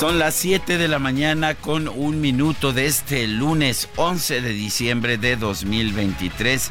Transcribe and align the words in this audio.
Son 0.00 0.18
las 0.18 0.34
7 0.36 0.78
de 0.78 0.88
la 0.88 0.98
mañana 0.98 1.54
con 1.54 1.86
un 1.86 2.22
minuto 2.22 2.72
de 2.72 2.86
este 2.86 3.28
lunes 3.28 3.86
11 3.96 4.40
de 4.40 4.48
diciembre 4.54 5.18
de 5.18 5.36
2023. 5.36 6.70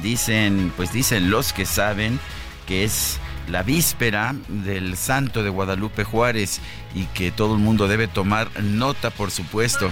Dicen, 0.00 0.72
pues 0.76 0.92
dicen 0.92 1.28
los 1.28 1.52
que 1.52 1.66
saben 1.66 2.20
que 2.68 2.84
es 2.84 3.18
la 3.48 3.64
víspera 3.64 4.36
del 4.46 4.96
Santo 4.96 5.42
de 5.42 5.50
Guadalupe 5.50 6.04
Juárez 6.04 6.60
y 6.94 7.06
que 7.06 7.32
todo 7.32 7.54
el 7.54 7.60
mundo 7.60 7.88
debe 7.88 8.06
tomar 8.06 8.48
nota, 8.62 9.10
por 9.10 9.32
supuesto. 9.32 9.90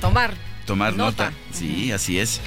Tomar. 0.00 0.32
Tomar 0.64 0.96
nota. 0.96 1.34
Sí, 1.52 1.92
así 1.92 2.18
es. 2.18 2.40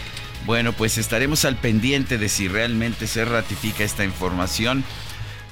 Bueno, 0.47 0.73
pues 0.73 0.97
estaremos 0.97 1.45
al 1.45 1.58
pendiente 1.58 2.17
de 2.17 2.30
si 2.30 2.47
realmente 2.47 3.06
se 3.06 3.23
ratifica 3.23 3.84
esta 3.84 4.03
información. 4.03 4.84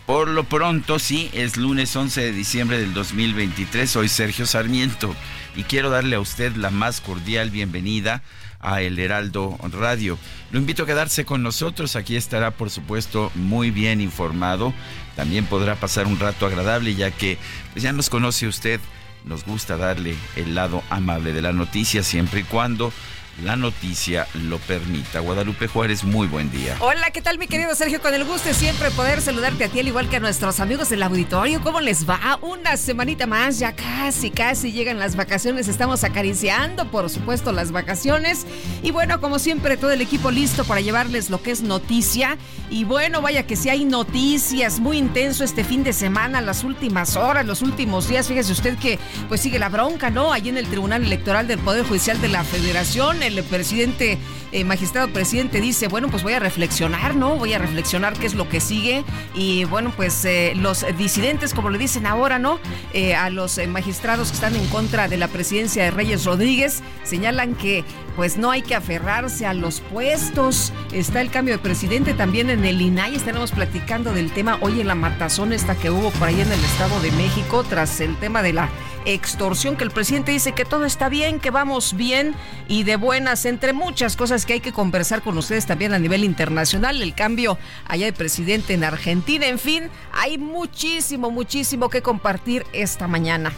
Por 0.07 0.29
lo 0.29 0.45
pronto, 0.45 0.99
sí, 0.99 1.29
es 1.33 1.57
lunes 1.57 1.93
11 1.93 2.21
de 2.21 2.31
diciembre 2.31 2.79
del 2.79 2.93
2023. 2.93 3.91
Soy 3.91 4.07
Sergio 4.07 4.45
Sarmiento 4.45 5.13
y 5.53 5.63
quiero 5.63 5.89
darle 5.89 6.15
a 6.15 6.21
usted 6.21 6.55
la 6.55 6.69
más 6.69 7.01
cordial 7.01 7.49
bienvenida 7.49 8.23
a 8.61 8.81
El 8.81 8.99
Heraldo 8.99 9.57
Radio. 9.73 10.17
Lo 10.51 10.59
invito 10.59 10.83
a 10.83 10.85
quedarse 10.85 11.25
con 11.25 11.43
nosotros. 11.43 11.97
Aquí 11.97 12.15
estará, 12.15 12.51
por 12.51 12.69
supuesto, 12.69 13.33
muy 13.35 13.69
bien 13.69 13.99
informado. 13.99 14.73
También 15.17 15.45
podrá 15.45 15.75
pasar 15.75 16.07
un 16.07 16.17
rato 16.17 16.45
agradable, 16.45 16.95
ya 16.95 17.11
que 17.11 17.37
pues, 17.73 17.83
ya 17.83 17.91
nos 17.91 18.09
conoce 18.09 18.47
usted. 18.47 18.79
Nos 19.25 19.43
gusta 19.43 19.75
darle 19.75 20.15
el 20.37 20.55
lado 20.55 20.83
amable 20.89 21.33
de 21.33 21.41
la 21.41 21.51
noticia 21.51 22.01
siempre 22.01 22.39
y 22.39 22.43
cuando 22.43 22.93
la 23.43 23.55
noticia 23.55 24.27
lo 24.33 24.57
permita. 24.57 25.19
Guadalupe 25.19 25.67
Juárez, 25.67 26.03
muy 26.03 26.27
buen 26.27 26.49
día. 26.49 26.75
Hola, 26.79 27.11
¿qué 27.11 27.21
tal 27.21 27.37
mi 27.37 27.47
querido 27.47 27.75
Sergio? 27.75 28.01
Con 28.01 28.13
el 28.13 28.25
gusto 28.25 28.47
de 28.47 28.55
siempre 28.55 28.89
poder 28.91 29.21
saludarte 29.21 29.65
a 29.65 29.69
ti, 29.69 29.79
al 29.79 29.87
igual 29.87 30.09
que 30.09 30.15
a 30.15 30.19
nuestros 30.19 30.59
amigos 30.59 30.89
del 30.89 31.03
auditorio. 31.03 31.61
¿Cómo 31.61 31.79
les 31.79 32.09
va? 32.09 32.39
Una 32.41 32.77
semanita 32.77 33.27
más, 33.27 33.59
ya 33.59 33.75
casi, 33.75 34.31
casi 34.31 34.71
llegan 34.71 34.97
las 34.97 35.15
vacaciones. 35.15 35.67
Estamos 35.67 36.03
acariciando, 36.03 36.89
por 36.89 37.09
supuesto, 37.09 37.51
las 37.51 37.71
vacaciones. 37.71 38.47
Y 38.81 38.91
bueno, 38.91 39.21
como 39.21 39.37
siempre, 39.37 39.77
todo 39.77 39.91
el 39.91 40.01
equipo 40.01 40.31
listo 40.31 40.63
para 40.63 40.81
llevarles 40.81 41.29
lo 41.29 41.41
que 41.41 41.51
es 41.51 41.61
noticia. 41.61 42.37
Y 42.69 42.85
bueno, 42.85 43.21
vaya 43.21 43.45
que 43.45 43.55
si 43.55 43.69
hay 43.69 43.85
noticias 43.85 44.79
muy 44.79 44.97
intenso 44.97 45.43
este 45.43 45.63
fin 45.63 45.83
de 45.83 45.93
semana, 45.93 46.41
las 46.41 46.63
últimas 46.63 47.15
horas, 47.15 47.45
los 47.45 47.61
últimos 47.61 48.07
días. 48.07 48.27
Fíjese 48.27 48.51
usted 48.51 48.77
que 48.79 48.97
pues 49.27 49.41
sigue 49.41 49.59
la 49.59 49.69
bronca, 49.69 50.09
¿no? 50.09 50.33
Allí 50.33 50.49
en 50.49 50.57
el 50.57 50.67
Tribunal 50.67 51.03
Electoral 51.03 51.47
del 51.47 51.59
Poder 51.59 51.85
Judicial 51.85 52.19
de 52.19 52.29
la 52.29 52.43
Federación 52.43 53.26
el 53.27 53.43
presidente, 53.43 54.17
eh, 54.51 54.63
magistrado 54.63 55.09
presidente 55.09 55.61
dice, 55.61 55.87
bueno, 55.87 56.09
pues 56.09 56.23
voy 56.23 56.33
a 56.33 56.39
reflexionar, 56.39 57.15
¿no? 57.15 57.35
Voy 57.35 57.53
a 57.53 57.59
reflexionar 57.59 58.13
qué 58.17 58.25
es 58.25 58.33
lo 58.33 58.49
que 58.49 58.59
sigue. 58.59 59.03
Y 59.35 59.65
bueno, 59.65 59.93
pues 59.95 60.25
eh, 60.25 60.53
los 60.55 60.85
disidentes, 60.97 61.53
como 61.53 61.69
le 61.69 61.77
dicen 61.77 62.05
ahora, 62.05 62.39
¿no? 62.39 62.59
Eh, 62.93 63.15
a 63.15 63.29
los 63.29 63.59
magistrados 63.67 64.29
que 64.29 64.35
están 64.35 64.55
en 64.55 64.65
contra 64.67 65.07
de 65.07 65.17
la 65.17 65.27
presidencia 65.27 65.83
de 65.83 65.91
Reyes 65.91 66.25
Rodríguez, 66.25 66.81
señalan 67.03 67.55
que 67.55 67.83
pues 68.17 68.35
no 68.35 68.49
hay 68.49 68.63
que 68.63 68.73
aferrarse 68.73 69.45
a 69.45 69.53
los 69.53 69.79
puestos. 69.79 70.73
Está 70.91 71.21
el 71.21 71.29
cambio 71.29 71.53
de 71.53 71.59
presidente 71.59 72.15
también 72.15 72.49
en 72.49 72.65
el 72.65 72.81
INAI. 72.81 73.15
Estaremos 73.15 73.51
platicando 73.51 74.11
del 74.11 74.31
tema 74.31 74.57
hoy 74.61 74.81
en 74.81 74.87
la 74.87 74.95
matazón 74.95 75.53
esta 75.53 75.75
que 75.75 75.91
hubo 75.91 76.09
por 76.09 76.27
ahí 76.27 76.41
en 76.41 76.51
el 76.51 76.63
Estado 76.63 76.99
de 77.01 77.11
México 77.11 77.63
tras 77.63 78.01
el 78.01 78.17
tema 78.17 78.41
de 78.41 78.53
la 78.53 78.69
extorsión, 79.05 79.77
que 79.77 79.83
el 79.83 79.91
presidente 79.91 80.31
dice 80.31 80.53
que 80.53 80.65
todo 80.65 80.83
está 80.83 81.09
bien, 81.09 81.39
que 81.39 81.51
vamos 81.51 81.95
bien 81.95 82.33
y 82.67 82.83
de 82.83 82.95
buenas, 82.95 83.45
entre 83.45 83.71
muchas 83.71 84.17
cosas 84.17 84.47
que 84.47 84.53
hay 84.53 84.59
que 84.61 84.73
conversar 84.73 85.21
con 85.21 85.37
ustedes 85.37 85.67
también 85.67 85.93
a 85.93 85.99
nivel 85.99 86.23
internacional, 86.23 87.01
el 87.01 87.13
cambio 87.13 87.57
allá 87.87 88.07
de 88.07 88.13
presidente 88.13 88.73
en 88.73 88.83
Argentina, 88.83 89.45
en 89.45 89.59
fin, 89.59 89.89
hay 90.11 90.39
muchísimo, 90.39 91.31
muchísimo 91.31 91.89
que 91.89 92.01
compartir 92.01 92.65
esta 92.73 93.07
mañana. 93.07 93.53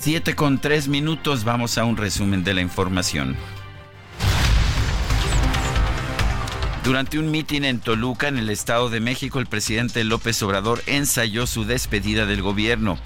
Siete 0.00 0.34
con 0.34 0.60
tres 0.60 0.88
minutos, 0.88 1.44
vamos 1.44 1.78
a 1.78 1.84
un 1.84 1.96
resumen 1.96 2.44
de 2.44 2.54
la 2.54 2.60
información. 2.60 3.36
Durante 6.84 7.18
un 7.18 7.30
mitin 7.30 7.64
en 7.64 7.80
Toluca, 7.80 8.28
en 8.28 8.38
el 8.38 8.48
Estado 8.48 8.88
de 8.88 9.00
México, 9.00 9.38
el 9.38 9.46
presidente 9.46 10.04
López 10.04 10.42
Obrador 10.42 10.82
ensayó 10.86 11.46
su 11.46 11.64
despedida 11.64 12.26
del 12.26 12.42
gobierno 12.42 12.98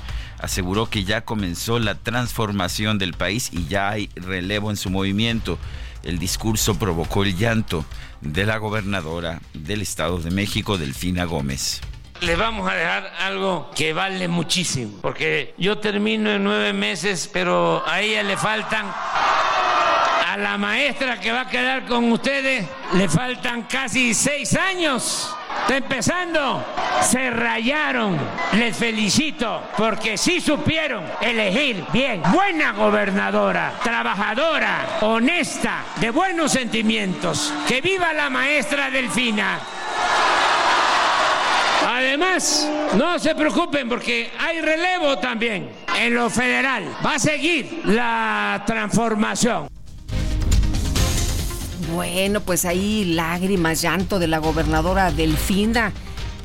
aseguró 0.42 0.91
que 0.91 1.04
ya 1.04 1.25
comenzó 1.25 1.78
la 1.78 1.94
transformación 1.94 2.98
del 2.98 3.14
país 3.14 3.50
y 3.52 3.66
ya 3.69 3.91
hay 3.91 4.10
relevo 4.16 4.70
en 4.70 4.76
su 4.76 4.91
movimiento. 4.91 5.56
El 6.02 6.19
discurso 6.19 6.78
provocó 6.78 7.22
el 7.22 7.36
llanto 7.36 7.86
de 8.20 8.44
la 8.44 8.58
gobernadora 8.58 9.41
del 9.54 9.82
Estado 9.82 10.19
de 10.19 10.32
México, 10.32 10.78
Delfina 10.78 11.25
Gómez. 11.25 11.81
Les 12.22 12.38
vamos 12.38 12.70
a 12.70 12.74
dejar 12.74 13.12
algo 13.18 13.68
que 13.74 13.92
vale 13.92 14.28
muchísimo, 14.28 14.98
porque 15.02 15.54
yo 15.58 15.78
termino 15.78 16.30
en 16.30 16.44
nueve 16.44 16.72
meses, 16.72 17.28
pero 17.32 17.82
a 17.84 18.00
ella 18.00 18.22
le 18.22 18.36
faltan, 18.36 18.86
a 18.86 20.36
la 20.36 20.56
maestra 20.56 21.18
que 21.18 21.32
va 21.32 21.40
a 21.40 21.48
quedar 21.48 21.84
con 21.84 22.12
ustedes, 22.12 22.64
le 22.94 23.08
faltan 23.08 23.62
casi 23.62 24.14
seis 24.14 24.54
años. 24.54 25.34
Está 25.62 25.76
empezando. 25.76 26.64
Se 27.02 27.28
rayaron. 27.30 28.16
Les 28.52 28.76
felicito 28.76 29.60
porque 29.76 30.16
sí 30.16 30.40
supieron 30.40 31.04
elegir 31.20 31.84
bien. 31.92 32.22
Buena 32.30 32.72
gobernadora, 32.72 33.74
trabajadora, 33.82 34.98
honesta, 35.00 35.84
de 35.96 36.10
buenos 36.10 36.52
sentimientos. 36.52 37.52
Que 37.66 37.80
viva 37.80 38.12
la 38.12 38.30
maestra 38.30 38.90
Delfina. 38.90 39.58
Además, 41.87 42.69
no 42.97 43.19
se 43.19 43.34
preocupen 43.34 43.88
porque 43.88 44.31
hay 44.38 44.60
relevo 44.60 45.19
también 45.19 45.69
en 45.99 46.14
lo 46.14 46.31
federal. 46.31 46.84
Va 47.05 47.14
a 47.17 47.19
seguir 47.19 47.82
la 47.84 48.62
transformación. 48.67 49.69
Bueno, 51.93 52.40
pues 52.40 52.64
ahí 52.64 53.05
lágrimas, 53.05 53.82
llanto 53.82 54.19
de 54.19 54.26
la 54.26 54.38
gobernadora 54.38 55.11
Delfina. 55.11 55.93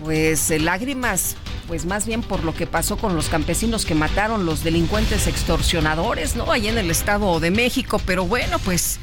Pues 0.04 0.52
eh, 0.52 0.60
lágrimas, 0.60 1.38
pues 1.68 1.86
más 1.86 2.06
bien 2.06 2.22
por 2.22 2.44
lo 2.44 2.54
que 2.54 2.68
pasó 2.68 2.98
con 2.98 3.16
los 3.16 3.30
campesinos 3.30 3.86
que 3.86 3.96
mataron 3.96 4.46
los 4.46 4.64
delincuentes 4.64 5.26
extorsionadores, 5.28 6.36
¿no? 6.36 6.52
Ahí 6.52 6.68
en 6.68 6.78
el 6.78 6.92
Estado 6.92 7.40
de 7.40 7.52
México. 7.52 8.02
Pero 8.06 8.26
bueno, 8.26 8.60
pues 8.60 9.00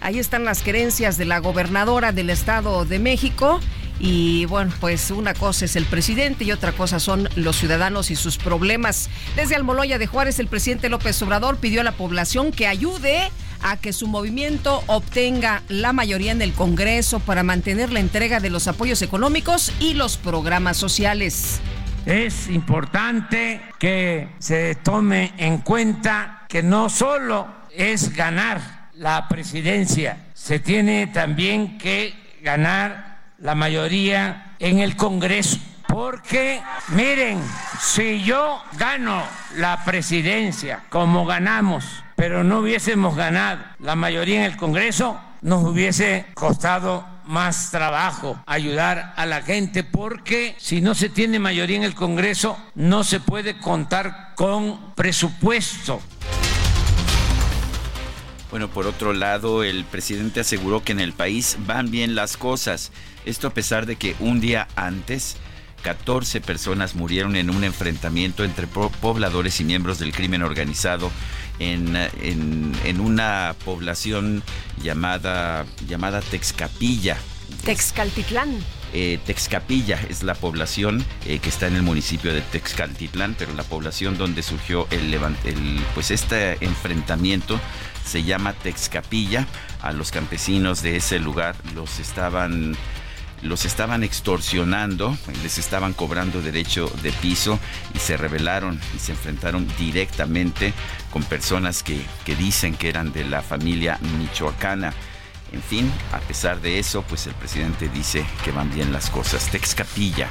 ahí 0.00 0.18
están 0.18 0.44
las 0.44 0.62
creencias 0.62 1.16
de 1.16 1.24
la 1.24 1.38
gobernadora 1.38 2.12
del 2.12 2.30
Estado 2.30 2.84
de 2.84 2.98
México. 2.98 3.60
Y 4.00 4.44
bueno, 4.46 4.72
pues 4.80 5.10
una 5.10 5.34
cosa 5.34 5.64
es 5.64 5.74
el 5.74 5.84
presidente 5.84 6.44
y 6.44 6.52
otra 6.52 6.72
cosa 6.72 7.00
son 7.00 7.28
los 7.34 7.56
ciudadanos 7.56 8.10
y 8.10 8.16
sus 8.16 8.36
problemas. 8.36 9.10
Desde 9.34 9.56
Almoloya 9.56 9.98
de 9.98 10.06
Juárez, 10.06 10.38
el 10.38 10.46
presidente 10.46 10.88
López 10.88 11.20
Obrador 11.22 11.56
pidió 11.56 11.80
a 11.80 11.84
la 11.84 11.92
población 11.92 12.52
que 12.52 12.66
ayude 12.66 13.30
a 13.60 13.76
que 13.76 13.92
su 13.92 14.06
movimiento 14.06 14.84
obtenga 14.86 15.62
la 15.68 15.92
mayoría 15.92 16.32
en 16.32 16.42
el 16.42 16.52
Congreso 16.52 17.18
para 17.20 17.42
mantener 17.42 17.92
la 17.92 18.00
entrega 18.00 18.38
de 18.38 18.50
los 18.50 18.68
apoyos 18.68 19.02
económicos 19.02 19.72
y 19.80 19.94
los 19.94 20.16
programas 20.16 20.76
sociales. 20.76 21.60
Es 22.06 22.48
importante 22.48 23.60
que 23.78 24.28
se 24.38 24.76
tome 24.76 25.32
en 25.36 25.58
cuenta 25.58 26.46
que 26.48 26.62
no 26.62 26.88
solo 26.88 27.48
es 27.74 28.14
ganar 28.14 28.88
la 28.94 29.28
presidencia, 29.28 30.26
se 30.34 30.58
tiene 30.58 31.08
también 31.08 31.78
que 31.78 32.14
ganar 32.42 33.07
la 33.38 33.54
mayoría 33.54 34.54
en 34.58 34.80
el 34.80 34.96
Congreso. 34.96 35.58
Porque, 35.86 36.60
miren, 36.88 37.42
si 37.80 38.22
yo 38.22 38.62
gano 38.76 39.22
la 39.56 39.84
presidencia 39.84 40.84
como 40.90 41.24
ganamos, 41.24 41.84
pero 42.14 42.44
no 42.44 42.58
hubiésemos 42.58 43.16
ganado 43.16 43.64
la 43.78 43.96
mayoría 43.96 44.40
en 44.40 44.50
el 44.50 44.56
Congreso, 44.56 45.18
nos 45.40 45.64
hubiese 45.64 46.26
costado 46.34 47.06
más 47.24 47.70
trabajo 47.70 48.42
ayudar 48.46 49.12
a 49.16 49.26
la 49.26 49.42
gente 49.42 49.84
porque 49.84 50.54
si 50.58 50.80
no 50.80 50.94
se 50.94 51.08
tiene 51.08 51.38
mayoría 51.38 51.76
en 51.76 51.84
el 51.84 51.94
Congreso 51.94 52.58
no 52.74 53.04
se 53.04 53.20
puede 53.20 53.58
contar 53.58 54.34
con 54.34 54.94
presupuesto. 54.94 56.00
Bueno, 58.50 58.68
por 58.68 58.86
otro 58.86 59.12
lado, 59.12 59.62
el 59.62 59.84
presidente 59.84 60.40
aseguró 60.40 60.82
que 60.82 60.92
en 60.92 61.00
el 61.00 61.12
país 61.12 61.58
van 61.66 61.90
bien 61.90 62.14
las 62.14 62.36
cosas. 62.36 62.92
Esto 63.26 63.48
a 63.48 63.54
pesar 63.54 63.84
de 63.84 63.96
que 63.96 64.16
un 64.20 64.40
día 64.40 64.68
antes 64.74 65.36
14 65.82 66.40
personas 66.40 66.94
murieron 66.94 67.36
en 67.36 67.50
un 67.50 67.62
enfrentamiento 67.62 68.44
entre 68.44 68.66
pobladores 68.66 69.60
y 69.60 69.64
miembros 69.64 69.98
del 69.98 70.12
crimen 70.12 70.42
organizado 70.42 71.10
en, 71.58 71.96
en, 71.96 73.00
una 73.00 73.54
población 73.64 74.42
llamada, 74.82 75.66
llamada 75.86 76.20
Texcapilla. 76.20 77.16
Texcaltitlán. 77.64 78.58
Eh, 78.94 79.18
Texcapilla 79.26 80.00
es 80.08 80.22
la 80.22 80.34
población 80.34 81.04
eh, 81.26 81.40
que 81.40 81.50
está 81.50 81.66
en 81.66 81.76
el 81.76 81.82
municipio 81.82 82.32
de 82.32 82.40
Texcaltitlán, 82.40 83.34
pero 83.38 83.52
la 83.54 83.64
población 83.64 84.16
donde 84.16 84.42
surgió 84.42 84.86
el, 84.90 85.12
el 85.12 85.80
pues 85.94 86.10
este 86.10 86.56
enfrentamiento 86.64 87.60
se 88.08 88.24
llama 88.24 88.54
Texcapilla. 88.54 89.46
A 89.82 89.92
los 89.92 90.10
campesinos 90.10 90.82
de 90.82 90.96
ese 90.96 91.20
lugar 91.20 91.54
los 91.74 92.00
estaban 92.00 92.76
los 93.40 93.64
estaban 93.64 94.02
extorsionando, 94.02 95.16
les 95.44 95.58
estaban 95.58 95.92
cobrando 95.92 96.42
derecho 96.42 96.90
de 97.02 97.12
piso 97.12 97.60
y 97.94 98.00
se 98.00 98.16
rebelaron 98.16 98.80
y 98.96 98.98
se 98.98 99.12
enfrentaron 99.12 99.68
directamente 99.78 100.72
con 101.12 101.22
personas 101.22 101.84
que, 101.84 102.04
que 102.24 102.34
dicen 102.34 102.74
que 102.74 102.88
eran 102.88 103.12
de 103.12 103.24
la 103.24 103.40
familia 103.40 104.00
michoacana. 104.18 104.92
En 105.52 105.62
fin, 105.62 105.92
a 106.12 106.18
pesar 106.18 106.60
de 106.60 106.80
eso, 106.80 107.02
pues 107.02 107.28
el 107.28 107.34
presidente 107.34 107.88
dice 107.88 108.26
que 108.44 108.50
van 108.50 108.74
bien 108.74 108.92
las 108.92 109.08
cosas. 109.08 109.48
Texcapilla 109.50 110.28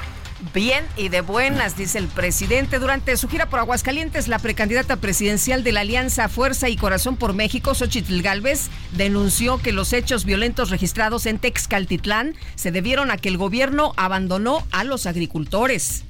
Bien 0.54 0.86
y 0.96 1.10
de 1.10 1.22
buenas, 1.22 1.76
dice 1.76 1.98
el 1.98 2.08
presidente. 2.08 2.78
Durante 2.78 3.18
su 3.18 3.28
gira 3.28 3.50
por 3.50 3.60
Aguascalientes, 3.60 4.28
la 4.28 4.38
precandidata 4.38 4.98
presidencial 4.98 5.64
de 5.64 5.72
la 5.72 5.80
Alianza 5.80 6.30
Fuerza 6.30 6.70
y 6.70 6.78
Corazón 6.78 7.18
por 7.18 7.34
México, 7.34 7.74
Xochitl 7.74 8.22
Galvez, 8.22 8.70
denunció 8.92 9.58
que 9.58 9.72
los 9.72 9.94
hechos 9.94 10.26
violentos 10.26 10.70
registrados 10.70 11.26
en 11.26 11.40
Texcaltitlán 11.40 12.36
se 12.54 12.72
debieron 12.72 13.10
a 13.10 13.18
que 13.18 13.30
el 13.30 13.38
gobierno 13.38 13.94
abandonó 13.98 14.64
a 14.72 14.84
los 14.84 15.08
agricultores. 15.08 16.06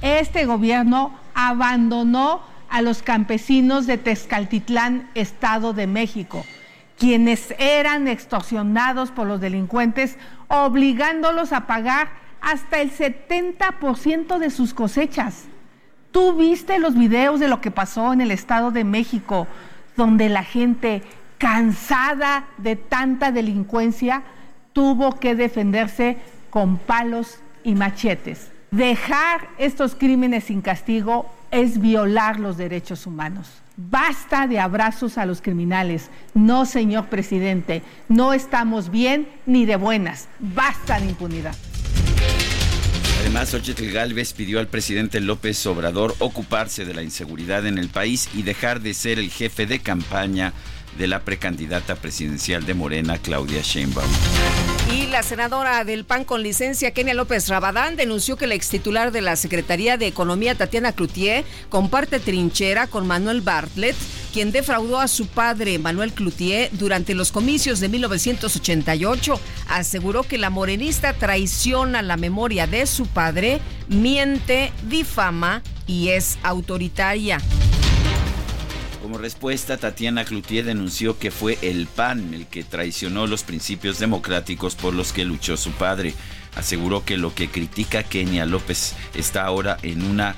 Este 0.00 0.44
gobierno 0.44 1.16
abandonó 1.34 2.42
a 2.68 2.82
los 2.82 3.02
campesinos 3.02 3.86
de 3.86 3.96
Texcaltitlán, 3.96 5.08
Estado 5.14 5.72
de 5.72 5.86
México, 5.86 6.44
quienes 6.98 7.54
eran 7.60 8.08
extorsionados 8.08 9.12
por 9.12 9.28
los 9.28 9.40
delincuentes, 9.40 10.16
obligándolos 10.48 11.52
a 11.52 11.68
pagar 11.68 12.21
hasta 12.42 12.80
el 12.80 12.90
70% 12.90 14.38
de 14.38 14.50
sus 14.50 14.74
cosechas. 14.74 15.44
Tú 16.10 16.34
viste 16.34 16.78
los 16.78 16.94
videos 16.94 17.40
de 17.40 17.48
lo 17.48 17.60
que 17.60 17.70
pasó 17.70 18.12
en 18.12 18.20
el 18.20 18.30
Estado 18.30 18.70
de 18.70 18.84
México, 18.84 19.46
donde 19.96 20.28
la 20.28 20.42
gente 20.42 21.02
cansada 21.38 22.46
de 22.58 22.76
tanta 22.76 23.32
delincuencia 23.32 24.22
tuvo 24.72 25.18
que 25.18 25.34
defenderse 25.34 26.18
con 26.50 26.76
palos 26.76 27.38
y 27.64 27.74
machetes. 27.74 28.50
Dejar 28.70 29.48
estos 29.58 29.94
crímenes 29.94 30.44
sin 30.44 30.60
castigo 30.60 31.32
es 31.50 31.80
violar 31.80 32.40
los 32.40 32.56
derechos 32.56 33.06
humanos. 33.06 33.62
Basta 33.76 34.46
de 34.46 34.60
abrazos 34.60 35.18
a 35.18 35.26
los 35.26 35.40
criminales. 35.40 36.10
No, 36.34 36.66
señor 36.66 37.06
presidente, 37.06 37.82
no 38.08 38.32
estamos 38.32 38.90
bien 38.90 39.28
ni 39.46 39.64
de 39.66 39.76
buenas. 39.76 40.28
Basta 40.38 41.00
de 41.00 41.06
impunidad. 41.06 41.54
Además, 43.34 43.48
Xochitl 43.48 43.90
Galvez 43.90 44.34
pidió 44.34 44.60
al 44.60 44.66
presidente 44.66 45.18
López 45.18 45.64
Obrador 45.64 46.14
ocuparse 46.18 46.84
de 46.84 46.92
la 46.92 47.02
inseguridad 47.02 47.66
en 47.66 47.78
el 47.78 47.88
país 47.88 48.28
y 48.34 48.42
dejar 48.42 48.82
de 48.82 48.92
ser 48.92 49.18
el 49.18 49.30
jefe 49.30 49.64
de 49.64 49.78
campaña 49.78 50.52
de 50.98 51.06
la 51.06 51.20
precandidata 51.20 51.94
presidencial 51.94 52.66
de 52.66 52.74
Morena, 52.74 53.16
Claudia 53.16 53.62
Sheinbaum. 53.62 54.10
Y 54.92 55.06
la 55.06 55.22
senadora 55.22 55.84
del 55.84 56.04
PAN 56.04 56.24
con 56.24 56.42
licencia, 56.42 56.90
Kenia 56.90 57.14
López 57.14 57.48
Rabadán, 57.48 57.96
denunció 57.96 58.36
que 58.36 58.44
el 58.44 58.52
ex 58.52 58.68
titular 58.68 59.10
de 59.10 59.22
la 59.22 59.36
Secretaría 59.36 59.96
de 59.96 60.06
Economía, 60.06 60.54
Tatiana 60.54 60.92
Cloutier, 60.92 61.46
comparte 61.70 62.20
trinchera 62.20 62.86
con 62.86 63.06
Manuel 63.06 63.40
Bartlett, 63.40 63.96
quien 64.34 64.52
defraudó 64.52 65.00
a 65.00 65.08
su 65.08 65.28
padre, 65.28 65.78
Manuel 65.78 66.12
Cloutier, 66.12 66.68
durante 66.72 67.14
los 67.14 67.32
comicios 67.32 67.80
de 67.80 67.88
1988. 67.88 69.40
Aseguró 69.70 70.24
que 70.24 70.36
la 70.36 70.50
morenista 70.50 71.14
traiciona 71.14 72.02
la 72.02 72.18
memoria 72.18 72.66
de 72.66 72.86
su 72.86 73.06
padre, 73.06 73.62
miente, 73.88 74.74
difama 74.90 75.62
y 75.86 76.10
es 76.10 76.36
autoritaria. 76.42 77.38
Como 79.12 79.20
respuesta, 79.20 79.76
Tatiana 79.76 80.24
Cloutier 80.24 80.64
denunció 80.64 81.18
que 81.18 81.30
fue 81.30 81.58
el 81.60 81.86
PAN 81.86 82.32
el 82.32 82.46
que 82.46 82.64
traicionó 82.64 83.26
los 83.26 83.42
principios 83.42 83.98
democráticos 83.98 84.74
por 84.74 84.94
los 84.94 85.12
que 85.12 85.26
luchó 85.26 85.58
su 85.58 85.72
padre. 85.72 86.14
Aseguró 86.56 87.04
que 87.04 87.18
lo 87.18 87.34
que 87.34 87.50
critica 87.50 88.04
Kenia 88.04 88.46
López 88.46 88.94
está 89.14 89.44
ahora 89.44 89.76
en 89.82 90.02
una 90.02 90.34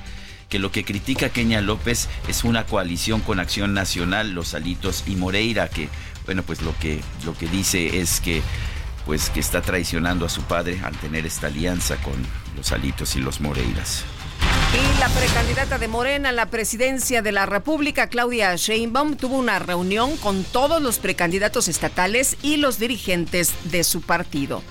que 0.49 0.59
lo 0.59 0.73
que 0.73 0.83
critica 0.83 1.29
Kenia 1.29 1.61
López 1.61 2.09
es 2.27 2.43
una 2.43 2.65
coalición 2.65 3.21
con 3.21 3.39
Acción 3.39 3.73
Nacional, 3.73 4.33
Los 4.33 4.53
Alitos 4.53 5.05
y 5.07 5.15
Moreira, 5.15 5.69
que 5.69 5.87
bueno, 6.25 6.43
pues 6.43 6.61
lo 6.61 6.77
que 6.77 6.99
lo 7.23 7.33
que 7.33 7.47
dice 7.47 8.01
es 8.01 8.19
que 8.19 8.41
pues 9.05 9.29
que 9.29 9.39
está 9.39 9.61
traicionando 9.61 10.25
a 10.25 10.29
su 10.29 10.41
padre 10.41 10.81
al 10.83 10.97
tener 10.97 11.25
esta 11.25 11.47
alianza 11.47 11.95
con 12.03 12.15
los 12.57 12.73
Alitos 12.73 13.15
y 13.15 13.21
los 13.21 13.39
Moreiras. 13.39 14.03
Y 14.75 14.99
la 14.99 15.07
precandidata 15.07 15.77
de 15.77 15.87
Morena 15.87 16.29
a 16.29 16.31
la 16.33 16.47
presidencia 16.47 17.21
de 17.21 17.31
la 17.31 17.45
República, 17.45 18.09
Claudia 18.09 18.53
Sheinbaum, 18.57 19.15
tuvo 19.15 19.37
una 19.37 19.57
reunión 19.57 20.17
con 20.17 20.43
todos 20.43 20.81
los 20.81 20.99
precandidatos 20.99 21.69
estatales 21.69 22.35
y 22.41 22.57
los 22.57 22.77
dirigentes 22.77 23.53
de 23.71 23.85
su 23.85 24.01
partido. 24.01 24.61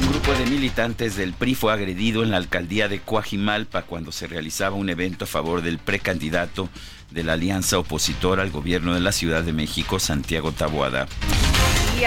Un 0.00 0.10
grupo 0.10 0.32
de 0.32 0.44
militantes 0.46 1.14
del 1.14 1.34
PRI 1.34 1.54
fue 1.54 1.72
agredido 1.72 2.24
en 2.24 2.32
la 2.32 2.38
alcaldía 2.38 2.88
de 2.88 2.98
Coajimalpa 2.98 3.82
cuando 3.82 4.10
se 4.10 4.26
realizaba 4.26 4.74
un 4.74 4.88
evento 4.88 5.24
a 5.24 5.28
favor 5.28 5.62
del 5.62 5.78
precandidato 5.78 6.68
de 7.12 7.22
la 7.22 7.34
alianza 7.34 7.78
opositora 7.78 8.42
al 8.42 8.50
gobierno 8.50 8.94
de 8.94 9.00
la 9.00 9.12
Ciudad 9.12 9.44
de 9.44 9.52
México, 9.52 10.00
Santiago 10.00 10.50
Taboada. 10.50 11.06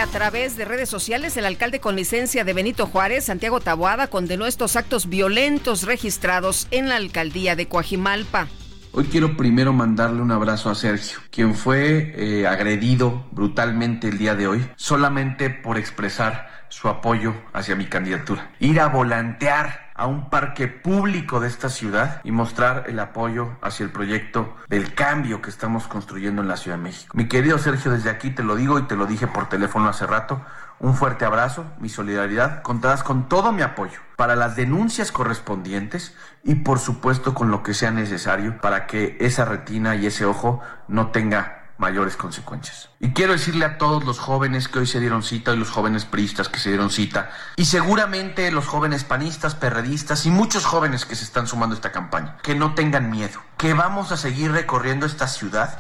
A 0.02 0.08
través 0.08 0.58
de 0.58 0.66
redes 0.66 0.90
sociales, 0.90 1.38
el 1.38 1.46
alcalde 1.46 1.80
con 1.80 1.96
licencia 1.96 2.44
de 2.44 2.54
Benito 2.54 2.88
Juárez, 2.88 3.26
Santiago 3.26 3.62
Taboada, 3.62 4.08
condenó 4.08 4.48
estos 4.48 4.76
actos 4.76 5.08
violentos 5.08 5.84
registrados 5.84 6.68
en 6.72 6.90
la 6.90 6.96
alcaldía 6.96 7.56
de 7.56 7.68
Coajimalpa. 7.68 8.48
Hoy 8.92 9.06
quiero 9.06 9.38
primero 9.38 9.72
mandarle 9.72 10.22
un 10.22 10.32
abrazo 10.32 10.72
a 10.72 10.76
Sergio, 10.76 11.20
quien 11.30 11.54
fue 11.54 12.14
eh, 12.18 12.48
agredido 12.48 13.28
brutalmente 13.32 14.08
el 14.08 14.18
día 14.18 14.36
de 14.36 14.48
hoy, 14.48 14.68
solamente 14.76 15.52
por 15.52 15.78
expresar 15.78 16.66
su 16.70 16.90
apoyo 16.90 17.36
hacia 17.54 17.76
mi 17.76 17.86
candidatura. 17.86 18.52
Ir 18.60 18.80
a 18.80 18.88
volantear 18.88 19.83
a 19.96 20.08
un 20.08 20.30
parque 20.30 20.68
público 20.68 21.40
de 21.40 21.48
esta 21.48 21.70
ciudad 21.70 22.22
y 22.24 22.32
mostrar 22.32 22.86
el 22.88 23.00
apoyo 23.00 23.58
hacia 23.62 23.84
el 23.84 23.92
proyecto 23.92 24.56
del 24.68 24.94
cambio 24.94 25.42
que 25.42 25.50
estamos 25.50 25.88
construyendo 25.88 26.42
en 26.42 26.48
la 26.48 26.58
Ciudad 26.58 26.78
de 26.78 26.84
México. 26.84 27.16
Mi 27.16 27.28
querido 27.28 27.58
Sergio, 27.58 27.92
desde 27.92 28.10
aquí 28.10 28.32
te 28.32 28.44
lo 28.44 28.56
digo 28.56 28.80
y 28.80 28.84
te 28.84 28.96
lo 28.96 29.06
dije 29.06 29.28
por 29.28 29.50
teléfono 29.50 29.90
hace 29.90 30.08
rato, 30.08 30.42
un 30.80 30.96
fuerte 30.96 31.26
abrazo, 31.26 31.66
mi 31.80 31.90
solidaridad, 31.90 32.62
contarás 32.62 33.04
con 33.04 33.30
todo 33.30 33.52
mi 33.52 33.62
apoyo 33.62 34.00
para 34.18 34.36
las 34.36 34.56
denuncias 34.56 35.12
correspondientes 35.12 36.16
y 36.44 36.56
por 36.56 36.80
supuesto 36.80 37.34
con 37.34 37.52
lo 37.52 37.64
que 37.64 37.74
sea 37.74 37.92
necesario 37.92 38.60
para 38.60 38.86
que 38.86 39.18
esa 39.20 39.46
retina 39.46 39.96
y 39.96 40.08
ese 40.08 40.26
ojo 40.26 40.62
no 40.88 41.12
tenga 41.12 41.63
mayores 41.78 42.16
consecuencias. 42.16 42.90
Y 43.00 43.10
quiero 43.10 43.34
decirle 43.34 43.66
a 43.66 43.78
todos 43.78 44.04
los 44.04 44.20
jóvenes 44.20 44.68
que 44.68 44.80
hoy 44.80 44.88
se 44.88 45.00
dieron 45.00 45.24
cita 45.24 45.54
y 45.54 45.58
los 45.58 45.70
jóvenes 45.70 46.06
priistas 46.06 46.50
que 46.50 46.60
se 46.60 46.70
dieron 46.70 46.90
cita 46.90 47.32
y 47.56 47.66
seguramente 47.66 48.52
los 48.52 48.66
jóvenes 48.66 49.04
panistas, 49.04 49.56
perredistas 49.56 50.26
y 50.26 50.30
muchos 50.30 50.66
jóvenes 50.66 51.06
que 51.06 51.16
se 51.16 51.24
están 51.24 51.48
sumando 51.48 51.76
a 51.76 51.78
esta 51.78 51.92
campaña, 51.92 52.38
que 52.44 52.56
no 52.56 52.74
tengan 52.76 53.10
miedo, 53.10 53.42
que 53.58 53.74
vamos 53.74 54.12
a 54.12 54.18
seguir 54.18 54.52
recorriendo 54.52 55.06
esta 55.06 55.28
ciudad 55.28 55.80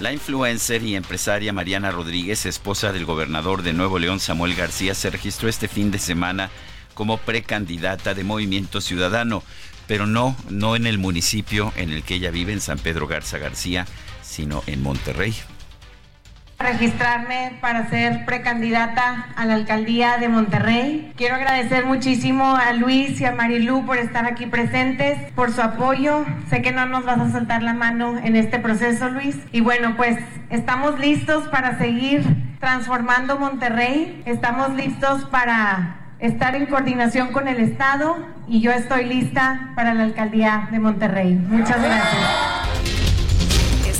la 0.00 0.12
influencer 0.12 0.82
y 0.82 0.94
empresaria 0.94 1.54
Mariana 1.54 1.90
Rodríguez, 1.90 2.44
esposa 2.44 2.92
del 2.92 3.06
gobernador 3.06 3.62
de 3.62 3.72
Nuevo 3.72 3.98
León 3.98 4.20
Samuel 4.20 4.54
García, 4.54 4.94
se 4.94 5.08
registró 5.08 5.48
este 5.48 5.68
fin 5.68 5.90
de 5.90 5.98
semana 5.98 6.50
como 6.92 7.16
precandidata 7.16 8.12
de 8.12 8.22
Movimiento 8.22 8.82
Ciudadano, 8.82 9.42
pero 9.86 10.06
no, 10.06 10.36
no 10.50 10.76
en 10.76 10.86
el 10.86 10.98
municipio 10.98 11.72
en 11.76 11.90
el 11.90 12.02
que 12.02 12.14
ella 12.14 12.30
vive, 12.30 12.52
en 12.52 12.60
San 12.60 12.78
Pedro 12.78 13.06
Garza 13.06 13.38
García, 13.38 13.86
sino 14.22 14.62
en 14.66 14.82
Monterrey 14.82 15.34
registrarme 16.58 17.58
para 17.60 17.88
ser 17.90 18.24
precandidata 18.24 19.26
a 19.36 19.44
la 19.44 19.54
alcaldía 19.54 20.16
de 20.18 20.28
Monterrey. 20.28 21.12
Quiero 21.16 21.34
agradecer 21.34 21.84
muchísimo 21.84 22.56
a 22.56 22.72
Luis 22.72 23.20
y 23.20 23.24
a 23.24 23.32
Marilú 23.32 23.84
por 23.84 23.98
estar 23.98 24.26
aquí 24.26 24.46
presentes, 24.46 25.18
por 25.32 25.52
su 25.52 25.60
apoyo. 25.60 26.24
Sé 26.48 26.62
que 26.62 26.72
no 26.72 26.86
nos 26.86 27.04
vas 27.04 27.20
a 27.20 27.30
soltar 27.30 27.62
la 27.62 27.74
mano 27.74 28.18
en 28.18 28.36
este 28.36 28.58
proceso, 28.58 29.08
Luis. 29.10 29.36
Y 29.52 29.60
bueno, 29.60 29.96
pues 29.96 30.18
estamos 30.50 30.98
listos 30.98 31.46
para 31.48 31.78
seguir 31.78 32.24
transformando 32.58 33.38
Monterrey. 33.38 34.22
Estamos 34.24 34.74
listos 34.74 35.24
para 35.26 36.05
estar 36.18 36.54
en 36.54 36.66
coordinación 36.66 37.32
con 37.32 37.48
el 37.48 37.60
Estado 37.60 38.16
y 38.48 38.60
yo 38.60 38.72
estoy 38.72 39.04
lista 39.04 39.72
para 39.76 39.94
la 39.94 40.04
alcaldía 40.04 40.68
de 40.70 40.78
Monterrey. 40.78 41.34
Muchas 41.34 41.82
gracias 41.82 42.66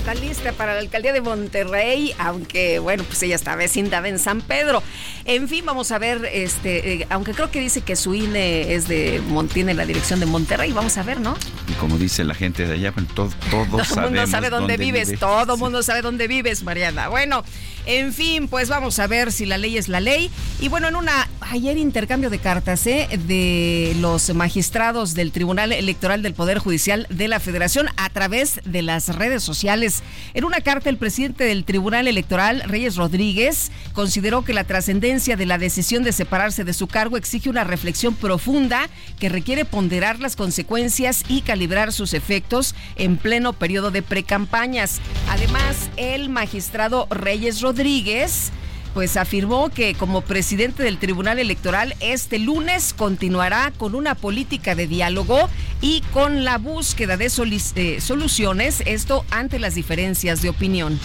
está 0.08 0.20
lista 0.24 0.52
para 0.52 0.74
la 0.74 0.80
alcaldía 0.80 1.12
de 1.12 1.20
Monterrey, 1.20 2.14
aunque 2.18 2.78
bueno, 2.78 3.02
pues 3.02 3.20
ella 3.24 3.34
está 3.34 3.56
vecindada 3.56 4.06
en 4.06 4.20
San 4.20 4.40
Pedro. 4.40 4.80
En 5.24 5.48
fin, 5.48 5.66
vamos 5.66 5.90
a 5.90 5.98
ver, 5.98 6.30
este, 6.32 6.92
eh, 6.92 7.06
aunque 7.10 7.32
creo 7.32 7.50
que 7.50 7.58
dice 7.58 7.80
que 7.80 7.96
su 7.96 8.14
INE 8.14 8.72
es 8.72 8.86
de 8.86 9.20
tiene 9.52 9.74
la 9.74 9.84
dirección 9.84 10.20
de 10.20 10.26
Monterrey, 10.26 10.72
vamos 10.72 10.96
a 10.96 11.02
ver, 11.02 11.18
¿no? 11.18 11.36
Y 11.66 11.72
como 11.72 11.98
dice 11.98 12.22
la 12.22 12.34
gente 12.34 12.68
de 12.68 12.74
allá, 12.74 12.94
todos 13.16 13.34
todo 13.50 13.64
Todo 13.88 14.04
el 14.04 14.10
mundo 14.12 14.26
sabe 14.28 14.48
dónde, 14.48 14.76
vives, 14.76 15.18
todo 15.18 15.54
el 15.54 15.58
mundo 15.58 15.82
sabe 15.82 16.02
dónde 16.02 16.28
vives, 16.28 16.62
Mariana. 16.62 17.08
Bueno, 17.08 17.42
en 17.86 18.12
fin, 18.12 18.48
pues 18.48 18.68
vamos 18.68 18.98
a 18.98 19.06
ver 19.06 19.30
si 19.30 19.46
la 19.46 19.58
ley 19.58 19.78
es 19.78 19.88
la 19.88 20.00
ley. 20.00 20.30
Y 20.60 20.68
bueno, 20.68 20.88
en 20.88 20.96
una 20.96 21.28
ayer 21.40 21.78
intercambio 21.78 22.30
de 22.30 22.40
cartas 22.40 22.84
¿eh? 22.88 23.08
de 23.28 23.94
los 24.00 24.34
magistrados 24.34 25.14
del 25.14 25.30
Tribunal 25.30 25.72
Electoral 25.72 26.22
del 26.22 26.34
Poder 26.34 26.58
Judicial 26.58 27.06
de 27.08 27.28
la 27.28 27.38
Federación 27.38 27.86
a 27.96 28.10
través 28.10 28.60
de 28.64 28.82
las 28.82 29.14
redes 29.14 29.44
sociales. 29.44 30.02
En 30.34 30.44
una 30.44 30.60
carta, 30.60 30.90
el 30.90 30.96
presidente 30.96 31.44
del 31.44 31.64
Tribunal 31.64 32.08
Electoral, 32.08 32.62
Reyes 32.66 32.96
Rodríguez, 32.96 33.70
consideró 33.92 34.44
que 34.44 34.52
la 34.52 34.64
trascendencia 34.64 35.36
de 35.36 35.46
la 35.46 35.58
decisión 35.58 36.02
de 36.02 36.12
separarse 36.12 36.64
de 36.64 36.74
su 36.74 36.88
cargo 36.88 37.16
exige 37.16 37.48
una 37.48 37.62
reflexión 37.62 38.14
profunda 38.16 38.88
que 39.20 39.28
requiere 39.28 39.64
ponderar 39.64 40.18
las 40.18 40.34
consecuencias 40.34 41.22
y 41.28 41.42
calibrar 41.42 41.92
sus 41.92 42.14
efectos 42.14 42.74
en 42.96 43.16
pleno 43.16 43.52
periodo 43.52 43.92
de 43.92 44.02
precampañas. 44.02 45.00
Además, 45.30 45.88
el 45.96 46.28
magistrado 46.28 47.06
Reyes 47.10 47.60
Rodríguez 47.60 47.75
Rodríguez 47.76 48.52
pues 48.94 49.18
afirmó 49.18 49.68
que 49.68 49.92
como 49.92 50.22
presidente 50.22 50.82
del 50.82 50.96
Tribunal 50.96 51.38
Electoral 51.38 51.94
este 52.00 52.38
lunes 52.38 52.94
continuará 52.94 53.70
con 53.76 53.94
una 53.94 54.14
política 54.14 54.74
de 54.74 54.86
diálogo 54.86 55.50
y 55.82 56.00
con 56.14 56.42
la 56.42 56.56
búsqueda 56.56 57.18
de 57.18 57.26
eh, 57.26 58.00
soluciones, 58.00 58.82
esto 58.86 59.26
ante 59.30 59.58
las 59.58 59.74
diferencias 59.74 60.40
de 60.40 60.48
opinión. 60.48 60.98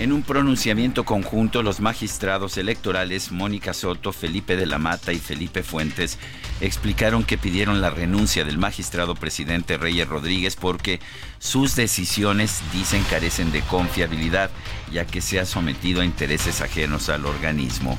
En 0.00 0.12
un 0.12 0.24
pronunciamiento 0.24 1.04
conjunto, 1.04 1.62
los 1.62 1.78
magistrados 1.78 2.58
electorales 2.58 3.30
Mónica 3.30 3.72
Soto, 3.72 4.12
Felipe 4.12 4.56
de 4.56 4.66
la 4.66 4.78
Mata 4.78 5.12
y 5.12 5.18
Felipe 5.18 5.62
Fuentes 5.62 6.18
explicaron 6.60 7.24
que 7.24 7.38
pidieron 7.38 7.80
la 7.80 7.90
renuncia 7.90 8.44
del 8.44 8.58
magistrado 8.58 9.14
presidente 9.14 9.76
Reyes 9.76 10.08
Rodríguez 10.08 10.56
porque 10.56 11.00
sus 11.38 11.76
decisiones 11.76 12.60
dicen 12.72 13.02
carecen 13.10 13.52
de 13.52 13.60
confiabilidad, 13.62 14.50
ya 14.90 15.04
que 15.06 15.20
se 15.20 15.40
ha 15.40 15.44
sometido 15.44 16.00
a 16.00 16.04
intereses 16.04 16.60
ajenos 16.60 17.08
al 17.08 17.26
organismo. 17.26 17.98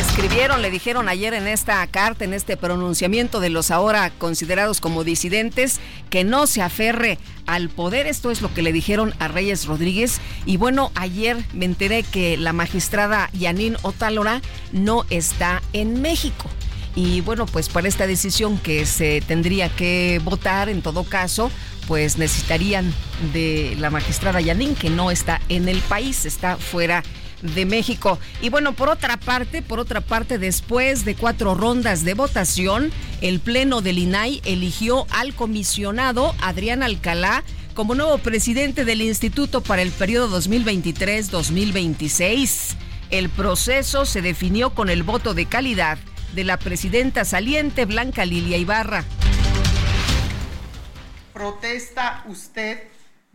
Escribieron, 0.00 0.62
le 0.62 0.70
dijeron 0.70 1.08
ayer 1.08 1.34
en 1.34 1.46
esta 1.46 1.86
carta, 1.88 2.24
en 2.24 2.32
este 2.32 2.56
pronunciamiento 2.56 3.40
de 3.40 3.50
los 3.50 3.70
ahora 3.70 4.10
considerados 4.10 4.80
como 4.80 5.04
disidentes, 5.04 5.80
que 6.08 6.24
no 6.24 6.46
se 6.46 6.62
aferre 6.62 7.18
al 7.46 7.68
poder. 7.68 8.06
Esto 8.06 8.30
es 8.30 8.40
lo 8.40 8.52
que 8.54 8.62
le 8.62 8.72
dijeron 8.72 9.14
a 9.18 9.28
Reyes 9.28 9.66
Rodríguez. 9.66 10.20
Y 10.44 10.56
bueno, 10.56 10.90
ayer 10.94 11.36
me 11.52 11.64
enteré 11.64 12.02
que 12.02 12.36
la 12.36 12.52
magistrada 12.52 13.30
Yanín 13.32 13.76
Otálora 13.82 14.40
no 14.72 15.04
está 15.10 15.62
en 15.72 16.00
México. 16.00 16.48
Y 16.96 17.20
bueno, 17.20 17.46
pues 17.46 17.68
para 17.68 17.86
esta 17.88 18.06
decisión 18.06 18.56
que 18.58 18.86
se 18.86 19.20
tendría 19.20 19.68
que 19.68 20.18
votar 20.24 20.70
en 20.70 20.80
todo 20.80 21.04
caso, 21.04 21.50
pues 21.86 22.16
necesitarían 22.16 22.90
de 23.34 23.76
la 23.78 23.90
magistrada 23.90 24.40
Yanín, 24.40 24.74
que 24.74 24.88
no 24.88 25.10
está 25.10 25.42
en 25.50 25.68
el 25.68 25.80
país, 25.80 26.24
está 26.24 26.56
fuera 26.56 27.02
de 27.42 27.66
México. 27.66 28.18
Y 28.40 28.48
bueno, 28.48 28.72
por 28.72 28.88
otra 28.88 29.18
parte, 29.18 29.60
por 29.60 29.78
otra 29.78 30.00
parte, 30.00 30.38
después 30.38 31.04
de 31.04 31.14
cuatro 31.14 31.54
rondas 31.54 32.02
de 32.02 32.14
votación, 32.14 32.90
el 33.20 33.40
Pleno 33.40 33.82
del 33.82 33.98
INAI 33.98 34.40
eligió 34.46 35.06
al 35.10 35.34
comisionado 35.34 36.34
Adrián 36.40 36.82
Alcalá 36.82 37.44
como 37.74 37.94
nuevo 37.94 38.16
presidente 38.16 38.86
del 38.86 39.02
instituto 39.02 39.60
para 39.60 39.82
el 39.82 39.90
periodo 39.90 40.40
2023-2026. 40.40 42.74
El 43.10 43.28
proceso 43.28 44.06
se 44.06 44.22
definió 44.22 44.70
con 44.70 44.88
el 44.88 45.02
voto 45.02 45.34
de 45.34 45.44
calidad 45.44 45.98
de 46.36 46.44
la 46.44 46.58
presidenta 46.58 47.24
saliente 47.24 47.86
Blanca 47.86 48.26
Lilia 48.26 48.58
Ibarra. 48.58 49.04
Protesta 51.32 52.24
usted 52.28 52.82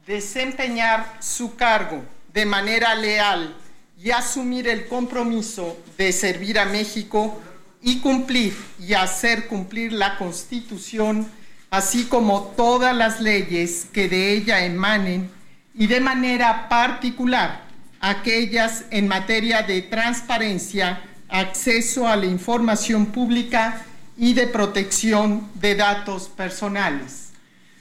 desempeñar 0.05 1.17
su 1.19 1.55
cargo 1.55 2.03
de 2.31 2.45
manera 2.45 2.93
leal 2.93 3.55
y 3.97 4.11
asumir 4.11 4.67
el 4.67 4.87
compromiso 4.87 5.77
de 5.97 6.13
servir 6.13 6.59
a 6.59 6.65
México 6.65 7.41
y 7.81 7.99
cumplir 8.01 8.55
y 8.79 8.93
hacer 8.93 9.47
cumplir 9.47 9.93
la 9.93 10.19
Constitución, 10.19 11.27
así 11.71 12.05
como 12.05 12.53
todas 12.55 12.95
las 12.95 13.19
leyes 13.19 13.87
que 13.91 14.09
de 14.09 14.33
ella 14.33 14.63
emanen 14.63 15.31
y 15.73 15.87
de 15.87 15.99
manera 15.99 16.69
particular 16.69 17.63
aquellas 17.99 18.85
en 18.91 19.07
materia 19.07 19.63
de 19.63 19.81
transparencia, 19.81 21.01
acceso 21.31 22.07
a 22.07 22.15
la 22.15 22.25
información 22.25 23.07
pública 23.07 23.85
y 24.17 24.33
de 24.33 24.47
protección 24.47 25.49
de 25.55 25.75
datos 25.75 26.27
personales. 26.27 27.29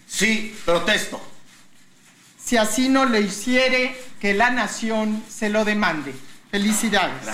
Sí, 0.07 0.55
protesto. 0.65 1.21
Si 2.43 2.57
así 2.57 2.89
no 2.89 3.05
lo 3.05 3.19
hiciere, 3.19 3.95
que 4.21 4.35
la 4.35 4.51
nación 4.51 5.23
se 5.29 5.51
lo 5.51 5.65
demande. 5.65 6.15
Felicidades. 6.51 7.29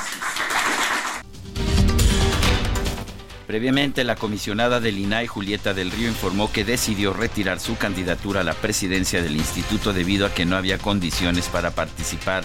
Previamente, 3.46 4.02
la 4.02 4.16
comisionada 4.16 4.80
del 4.80 4.98
INAI, 4.98 5.28
Julieta 5.28 5.72
del 5.72 5.92
Río, 5.92 6.08
informó 6.08 6.50
que 6.50 6.64
decidió 6.64 7.12
retirar 7.12 7.60
su 7.60 7.76
candidatura 7.76 8.40
a 8.40 8.44
la 8.44 8.54
presidencia 8.54 9.22
del 9.22 9.36
instituto 9.36 9.92
debido 9.92 10.26
a 10.26 10.34
que 10.34 10.44
no 10.44 10.56
había 10.56 10.78
condiciones 10.78 11.46
para 11.46 11.70
participar. 11.70 12.42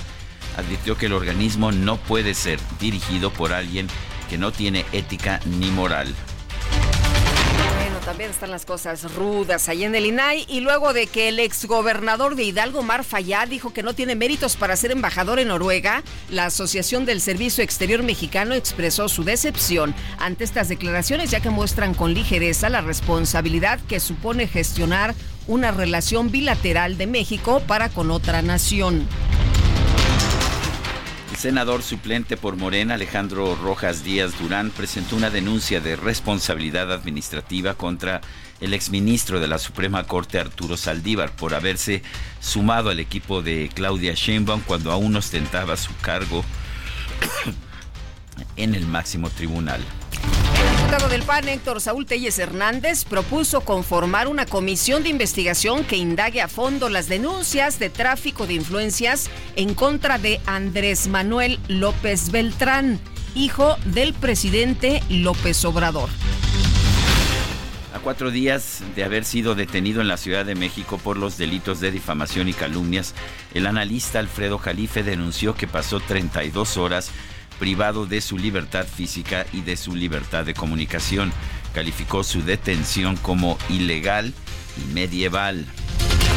Advirtió 0.57 0.97
que 0.97 1.07
el 1.07 1.13
organismo 1.13 1.71
no 1.71 1.97
puede 1.97 2.33
ser 2.33 2.59
dirigido 2.79 3.31
por 3.31 3.53
alguien 3.53 3.87
que 4.29 4.37
no 4.37 4.51
tiene 4.51 4.85
ética 4.93 5.39
ni 5.45 5.71
moral 5.71 6.13
también 8.01 8.31
están 8.31 8.51
las 8.51 8.65
cosas 8.65 9.13
rudas 9.15 9.69
ahí 9.69 9.83
en 9.83 9.95
el 9.95 10.05
INAI. 10.05 10.45
Y 10.49 10.59
luego 10.59 10.93
de 10.93 11.07
que 11.07 11.29
el 11.29 11.39
exgobernador 11.39 12.35
de 12.35 12.43
Hidalgo, 12.43 12.83
Mar 12.83 13.03
Fayad, 13.03 13.47
dijo 13.47 13.73
que 13.73 13.83
no 13.83 13.93
tiene 13.93 14.15
méritos 14.15 14.55
para 14.55 14.75
ser 14.75 14.91
embajador 14.91 15.39
en 15.39 15.49
Noruega, 15.49 16.03
la 16.29 16.45
Asociación 16.45 17.05
del 17.05 17.21
Servicio 17.21 17.63
Exterior 17.63 18.03
Mexicano 18.03 18.53
expresó 18.53 19.07
su 19.07 19.23
decepción 19.23 19.95
ante 20.19 20.43
estas 20.43 20.67
declaraciones, 20.67 21.31
ya 21.31 21.39
que 21.39 21.49
muestran 21.49 21.93
con 21.93 22.13
ligereza 22.13 22.69
la 22.69 22.81
responsabilidad 22.81 23.79
que 23.87 23.99
supone 23.99 24.47
gestionar 24.47 25.15
una 25.47 25.71
relación 25.71 26.31
bilateral 26.31 26.97
de 26.97 27.07
México 27.07 27.61
para 27.65 27.89
con 27.89 28.11
otra 28.11 28.41
nación 28.41 29.07
senador 31.41 31.81
suplente 31.81 32.37
por 32.37 32.55
Morena, 32.55 32.93
Alejandro 32.93 33.55
Rojas 33.55 34.03
Díaz 34.03 34.37
Durán, 34.37 34.69
presentó 34.69 35.15
una 35.15 35.31
denuncia 35.31 35.81
de 35.81 35.95
responsabilidad 35.95 36.91
administrativa 36.91 37.73
contra 37.73 38.21
el 38.59 38.75
exministro 38.75 39.39
de 39.39 39.47
la 39.47 39.57
Suprema 39.57 40.03
Corte, 40.03 40.37
Arturo 40.37 40.77
Saldívar, 40.77 41.35
por 41.35 41.55
haberse 41.55 42.03
sumado 42.39 42.91
al 42.91 42.99
equipo 42.99 43.41
de 43.41 43.71
Claudia 43.73 44.13
Sheinbaum 44.13 44.61
cuando 44.61 44.91
aún 44.91 45.15
ostentaba 45.15 45.77
su 45.77 45.97
cargo 45.97 46.45
en 48.55 48.75
el 48.75 48.85
máximo 48.85 49.31
tribunal 49.31 49.81
diputado 50.91 51.09
del 51.09 51.23
PAN, 51.23 51.47
Héctor 51.47 51.79
Saúl 51.79 52.05
Telles 52.05 52.37
Hernández, 52.37 53.05
propuso 53.05 53.61
conformar 53.61 54.27
una 54.27 54.45
comisión 54.45 55.03
de 55.03 55.09
investigación 55.09 55.85
que 55.85 55.95
indague 55.95 56.41
a 56.41 56.49
fondo 56.49 56.89
las 56.89 57.07
denuncias 57.07 57.79
de 57.79 57.89
tráfico 57.89 58.45
de 58.45 58.55
influencias 58.55 59.29
en 59.55 59.73
contra 59.73 60.17
de 60.17 60.41
Andrés 60.45 61.07
Manuel 61.07 61.61
López 61.69 62.29
Beltrán, 62.31 62.99
hijo 63.35 63.77
del 63.85 64.13
presidente 64.13 65.01
López 65.07 65.63
Obrador. 65.63 66.09
A 67.93 67.99
cuatro 67.99 68.29
días 68.29 68.83
de 68.93 69.05
haber 69.05 69.23
sido 69.23 69.55
detenido 69.55 70.01
en 70.01 70.09
la 70.09 70.17
Ciudad 70.17 70.43
de 70.43 70.55
México 70.55 70.97
por 70.97 71.15
los 71.15 71.37
delitos 71.37 71.79
de 71.79 71.91
difamación 71.91 72.49
y 72.49 72.53
calumnias, 72.53 73.15
el 73.53 73.65
analista 73.65 74.19
Alfredo 74.19 74.57
Jalife 74.57 75.03
denunció 75.03 75.55
que 75.55 75.67
pasó 75.67 76.01
32 76.01 76.75
horas 76.75 77.11
privado 77.61 78.07
de 78.07 78.21
su 78.21 78.39
libertad 78.39 78.87
física 78.87 79.45
y 79.53 79.61
de 79.61 79.77
su 79.77 79.95
libertad 79.95 80.45
de 80.45 80.55
comunicación. 80.55 81.31
Calificó 81.75 82.23
su 82.23 82.41
detención 82.41 83.17
como 83.17 83.55
ilegal 83.69 84.33
y 84.77 84.93
medieval. 84.95 85.67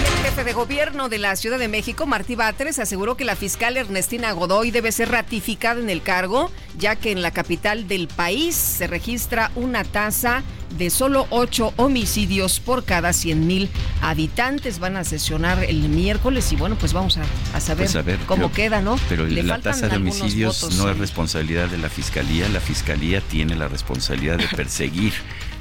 El 0.04 0.22
jefe 0.22 0.44
de 0.44 0.52
gobierno 0.52 1.08
de 1.08 1.18
la 1.18 1.34
Ciudad 1.36 1.58
de 1.58 1.68
México, 1.68 2.06
Martí 2.06 2.34
Batres, 2.34 2.78
aseguró 2.78 3.16
que 3.16 3.24
la 3.24 3.36
fiscal 3.36 3.76
Ernestina 3.76 4.32
Godoy 4.32 4.70
debe 4.70 4.92
ser 4.92 5.10
ratificada 5.10 5.80
en 5.80 5.88
el 5.88 6.02
cargo, 6.02 6.50
ya 6.78 6.96
que 6.96 7.10
en 7.10 7.22
la 7.22 7.30
capital 7.30 7.88
del 7.88 8.08
país 8.08 8.54
se 8.54 8.86
registra 8.86 9.50
una 9.54 9.84
tasa 9.84 10.42
de 10.76 10.90
solo 10.90 11.26
ocho 11.30 11.72
homicidios 11.76 12.60
por 12.60 12.84
cada 12.84 13.12
100 13.12 13.46
mil 13.46 13.70
habitantes. 14.02 14.78
Van 14.78 14.96
a 14.96 15.04
sesionar 15.04 15.64
el 15.64 15.88
miércoles 15.88 16.52
y 16.52 16.56
bueno, 16.56 16.76
pues 16.76 16.92
vamos 16.92 17.16
a, 17.16 17.60
saber, 17.60 17.88
pues 17.90 18.18
cómo 18.26 18.52
queda, 18.52 18.80
¿no? 18.80 18.98
Pero 19.08 19.26
la 19.26 19.58
tasa 19.60 19.88
de 19.88 19.96
homicidios 19.96 20.76
no 20.76 20.90
es 20.90 20.98
responsabilidad 20.98 21.68
de 21.68 21.78
la 21.78 21.88
fiscalía. 21.88 22.48
La 22.48 22.60
fiscalía 22.60 23.20
tiene 23.20 23.56
la 23.56 23.68
responsabilidad 23.68 24.36
de 24.36 24.48
perseguir 24.56 25.14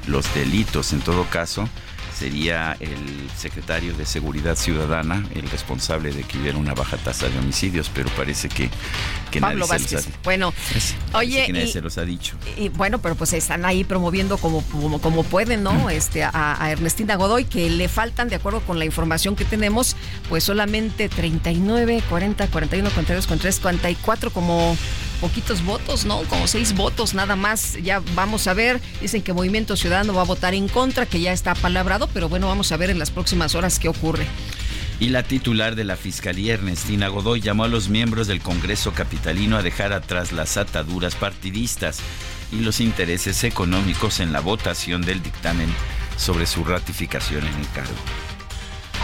los 0.06 0.32
delitos. 0.34 0.92
En 0.92 1.00
todo 1.00 1.24
caso, 1.30 1.68
sería 2.14 2.76
el 2.80 3.28
secretario 3.36 3.94
de 3.94 4.06
Seguridad 4.06 4.56
Ciudadana 4.56 5.24
el 5.34 5.50
responsable 5.50 6.12
de 6.12 6.22
que 6.22 6.38
hubiera 6.38 6.56
una 6.56 6.74
baja 6.74 6.96
tasa 6.96 7.28
de 7.28 7.38
homicidios, 7.38 7.90
pero 7.92 8.08
parece 8.10 8.48
que, 8.48 8.70
que 9.30 9.40
Pablo 9.40 9.66
nadie 9.66 9.86
se 9.86 9.96
los 9.96 10.06
ha, 10.06 10.10
Bueno, 10.22 10.54
oye, 11.14 11.50
y, 11.52 11.68
se 11.68 11.80
los 11.80 11.98
ha 11.98 12.04
dicho. 12.04 12.36
Y 12.56 12.68
bueno, 12.68 13.00
pero 13.00 13.14
pues 13.14 13.32
están 13.32 13.64
ahí 13.64 13.84
promoviendo 13.84 14.38
como, 14.38 14.62
como, 14.62 15.00
como 15.00 15.24
pueden, 15.24 15.62
¿no? 15.62 15.90
Este, 15.90 16.22
a, 16.22 16.62
a, 16.62 16.70
Ernestina 16.70 17.16
Godoy, 17.16 17.44
que 17.44 17.68
le 17.68 17.88
faltan, 17.88 18.28
de 18.28 18.36
acuerdo 18.36 18.60
con 18.60 18.78
la 18.78 18.84
información 18.84 19.36
que 19.36 19.44
tenemos, 19.44 19.96
pues 20.28 20.44
solamente 20.44 21.08
39, 21.08 22.02
40, 22.08 22.46
41, 22.46 22.90
42, 22.90 23.26
43, 23.26 23.60
44 23.60 24.30
como 24.30 24.76
poquitos 25.24 25.64
votos, 25.64 26.04
¿no? 26.04 26.20
Como 26.24 26.46
seis 26.46 26.74
votos 26.74 27.14
nada 27.14 27.34
más. 27.34 27.78
Ya 27.82 28.02
vamos 28.14 28.46
a 28.46 28.52
ver. 28.52 28.78
Dicen 29.00 29.22
que 29.22 29.32
Movimiento 29.32 29.74
Ciudadano 29.74 30.12
va 30.12 30.20
a 30.20 30.26
votar 30.26 30.52
en 30.52 30.68
contra, 30.68 31.06
que 31.06 31.18
ya 31.18 31.32
está 31.32 31.54
palabrado, 31.54 32.10
pero 32.12 32.28
bueno, 32.28 32.46
vamos 32.46 32.72
a 32.72 32.76
ver 32.76 32.90
en 32.90 32.98
las 32.98 33.10
próximas 33.10 33.54
horas 33.54 33.78
qué 33.78 33.88
ocurre. 33.88 34.26
Y 35.00 35.08
la 35.08 35.22
titular 35.22 35.76
de 35.76 35.84
la 35.84 35.96
Fiscalía, 35.96 36.52
Ernestina 36.52 37.08
Godoy, 37.08 37.40
llamó 37.40 37.64
a 37.64 37.68
los 37.68 37.88
miembros 37.88 38.26
del 38.26 38.42
Congreso 38.42 38.92
Capitalino 38.92 39.56
a 39.56 39.62
dejar 39.62 39.94
atrás 39.94 40.30
las 40.30 40.58
ataduras 40.58 41.14
partidistas 41.14 42.00
y 42.52 42.60
los 42.60 42.80
intereses 42.80 43.44
económicos 43.44 44.20
en 44.20 44.30
la 44.30 44.40
votación 44.40 45.00
del 45.00 45.22
dictamen 45.22 45.72
sobre 46.18 46.44
su 46.44 46.64
ratificación 46.64 47.46
en 47.46 47.54
el 47.54 47.68
cargo. 47.70 48.33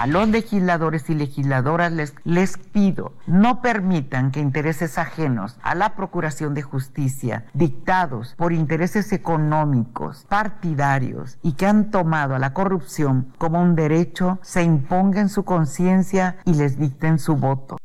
A 0.01 0.07
los 0.07 0.27
legisladores 0.29 1.11
y 1.11 1.15
legisladoras 1.15 1.93
les, 1.93 2.15
les 2.25 2.57
pido, 2.57 3.13
no 3.27 3.61
permitan 3.61 4.31
que 4.31 4.41
intereses 4.41 4.97
ajenos 4.97 5.59
a 5.61 5.75
la 5.75 5.95
procuración 5.95 6.55
de 6.55 6.63
justicia, 6.63 7.45
dictados 7.53 8.35
por 8.39 8.55
intereses 8.55 9.13
económicos, 9.13 10.25
partidarios 10.27 11.37
y 11.43 11.53
que 11.53 11.67
han 11.67 11.91
tomado 11.91 12.35
a 12.35 12.39
la 12.39 12.55
corrupción 12.55 13.35
como 13.37 13.61
un 13.61 13.75
derecho, 13.75 14.39
se 14.41 14.63
impongan 14.63 15.29
su 15.29 15.45
conciencia 15.45 16.39
y 16.47 16.55
les 16.55 16.79
dicten 16.79 17.19
su 17.19 17.37
voto. 17.37 17.77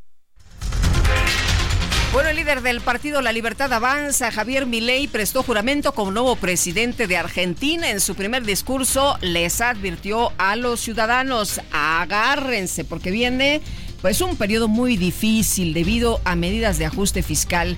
Líder 2.45 2.61
del 2.61 2.81
partido 2.81 3.23
La 3.23 3.31
Libertad 3.31 3.73
Avanza, 3.73 4.31
Javier 4.31 4.67
Milei, 4.67 5.07
prestó 5.07 5.41
juramento 5.41 5.93
como 5.93 6.11
nuevo 6.11 6.35
presidente 6.35 7.07
de 7.07 7.17
Argentina. 7.17 7.89
En 7.89 7.99
su 7.99 8.13
primer 8.13 8.45
discurso 8.45 9.17
les 9.21 9.61
advirtió 9.61 10.31
a 10.37 10.55
los 10.55 10.79
ciudadanos, 10.79 11.59
agárrense 11.71 12.83
porque 12.85 13.09
viene 13.09 13.63
pues 13.99 14.21
un 14.21 14.35
periodo 14.35 14.67
muy 14.67 14.95
difícil 14.95 15.73
debido 15.73 16.21
a 16.23 16.35
medidas 16.35 16.77
de 16.77 16.85
ajuste 16.85 17.23
fiscal 17.23 17.77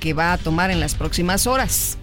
que 0.00 0.14
va 0.14 0.32
a 0.32 0.38
tomar 0.38 0.72
en 0.72 0.80
las 0.80 0.96
próximas 0.96 1.46
horas. 1.46 1.96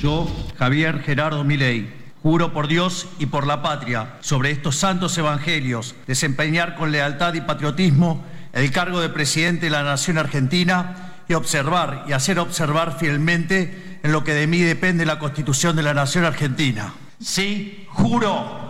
Yo, 0.00 0.28
Javier 0.56 1.00
Gerardo 1.00 1.42
Milei, 1.42 1.92
juro 2.22 2.52
por 2.52 2.68
Dios 2.68 3.08
y 3.18 3.26
por 3.26 3.48
la 3.48 3.60
patria 3.60 4.18
sobre 4.20 4.52
estos 4.52 4.76
santos 4.76 5.18
evangelios 5.18 5.96
desempeñar 6.06 6.76
con 6.76 6.92
lealtad 6.92 7.34
y 7.34 7.40
patriotismo 7.40 8.24
el 8.52 8.70
cargo 8.70 9.00
de 9.00 9.08
presidente 9.08 9.66
de 9.66 9.70
la 9.70 9.82
Nación 9.82 10.18
Argentina 10.18 11.12
y 11.28 11.34
observar 11.34 12.04
y 12.08 12.12
hacer 12.12 12.38
observar 12.38 12.98
fielmente 12.98 13.98
en 14.02 14.12
lo 14.12 14.24
que 14.24 14.34
de 14.34 14.46
mí 14.46 14.58
depende 14.58 15.06
la 15.06 15.18
Constitución 15.18 15.76
de 15.76 15.82
la 15.82 15.94
Nación 15.94 16.24
Argentina. 16.24 16.92
Sí, 17.20 17.86
juro. 17.88 18.68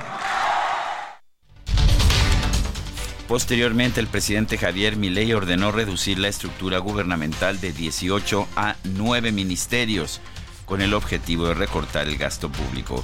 Posteriormente, 3.27 3.99
el 3.99 4.09
presidente 4.09 4.59
Javier 4.59 4.97
Milei 4.97 5.33
ordenó 5.33 5.73
reducir 5.73 6.19
la 6.19 6.29
estructura 6.29 6.79
gubernamental 6.79 7.61
de 7.61 7.73
18 7.73 8.47
a 8.57 8.77
9 8.85 9.33
ministerios, 9.33 10.21
con 10.67 10.83
el 10.83 10.93
objetivo 10.93 11.47
de 11.47 11.55
recortar 11.55 12.09
el 12.09 12.19
gasto 12.19 12.51
público. 12.53 13.03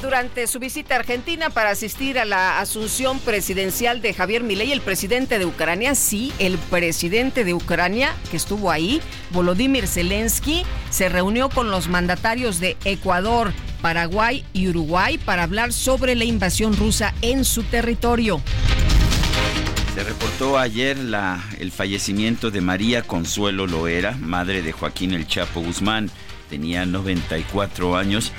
Durante 0.00 0.46
su 0.46 0.60
visita 0.60 0.94
a 0.94 0.98
Argentina 0.98 1.50
para 1.50 1.70
asistir 1.70 2.20
a 2.20 2.24
la 2.24 2.60
asunción 2.60 3.18
presidencial 3.18 4.00
de 4.00 4.14
Javier 4.14 4.44
Milei, 4.44 4.70
el 4.70 4.80
presidente 4.80 5.40
de 5.40 5.44
Ucrania, 5.44 5.96
sí, 5.96 6.32
el 6.38 6.56
presidente 6.56 7.42
de 7.42 7.52
Ucrania 7.52 8.14
que 8.30 8.36
estuvo 8.36 8.70
ahí, 8.70 9.02
Volodymyr 9.30 9.88
Zelensky, 9.88 10.64
se 10.90 11.08
reunió 11.08 11.48
con 11.48 11.72
los 11.72 11.88
mandatarios 11.88 12.60
de 12.60 12.76
Ecuador, 12.84 13.52
Paraguay 13.82 14.44
y 14.52 14.68
Uruguay 14.68 15.18
para 15.18 15.42
hablar 15.42 15.72
sobre 15.72 16.14
la 16.14 16.24
invasión 16.24 16.76
rusa 16.76 17.12
en 17.20 17.44
su 17.44 17.64
territorio. 17.64 18.40
Se 19.96 20.04
reportó 20.04 20.58
ayer 20.58 20.96
el 21.58 21.72
fallecimiento 21.72 22.52
de 22.52 22.60
María 22.60 23.02
Consuelo 23.02 23.66
Loera, 23.66 24.12
madre 24.20 24.62
de 24.62 24.70
Joaquín 24.70 25.12
El 25.12 25.26
Chapo 25.26 25.60
Guzmán 25.60 26.08
tenía 26.48 26.86
94 26.86 27.96
años 27.96 28.32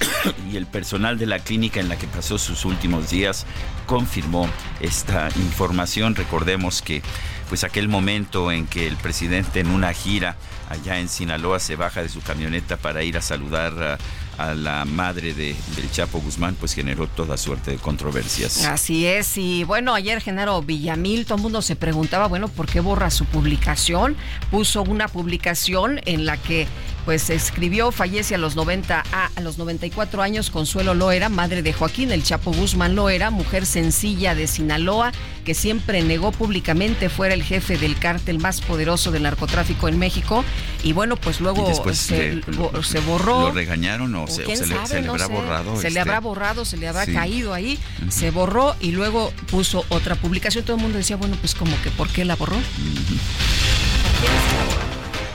y 0.52 0.56
el 0.56 0.66
personal 0.66 1.18
de 1.18 1.26
la 1.26 1.38
clínica 1.40 1.80
en 1.80 1.88
la 1.88 1.96
que 1.96 2.06
pasó 2.06 2.38
sus 2.38 2.64
últimos 2.64 3.10
días 3.10 3.46
confirmó 3.86 4.48
esta 4.80 5.28
información. 5.36 6.14
Recordemos 6.14 6.82
que 6.82 7.02
pues 7.48 7.64
aquel 7.64 7.88
momento 7.88 8.50
en 8.50 8.66
que 8.66 8.86
el 8.86 8.96
presidente 8.96 9.60
en 9.60 9.68
una 9.68 9.92
gira 9.92 10.36
allá 10.68 10.98
en 10.98 11.08
Sinaloa 11.08 11.60
se 11.60 11.76
baja 11.76 12.02
de 12.02 12.08
su 12.08 12.20
camioneta 12.20 12.76
para 12.76 13.02
ir 13.02 13.16
a 13.16 13.22
saludar 13.22 13.98
a, 14.38 14.54
la 14.54 14.84
madre 14.84 15.32
de, 15.32 15.56
del 15.76 15.90
Chapo 15.90 16.20
Guzmán, 16.20 16.56
pues 16.56 16.74
generó 16.74 17.06
toda 17.06 17.38
suerte 17.38 17.70
de 17.70 17.78
controversias. 17.78 18.66
Así 18.66 19.06
es, 19.06 19.38
y 19.38 19.64
bueno, 19.64 19.94
ayer 19.94 20.20
Genaro 20.20 20.60
Villamil, 20.60 21.24
todo 21.24 21.36
el 21.36 21.42
mundo 21.42 21.62
se 21.62 21.74
preguntaba, 21.74 22.26
bueno, 22.26 22.48
¿por 22.48 22.66
qué 22.66 22.80
borra 22.80 23.10
su 23.10 23.24
publicación? 23.24 24.14
Puso 24.50 24.82
una 24.82 25.08
publicación 25.08 26.02
en 26.04 26.26
la 26.26 26.36
que 26.36 26.66
pues 27.06 27.30
escribió, 27.30 27.92
fallece 27.92 28.34
a 28.34 28.38
los 28.38 28.56
90 28.56 29.02
a, 29.12 29.30
a 29.34 29.40
los 29.40 29.56
94 29.58 30.20
años 30.22 30.50
Consuelo 30.50 30.92
Loera, 30.92 31.28
madre 31.28 31.62
de 31.62 31.72
Joaquín 31.72 32.10
El 32.10 32.22
Chapo 32.24 32.52
Guzmán 32.52 32.96
Loera, 32.96 33.30
mujer 33.30 33.64
sencilla 33.64 34.34
de 34.34 34.46
Sinaloa, 34.48 35.12
que 35.44 35.54
siempre 35.54 36.02
negó 36.02 36.32
públicamente 36.32 37.08
fuera 37.08 37.32
el 37.34 37.44
jefe 37.44 37.78
del 37.78 37.96
cártel 37.98 38.40
más 38.40 38.60
poderoso 38.60 39.12
del 39.12 39.22
narcotráfico 39.22 39.86
en 39.88 39.98
México. 40.00 40.44
Y 40.82 40.92
bueno, 40.92 41.16
pues 41.16 41.40
luego 41.40 41.72
se, 41.94 42.34
le- 42.34 42.42
se 42.82 42.98
borró. 43.00 43.40
¿Lo 43.40 43.52
regañaron 43.52 44.12
o, 44.16 44.26
se, 44.26 44.44
o 44.44 44.48
le, 44.48 44.74
habrá 44.74 44.86
sé. 45.26 45.32
borrado? 45.32 45.76
Se 45.76 45.82
le 45.82 45.88
este? 45.88 46.00
habrá 46.00 46.18
borrado, 46.20 46.64
se 46.64 46.76
le 46.76 46.88
habrá 46.88 47.04
Sí. 47.06 47.12
caído 47.12 47.54
ahí, 47.54 47.78
se 48.08 48.32
borró 48.32 48.74
y 48.80 48.90
luego 48.90 49.32
puso 49.48 49.84
otra 49.90 50.16
publicación. 50.16 50.64
Todo 50.64 50.74
el 50.76 50.82
mundo 50.82 50.98
decía, 50.98 51.14
bueno, 51.16 51.36
pues 51.40 51.54
como 51.54 51.80
que 51.82 51.90
¿por 51.90 52.08
qué 52.08 52.24
la 52.24 52.34
borró? 52.34 52.56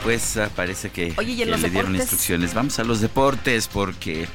Pues 0.02 0.36
ah, 0.36 0.50
parece 0.54 0.90
que, 0.90 1.14
Oye, 1.16 1.32
¿y 1.32 1.42
en 1.42 1.46
que 1.46 1.52
los 1.52 1.60
le 1.60 1.70
dieron 1.70 1.94
instrucciones. 1.94 2.54
Vamos 2.54 2.78
a 2.78 2.84
los 2.84 3.00
deportes 3.00 3.68
porque 3.68 4.26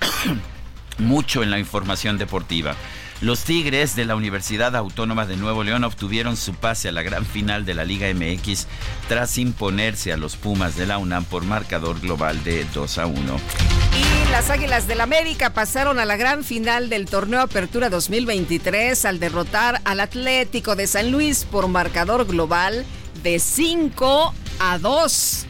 mucho 0.98 1.42
en 1.42 1.50
la 1.50 1.58
información 1.58 2.18
deportiva. 2.18 2.74
Los 3.22 3.44
Tigres 3.44 3.94
de 3.94 4.04
la 4.04 4.16
Universidad 4.16 4.74
Autónoma 4.74 5.26
de 5.26 5.36
Nuevo 5.36 5.62
León 5.62 5.84
obtuvieron 5.84 6.36
su 6.36 6.54
pase 6.54 6.88
a 6.88 6.92
la 6.92 7.02
gran 7.02 7.24
final 7.24 7.64
de 7.64 7.74
la 7.74 7.84
Liga 7.84 8.12
MX 8.12 8.66
tras 9.06 9.38
imponerse 9.38 10.12
a 10.12 10.16
los 10.16 10.34
Pumas 10.34 10.76
de 10.76 10.86
la 10.86 10.98
UNAM 10.98 11.24
por 11.24 11.44
marcador 11.44 12.00
global 12.00 12.42
de 12.42 12.66
2 12.74 12.98
a 12.98 13.06
1. 13.06 13.16
Y 13.96 14.30
las 14.32 14.50
Águilas 14.50 14.88
del 14.88 15.00
América 15.00 15.50
pasaron 15.50 16.00
a 16.00 16.04
la 16.04 16.16
gran 16.16 16.42
final 16.42 16.88
del 16.88 17.06
torneo 17.06 17.42
Apertura 17.42 17.90
2023 17.90 19.04
al 19.04 19.20
derrotar 19.20 19.80
al 19.84 20.00
Atlético 20.00 20.74
de 20.74 20.88
San 20.88 21.12
Luis 21.12 21.44
por 21.44 21.68
marcador 21.68 22.26
global 22.26 22.84
de 23.22 23.38
5 23.38 24.34
a 24.64 24.78
2. 24.78 25.46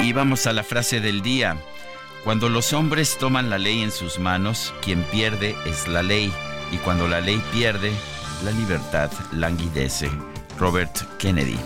Y 0.00 0.12
vamos 0.14 0.46
a 0.46 0.52
la 0.52 0.62
frase 0.62 1.00
del 1.00 1.20
día. 1.20 1.56
Cuando 2.24 2.48
los 2.48 2.72
hombres 2.72 3.18
toman 3.18 3.50
la 3.50 3.58
ley 3.58 3.82
en 3.82 3.92
sus 3.92 4.18
manos, 4.18 4.72
quien 4.80 5.02
pierde 5.04 5.54
es 5.66 5.86
la 5.86 6.02
ley. 6.02 6.32
Y 6.70 6.78
cuando 6.78 7.06
la 7.08 7.20
ley 7.20 7.42
pierde, 7.52 7.92
la 8.44 8.52
libertad 8.52 9.10
languidece. 9.32 10.10
Robert 10.58 10.96
Kennedy. 11.18 11.58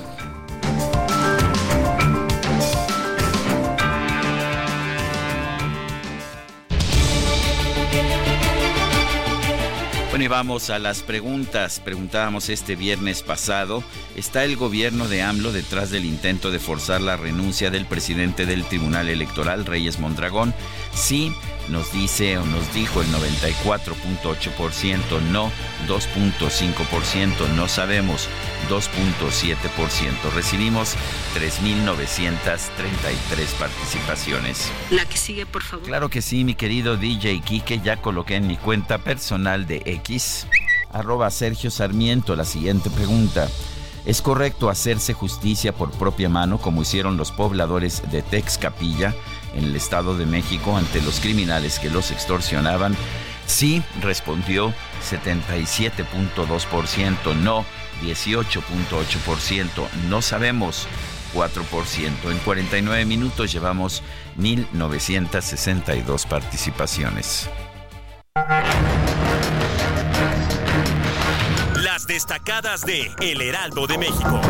Vamos 10.29 10.71
a 10.71 10.79
las 10.79 11.03
preguntas. 11.03 11.81
Preguntábamos 11.81 12.49
este 12.49 12.77
viernes 12.77 13.23
pasado, 13.23 13.83
¿está 14.17 14.45
el 14.45 14.57
gobierno 14.57 15.09
de 15.09 15.23
AMLO 15.23 15.53
detrás 15.53 15.91
del 15.91 16.05
intento 16.05 16.51
de 16.51 16.59
forzar 16.59 17.01
la 17.01 17.17
renuncia 17.17 17.71
del 17.71 17.87
presidente 17.87 18.47
del 18.47 18.65
Tribunal 18.65 19.09
Electoral, 19.09 19.67
Reyes 19.67 19.99
Mondragón? 19.99 20.55
Sí, 20.95 21.33
nos 21.69 21.93
dice 21.93 22.39
o 22.39 22.45
nos 22.45 22.73
dijo 22.73 23.03
el 23.03 23.09
94.8%, 23.09 25.21
no 25.31 25.51
2.5%, 25.89 27.49
no 27.55 27.69
sabemos 27.69 28.29
2.7%. 28.69 30.33
Recibimos 30.35 30.97
3.933 31.35 33.53
participaciones. 33.59 34.71
La 34.91 35.05
que 35.05 35.17
sigue, 35.17 35.47
por 35.47 35.63
favor. 35.63 35.87
Claro 35.87 36.11
que 36.11 36.23
sí, 36.23 36.45
mi 36.45 36.55
querido 36.55 36.97
DJ 36.97 37.41
Kike, 37.41 37.81
ya 37.81 37.97
coloqué 37.97 38.37
en 38.37 38.47
mi 38.47 38.57
cuenta 38.57 38.99
personal 38.99 39.67
de 39.67 39.83
X, 39.85 40.47
arroba 40.93 41.29
Sergio 41.31 41.71
Sarmiento, 41.71 42.37
la 42.37 42.45
siguiente 42.45 42.91
pregunta. 42.91 43.49
¿Es 44.07 44.23
correcto 44.23 44.71
hacerse 44.71 45.15
justicia 45.15 45.73
por 45.73 45.91
propia 45.91 46.29
mano 46.29 46.59
como 46.59 46.83
hicieron 46.83 47.17
los 47.17 47.33
pobladores 47.33 48.09
de 48.13 48.23
Texcapilla? 48.23 49.13
En 49.57 49.65
el 49.65 49.75
Estado 49.77 50.17
de 50.17 50.27
México 50.27 50.77
ante 50.77 51.01
los 51.03 51.21
criminales 51.21 51.79
que 51.79 51.91
los 51.91 52.11
extorsionaban? 52.11 52.97
Sí, 53.47 53.83
respondió 54.01 54.75
77.2%, 55.09 57.37
no 57.37 57.65
18.8%, 58.03 59.89
no 60.09 60.21
sabemos 60.21 60.89
4%. 61.35 62.31
En 62.31 62.39
49 62.39 63.05
minutos 63.05 63.53
llevamos 63.53 64.03
1.962 64.39 66.27
participaciones. 66.27 67.49
Las 71.77 72.07
destacadas 72.07 72.85
de 72.85 73.11
El 73.21 73.41
Heraldo 73.41 73.87
de 73.87 73.99
México. 73.99 74.41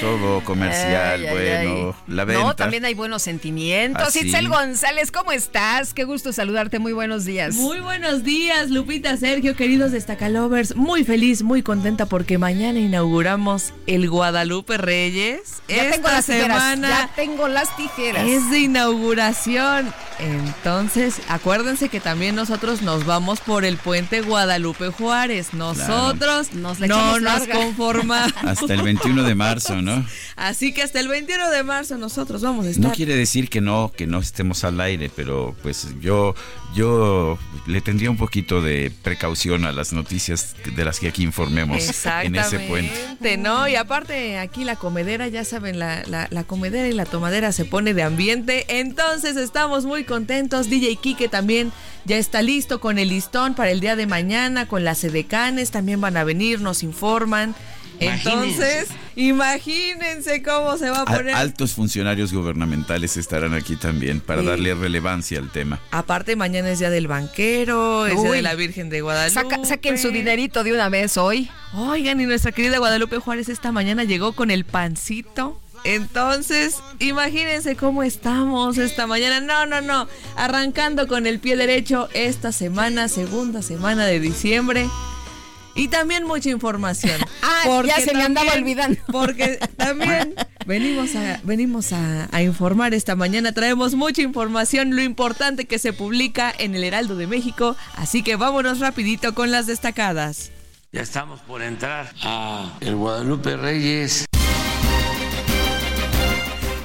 Todo 0.00 0.44
comercial, 0.44 1.26
bueno, 1.30 1.94
la 2.06 2.24
venta. 2.24 2.42
No, 2.42 2.54
también 2.54 2.84
hay 2.84 2.94
buenos 2.94 3.22
sentimientos. 3.22 4.14
¿Ah, 4.14 4.18
Itzel 4.18 4.48
González, 4.48 5.10
¿cómo 5.10 5.32
estás? 5.32 5.92
Qué 5.92 6.04
gusto 6.04 6.32
saludarte, 6.32 6.78
muy 6.78 6.92
buenos 6.92 7.24
días. 7.24 7.56
Muy 7.56 7.80
buenos 7.80 8.22
días, 8.22 8.70
Lupita, 8.70 9.16
Sergio, 9.16 9.56
queridos 9.56 9.90
Destacalovers. 9.90 10.76
Muy 10.76 11.04
feliz, 11.04 11.42
muy 11.42 11.62
contenta 11.62 12.06
porque 12.06 12.38
mañana 12.38 12.78
inauguramos 12.78 13.72
el 13.86 14.08
Guadalupe 14.08 14.78
Reyes. 14.78 15.62
Ya 15.68 15.84
Esta 15.84 15.90
tengo 15.96 16.08
las 16.08 16.24
semana 16.24 16.74
tijeras, 16.74 17.00
ya 17.00 17.10
tengo 17.16 17.48
las 17.48 17.76
tijeras. 17.76 18.28
Es 18.28 18.50
de 18.50 18.60
inauguración. 18.60 19.92
Entonces, 20.20 21.16
acuérdense 21.28 21.88
que 21.88 21.98
también 21.98 22.34
nosotros 22.34 22.82
nos 22.82 23.06
vamos 23.06 23.40
por 23.40 23.64
el 23.64 23.78
puente 23.78 24.20
Guadalupe 24.20 24.88
Juárez. 24.88 25.54
Nosotros 25.54 26.52
no 26.52 26.74
nos 27.18 27.48
conformamos. 27.48 28.32
Hasta 28.42 28.74
el 28.74 28.82
21 28.82 29.22
de 29.22 29.34
marzo, 29.40 29.82
¿no? 29.82 30.06
Así 30.36 30.72
que 30.72 30.82
hasta 30.82 31.00
el 31.00 31.08
21 31.08 31.50
de 31.50 31.62
marzo 31.62 31.96
nosotros 31.98 32.42
vamos 32.42 32.66
a 32.66 32.70
estar. 32.70 32.90
No 32.90 32.94
quiere 32.94 33.16
decir 33.16 33.48
que 33.48 33.60
no, 33.60 33.92
que 33.96 34.06
no 34.06 34.18
estemos 34.20 34.64
al 34.64 34.80
aire, 34.80 35.10
pero 35.14 35.56
pues 35.62 35.88
yo, 36.00 36.34
yo 36.74 37.38
le 37.66 37.80
tendría 37.80 38.10
un 38.10 38.16
poquito 38.16 38.62
de 38.62 38.92
precaución 39.02 39.64
a 39.64 39.72
las 39.72 39.92
noticias 39.92 40.54
de 40.76 40.84
las 40.84 41.00
que 41.00 41.08
aquí 41.08 41.22
informemos 41.22 42.04
en 42.22 42.36
ese 42.36 42.60
puente. 42.60 43.36
¿no? 43.38 43.66
Y 43.68 43.76
aparte 43.76 44.38
aquí 44.38 44.64
la 44.64 44.76
comedera, 44.76 45.28
ya 45.28 45.44
saben, 45.44 45.78
la, 45.78 46.02
la, 46.06 46.28
la 46.30 46.44
comedera 46.44 46.88
y 46.88 46.92
la 46.92 47.06
tomadera 47.06 47.52
se 47.52 47.64
pone 47.64 47.94
de 47.94 48.02
ambiente. 48.02 48.66
Entonces 48.68 49.36
estamos 49.36 49.84
muy 49.84 50.04
contentos. 50.04 50.68
DJ 50.68 50.96
Kike 50.96 51.28
también 51.28 51.72
ya 52.04 52.16
está 52.16 52.42
listo 52.42 52.80
con 52.80 52.98
el 52.98 53.08
listón 53.08 53.54
para 53.54 53.70
el 53.70 53.80
día 53.80 53.96
de 53.96 54.06
mañana, 54.06 54.66
con 54.66 54.84
las 54.84 55.04
edecanes, 55.04 55.70
también 55.70 56.00
van 56.00 56.16
a 56.16 56.24
venir, 56.24 56.60
nos 56.60 56.82
informan. 56.82 57.54
Entonces, 58.00 58.88
imagínense 59.16 60.42
cómo 60.42 60.76
se 60.78 60.90
va 60.90 61.02
a 61.02 61.04
poner. 61.04 61.34
Altos 61.34 61.74
funcionarios 61.74 62.32
gubernamentales 62.32 63.16
estarán 63.16 63.54
aquí 63.54 63.76
también 63.76 64.20
para 64.20 64.42
darle 64.42 64.74
relevancia 64.74 65.38
al 65.38 65.50
tema. 65.50 65.80
Aparte, 65.90 66.36
mañana 66.36 66.70
es 66.70 66.78
día 66.78 66.90
del 66.90 67.06
banquero, 67.06 68.06
es 68.06 68.20
día 68.20 68.32
de 68.32 68.42
la 68.42 68.54
Virgen 68.54 68.88
de 68.88 69.00
Guadalupe. 69.02 69.64
saquen 69.66 69.98
su 69.98 70.10
dinerito 70.10 70.64
de 70.64 70.72
una 70.72 70.88
vez 70.88 71.16
hoy. 71.16 71.50
Oigan, 71.74 72.20
y 72.20 72.26
nuestra 72.26 72.52
querida 72.52 72.78
Guadalupe 72.78 73.18
Juárez 73.18 73.48
esta 73.48 73.70
mañana 73.70 74.04
llegó 74.04 74.32
con 74.32 74.50
el 74.50 74.64
pancito 74.64 75.60
entonces, 75.84 76.76
imagínense 76.98 77.74
cómo 77.74 78.02
estamos 78.02 78.78
esta 78.78 79.06
mañana. 79.06 79.40
No, 79.40 79.66
no, 79.66 79.80
no. 79.80 80.08
Arrancando 80.36 81.06
con 81.08 81.26
el 81.26 81.38
pie 81.38 81.56
derecho 81.56 82.08
esta 82.12 82.52
semana, 82.52 83.08
segunda 83.08 83.62
semana 83.62 84.04
de 84.06 84.20
diciembre. 84.20 84.88
Y 85.80 85.88
también 85.88 86.26
mucha 86.26 86.50
información. 86.50 87.18
ah, 87.42 87.82
ya 87.86 88.00
se 88.00 88.12
me 88.12 88.22
andaba 88.22 88.52
olvidando. 88.52 89.00
Porque 89.10 89.58
también 89.78 90.34
venimos 90.66 91.16
a, 91.16 91.40
venimos 91.42 91.94
a, 91.94 92.28
a, 92.32 92.42
informar 92.42 92.92
esta 92.92 93.16
mañana. 93.16 93.52
Traemos 93.52 93.94
mucha 93.94 94.20
información, 94.20 94.94
lo 94.94 95.00
importante 95.00 95.64
que 95.64 95.78
se 95.78 95.94
publica 95.94 96.52
en 96.58 96.74
el 96.74 96.84
Heraldo 96.84 97.16
de 97.16 97.26
México. 97.26 97.76
Así 97.94 98.22
que 98.22 98.36
vámonos 98.36 98.78
rapidito 98.78 99.34
con 99.34 99.50
las 99.50 99.66
destacadas. 99.66 100.52
Ya 100.92 101.00
estamos 101.00 101.40
por 101.40 101.62
entrar 101.62 102.12
a 102.24 102.76
el 102.80 102.96
Guadalupe 102.96 103.56
Reyes. 103.56 104.26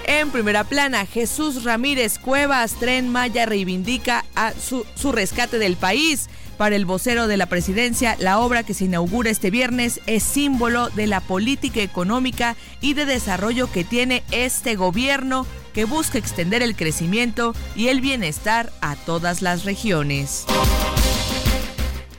En 0.07 0.31
primera 0.31 0.63
plana, 0.63 1.05
Jesús 1.05 1.65
Ramírez 1.65 2.17
Cuevas, 2.17 2.75
Tren 2.75 3.09
Maya 3.09 3.45
reivindica 3.45 4.23
a 4.35 4.53
su, 4.53 4.85
su, 4.95 5.11
rescate 5.11 5.59
del 5.59 5.75
país. 5.75 6.29
Para 6.57 6.75
el 6.75 6.85
vocero 6.85 7.27
de 7.27 7.37
la 7.37 7.47
presidencia, 7.47 8.15
la 8.19 8.39
obra 8.39 8.63
que 8.63 8.73
se 8.73 8.85
inaugura 8.85 9.29
este 9.29 9.51
viernes 9.51 9.99
es 10.07 10.23
símbolo 10.23 10.89
de 10.89 11.07
la 11.07 11.21
política 11.21 11.81
económica 11.81 12.55
y 12.81 12.93
de 12.93 13.05
desarrollo 13.05 13.71
que 13.71 13.83
tiene 13.83 14.23
este 14.31 14.75
gobierno 14.75 15.45
que 15.73 15.85
busca 15.85 16.17
extender 16.17 16.61
el 16.61 16.75
crecimiento 16.75 17.53
y 17.75 17.89
el 17.89 17.99
bienestar 17.99 18.71
a 18.81 18.95
todas 18.95 19.41
las 19.41 19.65
regiones 19.65 20.45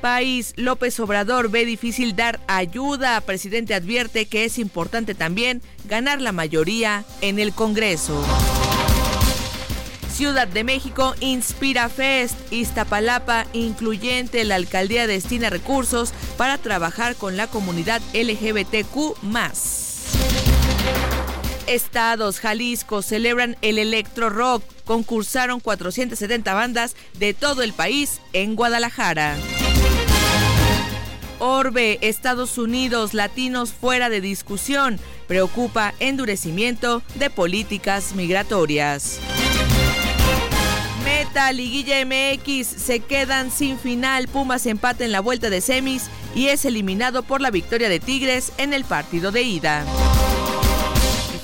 país, 0.07 0.53
López 0.55 1.01
Obrador 1.01 1.51
ve 1.51 1.65
difícil 1.65 2.15
dar 2.15 2.39
ayuda. 2.47 3.21
Presidente 3.23 3.75
advierte 3.75 4.27
que 4.27 4.45
es 4.45 4.57
importante 4.57 5.17
también 5.17 5.63
ganar 5.89 6.21
la 6.21 6.31
mayoría 6.31 7.05
en 7.23 7.41
el 7.41 7.53
Congreso. 7.53 8.25
Ciudad 10.17 10.49
de 10.49 10.65
México 10.65 11.15
Inspira 11.21 11.91
Fest, 11.91 12.51
Iztapalapa 12.51 13.45
incluyente, 13.53 14.45
la 14.45 14.55
alcaldía 14.55 15.07
destina 15.07 15.51
recursos 15.51 16.15
para 16.39 16.57
trabajar 16.57 17.17
con 17.17 17.37
la 17.37 17.49
comunidad 17.49 18.01
LGBTQ. 18.15 19.15
Estados 21.67 22.41
Jalisco 22.41 23.03
celebran 23.03 23.59
el 23.61 23.79
Electro 23.79 24.31
Rock. 24.31 24.63
Concursaron 24.87 25.61
470 25.61 26.55
bandas 26.55 26.97
de 27.19 27.35
todo 27.35 27.61
el 27.61 27.75
país 27.75 28.23
en 28.33 28.57
Guadalajara. 28.57 29.37
Orbe, 31.41 31.99
Estados 32.01 32.57
Unidos, 32.57 33.13
latinos 33.13 33.75
fuera 33.75 34.09
de 34.09 34.23
discusión. 34.23 34.99
Preocupa 35.27 35.93
endurecimiento 35.99 37.03
de 37.17 37.29
políticas 37.29 38.15
migratorias. 38.15 39.21
Liguilla 41.53 42.05
MX, 42.05 42.67
se 42.67 43.01
quedan 43.01 43.51
sin 43.51 43.79
final. 43.79 44.29
Pumas 44.29 44.67
empate 44.67 45.05
en 45.05 45.13
la 45.13 45.21
vuelta 45.21 45.51
de 45.51 45.61
semis 45.61 46.05
y 46.35 46.49
es 46.49 46.65
eliminado 46.65 47.23
por 47.23 47.41
la 47.41 47.51
victoria 47.51 47.89
de 47.89 48.01
Tigres 48.01 48.53
en 48.59 48.73
el 48.73 48.85
partido 48.85 49.31
de 49.33 49.43
ida. 49.43 49.85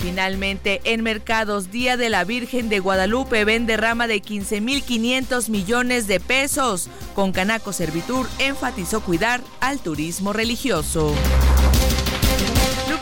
Finalmente, 0.00 0.80
en 0.84 1.02
mercados, 1.02 1.70
Día 1.70 1.96
de 1.96 2.10
la 2.10 2.24
Virgen 2.24 2.68
de 2.68 2.80
Guadalupe 2.80 3.44
vende 3.44 3.76
rama 3.76 4.08
de 4.08 4.20
15.500 4.20 5.48
millones 5.48 6.08
de 6.08 6.18
pesos. 6.18 6.88
Con 7.14 7.30
Canaco 7.30 7.72
Servitur 7.72 8.28
enfatizó 8.38 9.00
cuidar 9.00 9.40
al 9.60 9.78
turismo 9.78 10.32
religioso. 10.32 11.14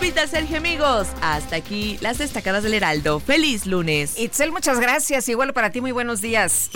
Lupita, 0.00 0.26
Sergio, 0.26 0.56
amigos, 0.56 1.08
hasta 1.20 1.56
aquí 1.56 1.98
las 2.00 2.16
destacadas 2.16 2.62
del 2.62 2.72
Heraldo. 2.72 3.20
¡Feliz 3.20 3.66
lunes! 3.66 4.18
Itzel, 4.18 4.50
muchas 4.50 4.80
gracias. 4.80 5.28
Igual 5.28 5.52
para 5.52 5.72
ti, 5.72 5.82
muy 5.82 5.92
buenos 5.92 6.22
días. 6.22 6.70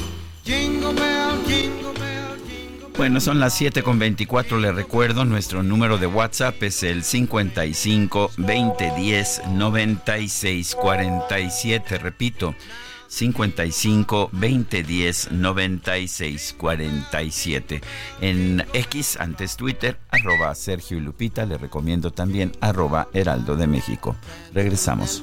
Bueno, 2.98 3.20
son 3.22 3.40
las 3.40 3.54
7 3.54 3.82
con 3.82 3.98
24, 3.98 4.58
le 4.58 4.72
recuerdo, 4.72 5.24
nuestro 5.24 5.62
número 5.62 5.96
de 5.96 6.06
WhatsApp 6.06 6.62
es 6.64 6.82
el 6.82 7.02
55 7.02 8.32
2010 8.36 9.42
96 9.48 10.74
47, 10.74 11.96
repito, 11.96 12.54
55 13.08 14.30
2010 14.32 15.32
96 15.32 16.54
47. 16.58 17.80
En 18.20 18.64
X, 18.72 19.16
antes 19.20 19.56
Twitter, 19.56 19.98
arroba 20.10 20.54
Sergio 20.54 20.98
y 20.98 21.00
Lupita, 21.00 21.46
le 21.46 21.58
recomiendo 21.58 22.10
también 22.10 22.52
arroba 22.60 23.08
Heraldo 23.12 23.56
de 23.56 23.66
México. 23.66 24.16
Regresamos. 24.52 25.22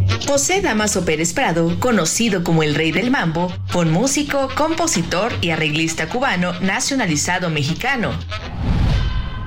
José 0.31 0.61
Damaso 0.61 1.03
Pérez 1.03 1.33
Prado, 1.33 1.77
conocido 1.81 2.41
como 2.41 2.63
el 2.63 2.73
Rey 2.73 2.93
del 2.93 3.11
Mambo, 3.11 3.53
con 3.73 3.91
músico, 3.91 4.47
compositor 4.55 5.33
y 5.41 5.49
arreglista 5.49 6.07
cubano 6.07 6.57
nacionalizado 6.61 7.49
mexicano. 7.49 8.13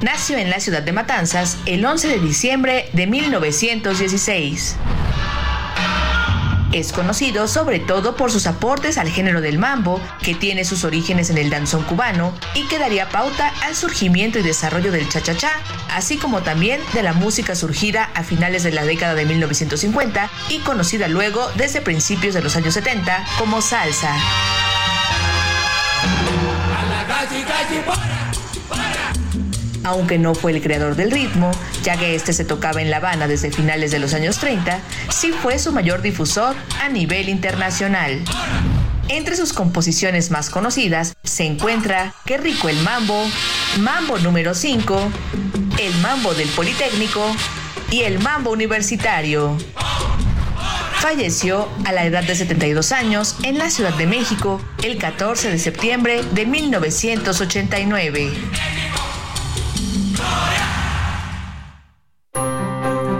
Nació 0.02 0.36
en 0.36 0.50
la 0.50 0.60
ciudad 0.60 0.82
de 0.82 0.92
Matanzas 0.92 1.56
el 1.64 1.86
11 1.86 2.08
de 2.08 2.18
diciembre 2.18 2.90
de 2.92 3.06
1916. 3.06 4.76
Es 6.74 6.92
conocido 6.92 7.46
sobre 7.46 7.78
todo 7.78 8.16
por 8.16 8.32
sus 8.32 8.48
aportes 8.48 8.98
al 8.98 9.08
género 9.08 9.40
del 9.40 9.60
mambo, 9.60 10.00
que 10.20 10.34
tiene 10.34 10.64
sus 10.64 10.82
orígenes 10.82 11.30
en 11.30 11.38
el 11.38 11.48
danzón 11.48 11.84
cubano 11.84 12.34
y 12.52 12.66
que 12.66 12.80
daría 12.80 13.08
pauta 13.08 13.52
al 13.62 13.76
surgimiento 13.76 14.40
y 14.40 14.42
desarrollo 14.42 14.90
del 14.90 15.08
cha-cha-cha, 15.08 15.52
así 15.88 16.16
como 16.16 16.42
también 16.42 16.80
de 16.92 17.04
la 17.04 17.12
música 17.12 17.54
surgida 17.54 18.10
a 18.14 18.24
finales 18.24 18.64
de 18.64 18.72
la 18.72 18.84
década 18.84 19.14
de 19.14 19.24
1950 19.24 20.28
y 20.48 20.58
conocida 20.58 21.06
luego 21.06 21.48
desde 21.54 21.80
principios 21.80 22.34
de 22.34 22.42
los 22.42 22.56
años 22.56 22.74
70 22.74 23.24
como 23.38 23.62
salsa. 23.62 24.12
Aunque 29.84 30.18
no 30.18 30.34
fue 30.34 30.52
el 30.52 30.62
creador 30.62 30.96
del 30.96 31.10
ritmo, 31.10 31.50
ya 31.82 31.96
que 31.96 32.14
este 32.14 32.32
se 32.32 32.44
tocaba 32.44 32.80
en 32.80 32.90
La 32.90 32.96
Habana 32.96 33.28
desde 33.28 33.50
finales 33.50 33.90
de 33.90 33.98
los 33.98 34.14
años 34.14 34.38
30, 34.38 34.80
sí 35.10 35.30
fue 35.30 35.58
su 35.58 35.72
mayor 35.72 36.00
difusor 36.02 36.56
a 36.82 36.88
nivel 36.88 37.28
internacional. 37.28 38.24
Entre 39.08 39.36
sus 39.36 39.52
composiciones 39.52 40.30
más 40.30 40.48
conocidas 40.48 41.14
se 41.22 41.44
encuentra 41.44 42.14
Qué 42.24 42.38
rico 42.38 42.70
el 42.70 42.78
mambo, 42.78 43.22
Mambo 43.78 44.18
número 44.18 44.54
5, 44.54 45.10
El 45.78 45.94
mambo 45.96 46.32
del 46.32 46.48
Politécnico 46.48 47.22
y 47.90 48.02
El 48.02 48.18
mambo 48.20 48.50
universitario. 48.50 49.58
Falleció 51.00 51.68
a 51.84 51.92
la 51.92 52.06
edad 52.06 52.24
de 52.24 52.34
72 52.34 52.92
años 52.92 53.36
en 53.42 53.58
la 53.58 53.68
Ciudad 53.68 53.92
de 53.92 54.06
México 54.06 54.62
el 54.82 54.96
14 54.96 55.50
de 55.50 55.58
septiembre 55.58 56.22
de 56.32 56.46
1989. 56.46 58.32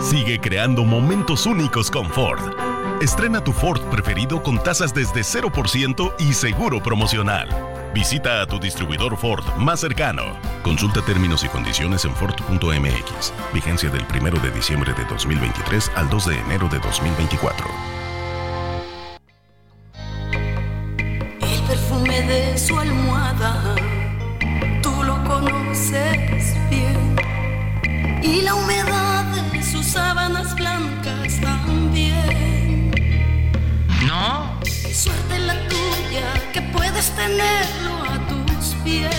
Sigue 0.00 0.38
creando 0.38 0.84
momentos 0.84 1.46
únicos 1.46 1.90
con 1.90 2.10
Ford. 2.10 2.54
Estrena 3.00 3.42
tu 3.42 3.52
Ford 3.52 3.80
preferido 3.90 4.42
con 4.42 4.62
tasas 4.62 4.94
desde 4.94 5.20
0% 5.20 6.14
y 6.18 6.32
seguro 6.32 6.82
promocional. 6.82 7.48
Visita 7.94 8.42
a 8.42 8.46
tu 8.46 8.58
distribuidor 8.58 9.16
Ford 9.16 9.44
más 9.56 9.80
cercano. 9.80 10.36
Consulta 10.62 11.00
términos 11.02 11.44
y 11.44 11.48
condiciones 11.48 12.04
en 12.04 12.14
Ford.mx. 12.14 13.32
Vigencia 13.52 13.88
del 13.90 14.04
1 14.04 14.40
de 14.40 14.50
diciembre 14.50 14.92
de 14.94 15.04
2023 15.04 15.92
al 15.94 16.10
2 16.10 16.26
de 16.26 16.38
enero 16.38 16.68
de 16.68 16.78
2024. 16.80 17.66
El 21.40 21.60
perfume 21.68 22.22
de 22.22 22.58
su 22.58 22.78
almohada, 22.78 23.74
tú 24.82 25.02
lo 25.02 25.22
conoces. 25.24 26.63
Y 28.24 28.40
la 28.40 28.54
humedad 28.54 29.24
de 29.52 29.62
sus 29.62 29.84
sábanas 29.84 30.54
blancas 30.54 31.40
también. 31.42 32.90
No. 34.06 34.58
Qué 34.62 34.94
suerte 34.94 35.38
la 35.40 35.54
tuya 35.68 36.32
que 36.54 36.62
puedes 36.62 37.10
tenerlo 37.10 37.94
a 38.02 38.18
tus 38.26 38.74
pies. 38.82 39.14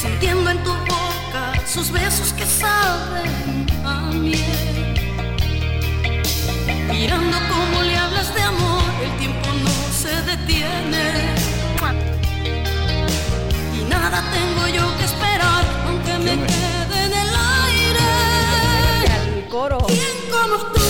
Sintiendo 0.00 0.50
en 0.50 0.62
tu 0.62 0.70
boca 0.70 1.44
sus 1.66 1.90
besos 1.90 2.34
que 2.34 2.44
saben 2.44 3.66
a 3.84 4.10
miel. 4.12 4.94
Mirando 6.90 7.38
cómo 7.48 7.82
le 7.82 7.96
hablas 7.96 8.34
de 8.34 8.42
amor, 8.42 8.84
el 9.02 9.16
tiempo 9.18 9.48
no 9.64 9.76
se 10.02 10.14
detiene. 10.30 11.04
Y 13.78 13.82
nada 13.88 14.22
tengo 14.30 14.68
yo 14.68 14.98
que 14.98 15.04
esperar, 15.04 15.59
me 16.22 16.46
quede 16.46 17.06
en 17.06 17.12
el 17.12 17.30
aire. 17.66 18.08
El 19.38 19.48
coro. 19.48 19.78
¿Quién 19.86 20.16
como 20.30 20.56
tú? 20.72 20.80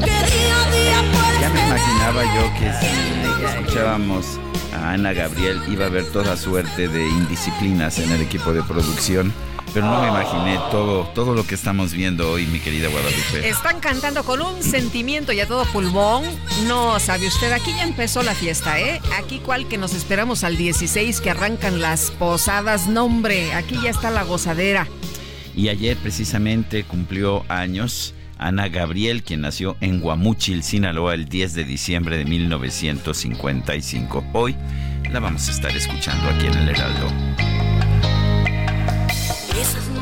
Que 0.00 0.10
día 0.10 0.62
a 0.62 0.70
día 0.70 0.98
puedes 1.12 1.40
Ya 1.40 1.48
me 1.50 1.60
imaginaba 1.66 2.22
yo 2.34 2.42
que 2.58 2.72
si 2.80 3.44
escuchábamos 3.44 4.38
a 4.74 4.92
Ana 4.92 5.12
Gabriel 5.12 5.60
iba 5.68 5.84
a 5.84 5.88
haber 5.88 6.04
toda 6.06 6.36
suerte 6.36 6.88
de 6.88 7.06
indisciplinas 7.06 7.98
en 7.98 8.10
el 8.12 8.20
equipo 8.20 8.52
de 8.52 8.62
producción, 8.62 9.32
pero 9.72 9.86
no 9.86 10.02
me 10.02 10.08
imaginé 10.08 10.58
todo, 10.70 11.04
todo 11.14 11.34
lo 11.34 11.46
que 11.46 11.54
estamos 11.54 11.92
viendo 11.92 12.30
hoy, 12.30 12.46
mi 12.46 12.60
querida 12.60 12.88
Guadalupe. 12.88 13.48
Están 13.48 13.80
cantando 13.80 14.24
con 14.24 14.42
un 14.42 14.62
sentimiento 14.62 15.32
y 15.32 15.40
a 15.40 15.46
todo 15.46 15.64
pulmón. 15.66 16.24
No 16.66 16.98
sabe 17.00 17.26
usted, 17.26 17.52
aquí 17.52 17.72
ya 17.76 17.84
empezó 17.84 18.22
la 18.22 18.34
fiesta, 18.34 18.80
¿eh? 18.80 19.00
Aquí 19.18 19.38
cual 19.38 19.68
que 19.68 19.78
nos 19.78 19.94
esperamos 19.94 20.44
al 20.44 20.56
16 20.56 21.20
que 21.20 21.30
arrancan 21.30 21.80
las 21.80 22.10
posadas. 22.10 22.86
No, 22.86 23.04
hombre, 23.04 23.54
aquí 23.54 23.78
ya 23.82 23.90
está 23.90 24.10
la 24.10 24.24
gozadera. 24.24 24.86
Y 25.54 25.68
ayer 25.68 25.96
precisamente 25.96 26.84
cumplió 26.84 27.44
años 27.48 28.14
Ana 28.38 28.68
Gabriel, 28.68 29.22
quien 29.22 29.42
nació 29.42 29.76
en 29.80 30.00
Guamúchil, 30.00 30.64
Sinaloa, 30.64 31.14
el 31.14 31.28
10 31.28 31.54
de 31.54 31.64
diciembre 31.64 32.18
de 32.18 32.24
1955. 32.24 34.24
Hoy 34.32 34.56
la 35.12 35.20
vamos 35.20 35.48
a 35.48 35.52
estar 35.52 35.76
escuchando 35.76 36.28
aquí 36.28 36.46
en 36.46 36.54
el 36.54 36.68
Heraldo. 36.70 37.31
Locura. 39.62 40.01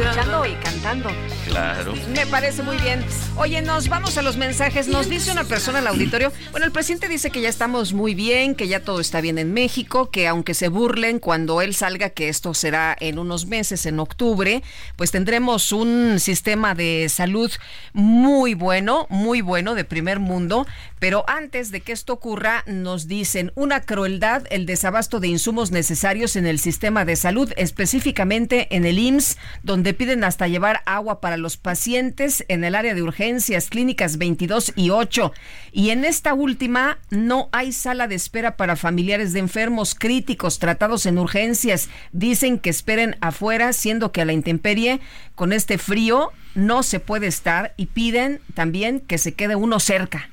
Escuchando 0.00 0.46
y 0.46 0.54
cantando. 0.54 1.10
Claro. 1.46 1.94
Me 2.14 2.24
parece 2.26 2.62
muy 2.62 2.78
bien. 2.78 3.04
Oye, 3.36 3.60
nos 3.60 3.88
vamos 3.88 4.16
a 4.16 4.22
los 4.22 4.38
mensajes. 4.38 4.88
Nos 4.88 5.10
dice 5.10 5.30
una 5.30 5.44
persona 5.44 5.80
al 5.80 5.86
auditorio. 5.88 6.32
Bueno, 6.52 6.64
el 6.64 6.72
presidente 6.72 7.06
dice 7.06 7.30
que 7.30 7.42
ya 7.42 7.50
estamos 7.50 7.92
muy 7.92 8.14
bien, 8.14 8.54
que 8.54 8.66
ya 8.66 8.80
todo 8.80 9.00
está 9.00 9.20
bien 9.20 9.36
en 9.36 9.52
México, 9.52 10.10
que 10.10 10.26
aunque 10.26 10.54
se 10.54 10.68
burlen 10.68 11.18
cuando 11.18 11.60
él 11.60 11.74
salga, 11.74 12.10
que 12.10 12.28
esto 12.30 12.54
será 12.54 12.96
en 12.98 13.18
unos 13.18 13.46
meses, 13.46 13.84
en 13.84 14.00
octubre, 14.00 14.62
pues 14.96 15.10
tendremos 15.10 15.70
un 15.72 16.18
sistema 16.18 16.74
de 16.74 17.08
salud 17.10 17.50
muy 17.92 18.54
bueno, 18.54 19.06
muy 19.10 19.42
bueno, 19.42 19.74
de 19.74 19.84
primer 19.84 20.18
mundo. 20.18 20.66
Pero 20.98 21.24
antes 21.28 21.70
de 21.70 21.80
que 21.80 21.92
esto 21.92 22.12
ocurra, 22.14 22.62
nos 22.66 23.06
dicen 23.06 23.52
una 23.54 23.80
crueldad 23.80 24.44
el 24.50 24.66
desabasto 24.66 25.20
de 25.20 25.28
insumos 25.28 25.70
necesarios 25.70 26.36
en 26.36 26.46
el 26.46 26.58
sistema 26.58 27.04
de 27.04 27.16
salud, 27.16 27.52
específicamente 27.56 28.68
en 28.74 28.84
el 28.84 28.98
IMSS, 28.98 29.38
donde 29.62 29.89
donde 29.90 30.04
piden 30.04 30.22
hasta 30.22 30.46
llevar 30.46 30.82
agua 30.86 31.20
para 31.20 31.36
los 31.36 31.56
pacientes 31.56 32.44
en 32.46 32.62
el 32.62 32.76
área 32.76 32.94
de 32.94 33.02
urgencias, 33.02 33.70
clínicas 33.70 34.18
22 34.18 34.72
y 34.76 34.90
8. 34.90 35.32
Y 35.72 35.90
en 35.90 36.04
esta 36.04 36.32
última 36.32 36.98
no 37.10 37.48
hay 37.50 37.72
sala 37.72 38.06
de 38.06 38.14
espera 38.14 38.56
para 38.56 38.76
familiares 38.76 39.32
de 39.32 39.40
enfermos 39.40 39.96
críticos 39.96 40.60
tratados 40.60 41.06
en 41.06 41.18
urgencias. 41.18 41.88
Dicen 42.12 42.60
que 42.60 42.70
esperen 42.70 43.16
afuera, 43.20 43.72
siendo 43.72 44.12
que 44.12 44.20
a 44.20 44.24
la 44.24 44.32
intemperie, 44.32 45.00
con 45.34 45.52
este 45.52 45.76
frío, 45.76 46.30
no 46.54 46.84
se 46.84 47.00
puede 47.00 47.26
estar 47.26 47.74
y 47.76 47.86
piden 47.86 48.38
también 48.54 49.00
que 49.00 49.18
se 49.18 49.34
quede 49.34 49.56
uno 49.56 49.80
cerca. 49.80 50.30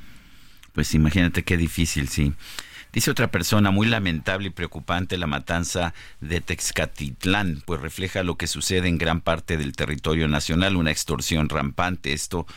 Pues 0.73 0.93
imagínate 0.93 1.41
qué 1.41 1.57
difícil, 1.57 2.09
sí. 2.09 2.33
Dice 2.97 3.11
otra 3.11 3.29
persona, 3.29 3.69
muy 3.69 3.85
lamentable 3.85 4.47
y 4.47 4.49
preocupante 4.49 5.19
la 5.19 5.27
matanza 5.27 5.93
de 6.19 6.41
Texcatitlán, 6.41 7.61
pues 7.63 7.79
refleja 7.79 8.23
lo 8.23 8.37
que 8.37 8.47
sucede 8.47 8.87
en 8.87 8.97
gran 8.97 9.21
parte 9.21 9.55
del 9.55 9.73
territorio 9.73 10.27
nacional, 10.27 10.75
una 10.75 10.89
extorsión 10.89 11.47
rampante. 11.47 12.13
Esto 12.13 12.47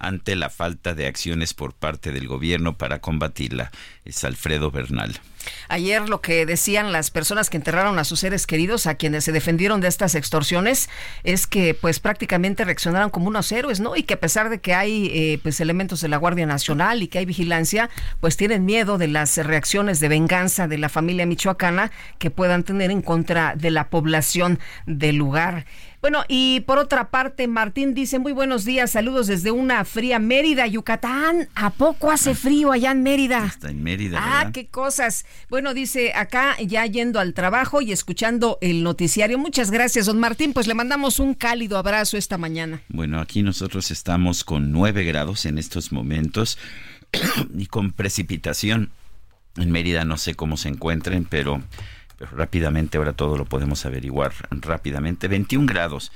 ante 0.00 0.34
la 0.34 0.50
falta 0.50 0.94
de 0.94 1.06
acciones 1.06 1.54
por 1.54 1.74
parte 1.74 2.10
del 2.10 2.26
gobierno 2.26 2.76
para 2.76 3.00
combatirla. 3.00 3.70
Es 4.04 4.24
Alfredo 4.24 4.70
Bernal. 4.70 5.20
Ayer 5.68 6.08
lo 6.08 6.20
que 6.20 6.44
decían 6.46 6.92
las 6.92 7.10
personas 7.10 7.48
que 7.48 7.56
enterraron 7.56 7.98
a 7.98 8.04
sus 8.04 8.20
seres 8.20 8.46
queridos, 8.46 8.86
a 8.86 8.96
quienes 8.96 9.24
se 9.24 9.32
defendieron 9.32 9.80
de 9.80 9.88
estas 9.88 10.14
extorsiones, 10.14 10.90
es 11.22 11.46
que 11.46 11.74
pues 11.74 12.00
prácticamente 12.00 12.64
reaccionaron 12.64 13.10
como 13.10 13.28
unos 13.28 13.50
héroes, 13.52 13.80
¿no? 13.80 13.96
Y 13.96 14.02
que 14.02 14.14
a 14.14 14.20
pesar 14.20 14.50
de 14.50 14.60
que 14.60 14.74
hay 14.74 15.10
eh, 15.12 15.38
pues 15.42 15.60
elementos 15.60 16.00
de 16.00 16.08
la 16.08 16.16
Guardia 16.16 16.46
Nacional 16.46 17.02
y 17.02 17.08
que 17.08 17.18
hay 17.18 17.24
vigilancia, 17.24 17.88
pues 18.20 18.36
tienen 18.36 18.64
miedo 18.64 18.98
de 18.98 19.08
las 19.08 19.36
reacciones 19.38 20.00
de 20.00 20.08
venganza 20.08 20.68
de 20.68 20.78
la 20.78 20.88
familia 20.88 21.26
michoacana 21.26 21.90
que 22.18 22.30
puedan 22.30 22.64
tener 22.64 22.90
en 22.90 23.02
contra 23.02 23.54
de 23.56 23.70
la 23.70 23.88
población 23.88 24.58
del 24.86 25.16
lugar. 25.16 25.64
Bueno, 26.00 26.24
y 26.28 26.60
por 26.60 26.78
otra 26.78 27.10
parte, 27.10 27.46
Martín 27.46 27.92
dice, 27.92 28.18
muy 28.18 28.32
buenos 28.32 28.64
días, 28.64 28.90
saludos 28.90 29.26
desde 29.26 29.50
una 29.50 29.84
fría 29.84 30.18
Mérida, 30.18 30.66
Yucatán. 30.66 31.50
¿A 31.54 31.68
poco 31.68 32.10
hace 32.10 32.34
frío 32.34 32.72
allá 32.72 32.92
en 32.92 33.02
Mérida? 33.02 33.44
Está 33.44 33.68
en 33.68 33.82
Mérida. 33.82 34.18
Ah, 34.18 34.50
qué 34.50 34.66
cosas. 34.66 35.26
Bueno, 35.50 35.74
dice 35.74 36.14
acá 36.14 36.56
ya 36.58 36.86
yendo 36.86 37.20
al 37.20 37.34
trabajo 37.34 37.82
y 37.82 37.92
escuchando 37.92 38.56
el 38.62 38.82
noticiario. 38.82 39.36
Muchas 39.36 39.70
gracias, 39.70 40.06
don 40.06 40.18
Martín. 40.18 40.54
Pues 40.54 40.66
le 40.66 40.72
mandamos 40.72 41.18
un 41.18 41.34
cálido 41.34 41.76
abrazo 41.76 42.16
esta 42.16 42.38
mañana. 42.38 42.80
Bueno, 42.88 43.20
aquí 43.20 43.42
nosotros 43.42 43.90
estamos 43.90 44.42
con 44.42 44.72
9 44.72 45.04
grados 45.04 45.44
en 45.44 45.58
estos 45.58 45.92
momentos 45.92 46.56
y 47.54 47.66
con 47.66 47.92
precipitación. 47.92 48.90
En 49.56 49.70
Mérida 49.70 50.06
no 50.06 50.16
sé 50.16 50.34
cómo 50.34 50.56
se 50.56 50.70
encuentren, 50.70 51.26
pero 51.26 51.62
pero 52.20 52.36
rápidamente 52.36 52.98
ahora 52.98 53.14
todo 53.14 53.38
lo 53.38 53.46
podemos 53.46 53.86
averiguar 53.86 54.34
rápidamente. 54.50 55.26
21 55.26 55.64
grados 55.64 56.12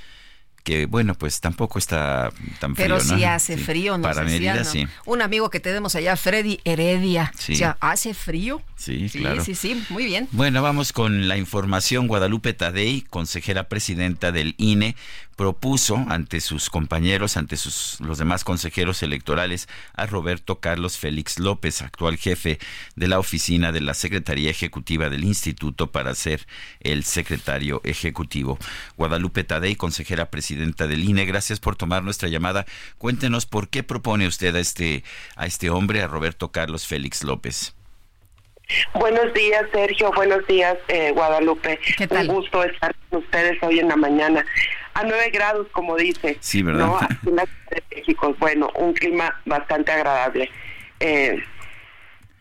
que 0.63 0.85
bueno, 0.87 1.15
pues 1.15 1.41
tampoco 1.41 1.79
está 1.79 2.31
tan 2.59 2.75
frío. 2.75 2.97
Pero 2.97 3.01
sí 3.01 3.25
hace 3.25 3.57
frío, 3.57 3.97
¿no? 3.97 4.03
Para 4.03 4.23
Mérida, 4.23 4.65
sí. 4.65 4.87
Un 5.07 5.23
amigo 5.23 5.51
que 5.51 5.61
tenemos 5.61 5.95
allá, 5.95 6.17
Freddy 6.17 6.61
Heredia. 6.65 7.33
Sí. 7.39 7.53
O 7.53 7.57
sea, 7.57 7.77
¿hace 7.81 8.13
frío? 8.15 8.63
Sí, 8.77 9.09
claro. 9.09 9.45
Sí, 9.45 9.55
sí, 9.55 9.83
muy 9.89 10.05
bien. 10.05 10.29
Bueno, 10.33 10.61
vamos 10.61 10.93
con 10.93 11.29
la 11.29 11.37
información. 11.39 12.09
Guadalupe 12.09 12.53
Tadei, 12.55 13.03
consejera 13.03 13.69
presidenta 13.69 14.33
del 14.33 14.55
INE, 14.59 14.97
propuso 15.37 16.05
ante 16.09 16.41
sus 16.41 16.71
compañeros, 16.71 17.37
ante 17.37 17.57
sus 17.57 17.99
los 18.01 18.19
demás 18.19 18.45
consejeros 18.45 19.03
electorales, 19.03 19.69
a 19.95 20.07
Roberto 20.07 20.61
Carlos 20.61 20.99
Félix 20.99 21.39
López, 21.39 21.83
actual 21.83 22.17
jefe 22.17 22.59
de 22.97 23.09
la 23.09 23.19
oficina 23.19 23.73
de 23.73 23.81
la 23.81 23.95
Secretaría 23.95 24.51
Ejecutiva 24.51 25.09
del 25.09 25.25
Instituto, 25.25 25.93
para 25.93 26.15
ser 26.15 26.47
el 26.81 27.05
secretario 27.05 27.81
ejecutivo. 27.85 28.59
Guadalupe 28.97 29.45
Tadei, 29.45 29.77
consejera 29.77 30.31
presidenta 30.31 30.87
del 30.87 31.05
INE, 31.05 31.27
gracias 31.27 31.61
por 31.61 31.77
tomar 31.77 32.03
nuestra 32.03 32.29
llamada. 32.29 32.67
Cuéntenos 32.99 33.47
por 33.47 33.69
qué 33.69 33.83
propone 33.83 34.27
usted 34.27 34.55
a 34.57 34.61
este, 34.61 35.05
a 35.37 35.47
este 35.47 35.71
hombre, 35.71 36.03
a 36.03 36.09
Roberto 36.09 36.51
Carlos 36.51 36.87
Félix 36.87 37.23
López. 37.23 37.75
Buenos 38.95 39.33
días, 39.35 39.65
Sergio. 39.73 40.11
Buenos 40.13 40.47
días, 40.47 40.77
eh, 40.89 41.13
Guadalupe. 41.13 41.79
¿Qué 41.97 42.07
tal? 42.07 42.29
Un 42.29 42.37
gusto 42.37 42.65
estar 42.65 42.95
con 43.11 43.21
ustedes 43.21 43.63
hoy 43.63 43.81
en 43.81 43.89
la 43.89 43.97
mañana. 43.97 44.45
A 44.95 45.03
nueve 45.03 45.31
grados, 45.31 45.67
como 45.73 45.97
dice. 45.97 46.37
Sí, 46.41 46.63
¿verdad? 46.63 46.87
¿no? 46.87 46.97
Aquí 46.97 47.29
en 47.29 47.37
la 47.37 47.45
Ciudad 47.45 47.83
de 47.91 47.97
México. 47.97 48.37
Bueno, 48.39 48.71
un 48.77 48.93
clima 48.95 49.41
bastante 49.45 49.93
agradable. 49.93 50.51
Eh, 51.01 51.43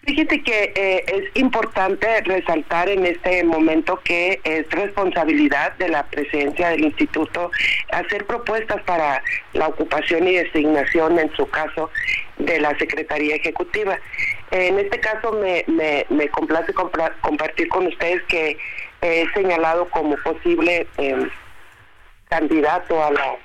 Fíjate 0.05 0.43
que 0.43 0.73
eh, 0.75 1.05
es 1.07 1.41
importante 1.41 2.05
resaltar 2.25 2.89
en 2.89 3.05
este 3.05 3.41
momento 3.45 4.01
que 4.03 4.41
es 4.43 4.69
responsabilidad 4.69 5.71
de 5.77 5.87
la 5.87 6.03
presidencia 6.07 6.69
del 6.69 6.83
instituto 6.83 7.49
hacer 7.89 8.25
propuestas 8.25 8.81
para 8.83 9.23
la 9.53 9.67
ocupación 9.69 10.27
y 10.27 10.35
designación, 10.35 11.19
en 11.19 11.33
su 11.35 11.47
caso, 11.49 11.89
de 12.37 12.59
la 12.59 12.77
Secretaría 12.77 13.35
Ejecutiva. 13.37 13.97
En 14.51 14.77
este 14.77 14.99
caso 14.99 15.31
me, 15.31 15.63
me, 15.67 16.05
me 16.09 16.27
complace 16.27 16.73
compra- 16.73 17.15
compartir 17.21 17.69
con 17.69 17.87
ustedes 17.87 18.21
que 18.23 18.57
he 19.01 19.25
señalado 19.33 19.87
como 19.89 20.17
posible 20.17 20.85
eh, 20.97 21.27
candidato 22.27 23.01
a 23.01 23.11
la 23.11 23.35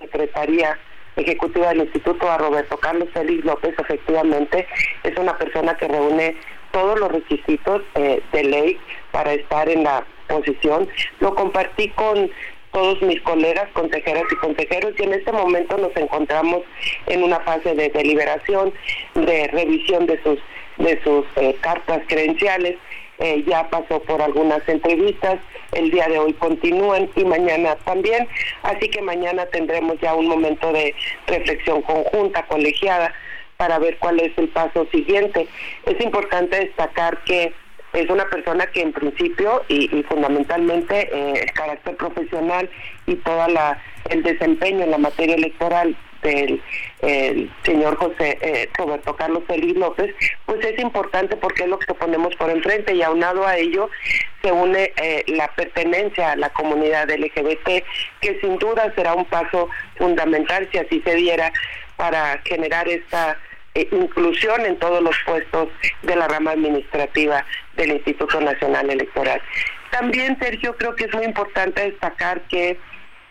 Secretaría 0.00 0.78
Ejecutiva 1.16 1.68
del 1.68 1.82
Instituto 1.82 2.30
a 2.30 2.38
Roberto 2.38 2.76
Carlos 2.76 3.08
Félix 3.12 3.44
López, 3.44 3.74
efectivamente, 3.78 4.66
es 5.02 5.16
una 5.16 5.36
persona 5.38 5.76
que 5.76 5.88
reúne 5.88 6.36
todos 6.72 6.98
los 6.98 7.12
requisitos 7.12 7.82
eh, 7.94 8.20
de 8.32 8.44
ley 8.44 8.78
para 9.12 9.32
estar 9.32 9.68
en 9.68 9.84
la 9.84 10.04
posición. 10.28 10.88
Lo 11.20 11.34
compartí 11.34 11.88
con 11.90 12.30
todos 12.72 13.00
mis 13.02 13.20
colegas, 13.22 13.68
consejeras 13.72 14.24
y 14.30 14.36
consejeros, 14.36 14.94
y 14.98 15.04
en 15.04 15.14
este 15.14 15.30
momento 15.30 15.78
nos 15.78 15.96
encontramos 15.96 16.62
en 17.06 17.22
una 17.22 17.38
fase 17.40 17.74
de 17.74 17.88
deliberación, 17.88 18.74
de 19.14 19.46
revisión 19.48 20.06
de 20.06 20.20
sus, 20.24 20.40
de 20.78 21.00
sus 21.04 21.24
eh, 21.36 21.56
cartas 21.60 22.02
credenciales. 22.08 22.76
Eh, 23.20 23.44
ya 23.46 23.70
pasó 23.70 24.02
por 24.02 24.20
algunas 24.20 24.68
entrevistas, 24.68 25.38
el 25.74 25.90
día 25.90 26.08
de 26.08 26.18
hoy 26.18 26.32
continúan 26.34 27.10
y 27.16 27.24
mañana 27.24 27.76
también, 27.84 28.28
así 28.62 28.88
que 28.88 29.02
mañana 29.02 29.46
tendremos 29.46 29.98
ya 30.00 30.14
un 30.14 30.28
momento 30.28 30.72
de 30.72 30.94
reflexión 31.26 31.82
conjunta, 31.82 32.46
colegiada, 32.46 33.12
para 33.56 33.78
ver 33.78 33.96
cuál 33.98 34.20
es 34.20 34.36
el 34.36 34.48
paso 34.48 34.86
siguiente. 34.90 35.46
Es 35.86 36.00
importante 36.00 36.58
destacar 36.58 37.22
que 37.24 37.52
es 37.92 38.10
una 38.10 38.28
persona 38.28 38.66
que 38.66 38.82
en 38.82 38.92
principio 38.92 39.62
y, 39.68 39.88
fundamentalmente 40.08 41.08
eh, 41.12 41.40
el 41.42 41.52
carácter 41.52 41.96
profesional 41.96 42.68
y 43.06 43.14
toda 43.16 43.48
la 43.48 43.78
el 44.10 44.22
desempeño 44.22 44.84
en 44.84 44.90
la 44.90 44.98
materia 44.98 45.36
electoral 45.36 45.96
del 46.24 46.60
el 47.02 47.52
señor 47.64 47.96
José 47.96 48.38
eh, 48.40 48.68
Roberto 48.76 49.14
Carlos 49.14 49.44
Félix 49.46 49.76
López, 49.78 50.14
pues 50.46 50.64
es 50.64 50.78
importante 50.80 51.36
porque 51.36 51.64
es 51.64 51.68
lo 51.68 51.78
que 51.78 51.92
ponemos 51.94 52.34
por 52.36 52.50
enfrente 52.50 52.94
y 52.94 53.02
aunado 53.02 53.46
a 53.46 53.56
ello 53.56 53.90
se 54.42 54.50
une 54.50 54.92
eh, 54.96 55.22
la 55.28 55.48
pertenencia 55.48 56.32
a 56.32 56.36
la 56.36 56.50
comunidad 56.50 57.10
LGBT, 57.10 57.84
que 58.20 58.40
sin 58.40 58.58
duda 58.58 58.92
será 58.96 59.14
un 59.14 59.26
paso 59.26 59.68
fundamental 59.96 60.68
si 60.72 60.78
así 60.78 61.02
se 61.04 61.14
diera 61.14 61.52
para 61.96 62.40
generar 62.44 62.88
esta 62.88 63.38
eh, 63.74 63.86
inclusión 63.92 64.64
en 64.64 64.78
todos 64.78 65.02
los 65.02 65.16
puestos 65.26 65.68
de 66.02 66.16
la 66.16 66.28
rama 66.28 66.52
administrativa 66.52 67.44
del 67.76 67.92
Instituto 67.92 68.40
Nacional 68.40 68.90
Electoral. 68.90 69.40
También, 69.90 70.38
Sergio, 70.40 70.76
creo 70.76 70.94
que 70.96 71.04
es 71.04 71.14
muy 71.14 71.24
importante 71.24 71.90
destacar 71.90 72.40
que 72.48 72.78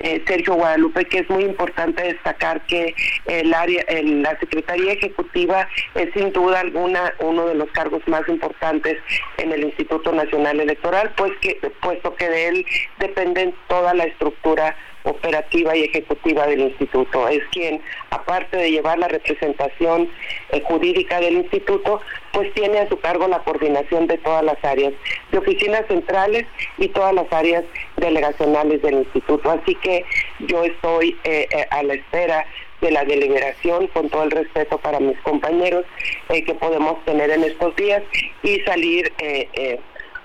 eh, 0.04 0.24
Sergio 0.28 0.54
Guadalupe, 0.54 1.06
que 1.06 1.20
es 1.20 1.30
muy 1.30 1.44
importante 1.46 2.04
destacar 2.04 2.62
que 2.68 2.94
el 3.26 3.54
área, 3.54 3.82
el- 3.88 4.22
la 4.22 4.38
Secretaría 4.40 4.94
Ejecutiva 4.94 5.68
es 5.96 6.10
sin 6.14 6.32
duda 6.32 6.60
alguna 6.60 7.14
uno 7.20 7.48
de 7.48 7.56
los 7.56 7.70
cargos 7.72 8.02
más 8.08 8.28
importantes 8.30 8.98
en 9.38 9.52
el 9.52 9.64
Instituto 9.64 10.12
Nacional 10.12 10.60
Electoral, 10.60 11.12
pues 11.18 11.32
que 11.42 11.56
puesto 11.82 12.16
que 12.16 12.30
de 12.30 12.48
él 12.50 12.66
depende 13.00 13.54
toda 13.68 13.94
la 13.94 14.04
estructura 14.04 14.76
operativa 15.04 15.76
y 15.76 15.84
ejecutiva 15.84 16.48
del 16.48 16.62
instituto. 16.62 17.28
Es 17.28 17.42
quien, 17.52 17.82
aparte 18.10 18.58
de 18.58 18.72
llevar 18.72 18.98
la 19.00 19.08
representación 19.08 20.10
eh, 20.52 20.62
jurídica 20.66 21.20
del 21.20 21.36
instituto, 21.36 22.02
pues 22.32 22.54
tiene 22.54 22.80
a 22.80 22.90
su 22.90 23.00
cargo 23.00 23.28
la 23.28 23.40
coordinación 23.40 24.08
de 24.08 24.18
todas 24.18 24.44
las 24.44 24.64
áreas, 24.64 24.94
de 25.32 25.38
oficinas 25.38 25.86
centrales 25.88 26.46
y 26.78 26.88
todas 26.90 27.14
las 27.14 27.32
áreas 27.32 27.64
delegacionales 27.98 28.82
del 28.82 28.96
instituto. 28.96 29.52
Así 29.52 29.76
que 29.76 30.06
yo 30.48 30.64
estoy 30.64 31.18
eh, 31.24 31.48
eh, 31.52 31.68
a 31.70 31.84
la 31.84 31.94
espera 31.94 32.46
de 32.82 32.92
la 32.92 33.06
deliberación 33.06 33.88
con 33.88 34.10
todo 34.10 34.24
el 34.24 34.32
respeto 34.32 34.78
para 34.78 35.00
mis 35.00 35.18
compañeros 35.20 35.86
que 36.28 36.54
podemos 36.56 37.04
tener 37.06 37.30
en 37.30 37.46
estos 37.46 37.74
días 37.78 38.04
y 38.42 38.60
salir 38.62 39.10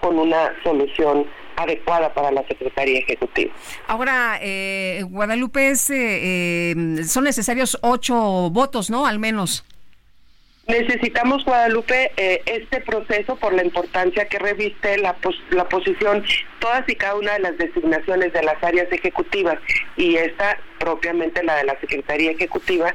con 0.01 0.19
una 0.19 0.53
solución 0.65 1.25
adecuada 1.59 2.15
para 2.15 2.31
la 2.31 2.47
Secretaría 2.47 3.01
Ejecutiva. 3.01 3.53
Ahora, 3.87 4.39
eh, 4.41 5.03
Guadalupe, 5.09 5.71
es, 5.71 5.91
eh, 5.91 6.73
eh, 6.73 7.05
son 7.05 7.25
necesarios 7.25 7.79
ocho 7.83 8.15
votos, 8.51 8.91
¿no? 8.91 9.07
Al 9.07 9.19
menos. 9.19 9.65
Necesitamos, 10.69 11.47
Guadalupe, 11.47 12.13
eh, 12.19 12.43
este 12.45 12.83
proceso 12.83 13.37
por 13.37 13.55
la 13.55 13.65
importancia 13.65 14.29
que 14.29 14.39
reviste 14.39 14.99
la, 14.99 15.17
la 15.51 15.67
posición, 15.67 16.23
todas 16.59 16.87
y 16.87 16.95
cada 16.95 17.15
una 17.15 17.33
de 17.33 17.39
las 17.41 17.57
designaciones 17.57 18.35
de 18.35 18.43
las 18.43 18.63
áreas 18.63 18.87
ejecutivas 18.93 19.59
y 19.97 20.17
esta 20.17 20.59
propiamente 20.79 21.43
la 21.43 21.57
de 21.57 21.65
la 21.65 21.81
Secretaría 21.81 22.33
Ejecutiva, 22.33 22.95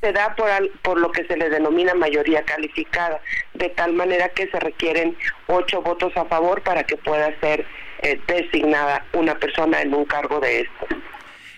se 0.00 0.12
da 0.12 0.34
por, 0.34 0.48
por 0.80 0.98
lo 0.98 1.12
que 1.12 1.26
se 1.26 1.36
le 1.36 1.50
denomina 1.50 1.92
mayoría 1.92 2.42
calificada, 2.42 3.20
de 3.52 3.68
tal 3.68 3.92
manera 3.92 4.30
que 4.30 4.48
se 4.48 4.58
requieren 4.58 5.14
ocho 5.46 5.82
votos 5.82 6.16
a 6.16 6.24
favor 6.24 6.62
para 6.62 6.84
que 6.84 6.96
pueda 6.96 7.38
ser 7.40 7.66
eh, 8.02 8.20
designada 8.26 9.04
una 9.12 9.34
persona 9.34 9.80
en 9.82 9.94
un 9.94 10.04
cargo 10.04 10.40
de 10.40 10.60
esto. 10.60 10.86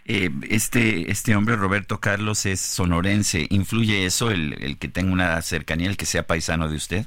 Eh, 0.05 0.31
este, 0.51 1.11
este 1.11 1.37
hombre, 1.37 1.57
Roberto 1.57 2.01
Carlos, 2.01 2.45
es 2.47 2.61
sonorense. 2.61 3.47
¿Influye 3.51 4.05
eso, 4.05 4.31
el, 4.31 4.55
el 4.63 4.79
que 4.79 4.89
tenga 4.89 5.13
una 5.13 5.41
cercanía, 5.43 5.89
el 5.89 5.97
que 5.97 6.07
sea 6.07 6.27
paisano 6.27 6.69
de 6.69 6.77
usted? 6.77 7.05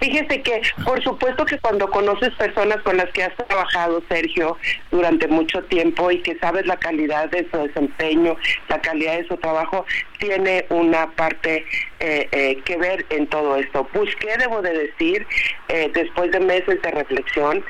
Fíjese 0.00 0.42
que, 0.42 0.60
por 0.84 1.02
supuesto 1.02 1.46
que 1.46 1.58
cuando 1.58 1.88
conoces 1.88 2.30
personas 2.34 2.82
con 2.82 2.98
las 2.98 3.08
que 3.12 3.24
has 3.24 3.34
trabajado, 3.34 4.02
Sergio, 4.06 4.58
durante 4.90 5.28
mucho 5.28 5.62
tiempo 5.64 6.10
y 6.10 6.20
que 6.20 6.36
sabes 6.38 6.66
la 6.66 6.76
calidad 6.76 7.30
de 7.30 7.48
su 7.50 7.56
desempeño, 7.56 8.36
la 8.68 8.82
calidad 8.82 9.16
de 9.16 9.26
su 9.28 9.36
trabajo, 9.38 9.86
tiene 10.18 10.66
una 10.68 11.10
parte 11.12 11.64
eh, 12.04 12.28
eh, 12.32 12.60
que 12.64 12.76
ver 12.76 13.06
en 13.10 13.28
todo 13.28 13.54
esto. 13.54 13.88
Busqué, 13.94 14.36
debo 14.36 14.60
de 14.60 14.72
decir, 14.72 15.24
eh, 15.68 15.88
después 15.94 16.32
de 16.32 16.40
meses 16.40 16.82
de 16.82 16.90
reflexión, 16.90 17.64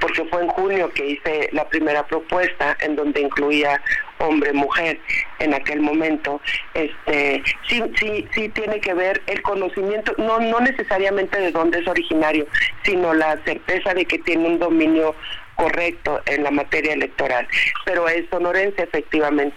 porque 0.00 0.22
fue 0.26 0.42
en 0.42 0.48
junio 0.48 0.90
que 0.90 1.06
hice 1.06 1.48
la 1.52 1.66
primera 1.66 2.06
propuesta 2.06 2.76
en 2.80 2.94
donde 2.94 3.22
incluía 3.22 3.80
hombre, 4.18 4.52
mujer 4.52 5.00
en 5.38 5.54
aquel 5.54 5.80
momento, 5.80 6.42
este, 6.74 7.42
sí, 7.66 7.82
sí, 7.98 8.28
sí 8.34 8.50
tiene 8.50 8.80
que 8.80 8.92
ver 8.92 9.22
el 9.28 9.40
conocimiento, 9.40 10.12
no, 10.18 10.38
no 10.40 10.60
necesariamente 10.60 11.40
de 11.40 11.50
dónde 11.50 11.78
es 11.78 11.88
originario, 11.88 12.46
sino 12.82 13.14
la 13.14 13.42
certeza 13.46 13.94
de 13.94 14.04
que 14.04 14.18
tiene 14.18 14.46
un 14.46 14.58
dominio 14.58 15.14
correcto 15.56 16.20
en 16.26 16.44
la 16.44 16.50
materia 16.50 16.92
electoral. 16.92 17.48
Pero 17.86 18.06
es 18.08 18.26
sonorense 18.30 18.82
efectivamente. 18.82 19.56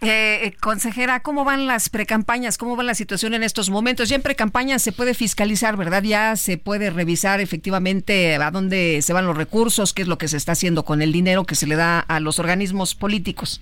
Eh, 0.00 0.46
eh, 0.46 0.52
consejera, 0.60 1.20
¿cómo 1.20 1.44
van 1.44 1.66
las 1.66 1.88
precampañas? 1.88 2.56
¿Cómo 2.56 2.76
va 2.76 2.84
la 2.84 2.94
situación 2.94 3.34
en 3.34 3.42
estos 3.42 3.68
momentos? 3.68 4.08
Ya 4.08 4.14
en 4.14 4.22
precampañas 4.22 4.80
se 4.80 4.92
puede 4.92 5.12
fiscalizar, 5.12 5.76
¿verdad? 5.76 6.04
Ya 6.04 6.36
se 6.36 6.56
puede 6.56 6.90
revisar 6.90 7.40
efectivamente 7.40 8.36
a 8.36 8.50
dónde 8.52 9.02
se 9.02 9.12
van 9.12 9.26
los 9.26 9.36
recursos, 9.36 9.92
qué 9.92 10.02
es 10.02 10.08
lo 10.08 10.16
que 10.16 10.28
se 10.28 10.36
está 10.36 10.52
haciendo 10.52 10.84
con 10.84 11.02
el 11.02 11.12
dinero 11.12 11.44
que 11.44 11.56
se 11.56 11.66
le 11.66 11.74
da 11.74 11.98
a 11.98 12.20
los 12.20 12.38
organismos 12.38 12.94
políticos. 12.94 13.60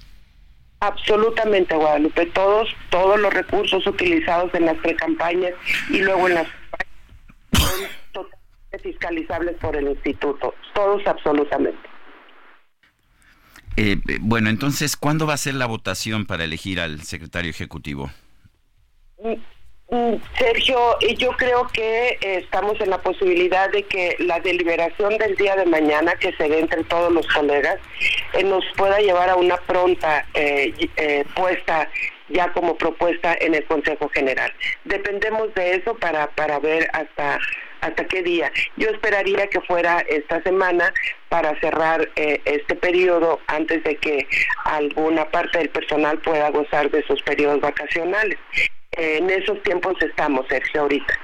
Absolutamente, 0.81 1.75
Guadalupe. 1.75 2.27
Todos, 2.27 2.69
todos 2.91 3.19
los 3.19 3.33
recursos 3.33 3.87
utilizados 3.87 4.53
en 4.55 4.67
las 4.67 4.77
precampañas 4.79 5.53
y 5.89 6.01
luego 6.01 6.29
en 6.29 6.35
las 6.35 6.47
son 7.53 7.89
totalmente 8.13 8.79
fiscalizables 8.83 9.57
por 9.57 9.75
el 9.75 9.89
instituto. 9.89 10.55
Todos, 10.75 11.07
absolutamente. 11.07 11.96
Eh, 13.77 13.97
bueno, 14.21 14.49
entonces, 14.49 14.97
¿cuándo 14.97 15.27
va 15.27 15.35
a 15.35 15.39
ser 15.39 15.55
la 15.55 15.67
votación 15.67 16.27
para 16.27 16.45
elegir 16.45 16.81
al 16.81 17.03
secretario 17.03 17.51
ejecutivo? 17.51 18.11
Mm, 19.23 19.35
mm, 19.95 20.23
Sergio, 20.39 20.99
yo 21.19 21.31
creo 21.33 21.69
que 21.69 22.19
estamos 22.21 22.81
en 22.81 22.91
la 22.91 22.99
posibilidad 22.99 23.71
de 23.71 23.83
que 23.83 24.17
la 24.21 24.41
deliberación 24.41 25.19
del 25.19 25.37
día 25.37 25.57
de 25.57 25.67
mañana, 25.67 26.15
que 26.15 26.33
se 26.33 26.49
dé 26.49 26.61
entre 26.61 26.85
todos 26.85 27.13
los 27.13 27.27
colegas, 27.27 27.79
eh, 28.33 28.45
nos 28.45 28.65
pueda 28.77 28.99
llevar 28.99 29.29
a 29.29 29.37
una 29.37 29.57
pronta 29.59 30.27
eh, 30.35 30.73
puesta 31.35 31.91
ya 32.29 32.53
como 32.53 32.77
propuesta 32.77 33.37
en 33.41 33.55
el 33.55 33.65
Consejo 33.67 34.09
General. 34.09 34.53
Dependemos 34.85 35.55
de 35.55 35.77
eso 35.77 35.95
para, 35.95 36.29
para 36.29 36.59
ver 36.59 36.89
hasta 36.93 37.39
hasta 37.87 38.07
qué 38.07 38.23
día. 38.23 38.51
Yo 38.77 38.89
esperaría 38.89 39.49
que 39.49 39.61
fuera 39.61 40.01
esta 40.01 40.43
semana 40.43 40.93
para 41.29 41.59
cerrar 41.61 42.09
eh, 42.17 42.41
este 42.45 42.75
periodo 42.77 43.41
antes 43.47 43.83
de 43.85 43.97
que 43.97 44.27
alguna 44.65 45.31
parte 45.31 45.59
del 45.59 45.71
personal 45.71 46.19
pueda 46.19 46.51
gozar 46.51 46.91
de 46.91 47.03
sus 47.07 47.23
periodos 47.23 47.61
vacacionales. 47.61 48.39
en 48.93 49.29
esos 49.29 49.63
tiempos 49.63 49.95
estamos, 50.01 50.47
Sergio, 50.49 50.83
ahorita. 50.83 51.19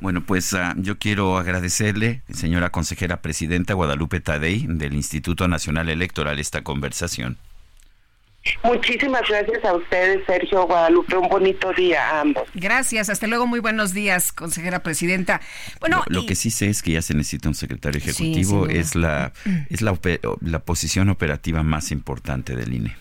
Bueno, 0.00 0.22
pues 0.24 0.54
ah, 0.54 0.74
yo 0.78 0.98
quiero 0.98 1.36
agradecerle, 1.36 2.22
señora 2.32 2.70
consejera 2.70 3.20
presidenta 3.20 3.74
Guadalupe 3.74 4.20
Tadei, 4.20 4.64
del 4.66 4.94
Instituto 4.94 5.46
Nacional 5.46 5.90
Electoral, 5.90 6.38
esta 6.38 6.62
conversación. 6.62 7.36
Muchísimas 8.62 9.22
gracias 9.28 9.64
a 9.64 9.74
ustedes, 9.74 10.24
Sergio 10.26 10.66
Guadalupe. 10.66 11.16
Un 11.16 11.28
bonito 11.28 11.72
día 11.72 12.08
a 12.08 12.20
ambos. 12.20 12.44
Gracias. 12.54 13.10
Hasta 13.10 13.26
luego. 13.26 13.46
Muy 13.46 13.60
buenos 13.60 13.92
días, 13.92 14.32
consejera 14.32 14.82
presidenta. 14.82 15.40
Bueno, 15.80 16.02
lo, 16.06 16.24
que 16.24 16.34
sí 16.34 16.50
sé 16.50 16.68
es 16.68 16.82
que 16.82 16.92
ya 16.92 17.02
se 17.02 17.14
necesita 17.14 17.48
un 17.48 17.54
secretario 17.54 17.98
ejecutivo. 17.98 18.66
es 18.66 18.94
la 18.94 19.32
es 19.68 19.82
la, 19.82 19.98
la 20.40 20.58
posición 20.60 21.10
operativa 21.10 21.62
más 21.62 21.90
importante 21.90 22.56
del 22.56 22.72
INE. 22.72 22.96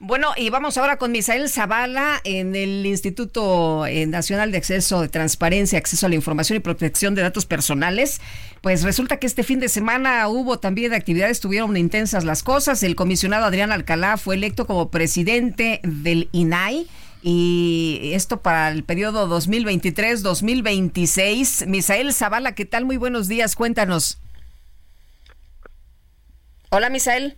Bueno, 0.00 0.28
y 0.36 0.48
vamos 0.50 0.78
ahora 0.78 0.96
con 0.96 1.10
Misael 1.10 1.50
Zavala 1.50 2.20
en 2.22 2.54
el 2.54 2.86
Instituto 2.86 3.84
eh, 3.84 4.06
Nacional 4.06 4.52
de 4.52 4.58
Acceso 4.58 5.00
de 5.00 5.08
Transparencia, 5.08 5.76
Acceso 5.76 6.06
a 6.06 6.08
la 6.08 6.14
Información 6.14 6.56
y 6.56 6.60
Protección 6.60 7.16
de 7.16 7.22
Datos 7.22 7.46
Personales. 7.46 8.20
Pues 8.60 8.84
resulta 8.84 9.16
que 9.16 9.26
este 9.26 9.42
fin 9.42 9.58
de 9.58 9.68
semana 9.68 10.28
hubo 10.28 10.60
también 10.60 10.94
actividades, 10.94 11.32
estuvieron 11.32 11.76
intensas 11.76 12.22
las 12.22 12.44
cosas. 12.44 12.84
El 12.84 12.94
comisionado 12.94 13.44
Adrián 13.44 13.72
Alcalá 13.72 14.18
fue 14.18 14.36
electo 14.36 14.68
como 14.68 14.88
presidente 14.88 15.80
del 15.82 16.28
INAI. 16.30 16.86
Y 17.20 18.12
esto 18.14 18.40
para 18.40 18.70
el 18.70 18.84
periodo 18.84 19.28
2023-2026. 19.28 21.66
Misael 21.66 22.14
Zavala, 22.14 22.54
¿qué 22.54 22.66
tal? 22.66 22.84
Muy 22.84 22.98
buenos 22.98 23.26
días, 23.26 23.56
cuéntanos. 23.56 24.20
Hola, 26.70 26.88
Misael. 26.88 27.36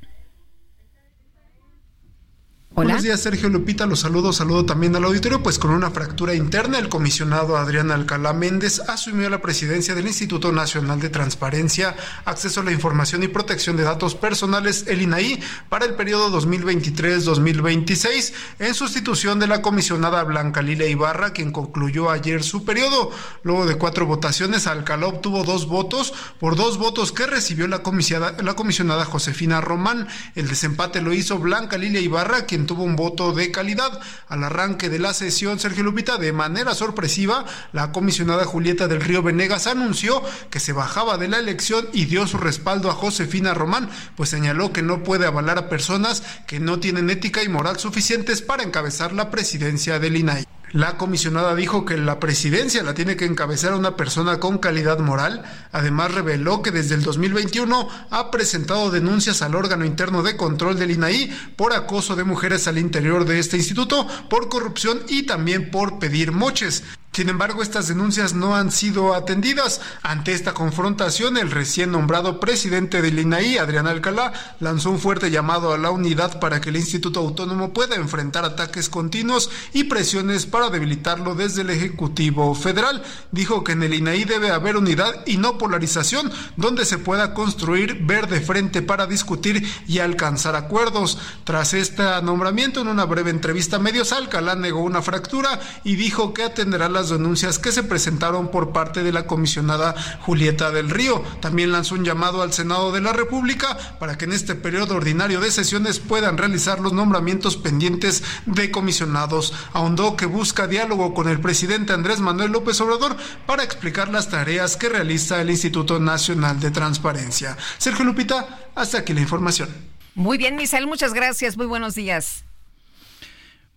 Buenos 2.72 3.02
días, 3.02 3.20
Sergio 3.20 3.48
Lupita. 3.48 3.84
Los 3.84 4.00
saludo, 4.00 4.32
saludo 4.32 4.64
también 4.64 4.94
al 4.94 5.02
auditorio. 5.04 5.42
Pues 5.42 5.58
con 5.58 5.72
una 5.72 5.90
fractura 5.90 6.34
interna, 6.34 6.78
el 6.78 6.88
comisionado 6.88 7.56
Adrián 7.56 7.90
Alcalá 7.90 8.32
Méndez 8.32 8.80
asumió 8.88 9.28
la 9.28 9.42
presidencia 9.42 9.96
del 9.96 10.06
Instituto 10.06 10.52
Nacional 10.52 11.00
de 11.00 11.10
Transparencia, 11.10 11.96
Acceso 12.24 12.60
a 12.60 12.64
la 12.64 12.70
Información 12.70 13.24
y 13.24 13.28
Protección 13.28 13.76
de 13.76 13.82
Datos 13.82 14.14
Personales, 14.14 14.84
el 14.86 15.02
INAI, 15.02 15.40
para 15.68 15.84
el 15.84 15.94
periodo 15.94 16.30
2023-2026, 16.40 18.32
en 18.60 18.74
sustitución 18.74 19.40
de 19.40 19.48
la 19.48 19.62
comisionada 19.62 20.22
Blanca 20.22 20.62
Lila 20.62 20.86
Ibarra, 20.86 21.32
quien 21.32 21.50
concluyó 21.50 22.08
ayer 22.08 22.44
su 22.44 22.64
periodo. 22.64 23.10
Luego 23.42 23.66
de 23.66 23.74
cuatro 23.74 24.06
votaciones, 24.06 24.68
Alcalá 24.68 25.08
obtuvo 25.08 25.42
dos 25.42 25.66
votos 25.66 26.14
por 26.38 26.54
dos 26.54 26.78
votos 26.78 27.10
que 27.10 27.26
recibió 27.26 27.66
la 27.66 27.82
comisionada, 27.82 28.40
la 28.42 28.54
comisionada 28.54 29.04
Josefina 29.04 29.60
Román. 29.60 30.06
El 30.36 30.48
desempate 30.48 31.00
lo 31.00 31.12
hizo 31.12 31.38
Blanca 31.40 31.76
Lilia 31.76 32.00
Ibarra, 32.00 32.46
tuvo 32.66 32.84
un 32.84 32.96
voto 32.96 33.32
de 33.32 33.50
calidad. 33.50 34.00
Al 34.28 34.44
arranque 34.44 34.88
de 34.88 34.98
la 34.98 35.14
sesión, 35.14 35.58
Sergio 35.58 35.82
Lupita, 35.82 36.16
de 36.16 36.32
manera 36.32 36.74
sorpresiva, 36.74 37.44
la 37.72 37.92
comisionada 37.92 38.44
Julieta 38.44 38.88
del 38.88 39.00
Río 39.00 39.22
Venegas 39.22 39.66
anunció 39.66 40.22
que 40.50 40.60
se 40.60 40.72
bajaba 40.72 41.18
de 41.18 41.28
la 41.28 41.38
elección 41.38 41.88
y 41.92 42.06
dio 42.06 42.26
su 42.26 42.38
respaldo 42.38 42.90
a 42.90 42.94
Josefina 42.94 43.54
Román, 43.54 43.90
pues 44.16 44.30
señaló 44.30 44.72
que 44.72 44.82
no 44.82 45.02
puede 45.02 45.26
avalar 45.26 45.58
a 45.58 45.68
personas 45.68 46.22
que 46.46 46.60
no 46.60 46.80
tienen 46.80 47.10
ética 47.10 47.42
y 47.42 47.48
moral 47.48 47.78
suficientes 47.78 48.42
para 48.42 48.62
encabezar 48.62 49.12
la 49.12 49.30
presidencia 49.30 49.98
del 49.98 50.16
INAI. 50.16 50.49
La 50.72 50.96
comisionada 50.96 51.56
dijo 51.56 51.84
que 51.84 51.96
la 51.96 52.20
presidencia 52.20 52.84
la 52.84 52.94
tiene 52.94 53.16
que 53.16 53.24
encabezar 53.24 53.74
una 53.74 53.96
persona 53.96 54.38
con 54.38 54.58
calidad 54.58 55.00
moral. 55.00 55.42
Además 55.72 56.14
reveló 56.14 56.62
que 56.62 56.70
desde 56.70 56.94
el 56.94 57.02
2021 57.02 57.88
ha 58.08 58.30
presentado 58.30 58.92
denuncias 58.92 59.42
al 59.42 59.56
órgano 59.56 59.84
interno 59.84 60.22
de 60.22 60.36
control 60.36 60.78
del 60.78 60.92
INAI 60.92 61.28
por 61.56 61.72
acoso 61.72 62.14
de 62.14 62.22
mujeres 62.22 62.68
al 62.68 62.78
interior 62.78 63.24
de 63.24 63.40
este 63.40 63.56
instituto, 63.56 64.06
por 64.28 64.48
corrupción 64.48 65.00
y 65.08 65.24
también 65.24 65.72
por 65.72 65.98
pedir 65.98 66.30
moches. 66.30 66.84
Sin 67.20 67.28
embargo, 67.28 67.62
estas 67.62 67.86
denuncias 67.86 68.32
no 68.32 68.56
han 68.56 68.72
sido 68.72 69.12
atendidas. 69.12 69.82
Ante 70.02 70.32
esta 70.32 70.54
confrontación, 70.54 71.36
el 71.36 71.50
recién 71.50 71.92
nombrado 71.92 72.40
presidente 72.40 73.02
del 73.02 73.18
INAI, 73.18 73.58
Adrián 73.58 73.86
Alcalá, 73.86 74.32
lanzó 74.58 74.88
un 74.88 74.98
fuerte 74.98 75.30
llamado 75.30 75.74
a 75.74 75.76
la 75.76 75.90
unidad 75.90 76.40
para 76.40 76.62
que 76.62 76.70
el 76.70 76.78
Instituto 76.78 77.20
Autónomo 77.20 77.74
pueda 77.74 77.96
enfrentar 77.96 78.46
ataques 78.46 78.88
continuos 78.88 79.50
y 79.74 79.84
presiones 79.84 80.46
para 80.46 80.70
debilitarlo 80.70 81.34
desde 81.34 81.60
el 81.60 81.68
Ejecutivo 81.68 82.54
Federal. 82.54 83.02
Dijo 83.32 83.64
que 83.64 83.72
en 83.72 83.82
el 83.82 83.92
INAI 83.92 84.24
debe 84.24 84.50
haber 84.50 84.78
unidad 84.78 85.26
y 85.26 85.36
no 85.36 85.58
polarización, 85.58 86.32
donde 86.56 86.86
se 86.86 86.96
pueda 86.96 87.34
construir 87.34 87.98
verde 88.00 88.40
frente 88.40 88.80
para 88.80 89.06
discutir 89.06 89.62
y 89.86 89.98
alcanzar 89.98 90.56
acuerdos. 90.56 91.18
Tras 91.44 91.74
este 91.74 92.02
nombramiento, 92.22 92.80
en 92.80 92.88
una 92.88 93.04
breve 93.04 93.28
entrevista 93.28 93.76
a 93.76 93.78
medios, 93.78 94.10
Alcalá 94.12 94.54
negó 94.54 94.80
una 94.80 95.02
fractura 95.02 95.60
y 95.84 95.96
dijo 95.96 96.32
que 96.32 96.44
atenderá 96.44 96.88
las 96.88 97.09
denuncias 97.10 97.58
que 97.58 97.72
se 97.72 97.82
presentaron 97.82 98.50
por 98.50 98.72
parte 98.72 99.02
de 99.02 99.12
la 99.12 99.26
comisionada 99.26 99.94
Julieta 100.20 100.70
del 100.70 100.90
Río. 100.90 101.22
También 101.40 101.72
lanzó 101.72 101.94
un 101.94 102.04
llamado 102.04 102.42
al 102.42 102.52
Senado 102.52 102.92
de 102.92 103.00
la 103.00 103.12
República 103.12 103.76
para 103.98 104.16
que 104.16 104.24
en 104.24 104.32
este 104.32 104.54
periodo 104.54 104.96
ordinario 104.96 105.40
de 105.40 105.50
sesiones 105.50 105.98
puedan 105.98 106.38
realizar 106.38 106.80
los 106.80 106.92
nombramientos 106.92 107.56
pendientes 107.56 108.22
de 108.46 108.70
comisionados. 108.70 109.52
Ahondó 109.72 110.16
que 110.16 110.26
busca 110.26 110.66
diálogo 110.66 111.14
con 111.14 111.28
el 111.28 111.40
presidente 111.40 111.92
Andrés 111.92 112.20
Manuel 112.20 112.52
López 112.52 112.80
Obrador 112.80 113.16
para 113.46 113.62
explicar 113.62 114.08
las 114.08 114.28
tareas 114.28 114.76
que 114.76 114.88
realiza 114.88 115.40
el 115.40 115.50
Instituto 115.50 116.00
Nacional 116.00 116.60
de 116.60 116.70
Transparencia. 116.70 117.56
Sergio 117.78 118.04
Lupita, 118.04 118.60
hasta 118.74 118.98
aquí 118.98 119.12
la 119.12 119.20
información. 119.20 119.68
Muy 120.14 120.38
bien, 120.38 120.56
Misael, 120.56 120.86
muchas 120.86 121.14
gracias. 121.14 121.56
Muy 121.56 121.66
buenos 121.66 121.94
días. 121.94 122.44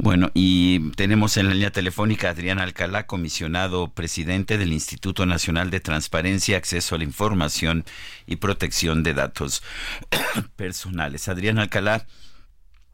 Bueno, 0.04 0.32
y 0.34 0.92
tenemos 0.98 1.38
en 1.38 1.48
la 1.48 1.54
línea 1.54 1.72
telefónica 1.72 2.28
a 2.28 2.32
Adrián 2.32 2.60
Alcalá, 2.60 3.08
comisionado 3.08 3.94
presidente 3.94 4.58
del 4.58 4.74
Instituto 4.74 5.26
Nacional 5.26 5.72
de 5.72 5.80
Transparencia, 5.80 6.58
Acceso 6.58 6.96
a 6.96 6.98
la 6.98 7.06
Información 7.06 7.86
y 8.26 8.36
Protección 8.36 9.02
de 9.04 9.14
Datos 9.14 9.64
Personales. 10.58 11.30
Adrián 11.30 11.58
Alcalá, 11.58 12.06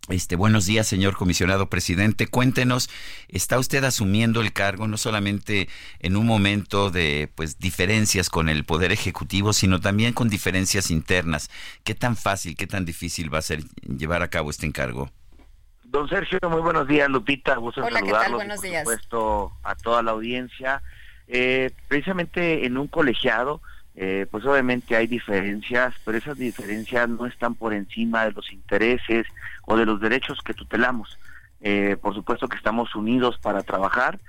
este, 0.10 0.36
buenos 0.36 0.68
días, 0.68 0.86
señor 0.86 1.18
comisionado 1.18 1.68
presidente. 1.68 2.28
Cuéntenos, 2.28 2.92
¿está 3.28 3.58
usted 3.58 3.84
asumiendo 3.86 4.40
el 4.42 4.54
cargo 4.54 4.88
no 4.88 4.98
solamente 4.98 5.68
en 5.98 6.16
un 6.16 6.28
momento 6.28 6.92
de 6.92 7.28
pues 7.34 7.58
diferencias 7.58 8.30
con 8.30 8.50
el 8.50 8.66
poder 8.66 8.92
ejecutivo, 8.92 9.54
sino 9.54 9.80
también 9.82 10.14
con 10.14 10.30
diferencias 10.30 10.92
internas? 10.92 11.50
¿Qué 11.84 11.96
tan 11.96 12.16
fácil, 12.16 12.56
qué 12.56 12.68
tan 12.68 12.86
difícil 12.86 13.34
va 13.34 13.40
a 13.40 13.42
ser 13.42 13.64
llevar 13.98 14.22
a 14.22 14.30
cabo 14.30 14.52
este 14.52 14.68
encargo? 14.68 15.12
Don 15.92 16.08
Sergio, 16.08 16.38
muy 16.48 16.62
buenos 16.62 16.88
días, 16.88 17.10
Lupita. 17.10 17.56
Gusto 17.56 17.84
Hola, 17.84 18.04
¿qué 18.04 18.12
tal? 18.12 18.34
Buenos 18.34 18.62
días. 18.62 18.84
Por 18.84 18.94
supuesto, 18.94 19.54
a 19.64 19.74
toda 19.74 20.04
la 20.04 20.12
audiencia. 20.12 20.84
Eh, 21.28 21.72
precisamente 21.88 22.68
en 22.68 22.78
un 22.78 22.88
colegiado, 22.88 23.60
eh, 23.96 24.28
pues 24.30 24.46
obviamente 24.46 24.96
hay 24.96 25.08
diferencias, 25.08 25.96
pero 26.06 26.20
esas 26.20 26.38
diferencias 26.38 27.10
no 27.10 27.26
están 27.26 27.56
por 27.56 27.74
encima 27.74 28.26
de 28.26 28.34
los 28.34 28.54
intereses 28.54 29.26
o 29.66 29.78
de 29.78 29.88
los 29.88 30.00
derechos 30.00 30.40
que 30.46 30.54
tutelamos. 30.54 31.18
Eh, 31.60 31.98
por 32.00 32.14
supuesto 32.14 32.48
que 32.48 32.58
estamos 32.58 32.94
unidos 32.96 33.40
para 33.40 33.64
trabajar. 33.64 34.20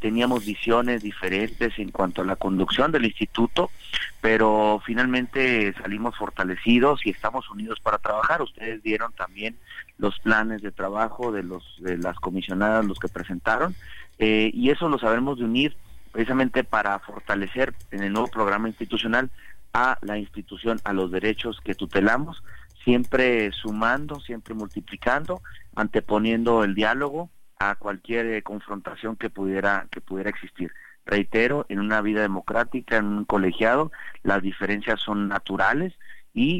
teníamos 0.00 0.44
visiones 0.44 1.02
diferentes 1.04 1.78
en 1.78 1.92
cuanto 1.92 2.22
a 2.22 2.24
la 2.24 2.34
conducción 2.34 2.90
del 2.90 3.04
instituto, 3.04 3.70
pero 4.20 4.82
finalmente 4.84 5.72
salimos 5.74 6.16
fortalecidos 6.16 7.06
y 7.06 7.10
estamos 7.10 7.48
unidos 7.48 7.78
para 7.78 7.98
trabajar. 7.98 8.42
Ustedes 8.42 8.82
vieron 8.82 9.12
también 9.12 9.56
los 9.98 10.18
planes 10.20 10.62
de 10.62 10.72
trabajo 10.72 11.32
de 11.32 11.42
los 11.42 11.76
de 11.80 11.98
las 11.98 12.18
comisionadas 12.18 12.84
los 12.86 12.98
que 12.98 13.08
presentaron 13.08 13.74
eh, 14.18 14.50
y 14.54 14.70
eso 14.70 14.88
lo 14.88 14.98
sabemos 14.98 15.38
de 15.38 15.44
unir 15.44 15.76
precisamente 16.12 16.64
para 16.64 16.98
fortalecer 17.00 17.74
en 17.90 18.02
el 18.02 18.12
nuevo 18.12 18.28
programa 18.28 18.68
institucional 18.68 19.30
a 19.74 19.98
la 20.00 20.18
institución 20.18 20.80
a 20.84 20.92
los 20.92 21.10
derechos 21.10 21.60
que 21.62 21.74
tutelamos 21.74 22.42
siempre 22.84 23.50
sumando 23.52 24.20
siempre 24.20 24.54
multiplicando 24.54 25.42
anteponiendo 25.74 26.64
el 26.64 26.74
diálogo 26.74 27.30
a 27.58 27.74
cualquier 27.74 28.26
eh, 28.26 28.42
confrontación 28.42 29.16
que 29.16 29.30
pudiera 29.30 29.88
que 29.90 30.00
pudiera 30.00 30.30
existir. 30.30 30.72
Reitero 31.04 31.66
en 31.68 31.80
una 31.80 32.00
vida 32.02 32.20
democrática 32.20 32.98
en 32.98 33.06
un 33.06 33.24
colegiado 33.24 33.90
las 34.22 34.42
diferencias 34.42 35.00
son 35.00 35.28
naturales 35.28 35.94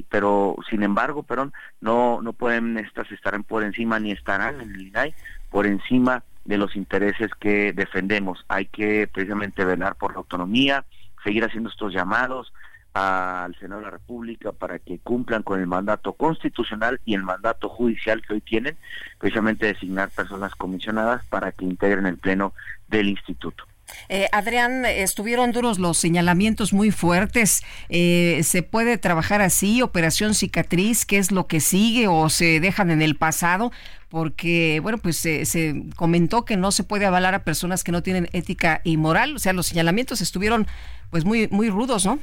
pero 0.08 0.56
sin 0.68 0.82
embargo 0.82 1.22
perdón 1.22 1.52
no 1.80 2.20
no 2.22 2.32
pueden 2.32 2.78
estas 2.78 3.10
estar 3.12 3.42
por 3.44 3.62
encima 3.62 3.98
ni 3.98 4.12
estarán 4.12 4.60
en 4.60 4.74
el 4.74 4.80
INAI 4.88 5.14
por 5.50 5.66
encima 5.66 6.24
de 6.44 6.58
los 6.58 6.76
intereses 6.76 7.30
que 7.38 7.72
defendemos 7.72 8.44
hay 8.48 8.66
que 8.66 9.06
precisamente 9.06 9.64
velar 9.64 9.96
por 9.96 10.12
la 10.12 10.18
autonomía 10.18 10.84
seguir 11.24 11.44
haciendo 11.44 11.70
estos 11.70 11.92
llamados 11.92 12.52
al 12.94 13.54
Senado 13.56 13.80
de 13.80 13.86
la 13.86 13.92
República 13.92 14.52
para 14.52 14.78
que 14.78 14.98
cumplan 14.98 15.42
con 15.42 15.60
el 15.60 15.66
mandato 15.66 16.14
constitucional 16.14 17.00
y 17.04 17.14
el 17.14 17.22
mandato 17.22 17.68
judicial 17.68 18.22
que 18.22 18.34
hoy 18.34 18.40
tienen, 18.40 18.76
precisamente 19.18 19.66
designar 19.66 20.10
personas 20.10 20.54
comisionadas 20.54 21.24
para 21.26 21.52
que 21.52 21.64
integren 21.64 22.06
el 22.06 22.18
pleno 22.18 22.54
del 22.88 23.08
instituto. 23.08 23.64
Eh, 24.08 24.28
Adrián, 24.32 24.84
estuvieron 24.84 25.52
duros 25.52 25.78
los 25.78 25.96
señalamientos 25.98 26.72
muy 26.72 26.90
fuertes. 26.90 27.62
Eh, 27.88 28.40
¿Se 28.44 28.62
puede 28.62 28.98
trabajar 28.98 29.42
así? 29.42 29.82
¿Operación 29.82 30.34
cicatriz? 30.34 31.04
¿Qué 31.04 31.18
es 31.18 31.30
lo 31.30 31.46
que 31.46 31.60
sigue 31.60 32.08
o 32.08 32.28
se 32.28 32.60
dejan 32.60 32.90
en 32.90 33.02
el 33.02 33.16
pasado? 33.16 33.72
Porque, 34.08 34.80
bueno, 34.82 34.98
pues 34.98 35.18
se 35.18 35.84
comentó 35.96 36.44
que 36.44 36.56
no 36.56 36.72
se 36.72 36.84
puede 36.84 37.04
avalar 37.04 37.34
a 37.34 37.44
personas 37.44 37.84
que 37.84 37.92
no 37.92 38.02
tienen 38.02 38.28
ética 38.32 38.80
y 38.82 38.96
moral. 38.96 39.36
O 39.36 39.38
sea, 39.38 39.52
los 39.52 39.66
señalamientos 39.66 40.20
estuvieron 40.20 40.66
pues 41.10 41.24
muy, 41.24 41.48
muy 41.50 41.68
rudos, 41.68 42.06
¿no? 42.06 42.18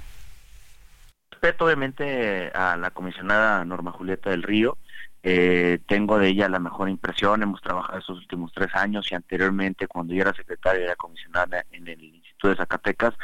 Respeto 1.32 1.66
obviamente 1.66 2.50
a 2.56 2.76
la 2.78 2.90
comisionada 2.92 3.64
Norma 3.66 3.92
Julieta 3.92 4.32
del 4.32 4.42
Río 4.42 4.78
eh, 5.28 5.80
tengo 5.88 6.20
de 6.20 6.28
ella 6.28 6.48
la 6.48 6.60
mejor 6.60 6.88
impresión, 6.88 7.42
hemos 7.42 7.60
trabajado 7.60 7.98
estos 7.98 8.20
últimos 8.20 8.52
tres 8.54 8.68
años 8.76 9.12
y 9.12 9.16
anteriormente 9.16 9.88
cuando 9.88 10.14
yo 10.14 10.22
era 10.22 10.36
secretaria 10.36 10.84
era 10.84 10.96
comisionada 10.96 11.66
en 11.72 11.88
el 11.88 12.04
Instituto 12.04 12.50
de 12.50 12.58
Zacatecas, 12.58 13.16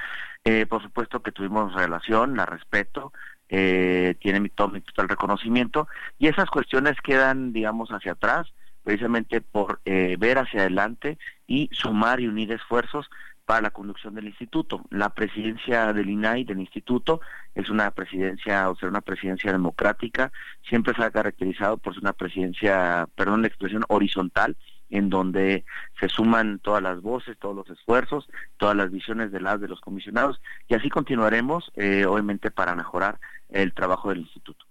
eh, 0.43 0.66
por 0.66 0.82
supuesto 0.82 1.22
que 1.22 1.32
tuvimos 1.32 1.76
relación, 1.76 2.36
la 2.36 2.47
respeto, 2.47 3.14
eh, 3.49 4.16
tiene 4.20 4.39
mi, 4.39 4.49
todo 4.49 4.70
mi 4.70 4.82
total 4.82 5.10
reconocimiento. 5.10 5.88
Y 6.18 6.26
esas 6.26 6.49
cuestiones 6.49 6.95
quedan, 7.04 7.54
digamos, 7.54 7.89
hacia 7.91 8.14
atrás, 8.14 8.52
precisamente 8.82 9.39
por 9.39 9.80
ver 9.84 10.39
hacia 10.39 10.62
adelante 10.62 11.20
y 11.45 11.70
sumar 11.72 12.20
y 12.20 12.28
unir 12.28 12.52
esfuerzos 12.52 13.12
para 13.46 13.62
la 13.62 13.72
conducción 13.72 14.16
del 14.16 14.26
instituto. 14.26 14.82
La 14.89 15.10
presidencia 15.14 15.94
del 15.94 16.10
INAI, 16.10 16.44
del 16.44 16.60
instituto, 16.60 17.22
es 17.56 17.70
una 17.70 17.92
presidencia, 17.92 18.70
o 18.70 18.76
sea, 18.76 18.89
una 18.89 19.02
presidencia 19.02 19.52
democrática, 19.52 20.32
siempre 20.68 20.94
se 20.96 21.04
ha 21.04 21.12
caracterizado 21.12 21.78
por 21.78 21.94
ser 21.94 22.04
una 22.04 22.14
presidencia, 22.14 23.08
perdón 23.16 23.42
la 23.42 23.48
expresión, 23.48 23.84
horizontal, 23.89 24.56
en 24.89 25.10
donde 25.10 25.64
se 26.00 26.10
suman 26.10 26.60
todas 26.60 26.84
las 26.84 27.02
voces, 27.02 27.38
todos 27.39 27.56
los 27.56 27.70
esfuerzos, 27.70 28.28
todas 28.58 28.76
las 28.76 28.92
visiones 28.92 29.32
de 29.32 29.39
las 29.39 29.60
de 29.60 29.68
los 29.68 29.80
comisionados, 29.80 30.42
y 30.68 30.76
así 30.76 30.89
continuaremos, 30.89 31.72
eh, 31.76 32.06
obviamente, 32.06 32.52
para 32.52 32.76
mejorar 32.76 33.20
el 33.50 33.74
trabajo 33.74 34.10
del 34.10 34.20
instituto. 34.20 34.66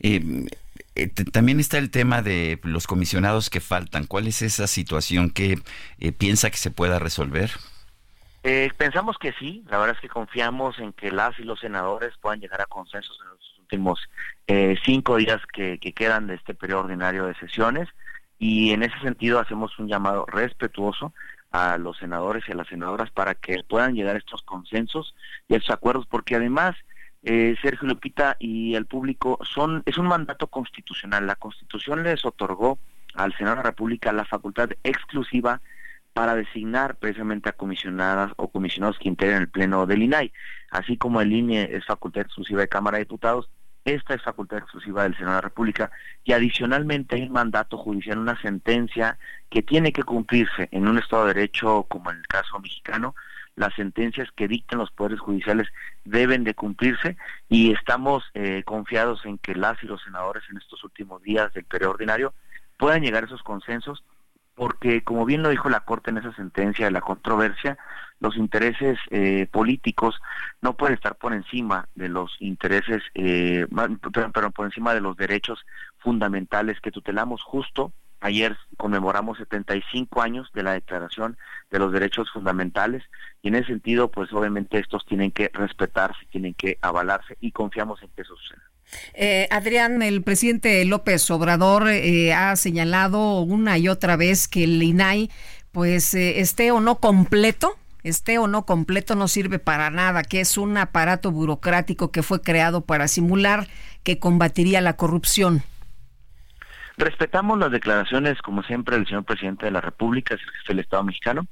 Eh, 0.00 0.46
eh, 0.94 1.08
también 1.08 1.60
está 1.60 1.78
el 1.78 1.90
tema 1.90 2.22
de 2.22 2.60
los 2.64 2.86
comisionados 2.86 3.50
que 3.50 3.60
faltan. 3.60 4.06
¿Cuál 4.06 4.26
es 4.26 4.42
esa 4.42 4.66
situación 4.66 5.30
que 5.30 5.58
piensa 6.18 6.50
que 6.50 6.56
se 6.56 6.70
pueda 6.70 6.98
resolver? 6.98 7.50
Eh, 8.42 8.70
pensamos 8.76 9.18
que 9.18 9.32
sí, 9.34 9.64
la 9.68 9.78
verdad 9.78 9.96
es 9.96 10.00
que 10.00 10.08
confiamos 10.08 10.78
en 10.78 10.92
que 10.94 11.10
las 11.10 11.38
y 11.38 11.42
los 11.42 11.60
senadores 11.60 12.14
puedan 12.20 12.40
llegar 12.40 12.62
a 12.62 12.66
consensos 12.66 13.18
en 13.22 13.28
los 13.28 13.58
últimos 13.58 14.00
eh, 14.46 14.76
cinco 14.82 15.16
días 15.16 15.40
que, 15.52 15.78
quedan 15.78 16.26
de 16.26 16.36
este 16.36 16.54
periodo 16.54 16.80
ordinario 16.80 17.26
de 17.26 17.34
sesiones 17.34 17.88
y 18.38 18.70
en 18.70 18.82
ese 18.82 18.98
sentido 19.00 19.38
hacemos 19.38 19.78
un 19.78 19.88
llamado 19.88 20.24
respetuoso 20.24 21.12
a 21.50 21.76
los 21.76 21.98
senadores 21.98 22.44
y 22.48 22.52
a 22.52 22.54
las 22.54 22.68
senadoras 22.68 23.10
para 23.10 23.34
que 23.34 23.62
puedan 23.68 23.94
llegar 23.94 24.16
a 24.16 24.18
estos 24.18 24.42
consensos 24.42 25.14
y 25.48 25.54
a 25.54 25.56
estos 25.58 25.74
acuerdos, 25.74 26.06
porque 26.06 26.36
además, 26.36 26.76
eh, 27.22 27.54
Sergio 27.60 27.88
Lupita 27.88 28.36
y 28.38 28.74
el 28.74 28.86
público, 28.86 29.38
son 29.42 29.82
es 29.86 29.98
un 29.98 30.06
mandato 30.06 30.46
constitucional. 30.46 31.26
La 31.26 31.36
Constitución 31.36 32.02
les 32.02 32.24
otorgó 32.24 32.78
al 33.14 33.36
Senado 33.36 33.56
de 33.56 33.62
la 33.62 33.70
República 33.70 34.12
la 34.12 34.24
facultad 34.24 34.70
exclusiva 34.82 35.60
para 36.12 36.34
designar 36.34 36.96
precisamente 36.96 37.48
a 37.48 37.52
comisionadas 37.52 38.32
o 38.36 38.48
comisionados 38.48 38.98
que 38.98 39.08
integren 39.08 39.42
el 39.42 39.48
pleno 39.48 39.86
del 39.86 40.02
INAI. 40.02 40.32
Así 40.70 40.96
como 40.96 41.20
el 41.20 41.32
INE 41.32 41.68
es 41.72 41.84
facultad 41.84 42.22
exclusiva 42.22 42.62
de 42.62 42.68
Cámara 42.68 42.98
de 42.98 43.04
Diputados, 43.04 43.48
esta 43.84 44.14
es 44.14 44.22
facultad 44.22 44.58
exclusiva 44.58 45.04
del 45.04 45.14
Senado 45.14 45.32
de 45.32 45.36
la 45.36 45.48
República 45.48 45.90
y 46.24 46.32
adicionalmente 46.32 47.16
hay 47.16 47.22
un 47.22 47.32
mandato 47.32 47.78
judicial, 47.78 48.18
una 48.18 48.40
sentencia 48.40 49.18
que 49.48 49.62
tiene 49.62 49.92
que 49.92 50.02
cumplirse 50.02 50.68
en 50.70 50.86
un 50.86 50.98
Estado 50.98 51.26
de 51.26 51.34
Derecho 51.34 51.84
como 51.88 52.10
en 52.10 52.18
el 52.18 52.26
caso 52.26 52.58
mexicano. 52.58 53.14
Las 53.60 53.74
sentencias 53.74 54.26
que 54.34 54.48
dictan 54.48 54.78
los 54.78 54.90
poderes 54.90 55.20
judiciales 55.20 55.68
deben 56.06 56.44
de 56.44 56.54
cumplirse 56.54 57.18
y 57.46 57.72
estamos 57.72 58.24
eh, 58.32 58.62
confiados 58.64 59.26
en 59.26 59.36
que 59.36 59.54
las 59.54 59.82
y 59.82 59.86
los 59.86 60.02
senadores 60.02 60.42
en 60.50 60.56
estos 60.56 60.82
últimos 60.82 61.20
días 61.20 61.52
del 61.52 61.66
periodo 61.66 61.90
ordinario 61.90 62.32
puedan 62.78 63.02
llegar 63.02 63.24
a 63.24 63.26
esos 63.26 63.42
consensos 63.42 64.02
porque 64.54 65.04
como 65.04 65.26
bien 65.26 65.42
lo 65.42 65.50
dijo 65.50 65.68
la 65.68 65.80
Corte 65.80 66.08
en 66.08 66.16
esa 66.16 66.34
sentencia 66.36 66.86
de 66.86 66.90
la 66.90 67.02
controversia, 67.02 67.76
los 68.18 68.34
intereses 68.38 68.98
eh, 69.10 69.46
políticos 69.52 70.18
no 70.62 70.74
pueden 70.74 70.94
estar 70.94 71.16
por 71.16 71.34
encima 71.34 71.86
de 71.94 72.08
los 72.08 72.36
intereses, 72.40 73.02
eh, 73.12 73.66
pero 74.32 74.50
por 74.52 74.64
encima 74.64 74.94
de 74.94 75.02
los 75.02 75.18
derechos 75.18 75.66
fundamentales 75.98 76.80
que 76.80 76.90
tutelamos 76.90 77.42
justo. 77.42 77.92
Ayer 78.20 78.56
conmemoramos 78.76 79.38
75 79.38 80.20
años 80.20 80.48
de 80.52 80.62
la 80.62 80.72
Declaración 80.72 81.38
de 81.70 81.78
los 81.78 81.92
Derechos 81.92 82.30
Fundamentales 82.32 83.02
y 83.42 83.48
en 83.48 83.54
ese 83.54 83.68
sentido, 83.68 84.10
pues 84.10 84.32
obviamente 84.32 84.78
estos 84.78 85.06
tienen 85.06 85.30
que 85.30 85.50
respetarse, 85.52 86.26
tienen 86.30 86.54
que 86.54 86.78
avalarse 86.82 87.36
y 87.40 87.52
confiamos 87.52 88.02
en 88.02 88.10
que 88.10 88.22
eso 88.22 88.36
suceda. 88.36 88.62
Eh, 89.14 89.48
Adrián, 89.50 90.02
el 90.02 90.22
presidente 90.22 90.84
López 90.84 91.30
Obrador 91.30 91.88
eh, 91.88 92.34
ha 92.34 92.54
señalado 92.56 93.40
una 93.40 93.78
y 93.78 93.88
otra 93.88 94.16
vez 94.16 94.48
que 94.48 94.64
el 94.64 94.82
INAI 94.82 95.30
pues 95.72 96.12
eh, 96.14 96.40
esté 96.40 96.72
o 96.72 96.80
no 96.80 96.96
completo 96.96 97.76
esté 98.02 98.38
o 98.38 98.46
no 98.46 98.64
completo, 98.64 99.14
no 99.14 99.28
sirve 99.28 99.58
para 99.58 99.90
nada, 99.90 100.22
que 100.22 100.40
es 100.40 100.56
un 100.56 100.76
aparato 100.76 101.30
burocrático 101.30 102.10
que 102.10 102.22
fue 102.22 102.40
creado 102.40 102.82
para 102.82 103.08
simular 103.08 103.68
que 104.02 104.18
combatiría 104.18 104.80
la 104.80 104.96
corrupción. 104.96 105.62
Respetamos 107.00 107.58
las 107.58 107.70
declaraciones, 107.70 108.42
como 108.42 108.62
siempre, 108.62 108.94
del 108.94 109.06
señor 109.06 109.24
presidente 109.24 109.64
de 109.64 109.72
la 109.72 109.80
República, 109.80 110.34
el 110.34 110.40
jefe 110.40 110.52
del 110.68 110.80
Estado 110.80 111.02
mexicano. 111.02 111.46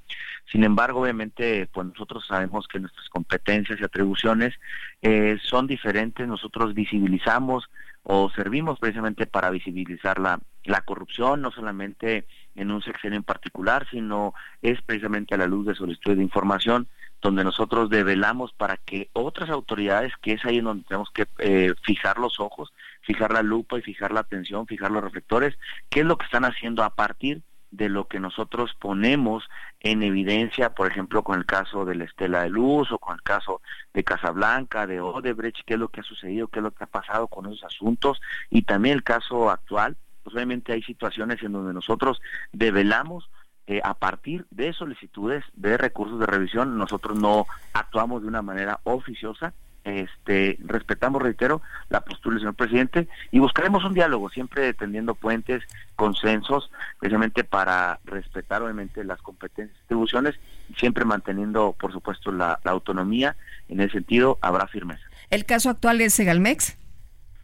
Sin 0.52 0.62
embargo, 0.62 1.00
obviamente, 1.00 1.66
pues 1.72 1.86
nosotros 1.86 2.26
sabemos 2.28 2.68
que 2.68 2.78
nuestras 2.78 3.08
competencias 3.08 3.80
y 3.80 3.84
atribuciones 3.84 4.52
eh, 5.00 5.38
son 5.42 5.66
diferentes. 5.66 6.28
Nosotros 6.28 6.74
visibilizamos 6.74 7.70
o 8.02 8.28
servimos 8.28 8.78
precisamente 8.78 9.24
para 9.24 9.48
visibilizar 9.48 10.18
la, 10.18 10.38
la 10.64 10.82
corrupción, 10.82 11.40
no 11.40 11.50
solamente 11.50 12.26
en 12.54 12.70
un 12.70 12.82
sexenio 12.82 13.16
en 13.16 13.24
particular, 13.24 13.86
sino 13.90 14.34
es 14.60 14.82
precisamente 14.82 15.34
a 15.34 15.38
la 15.38 15.46
luz 15.46 15.64
de 15.64 15.74
solicitud 15.74 16.14
de 16.14 16.22
información 16.22 16.88
donde 17.22 17.42
nosotros 17.42 17.88
develamos 17.88 18.52
para 18.52 18.76
que 18.76 19.08
otras 19.14 19.48
autoridades, 19.48 20.12
que 20.20 20.34
es 20.34 20.44
ahí 20.44 20.58
en 20.58 20.64
donde 20.64 20.84
tenemos 20.84 21.08
que 21.10 21.26
eh, 21.38 21.72
fijar 21.84 22.18
los 22.18 22.38
ojos, 22.38 22.70
fijar 23.08 23.32
la 23.32 23.42
lupa 23.42 23.78
y 23.78 23.82
fijar 23.82 24.12
la 24.12 24.20
atención, 24.20 24.66
fijar 24.66 24.90
los 24.90 25.02
reflectores, 25.02 25.58
qué 25.88 26.00
es 26.00 26.06
lo 26.06 26.18
que 26.18 26.26
están 26.26 26.44
haciendo 26.44 26.84
a 26.84 26.94
partir 26.94 27.40
de 27.70 27.88
lo 27.88 28.06
que 28.06 28.20
nosotros 28.20 28.76
ponemos 28.78 29.48
en 29.80 30.02
evidencia, 30.02 30.74
por 30.74 30.90
ejemplo, 30.90 31.24
con 31.24 31.38
el 31.38 31.46
caso 31.46 31.86
de 31.86 31.94
la 31.94 32.04
Estela 32.04 32.42
de 32.42 32.50
Luz 32.50 32.92
o 32.92 32.98
con 32.98 33.14
el 33.14 33.22
caso 33.22 33.62
de 33.94 34.04
Casablanca, 34.04 34.86
de 34.86 35.00
Odebrecht, 35.00 35.64
qué 35.64 35.74
es 35.74 35.80
lo 35.80 35.88
que 35.88 36.00
ha 36.00 36.04
sucedido, 36.04 36.48
qué 36.48 36.58
es 36.58 36.62
lo 36.62 36.70
que 36.70 36.84
ha 36.84 36.86
pasado 36.86 37.28
con 37.28 37.46
esos 37.46 37.64
asuntos 37.64 38.20
y 38.50 38.62
también 38.62 38.96
el 38.96 39.02
caso 39.02 39.50
actual, 39.50 39.96
pues 40.22 40.36
obviamente 40.36 40.74
hay 40.74 40.82
situaciones 40.82 41.42
en 41.42 41.52
donde 41.52 41.72
nosotros 41.72 42.20
develamos 42.52 43.30
eh, 43.66 43.80
a 43.84 43.94
partir 43.94 44.44
de 44.50 44.74
solicitudes 44.74 45.44
de 45.54 45.78
recursos 45.78 46.20
de 46.20 46.26
revisión, 46.26 46.76
nosotros 46.76 47.18
no 47.18 47.46
actuamos 47.72 48.20
de 48.20 48.28
una 48.28 48.42
manera 48.42 48.80
oficiosa, 48.84 49.54
este, 49.88 50.58
respetamos, 50.64 51.22
reitero, 51.22 51.62
la 51.88 52.00
postura 52.00 52.34
del 52.34 52.40
señor 52.40 52.54
presidente 52.54 53.08
y 53.30 53.38
buscaremos 53.38 53.84
un 53.84 53.94
diálogo, 53.94 54.28
siempre 54.30 54.72
tendiendo 54.74 55.14
puentes, 55.14 55.62
consensos, 55.96 56.70
precisamente 56.98 57.44
para 57.44 57.98
respetar 58.04 58.62
obviamente 58.62 59.04
las 59.04 59.20
competencias 59.22 59.74
y 59.76 59.80
distribuciones, 59.80 60.34
siempre 60.76 61.04
manteniendo, 61.04 61.74
por 61.78 61.92
supuesto, 61.92 62.32
la, 62.32 62.60
autonomía. 62.64 63.36
En 63.68 63.80
ese 63.80 63.92
sentido, 63.92 64.38
habrá 64.40 64.66
firmeza. 64.66 65.02
¿El 65.30 65.44
caso 65.44 65.70
actual 65.70 66.00
es 66.00 66.14
Segalmex? 66.14 66.76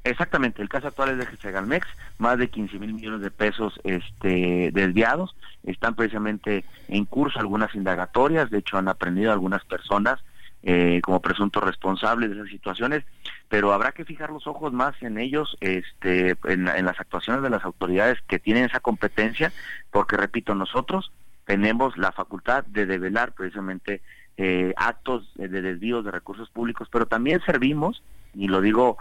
Exactamente, 0.05 0.61
el 0.61 0.69
caso 0.69 0.89
actual 0.89 1.11
es 1.11 1.19
de 1.19 1.37
Segalmex, 1.39 1.87
más 2.19 2.39
de 2.39 2.49
15 2.49 2.79
mil 2.79 2.93
millones 2.93 3.23
de 3.23 3.31
pesos 3.31 3.81
este, 3.85 4.71
desviados, 4.73 5.35
están 5.65 5.95
precisamente 5.95 6.65
en 6.89 7.07
curso 7.07 7.39
algunas 7.41 7.75
indagatorias, 7.75 8.51
de 8.51 8.59
hecho 8.59 8.77
han 8.77 8.89
aprendido 8.89 9.33
algunas 9.33 9.65
personas 9.65 10.21
eh, 10.67 11.03
como 11.03 11.21
presuntos 11.21 11.63
responsables 11.63 12.31
de 12.31 12.37
esas 12.37 12.49
situaciones, 12.49 13.05
pero 13.51 13.75
habrá 13.75 13.93
que 13.93 14.07
fijar 14.07 14.31
los 14.31 14.47
ojos 14.47 14.73
más 14.73 14.95
en 15.03 15.19
ellos, 15.19 15.59
este, 15.61 16.39
en, 16.45 16.65
las 16.65 16.99
actuaciones 16.99 17.43
de 17.43 17.51
las 17.51 17.67
autoridades 17.67 18.19
que 18.27 18.39
tienen 18.39 18.65
esa 18.65 18.81
competencia, 18.81 19.53
porque 19.91 20.17
repito, 20.17 20.55
nosotros 20.55 21.13
tenemos 21.45 21.99
la 21.99 22.13
facultad 22.13 22.65
de 22.65 22.87
develar 22.87 23.33
precisamente 23.33 24.01
eh, 24.39 24.73
actos 24.79 25.31
de 25.35 25.49
desvíos 25.49 26.03
de 26.03 26.13
recursos 26.13 26.49
públicos, 26.49 26.89
pero 26.91 27.05
también 27.05 27.43
servimos, 27.45 28.03
y 28.33 28.49
lo 28.49 28.63
digo 28.63 28.97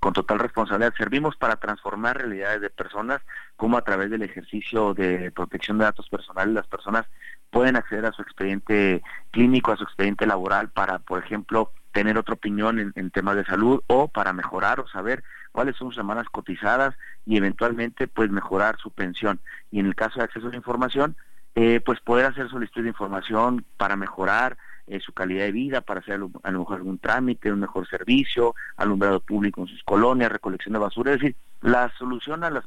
con 0.00 0.12
total 0.12 0.38
responsabilidad, 0.38 0.92
servimos 0.96 1.36
para 1.36 1.56
transformar 1.56 2.18
realidades 2.18 2.60
de 2.60 2.68
personas, 2.68 3.22
como 3.56 3.78
a 3.78 3.82
través 3.82 4.10
del 4.10 4.22
ejercicio 4.22 4.92
de 4.92 5.30
protección 5.30 5.78
de 5.78 5.84
datos 5.84 6.08
personales 6.10 6.54
las 6.54 6.66
personas 6.66 7.06
pueden 7.52 7.76
acceder 7.76 8.06
a 8.06 8.12
su 8.12 8.22
expediente 8.22 9.02
clínico, 9.30 9.70
a 9.70 9.76
su 9.76 9.84
expediente 9.84 10.26
laboral 10.26 10.70
para, 10.70 10.98
por 10.98 11.22
ejemplo, 11.22 11.70
tener 11.92 12.16
otra 12.16 12.34
opinión 12.34 12.92
en, 12.94 13.10
temas 13.10 13.36
de 13.36 13.44
salud 13.44 13.82
o 13.86 14.08
para 14.08 14.32
mejorar 14.32 14.80
o 14.80 14.88
saber 14.88 15.22
cuáles 15.52 15.76
son 15.76 15.88
sus 15.88 15.96
semanas 15.96 16.26
cotizadas 16.32 16.94
y 17.26 17.36
eventualmente 17.36 18.08
pues 18.08 18.30
mejorar 18.30 18.78
su 18.78 18.90
pensión. 18.90 19.38
Y 19.70 19.80
en 19.80 19.86
el 19.86 19.94
caso 19.94 20.18
de 20.18 20.24
acceso 20.24 20.46
a 20.46 20.50
la 20.50 20.56
información, 20.56 21.14
eh, 21.54 21.80
pues 21.84 22.00
poder 22.00 22.24
hacer 22.24 22.48
solicitud 22.48 22.82
de 22.82 22.88
información 22.88 23.66
para 23.76 23.96
mejorar 23.96 24.56
eh, 24.86 24.98
su 25.00 25.12
calidad 25.12 25.44
de 25.44 25.52
vida, 25.52 25.82
para 25.82 26.00
hacer 26.00 26.14
a 26.14 26.50
lo 26.50 26.58
mejor 26.58 26.76
algún 26.76 26.98
trámite, 26.98 27.52
un 27.52 27.60
mejor 27.60 27.86
servicio, 27.86 28.54
alumbrado 28.78 29.20
público 29.20 29.60
en 29.60 29.68
sus 29.68 29.82
colonias, 29.84 30.32
recolección 30.32 30.72
de 30.72 30.78
basura, 30.78 31.12
es 31.12 31.20
decir, 31.20 31.36
la 31.62 31.92
solución 31.96 32.44
a 32.44 32.50
las 32.50 32.64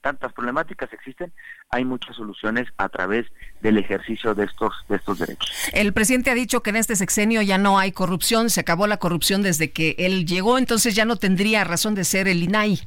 tantas 0.00 0.32
problemáticas 0.32 0.92
existen, 0.92 1.32
hay 1.70 1.84
muchas 1.84 2.16
soluciones 2.16 2.66
a 2.78 2.88
través 2.88 3.26
del 3.60 3.78
ejercicio 3.78 4.34
de 4.34 4.44
estos 4.44 4.72
de 4.88 4.96
estos 4.96 5.18
derechos. 5.18 5.50
El 5.72 5.92
presidente 5.92 6.30
ha 6.30 6.34
dicho 6.34 6.62
que 6.62 6.70
en 6.70 6.76
este 6.76 6.96
sexenio 6.96 7.42
ya 7.42 7.58
no 7.58 7.78
hay 7.78 7.92
corrupción, 7.92 8.50
se 8.50 8.60
acabó 8.60 8.86
la 8.86 8.96
corrupción 8.96 9.42
desde 9.42 9.70
que 9.70 9.94
él 9.98 10.24
llegó, 10.26 10.58
entonces 10.58 10.94
ya 10.94 11.04
no 11.04 11.16
tendría 11.16 11.64
razón 11.64 11.94
de 11.94 12.04
ser 12.04 12.26
el 12.26 12.42
INAI. 12.42 12.80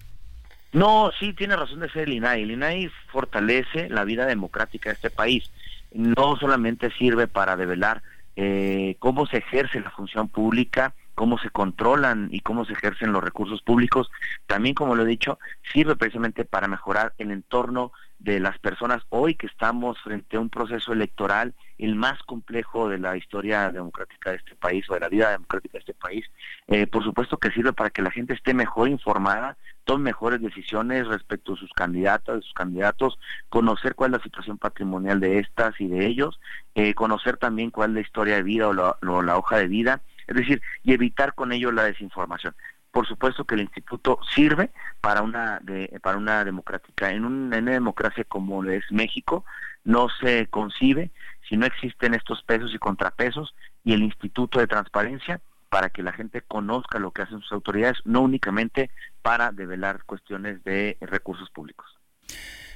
No, 0.74 1.12
sí 1.20 1.32
tiene 1.34 1.56
razón 1.56 1.80
de 1.80 1.90
ser 1.90 2.10
el 2.10 2.16
INAI. 2.16 2.44
El 2.44 2.52
INAI 2.52 2.92
fortalece 3.08 3.88
la 3.90 4.04
vida 4.04 4.26
democrática 4.26 4.90
de 4.90 4.96
este 4.96 5.10
país. 5.10 5.50
No 5.94 6.36
solamente 6.38 6.92
sirve 6.98 7.28
para 7.28 7.56
develar 7.56 8.02
eh, 8.36 8.98
cómo 9.00 9.26
se 9.26 9.38
ejerce 9.38 9.80
la 9.80 9.92
función 9.92 10.28
pública, 10.28 10.94
cómo 11.16 11.38
se 11.40 11.50
controlan 11.50 12.30
y 12.32 12.42
cómo 12.42 12.66
se 12.66 12.74
ejercen 12.74 13.12
los 13.12 13.24
recursos 13.24 13.62
públicos, 13.62 14.12
también 14.46 14.76
como 14.76 14.96
lo 14.96 15.04
he 15.04 15.08
dicho, 15.08 15.40
sirve 15.74 15.96
precisamente 15.96 16.46
para 16.46 16.68
mejorar 16.68 17.14
el 17.18 17.32
entorno 17.32 17.92
de 18.20 18.40
las 18.40 18.58
personas 18.60 19.04
hoy 19.10 19.36
que 19.36 19.48
estamos 19.48 20.00
frente 20.02 20.38
a 20.38 20.40
un 20.40 20.50
proceso 20.50 20.94
electoral 20.94 21.54
el 21.78 21.96
más 21.96 22.22
complejo 22.24 22.88
de 22.88 22.98
la 22.98 23.18
historia 23.18 23.72
democrática 23.72 24.32
de 24.32 24.38
este 24.38 24.56
país 24.56 24.90
o 24.90 24.94
de 24.94 25.02
la 25.02 25.10
vida 25.10 25.32
democrática 25.32 25.74
de 25.74 25.80
este 25.80 25.94
país. 25.94 26.26
Eh, 26.68 26.88
por 26.88 27.04
supuesto 27.04 27.38
que 27.38 27.52
sirve 27.52 27.74
para 27.74 27.90
que 27.90 28.02
la 28.02 28.12
gente 28.12 28.34
esté 28.34 28.54
mejor 28.54 28.88
informada, 28.88 29.58
tome 29.84 30.06
mejores 30.06 30.42
decisiones 30.42 31.08
respecto 31.08 31.54
a 31.54 31.58
sus 31.58 31.72
candidatas, 31.74 32.36
de 32.36 32.42
sus 32.42 32.54
candidatos, 32.54 33.20
conocer 33.50 33.96
cuál 33.96 34.12
es 34.14 34.20
la 34.20 34.24
situación 34.24 34.58
patrimonial 34.58 35.20
de 35.20 35.40
estas 35.40 35.80
y 35.80 35.88
de 35.88 36.06
ellos, 36.06 36.40
eh, 36.74 36.94
conocer 36.94 37.38
también 37.38 37.72
cuál 37.72 37.92
es 37.92 37.96
la 37.96 38.02
historia 38.02 38.36
de 38.36 38.44
vida 38.44 38.68
o 38.68 38.74
la, 38.74 39.38
hoja 39.38 39.58
de 39.58 39.68
vida, 39.68 40.02
es 40.28 40.36
decir, 40.36 40.62
y 40.84 40.94
evitar 40.94 41.34
con 41.34 41.52
ello 41.52 41.72
la 41.72 41.84
desinformación. 41.84 42.56
Por 42.92 43.08
supuesto 43.08 43.44
que 43.44 43.56
el 43.56 43.62
instituto 43.62 44.20
sirve 44.34 44.72
para 45.02 45.22
una 45.22 45.62
para 46.02 46.18
una 46.18 46.46
democrática 46.46 47.12
en, 47.12 47.26
una 47.26 47.60
democracia 47.60 48.24
como 48.24 48.64
es 48.64 48.90
México 48.90 49.44
no 49.84 50.08
se 50.10 50.48
concibe 50.48 51.12
si 51.48 51.58
no 51.58 51.66
existen 51.66 52.14
estos 52.14 52.42
pesos 52.44 52.74
y 52.74 52.80
contrapesos 52.80 53.54
y 53.84 53.94
el 53.94 54.02
instituto 54.02 54.60
de 54.60 54.68
transparencia 54.68 55.42
para 55.70 55.90
que 55.90 56.04
la 56.04 56.14
gente 56.14 56.42
conozca 56.42 56.98
lo 56.98 57.12
que 57.12 57.24
hacen 57.24 57.42
sus 57.42 57.52
autoridades 57.52 57.98
no 58.06 58.22
únicamente 58.22 58.90
para 59.22 59.52
develar 59.52 60.06
cuestiones 60.06 60.64
de 60.64 60.98
recursos 61.02 61.50
públicos 61.50 62.00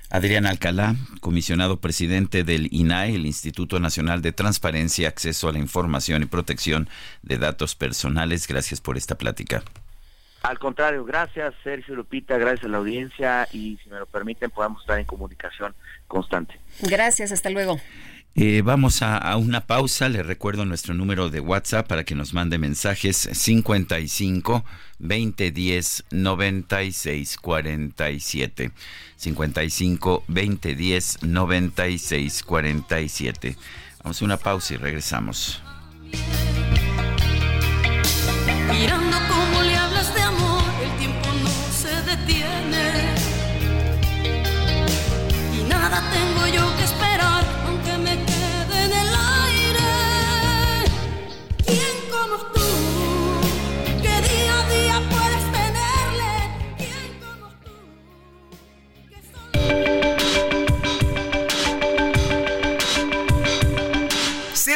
Adrián 0.09 0.47
Alcalá, 0.47 0.95
comisionado 1.21 1.79
presidente 1.79 2.43
del 2.43 2.67
INAE, 2.71 3.15
el 3.15 3.27
Instituto 3.27 3.79
Nacional 3.79 4.21
de 4.21 4.31
Transparencia, 4.31 5.07
Acceso 5.07 5.49
a 5.49 5.51
la 5.53 5.59
Información 5.59 6.23
y 6.23 6.25
Protección 6.25 6.89
de 7.21 7.37
Datos 7.37 7.75
Personales. 7.75 8.47
Gracias 8.47 8.81
por 8.81 8.97
esta 8.97 9.15
plática. 9.15 9.63
Al 10.41 10.57
contrario, 10.57 11.03
gracias 11.03 11.53
Sergio 11.63 11.95
Lupita, 11.95 12.37
gracias 12.37 12.65
a 12.65 12.69
la 12.69 12.77
audiencia 12.77 13.47
y 13.51 13.77
si 13.83 13.89
me 13.89 13.99
lo 13.99 14.05
permiten 14.05 14.49
podamos 14.49 14.81
estar 14.81 14.97
en 14.97 15.05
comunicación 15.05 15.75
constante. 16.07 16.57
Gracias, 16.81 17.31
hasta 17.31 17.49
luego. 17.49 17.79
Eh, 18.35 18.61
vamos 18.63 19.01
a, 19.01 19.35
una 19.37 19.65
pausa. 19.65 20.09
Le 20.09 20.23
recuerdo 20.23 20.65
nuestro 20.65 20.93
número 20.93 21.29
de 21.29 21.39
WhatsApp 21.39 21.87
para 21.87 22.03
que 22.03 22.15
nos 22.15 22.33
mande 22.33 22.57
mensajes 22.57 23.17
55 23.31 24.63
2010 24.99 26.05
96 26.11 27.37
47. 27.37 28.71
55 29.15 30.23
2010 30.27 31.23
96 31.23 32.43
47. 32.43 33.57
Vamos 34.03 34.21
a 34.21 34.25
una 34.25 34.37
pausa 34.37 34.73
y 34.73 34.77
regresamos. 34.77 35.61
Mirando 38.71 39.28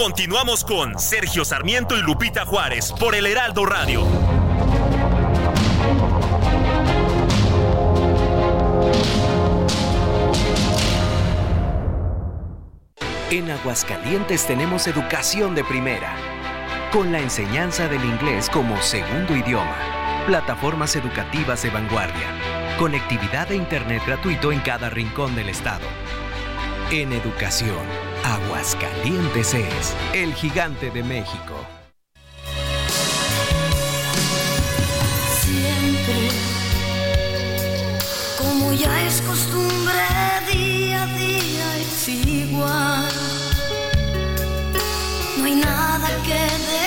Continuamos 0.00 0.64
con 0.64 0.98
Sergio 0.98 1.44
Sarmiento 1.44 1.94
y 1.94 2.00
Lupita 2.00 2.46
Juárez 2.46 2.90
por 2.90 3.14
el 3.14 3.26
Heraldo 3.26 3.66
Radio. 3.66 4.06
En 13.30 13.50
Aguascalientes 13.50 14.46
tenemos 14.46 14.86
educación 14.86 15.54
de 15.54 15.64
primera, 15.64 16.16
con 16.94 17.12
la 17.12 17.20
enseñanza 17.20 17.86
del 17.86 18.02
inglés 18.02 18.48
como 18.48 18.80
segundo 18.80 19.36
idioma, 19.36 20.24
plataformas 20.26 20.96
educativas 20.96 21.62
de 21.62 21.68
vanguardia, 21.68 22.78
conectividad 22.78 23.48
de 23.48 23.56
Internet 23.56 24.02
gratuito 24.06 24.50
en 24.50 24.60
cada 24.60 24.88
rincón 24.88 25.34
del 25.34 25.50
estado. 25.50 25.84
En 26.90 27.12
educación, 27.12 28.09
Aguascalientes 28.44 29.54
es 29.54 29.94
el 30.12 30.34
gigante 30.34 30.90
de 30.90 31.02
México. 31.02 31.54
Siempre, 35.40 36.28
como 38.38 38.72
ya 38.72 39.02
es 39.06 39.20
costumbre, 39.22 39.94
día 40.52 41.02
a 41.02 41.06
día 41.06 41.76
es 41.78 42.08
igual. 42.08 43.08
No 45.38 45.44
hay 45.44 45.54
nada 45.56 46.08
que 46.24 46.40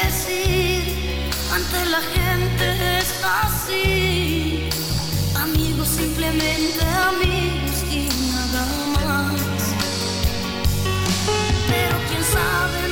decir, 0.06 1.30
ante 1.52 1.86
la 1.90 2.02
gente 2.02 3.00
es 3.00 3.14
así. 3.24 4.70
Amigos, 5.36 5.88
simplemente 5.88 6.84
amigos 6.84 7.33
sabe 12.34 12.83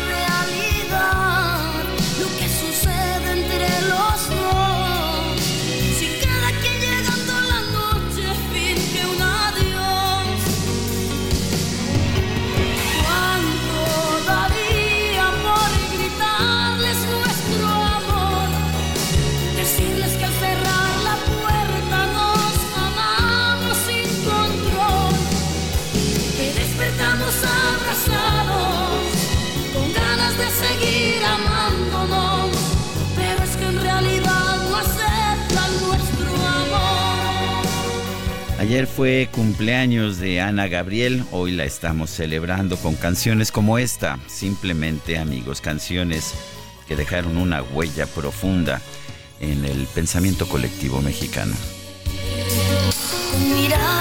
Ayer 38.61 38.85
fue 38.85 39.27
cumpleaños 39.31 40.19
de 40.19 40.39
Ana 40.39 40.67
Gabriel, 40.67 41.23
hoy 41.31 41.51
la 41.51 41.65
estamos 41.65 42.11
celebrando 42.11 42.77
con 42.77 42.93
canciones 42.93 43.51
como 43.51 43.79
esta, 43.79 44.19
simplemente 44.27 45.17
amigos, 45.17 45.61
canciones 45.61 46.35
que 46.87 46.95
dejaron 46.95 47.37
una 47.37 47.63
huella 47.63 48.05
profunda 48.05 48.79
en 49.39 49.65
el 49.65 49.87
pensamiento 49.87 50.47
colectivo 50.47 51.01
mexicano. 51.01 51.55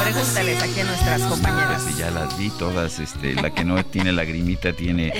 Pregúntales 0.05 0.63
aquí 0.63 0.81
a 0.81 0.85
nuestras 0.85 1.23
compañeras. 1.23 1.97
Ya 1.97 2.11
las 2.11 2.37
vi 2.37 2.51
todas, 2.51 2.99
este, 2.99 3.37
la 3.37 3.55
que 3.55 3.65
no 3.65 3.83
tiene 3.83 4.13
lagrimita 4.13 4.75
tiene 4.75 5.11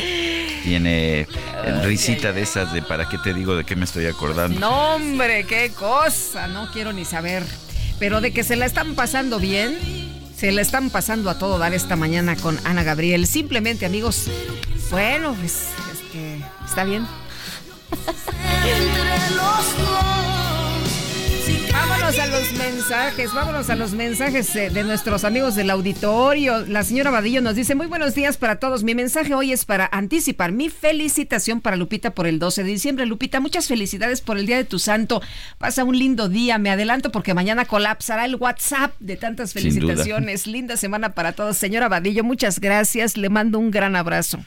tiene 0.65 1.21
eh, 1.21 1.27
risita 1.83 2.33
de 2.33 2.43
esas 2.43 2.75
de 2.75 2.83
para 2.83 3.09
qué 3.09 3.17
te 3.17 3.33
digo 3.33 3.57
de 3.57 3.65
qué 3.65 3.75
me 3.75 3.87
estoy 3.87 4.05
acordando. 4.05 4.61
No, 4.61 4.97
hombre, 4.97 5.47
qué 5.47 5.73
cosa, 5.75 6.47
no 6.47 6.71
quiero 6.71 6.93
ni 6.93 7.07
saber. 7.07 7.43
Pero 8.01 8.21
de 8.21 8.33
que 8.33 8.43
se 8.43 8.57
la 8.57 8.67
están 8.67 8.95
pasando 8.97 9.39
bien, 9.39 9.79
se 10.35 10.51
la 10.51 10.63
están 10.63 10.89
pasando 10.89 11.29
a 11.29 11.39
todo 11.39 11.59
dar 11.59 11.75
esta 11.75 11.97
mañana 11.97 12.35
con 12.35 12.59
Ana 12.65 12.83
Gabriel. 12.83 13.27
Simplemente, 13.27 13.85
amigos, 13.85 14.29
bueno, 14.91 15.37
pues 15.39 15.69
está 16.67 16.85
bien. 16.85 17.07
Entre 18.65 19.37
los. 19.37 20.00
Vámonos 21.73 22.19
a 22.19 22.27
los 22.27 22.53
mensajes, 22.53 23.33
vámonos 23.33 23.71
a 23.71 23.77
los 23.77 23.93
mensajes 23.93 24.53
de 24.55 24.83
nuestros 24.85 25.25
amigos 25.25 25.55
del 25.55 25.71
auditorio. 25.71 26.65
La 26.67 26.83
señora 26.83 27.11
Vadillo 27.11 27.41
nos 27.41 27.55
dice, 27.55 27.75
muy 27.75 27.87
buenos 27.87 28.15
días 28.15 28.37
para 28.37 28.57
todos. 28.57 28.83
Mi 28.83 28.95
mensaje 28.95 29.35
hoy 29.35 29.53
es 29.53 29.65
para 29.65 29.89
anticipar 29.93 30.53
mi 30.53 30.69
felicitación 30.69 31.61
para 31.61 31.77
Lupita 31.77 32.15
por 32.15 32.27
el 32.27 32.39
12 32.39 32.65
de 32.65 32.71
diciembre. 32.71 33.07
Lupita, 33.07 33.41
muchas 33.41 33.69
felicidades 33.69 34.21
por 34.21 34.39
el 34.39 34.47
Día 34.47 34.57
de 34.57 34.65
tu 34.65 34.79
Santo. 34.79 35.23
Pasa 35.59 35.85
un 35.85 35.99
lindo 35.99 36.29
día. 36.29 36.59
Me 36.59 36.71
adelanto 36.71 37.13
porque 37.13 37.35
mañana 37.35 37.65
colapsará 37.65 38.25
el 38.25 38.37
WhatsApp 38.37 38.93
de 38.99 39.17
tantas 39.17 39.53
felicitaciones. 39.53 40.47
Linda 40.47 40.77
semana 40.77 41.15
para 41.15 41.33
todos. 41.33 41.57
Señora 41.57 41.89
Vadillo, 41.89 42.25
muchas 42.25 42.61
gracias. 42.61 43.17
Le 43.17 43.29
mando 43.29 43.59
un 43.59 43.71
gran 43.71 43.95
abrazo. 43.97 44.41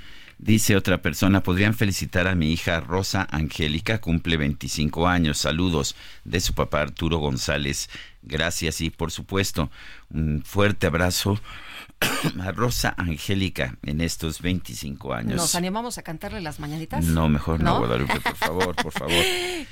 Dice 0.44 0.76
otra 0.76 1.02
persona, 1.02 1.42
podrían 1.42 1.74
felicitar 1.74 2.28
a 2.28 2.36
mi 2.36 2.52
hija 2.52 2.82
Rosa 2.82 3.26
Angélica, 3.32 4.02
cumple 4.02 4.36
25 4.36 5.08
años. 5.08 5.38
Saludos 5.38 5.96
de 6.26 6.42
su 6.42 6.54
papá 6.54 6.82
Arturo 6.82 7.20
González. 7.20 7.90
Gracias 8.24 8.82
y 8.82 8.90
por 8.90 9.12
supuesto 9.12 9.72
un 10.10 10.44
fuerte 10.44 10.88
abrazo 10.88 11.40
Rosa 12.56 12.94
Angélica 12.98 13.78
en 13.84 14.02
estos 14.02 14.42
25 14.42 15.14
años. 15.14 15.36
¿Nos 15.36 15.56
animamos 15.56 15.98
a 15.98 16.04
cantarle 16.04 16.42
las 16.42 16.60
mañanitas? 16.60 17.04
No, 17.06 17.30
mejor 17.30 17.60
no, 17.62 17.74
¿No? 17.74 17.80
Guadalupe, 17.80 18.20
por 18.20 18.36
favor, 18.36 18.76
por 18.76 18.92
favor. 18.92 19.14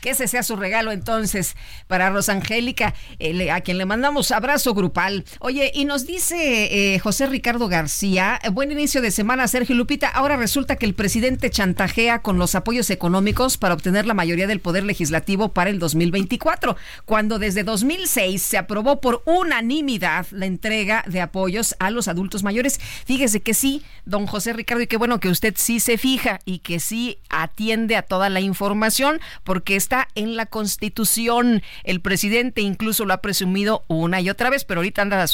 Que 0.02 0.12
ese 0.12 0.28
sea 0.28 0.42
su 0.42 0.56
regalo 0.56 0.92
entonces 0.92 1.56
para 1.88 2.10
Rosangélica, 2.10 2.94
eh, 3.20 3.34
le- 3.34 3.52
a 3.52 3.62
quien 3.62 3.78
le 3.78 3.86
mandamos 3.86 4.32
abrazo 4.32 4.74
grupal. 4.74 5.26
Oye, 5.40 5.72
y 5.76 5.86
nos 5.86 6.08
dice 6.08 6.94
eh, 6.96 7.00
José 7.00 7.28
Ricardo 7.28 7.68
García, 7.68 8.40
eh, 8.44 8.50
buen 8.50 8.72
inicio 8.72 9.02
de 9.02 9.12
semana, 9.12 9.48
Sergio 9.48 9.76
Lupita. 9.76 10.08
Ahora 10.08 10.38
resulta 10.38 10.76
que 10.78 10.86
el 10.86 10.94
presidente 10.96 11.50
chantajea 11.52 12.22
con 12.22 12.38
los 12.38 12.56
apoyos 12.56 12.90
económicos 12.90 13.58
para 13.58 13.74
obtener 13.76 14.06
la 14.08 14.14
mayoría 14.14 14.48
del 14.48 14.60
poder 14.60 14.84
legislativo 14.84 15.50
para 15.54 15.70
el 15.70 15.78
2024, 15.80 16.76
cuando 17.06 17.38
desde 17.38 17.64
2006 17.64 18.42
se 18.42 18.58
aprobó 18.58 19.02
por 19.02 19.22
unanimidad 19.26 20.26
la 20.32 20.46
entrega 20.46 21.04
de 21.08 21.22
apoyos 21.22 21.76
a 21.80 21.92
los 21.92 22.08
adultos 22.08 22.21
mayores. 22.44 22.80
Fíjese 23.06 23.42
que 23.42 23.54
sí, 23.54 23.84
don 24.06 24.28
José 24.28 24.54
Ricardo, 24.54 24.84
y 24.84 24.88
qué 24.88 24.98
bueno 24.98 25.20
que 25.20 25.30
usted 25.30 25.54
sí 25.58 25.80
se 25.80 25.98
fija 25.98 26.40
y 26.46 26.60
que 26.60 26.80
sí 26.80 27.18
atiende 27.30 27.96
a 27.96 28.02
toda 28.04 28.30
la 28.30 28.42
información, 28.42 29.20
porque 29.44 29.76
está 29.76 30.08
en 30.16 30.36
la 30.36 30.46
Constitución. 30.46 31.62
El 31.84 32.02
presidente 32.02 32.62
incluso 32.62 33.06
lo 33.06 33.14
ha 33.14 33.22
presumido 33.22 33.84
una 33.88 34.20
y 34.22 34.30
otra 34.30 34.50
vez, 34.50 34.66
pero 34.66 34.80
ahorita 34.80 35.02
anda, 35.04 35.26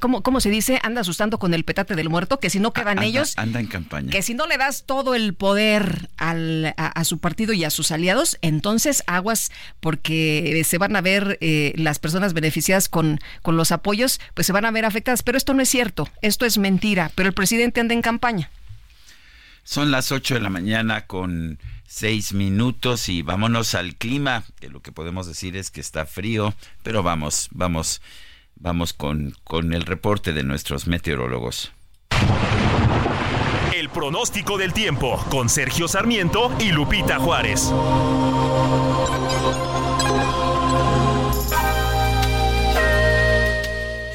¿cómo, 0.00 0.22
cómo 0.22 0.40
se 0.40 0.50
dice? 0.50 0.78
Anda 0.82 1.00
asustando 1.00 1.38
con 1.38 1.54
el 1.54 1.64
petate 1.64 1.94
del 1.94 2.08
muerto, 2.10 2.38
que 2.38 2.50
si 2.50 2.60
no 2.60 2.72
quedan 2.72 2.98
Anda- 2.98 3.04
ellos, 3.04 3.34
Anda 3.38 3.60
en 3.60 3.66
campaña. 3.66 4.10
que 4.10 4.22
si 4.22 4.34
no 4.34 4.46
le 4.46 4.58
das 4.58 4.84
todo 4.84 5.14
el 5.14 5.32
poder 5.34 6.10
al- 6.18 6.74
a, 6.76 6.86
a 6.88 7.04
su 7.04 7.18
partido 7.18 7.52
y 7.52 7.64
a 7.64 7.70
sus 7.70 7.90
aliados, 7.92 8.36
entonces 8.42 9.02
aguas 9.06 9.50
porque 9.80 10.62
se 10.66 10.76
van 10.78 10.96
a 10.96 11.00
ver 11.00 11.38
eh, 11.40 11.72
las 11.76 11.98
personas 11.98 12.34
beneficiadas 12.34 12.88
con, 12.88 13.20
con 13.42 13.56
los 13.56 13.72
apoyos, 13.72 14.20
pues 14.34 14.46
se 14.46 14.52
van 14.52 14.64
a 14.66 14.70
ver 14.72 14.84
afectadas. 14.84 15.22
Pero 15.22 15.38
esto 15.38 15.54
no 15.54 15.62
es 15.62 15.68
cierto, 15.70 16.08
esto 16.20 16.35
es 16.44 16.58
mentira, 16.58 17.10
pero 17.14 17.28
el 17.28 17.34
presidente 17.34 17.80
anda 17.80 17.94
en 17.94 18.02
campaña. 18.02 18.50
Son 19.64 19.90
las 19.90 20.12
8 20.12 20.34
de 20.34 20.40
la 20.40 20.50
mañana 20.50 21.06
con 21.06 21.58
6 21.88 22.34
minutos 22.34 23.08
y 23.08 23.22
vámonos 23.22 23.74
al 23.74 23.96
clima, 23.96 24.44
que 24.60 24.68
lo 24.68 24.80
que 24.80 24.92
podemos 24.92 25.26
decir 25.26 25.56
es 25.56 25.70
que 25.70 25.80
está 25.80 26.06
frío, 26.06 26.54
pero 26.82 27.02
vamos, 27.02 27.48
vamos, 27.52 28.02
vamos 28.56 28.92
con, 28.92 29.34
con 29.44 29.72
el 29.72 29.82
reporte 29.82 30.32
de 30.32 30.42
nuestros 30.42 30.86
meteorólogos. 30.86 31.72
El 33.74 33.88
pronóstico 33.88 34.58
del 34.58 34.72
tiempo 34.72 35.22
con 35.30 35.48
Sergio 35.48 35.88
Sarmiento 35.88 36.54
y 36.60 36.70
Lupita 36.70 37.18
Juárez. 37.18 37.72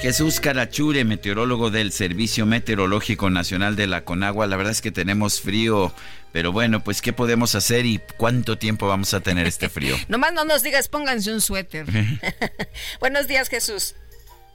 Jesús 0.02 0.40
Carachure, 0.40 1.06
meteorólogo 1.06 1.70
del 1.70 1.92
Servicio 1.92 2.48
Meteorológico 2.48 3.30
Nacional 3.30 3.76
de 3.76 3.86
la 3.86 4.04
Conagua. 4.04 4.48
La 4.48 4.58
verdad 4.58 4.72
es 4.72 4.82
que 4.82 4.92
tenemos 4.92 5.42
frío, 5.42 5.94
pero 6.32 6.52
bueno, 6.52 6.84
pues 6.84 7.04
¿qué 7.04 7.14
podemos 7.14 7.54
hacer 7.54 7.86
y 7.86 8.02
cuánto 8.18 8.58
tiempo 8.58 8.88
vamos 8.88 9.14
a 9.14 9.20
tener 9.20 9.46
este 9.46 9.70
frío? 9.70 9.96
Nomás 10.08 10.34
no 10.34 10.44
nos 10.44 10.64
digas, 10.64 10.88
pónganse 10.88 11.32
un 11.32 11.40
suéter. 11.40 11.86
Buenos 13.00 13.28
días, 13.28 13.48
Jesús. 13.48 13.94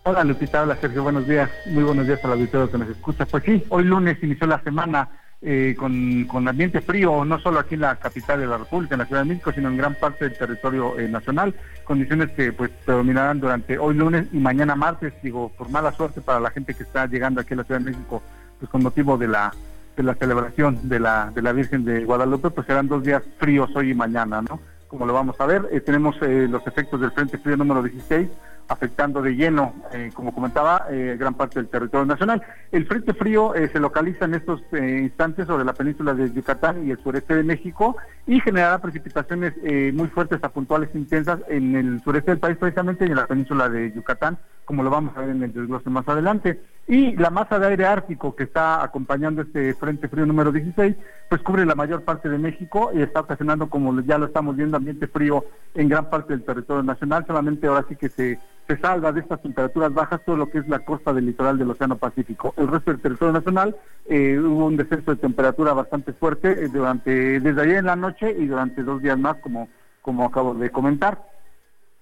Hola 0.03 0.25
Lupita, 0.25 0.63
hola 0.63 0.77
Sergio, 0.81 1.05
buenos 1.05 1.29
días. 1.29 1.49
Muy 1.67 1.85
buenos 1.85 2.09
días 2.09 2.19
al 2.25 2.33
auditorio 2.33 2.69
que 2.69 2.79
nos 2.79 2.89
escucha. 2.89 3.25
Pues 3.25 3.45
sí, 3.45 3.63
hoy 3.69 3.85
lunes 3.85 4.19
inició 4.23 4.49
la 4.49 4.61
semana 4.65 5.09
eh, 5.49 5.77
con, 5.79 6.25
con 6.25 6.49
ambiente 6.49 6.81
frío, 6.81 7.25
no 7.25 7.39
solo 7.39 7.61
aquí 7.61 7.77
en 7.77 7.83
la 7.83 7.95
capital 7.95 8.41
de 8.41 8.49
la 8.49 8.59
República, 8.59 8.97
en 8.97 8.99
la 8.99 9.07
Ciudad 9.07 9.23
de 9.23 9.29
México, 9.29 9.53
sino 9.53 9.69
en 9.69 9.77
gran 9.77 9.95
parte 9.95 10.25
del 10.25 10.37
territorio 10.37 10.99
eh, 10.99 11.09
nacional. 11.09 11.55
Condiciones 11.85 12.33
que 12.33 12.53
pues 12.53 12.73
predominarán 12.85 13.39
durante 13.39 13.79
hoy 13.79 13.95
lunes 13.95 14.27
y 14.33 14.39
mañana 14.39 14.75
martes, 14.75 15.15
digo, 15.23 15.53
por 15.57 15.71
mala 15.71 15.93
suerte 15.93 16.21
para 16.21 16.41
la 16.41 16.51
gente 16.51 16.75
que 16.75 16.83
está 16.83 17.07
llegando 17.07 17.41
aquí 17.41 17.55
a 17.55 17.59
la 17.59 17.63
Ciudad 17.63 17.79
de 17.79 17.93
México, 17.93 18.25
pues 18.59 18.69
con 18.69 18.83
motivo 18.83 19.17
de 19.17 19.29
la 19.29 19.53
de 19.97 20.03
la 20.03 20.17
celebración 20.17 20.89
de 20.89 20.99
la, 20.99 21.31
de 21.33 21.41
la 21.41 21.53
Virgen 21.53 21.85
de 21.85 22.05
Guadalupe, 22.05 22.51
pues 22.51 22.67
serán 22.67 22.89
dos 22.89 23.05
días 23.05 23.23
fríos 23.39 23.71
hoy 23.77 23.93
y 23.93 23.95
mañana, 23.95 24.43
¿no? 24.43 24.61
Como 24.89 25.07
lo 25.07 25.13
vamos 25.13 25.41
a 25.41 25.47
ver, 25.47 25.69
eh, 25.71 25.81
tenemos 25.81 26.17
los 26.21 26.67
efectos 26.67 27.01
del 27.01 27.13
Frente 27.13 27.39
Frío 27.39 27.57
número 27.57 27.85
16, 27.85 28.29
afectando 28.69 29.23
de 29.23 29.37
lleno, 29.37 29.75
eh, 29.93 30.11
como 30.13 30.35
comentaba, 30.35 30.87
eh, 30.91 31.17
gran 31.19 31.35
parte 31.35 31.61
del 31.61 31.69
territorio 31.69 32.07
nacional. 32.07 32.43
El 32.73 32.87
Frente 32.87 33.15
Frío 33.15 33.55
eh, 33.55 33.69
se 33.73 33.81
localiza 33.81 34.25
en 34.25 34.35
estos 34.35 34.61
instantes 34.73 35.47
sobre 35.47 35.65
la 35.65 35.73
península 35.73 36.15
de 36.15 36.33
Yucatán 36.33 36.87
y 36.87 36.91
el 36.91 37.03
sureste 37.03 37.35
de 37.35 37.43
México 37.43 37.97
y 38.27 38.41
generará 38.41 38.79
precipitaciones 38.79 39.55
muy 39.95 40.09
fuertes 40.09 40.43
a 40.43 40.49
puntuales 40.49 40.91
intensas 40.95 41.41
en 41.49 41.77
el 41.77 42.03
sureste 42.03 42.33
del 42.33 42.41
país 42.41 42.57
precisamente 42.57 43.07
y 43.07 43.11
en 43.11 43.17
la 43.17 43.27
península 43.27 43.69
de 43.69 43.93
Yucatán, 43.93 44.39
como 44.65 44.83
lo 44.83 44.91
vamos 44.91 45.17
a 45.17 45.21
ver 45.21 45.31
en 45.31 45.43
el 45.43 45.53
desglose 45.53 45.91
más 45.91 46.09
adelante. 46.09 46.61
Y 46.89 47.17
la 47.17 47.31
masa 47.31 47.59
de 47.59 47.67
aire 47.67 47.85
ártico 47.85 48.37
que 48.37 48.45
está 48.45 48.83
acompañando 48.83 49.43
este 49.43 49.75
Frente 49.75 50.09
Frío 50.09 50.25
número 50.25 50.53
16, 50.53 50.95
pues 51.29 51.43
cubre 51.43 51.67
la 51.67 51.75
mayor 51.75 52.03
parte 52.03 52.29
de 52.29 52.39
México 52.39 52.91
y 52.95 53.03
está 53.03 53.21
ocasionando, 53.21 53.69
como 53.69 54.01
ya 54.03 54.19
lo 54.19 54.27
estamos 54.27 54.57
viendo, 54.57 54.77
ambiente 54.77 55.09
frío 55.09 55.45
en 55.75 55.89
gran 55.89 56.11
parte 56.11 56.33
del 56.33 56.45
territorio 56.45 56.85
nacional. 56.85 57.25
Solamente 57.27 57.67
ahora 57.67 57.85
sí 57.89 57.97
que 57.97 58.09
se 58.09 58.39
se 58.67 58.77
salva 58.79 59.13
de 59.13 59.21
estas 59.21 59.41
temperaturas 59.43 59.95
bajas 59.95 60.21
todo 60.25 60.37
lo 60.37 60.51
que 60.51 60.59
es 60.59 60.69
la 60.69 60.81
costa 60.81 61.13
del 61.13 61.27
litoral 61.27 61.59
del 61.59 61.71
Océano 61.71 61.97
Pacífico. 61.97 62.53
El 62.57 62.69
resto 62.69 62.91
del 62.91 63.01
territorio 63.01 63.33
nacional 63.33 63.77
eh, 64.07 64.39
hubo 64.39 64.67
un 64.67 64.77
descenso 64.77 65.13
de 65.13 65.21
temperatura 65.21 65.73
bastante 65.73 66.13
fuerte 66.13 66.65
eh, 66.65 66.69
durante 66.69 67.41
desde 67.41 67.63
ayer 67.63 67.77
en 67.77 67.87
la 67.87 67.97
noche 67.97 68.35
y 68.37 68.47
durante 68.47 68.83
dos 68.83 69.01
días 69.03 69.19
más, 69.19 69.37
como, 69.37 69.69
como 70.03 70.25
acabo 70.25 70.55
de 70.55 70.71
comentar. 70.71 71.19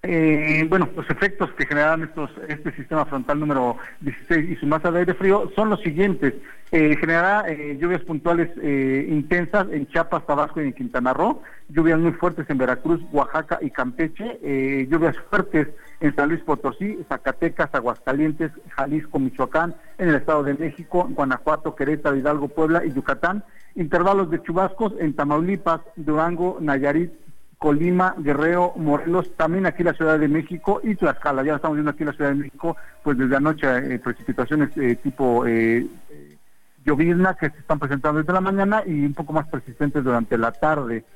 Eh, 0.07 0.67
bueno, 0.69 0.87
los 0.95 1.09
efectos 1.09 1.51
que 1.53 1.65
generan 1.65 2.03
estos, 2.03 2.31
este 2.47 2.73
sistema 2.73 3.07
frontal 3.07 3.41
número 3.41 3.79
16 4.01 4.51
y 4.51 4.57
su 4.57 4.67
masa 4.67 4.91
de 4.91 4.99
aire 4.99 5.15
frío 5.15 5.51
son 5.57 5.71
los 5.71 5.81
siguientes. 5.81 6.35
Eh, 6.73 6.97
generará 7.01 7.49
eh, 7.49 7.79
lluvias 7.81 8.03
puntuales 8.03 8.51
intensas 9.09 9.67
en 9.71 9.87
Chiapas, 9.87 10.27
Tabasco 10.27 10.61
y 10.61 10.65
en 10.67 10.73
Quintana 10.75 11.15
Roo, 11.15 11.41
lluvias 11.71 11.99
muy 11.99 12.13
fuertes 12.13 12.51
en 12.51 12.59
Veracruz, 12.59 13.01
Oaxaca 13.13 13.59
y 13.63 13.71
Campeche, 13.71 14.87
lluvias 14.91 15.17
fuertes 15.31 15.69
en 16.01 16.15
San 16.15 16.29
Luis 16.29 16.43
Potosí, 16.43 16.99
Zacatecas, 17.09 17.71
Aguascalientes, 17.73 18.51
Jalisco, 18.77 19.19
Michoacán, 19.19 19.75
en 19.97 20.11
el 20.11 20.17
Estado 20.17 20.43
de 20.43 20.55
México, 20.55 21.07
Guanajuato, 21.11 21.75
Querétaro, 21.75 22.17
Hidalgo, 22.17 22.49
Puebla 22.49 22.85
y 22.85 22.93
Yucatán, 22.93 23.45
intervalos 23.75 24.31
de 24.31 24.43
chubascos 24.43 24.93
en 24.99 25.15
Tamaulipas, 25.15 25.81
Durango, 25.97 26.59
Nayarit, 26.61 27.13
Colima, 27.65 28.15
Guerrero, 28.19 28.75
Morelos, 28.77 29.35
también 29.39 29.65
aquí 29.65 29.83
la 29.83 29.95
Ciudad 29.95 30.19
de 30.19 30.29
México 30.29 30.83
y 30.85 30.97
Tlaxcala. 30.97 31.43
Ya 31.43 31.55
estamos 31.55 31.79
viendo 31.79 31.93
aquí 31.93 32.05
la 32.05 32.13
Ciudad 32.13 32.29
de 32.29 32.37
México, 32.37 32.77
pues 33.03 33.17
desde 33.17 33.37
anoche 33.37 33.95
eh, 33.95 33.99
precipitaciones 33.99 34.77
eh, 34.77 34.97
tipo 35.03 35.47
eh, 35.47 35.87
eh, 36.11 36.37
llovizna 36.85 37.33
que 37.33 37.49
se 37.49 37.61
están 37.61 37.79
presentando 37.79 38.21
desde 38.21 38.35
la 38.35 38.43
mañana 38.43 38.83
y 38.85 39.07
un 39.07 39.15
poco 39.15 39.33
más 39.33 39.49
persistentes 39.49 40.05
durante 40.05 40.37
la 40.37 40.53
tarde. 40.53 41.07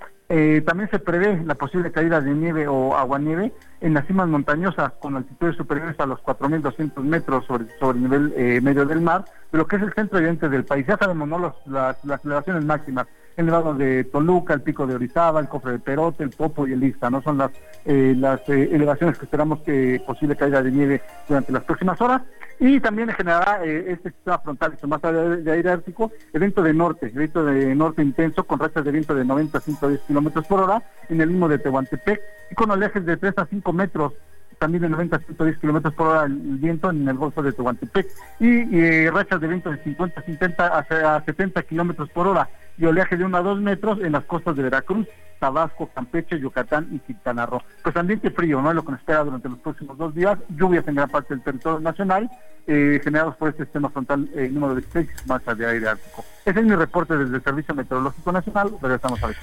también 0.65 0.89
se 0.91 0.99
prevé 0.99 1.43
la 1.45 1.55
posible 1.55 1.93
caída 1.93 2.23
de 2.23 2.33
nieve 2.33 2.67
o 2.67 2.97
aguanieve 2.97 3.53
en 3.83 3.93
las 3.93 4.07
cimas 4.07 4.29
montañosas 4.29 4.93
con 5.01 5.17
altitudes 5.17 5.55
superiores 5.55 6.01
a 6.01 6.07
los 6.07 6.19
4.200 6.21 7.03
metros 7.03 7.45
sobre, 7.45 7.67
el 7.67 8.03
nivel 8.03 8.63
medio 8.63 8.87
del 8.87 9.03
mar, 9.03 9.27
de 9.53 9.59
lo 9.59 9.67
que 9.67 9.77
es 9.77 9.83
el 9.83 9.93
centro 9.93 10.17
evidente 10.17 10.49
del 10.49 10.65
país. 10.65 10.87
Ya 10.87 10.97
sabemos, 10.97 11.29
¿no? 11.29 11.55
las, 11.67 12.03
las 12.07 12.25
elevaciones 12.25 12.65
máximas 12.65 13.07
el 13.39 13.47
Nevado 13.47 13.73
de 13.73 14.03
Toluca, 14.03 14.53
el 14.53 14.63
Pico 14.63 14.85
de 14.85 14.97
Orizaba, 14.97 15.39
el 15.39 15.49
Cofre 15.49 15.73
de 15.73 15.79
Perote, 15.79 16.25
el 16.25 16.31
Popo 16.31 16.67
y 16.67 16.73
el 16.73 16.83
Ista, 16.83 17.09
¿no? 17.09 17.23
Son 17.23 17.39
las, 17.39 17.53
eh, 17.85 18.13
eh, 18.17 18.69
elevaciones 18.73 19.17
que 19.17 19.27
esperamos 19.27 19.61
que 19.61 20.03
posible 20.05 20.35
caiga 20.35 20.61
de 20.61 20.73
nieve 20.73 21.01
durante 21.29 21.53
las 21.53 21.63
próximas 21.63 22.01
horas. 22.01 22.23
Y 22.59 22.81
también 22.81 23.09
generará 23.11 23.65
eh, 23.65 23.93
este 23.93 24.11
sistema 24.11 24.41
frontal, 24.41 24.73
este 24.73 24.89
más 24.89 25.01
de, 25.01 25.43
de 25.43 25.53
aire 25.53 25.71
ártico, 25.71 26.11
evento 26.33 26.65
de 26.65 26.75
norte, 26.75 27.07
evento 27.07 27.45
de 27.45 27.77
norte 27.77 28.03
intenso 28.03 28.43
con 28.43 28.59
rachas 28.59 28.85
de 28.85 28.91
viento 28.91 29.15
de 29.15 29.25
90 29.25 29.57
a 29.57 29.61
110 29.61 30.01
kilómetros 30.01 30.45
por 30.49 30.63
hora 30.63 30.83
en 31.09 31.21
el 31.21 31.31
mismo 31.31 31.49
de 31.49 31.61
Tehuantepec 31.61 32.21
y 32.51 32.55
con 32.57 32.73
oleajes 32.73 33.07
de 33.07 33.17
3 33.17 33.35
a 33.37 33.47
5 33.47 33.73
metros 33.73 34.15
también 34.59 34.83
de 34.83 34.89
90 34.89 35.15
a 35.15 35.21
110 35.21 35.59
kilómetros 35.59 35.95
por 35.95 36.09
hora 36.09 36.25
el 36.25 36.35
viento 36.35 36.91
en 36.91 37.07
el 37.07 37.17
Golfo 37.17 37.41
de 37.45 37.53
Tehuantepec 37.53 38.09
y, 38.41 39.09
rachas 39.11 39.41
de 39.41 39.47
viento 39.47 39.71
de 39.71 39.81
50 39.85 40.67
a, 40.67 41.15
a 41.17 41.25
70 41.25 41.63
kilómetros 41.63 42.11
por 42.11 42.27
hora 42.27 42.49
y 42.79 42.87
oleaje 42.87 43.17
de 43.17 43.25
1 43.25 43.37
a 43.37 43.43
2 43.43 43.61
metros 43.61 43.99
en 44.01 44.13
las 44.13 44.25
costas 44.25 44.57
de 44.57 44.63
Veracruz, 44.63 45.07
Tabasco, 45.39 45.91
Campeche, 45.95 46.39
Yucatán 46.39 46.89
y 46.93 46.99
Quintana 47.01 47.47
Roo. 47.47 47.63
Pues 47.83 47.97
ambiente 47.97 48.31
frío, 48.31 48.61
¿no? 48.61 48.73
Lo 48.73 48.85
que 48.85 48.93
nos 48.93 49.01
espera 49.01 49.25
durante 49.25 49.49
los 49.49 49.59
próximos 49.59 49.97
dos 49.97 50.15
días, 50.15 50.39
lluvias 50.49 50.87
en 50.89 50.97
gran 50.97 51.09
parte 51.09 51.35
del 51.35 51.43
territorio 51.43 51.81
nacional, 51.81 52.31
eh, 52.67 53.01
generados 53.03 53.37
por 53.37 53.49
este 53.49 53.65
sistema 53.65 53.89
frontal 53.91 54.29
eh, 54.35 54.49
número 54.53 54.75
16, 54.75 55.09
masa 55.27 55.55
de 55.55 55.67
aire 55.67 55.89
ártico. 55.89 56.25
Ese 56.45 56.61
es 56.61 56.67
mi 56.67 56.75
reporte 56.75 57.17
desde 57.17 57.37
el 57.37 57.43
Servicio 57.43 57.75
Meteorológico 57.75 58.33
Nacional, 58.33 58.73
regresamos 58.81 59.23
a 59.23 59.29
ver. 59.29 59.37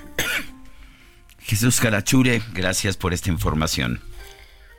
Jesús 1.40 1.80
Carachure, 1.80 2.42
gracias 2.54 2.98
por 2.98 3.14
esta 3.14 3.30
información. 3.30 4.00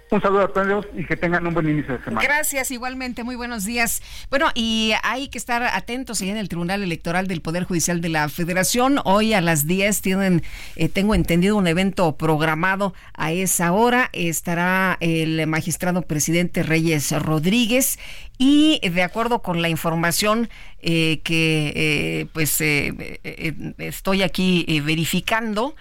Un 0.08 0.22
saludo 0.22 0.42
a 0.42 0.52
todos 0.52 0.86
y 0.96 1.04
que 1.04 1.16
tengan 1.16 1.44
un 1.48 1.54
buen 1.54 1.68
inicio 1.68 1.98
de 1.98 2.04
semana. 2.04 2.24
Gracias, 2.24 2.70
igualmente. 2.70 3.24
Muy 3.24 3.34
buenos 3.34 3.64
días. 3.64 4.02
Bueno, 4.30 4.50
y 4.54 4.92
hay 5.02 5.26
que 5.26 5.36
estar 5.36 5.64
atentos 5.64 6.22
en 6.22 6.36
el 6.36 6.48
Tribunal 6.48 6.84
Electoral 6.84 7.26
del 7.26 7.40
Poder 7.40 7.64
Judicial 7.64 8.00
de 8.00 8.10
la 8.10 8.28
Federación. 8.28 9.00
Hoy 9.04 9.34
a 9.34 9.40
las 9.40 9.66
10 9.66 10.00
tienen, 10.02 10.42
eh, 10.76 10.88
tengo 10.88 11.16
entendido, 11.16 11.56
un 11.56 11.66
evento 11.66 12.16
programado 12.16 12.94
a 13.14 13.32
esa 13.32 13.72
hora. 13.72 14.08
Estará 14.12 14.96
el 15.00 15.44
magistrado 15.48 16.02
presidente 16.02 16.62
Reyes 16.62 17.10
Rodríguez 17.10 17.98
y 18.38 18.80
de 18.88 19.02
acuerdo 19.02 19.42
con 19.42 19.60
la 19.60 19.68
información 19.68 20.48
eh, 20.82 21.20
que 21.24 21.72
eh, 21.74 22.26
pues 22.32 22.60
estoy 22.60 24.22
aquí 24.22 24.80
verificando, 24.84 25.74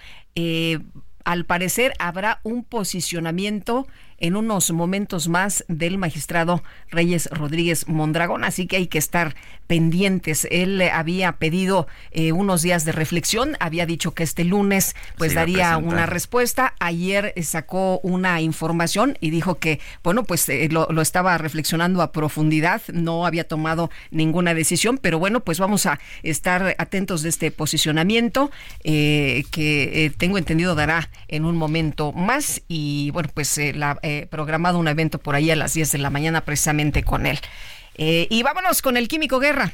al 1.25 1.45
parecer 1.45 1.93
habrá 1.99 2.39
un 2.43 2.63
posicionamiento 2.63 3.85
en 4.19 4.35
unos 4.35 4.71
momentos 4.71 5.27
más 5.27 5.65
del 5.67 5.97
magistrado 5.97 6.63
Reyes 6.89 7.29
Rodríguez 7.31 7.87
Mondragón, 7.87 8.43
así 8.43 8.67
que 8.67 8.77
hay 8.77 8.87
que 8.87 8.97
estar 8.97 9.35
pendientes. 9.67 10.47
Él 10.51 10.81
había 10.81 11.33
pedido 11.33 11.87
eh, 12.11 12.31
unos 12.31 12.61
días 12.61 12.85
de 12.85 12.91
reflexión, 12.91 13.57
había 13.59 13.85
dicho 13.85 14.13
que 14.13 14.23
este 14.23 14.43
lunes 14.43 14.95
pues 15.17 15.33
daría 15.33 15.77
una 15.77 16.05
respuesta. 16.05 16.75
Ayer 16.79 17.33
sacó 17.43 17.99
una 18.03 18.41
información 18.41 19.17
y 19.19 19.31
dijo 19.31 19.55
que, 19.55 19.79
bueno, 20.03 20.23
pues 20.23 20.47
eh, 20.49 20.69
lo, 20.69 20.89
estaba 21.01 21.37
reflexionando 21.37 22.01
a 22.01 22.11
profundidad, 22.11 22.81
no 22.93 23.25
había 23.25 23.47
tomado 23.47 23.89
ninguna 24.11 24.53
decisión, 24.53 24.97
pero 24.97 25.19
bueno, 25.19 25.39
pues 25.41 25.59
vamos 25.59 25.85
a 25.85 25.99
estar 26.23 26.75
atentos 26.77 27.21
de 27.21 27.29
este 27.29 27.51
posicionamiento 27.51 28.51
eh, 28.83 29.43
que 29.51 30.13
tengo 30.17 30.37
entendido 30.37 30.75
dará 30.75 31.09
en 31.27 31.45
un 31.45 31.55
momento 31.57 32.11
más 32.11 32.61
y 32.67 33.09
bueno, 33.11 33.29
pues 33.33 33.59
la 33.73 33.97
eh, 34.05 34.27
programado 34.29 34.77
un 34.77 34.87
evento 34.87 35.17
por 35.17 35.33
ahí 35.33 35.49
a 35.49 35.55
las 35.55 35.73
10 35.73 35.93
de 35.93 35.97
la 35.97 36.11
mañana 36.11 36.41
precisamente 36.41 37.01
con 37.01 37.25
él. 37.25 37.39
Eh, 37.95 38.27
y 38.29 38.43
vámonos 38.43 38.83
con 38.83 38.97
el 38.97 39.07
Químico 39.07 39.39
Guerra. 39.39 39.73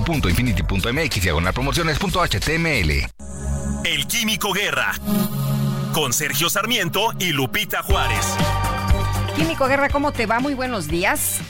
www.infinity.mx 0.00 1.22
diagonal 1.22 1.52
promociones.html. 1.52 2.90
El 3.84 4.06
Químico 4.06 4.52
Guerra. 4.52 4.92
Con 5.92 6.12
Sergio 6.12 6.48
Sarmiento 6.48 7.12
y 7.18 7.32
Lupita 7.32 7.82
Juárez. 7.82 8.24
Químico 9.36 9.66
Guerra, 9.66 9.88
¿cómo 9.90 10.12
te 10.12 10.26
va? 10.26 10.40
Muy 10.40 10.54
buenos 10.54 10.88
días. 10.88 11.40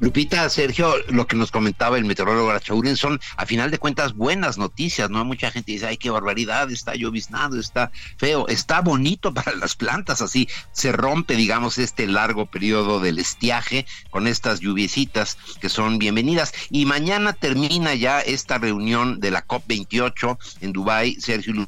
Lupita, 0.00 0.48
Sergio, 0.48 0.94
lo 1.08 1.26
que 1.26 1.34
nos 1.34 1.50
comentaba 1.50 1.98
el 1.98 2.04
meteorólogo 2.04 2.50
Arachauren 2.50 2.96
son, 2.96 3.18
a 3.36 3.46
final 3.46 3.72
de 3.72 3.78
cuentas, 3.78 4.14
buenas 4.14 4.56
noticias, 4.56 5.10
¿no? 5.10 5.24
Mucha 5.24 5.50
gente 5.50 5.72
dice, 5.72 5.86
ay, 5.86 5.96
qué 5.96 6.08
barbaridad, 6.08 6.70
está 6.70 6.94
lloviznado, 6.94 7.58
está 7.58 7.90
feo, 8.16 8.46
está 8.46 8.80
bonito 8.80 9.34
para 9.34 9.56
las 9.56 9.74
plantas, 9.74 10.22
así 10.22 10.48
se 10.70 10.92
rompe, 10.92 11.34
digamos, 11.34 11.78
este 11.78 12.06
largo 12.06 12.46
periodo 12.46 13.00
del 13.00 13.18
estiaje 13.18 13.86
con 14.10 14.28
estas 14.28 14.60
lluviecitas 14.60 15.36
que 15.60 15.68
son 15.68 15.98
bienvenidas. 15.98 16.52
Y 16.70 16.86
mañana 16.86 17.32
termina 17.32 17.94
ya 17.96 18.20
esta 18.20 18.58
reunión 18.58 19.18
de 19.18 19.32
la 19.32 19.48
COP28 19.48 20.38
en 20.60 20.72
Dubái, 20.72 21.16
Sergio 21.20 21.66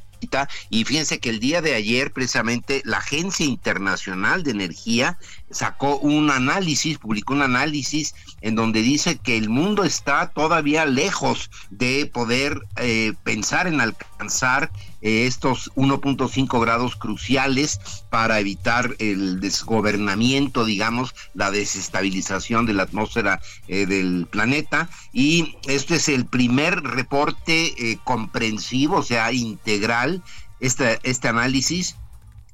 y 0.68 0.84
fíjense 0.84 1.18
que 1.18 1.30
el 1.30 1.40
día 1.40 1.62
de 1.62 1.74
ayer, 1.74 2.12
precisamente, 2.12 2.82
la 2.84 2.98
Agencia 2.98 3.46
Internacional 3.46 4.42
de 4.42 4.50
Energía 4.50 5.18
sacó 5.50 5.96
un 5.98 6.30
análisis, 6.30 6.98
publicó 6.98 7.34
un 7.34 7.42
análisis 7.42 8.14
en 8.40 8.54
donde 8.54 8.82
dice 8.82 9.18
que 9.18 9.36
el 9.36 9.48
mundo 9.48 9.84
está 9.84 10.28
todavía 10.28 10.84
lejos 10.84 11.50
de 11.70 12.06
poder 12.06 12.60
eh, 12.76 13.14
pensar 13.24 13.66
en 13.66 13.80
alcanzar 13.80 14.70
eh, 15.02 15.26
estos 15.26 15.70
1.5 15.74 16.60
grados 16.60 16.96
cruciales 16.96 17.80
para 18.10 18.40
evitar 18.40 18.96
el 18.98 19.40
desgobernamiento, 19.40 20.64
digamos, 20.64 21.14
la 21.34 21.50
desestabilización 21.50 22.66
de 22.66 22.74
la 22.74 22.84
atmósfera 22.84 23.40
eh, 23.68 23.86
del 23.86 24.26
planeta. 24.30 24.88
Y 25.12 25.56
este 25.66 25.96
es 25.96 26.08
el 26.08 26.26
primer 26.26 26.82
reporte 26.82 27.98
comprensivo, 28.04 28.98
o 28.98 29.02
sea, 29.02 29.32
integral, 29.32 30.22
este, 30.60 30.98
este 31.02 31.28
análisis 31.28 31.96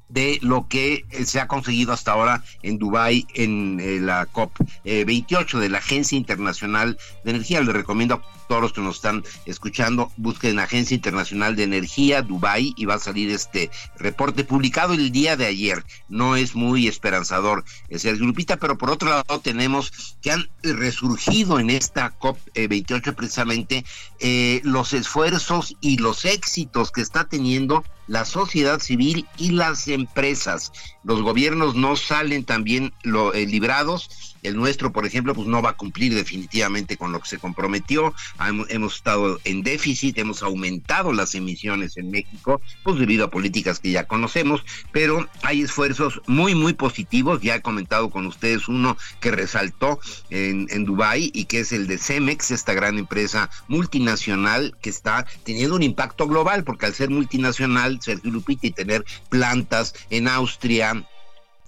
de 0.09 0.39
lo 0.41 0.67
que 0.67 1.05
eh, 1.09 1.25
se 1.25 1.39
ha 1.39 1.47
conseguido 1.47 1.93
hasta 1.93 2.11
ahora 2.11 2.43
en 2.63 2.77
Dubái 2.77 3.27
en 3.33 3.79
eh, 3.79 3.99
la 3.99 4.25
COP 4.25 4.51
28 4.83 5.57
eh, 5.57 5.61
de 5.61 5.69
la 5.69 5.79
Agencia 5.79 6.17
Internacional 6.17 6.97
de 7.23 7.31
Energía. 7.31 7.61
Les 7.61 7.73
recomiendo 7.73 8.21
todos 8.47 8.61
los 8.61 8.73
que 8.73 8.81
nos 8.81 8.97
están 8.97 9.23
escuchando, 9.45 10.11
busquen 10.17 10.59
Agencia 10.59 10.95
Internacional 10.95 11.55
de 11.55 11.63
Energía, 11.63 12.21
Dubái, 12.21 12.73
y 12.77 12.85
va 12.85 12.95
a 12.95 12.99
salir 12.99 13.29
este 13.29 13.69
reporte 13.97 14.43
publicado 14.43 14.93
el 14.93 15.11
día 15.11 15.35
de 15.35 15.45
ayer. 15.45 15.83
No 16.09 16.35
es 16.35 16.55
muy 16.55 16.87
esperanzador, 16.87 17.63
Sergio 17.89 18.25
Lupita, 18.25 18.57
pero 18.57 18.77
por 18.77 18.89
otro 18.89 19.09
lado 19.09 19.39
tenemos 19.39 20.17
que 20.21 20.31
han 20.31 20.49
resurgido 20.63 21.59
en 21.59 21.69
esta 21.69 22.17
COP28 22.19 23.15
precisamente 23.15 23.85
los 24.63 24.93
esfuerzos 24.93 25.75
y 25.81 25.97
los 25.97 26.25
éxitos 26.25 26.91
que 26.91 27.01
está 27.01 27.25
teniendo 27.25 27.83
la 28.07 28.25
sociedad 28.25 28.79
civil 28.79 29.27
y 29.37 29.51
las 29.51 29.87
empresas. 29.87 30.71
Los 31.03 31.21
gobiernos 31.21 31.75
no 31.75 31.95
salen 31.95 32.45
también 32.45 32.93
lo, 33.03 33.33
eh, 33.33 33.45
librados 33.45 34.09
el 34.43 34.55
nuestro, 34.55 34.91
por 34.91 35.05
ejemplo, 35.05 35.33
pues 35.33 35.47
no 35.47 35.61
va 35.61 35.71
a 35.71 35.77
cumplir 35.77 36.13
definitivamente 36.13 36.97
con 36.97 37.11
lo 37.11 37.19
que 37.19 37.27
se 37.27 37.37
comprometió. 37.37 38.13
Hemos 38.39 38.95
estado 38.95 39.39
en 39.45 39.63
déficit, 39.63 40.17
hemos 40.17 40.43
aumentado 40.43 41.11
las 41.13 41.35
emisiones 41.35 41.97
en 41.97 42.11
México, 42.11 42.61
pues 42.83 42.99
debido 42.99 43.25
a 43.25 43.31
políticas 43.31 43.79
que 43.79 43.91
ya 43.91 44.07
conocemos, 44.07 44.63
pero 44.91 45.27
hay 45.43 45.61
esfuerzos 45.61 46.21
muy, 46.27 46.55
muy 46.55 46.73
positivos. 46.73 47.41
Ya 47.41 47.55
he 47.55 47.61
comentado 47.61 48.09
con 48.09 48.25
ustedes 48.27 48.67
uno 48.67 48.97
que 49.19 49.31
resaltó 49.31 49.99
en, 50.29 50.67
en 50.69 50.85
Dubái 50.85 51.31
y 51.33 51.45
que 51.45 51.61
es 51.61 51.71
el 51.71 51.87
de 51.87 51.97
Cemex, 51.97 52.51
esta 52.51 52.73
gran 52.73 52.97
empresa 52.97 53.49
multinacional 53.67 54.75
que 54.81 54.89
está 54.89 55.25
teniendo 55.43 55.75
un 55.75 55.83
impacto 55.83 56.27
global, 56.27 56.63
porque 56.63 56.85
al 56.85 56.93
ser 56.93 57.09
multinacional, 57.09 57.99
Sergio 58.01 58.31
Lupita, 58.31 58.67
y 58.67 58.71
tener 58.71 59.05
plantas 59.29 59.93
en 60.09 60.27
Austria, 60.27 61.05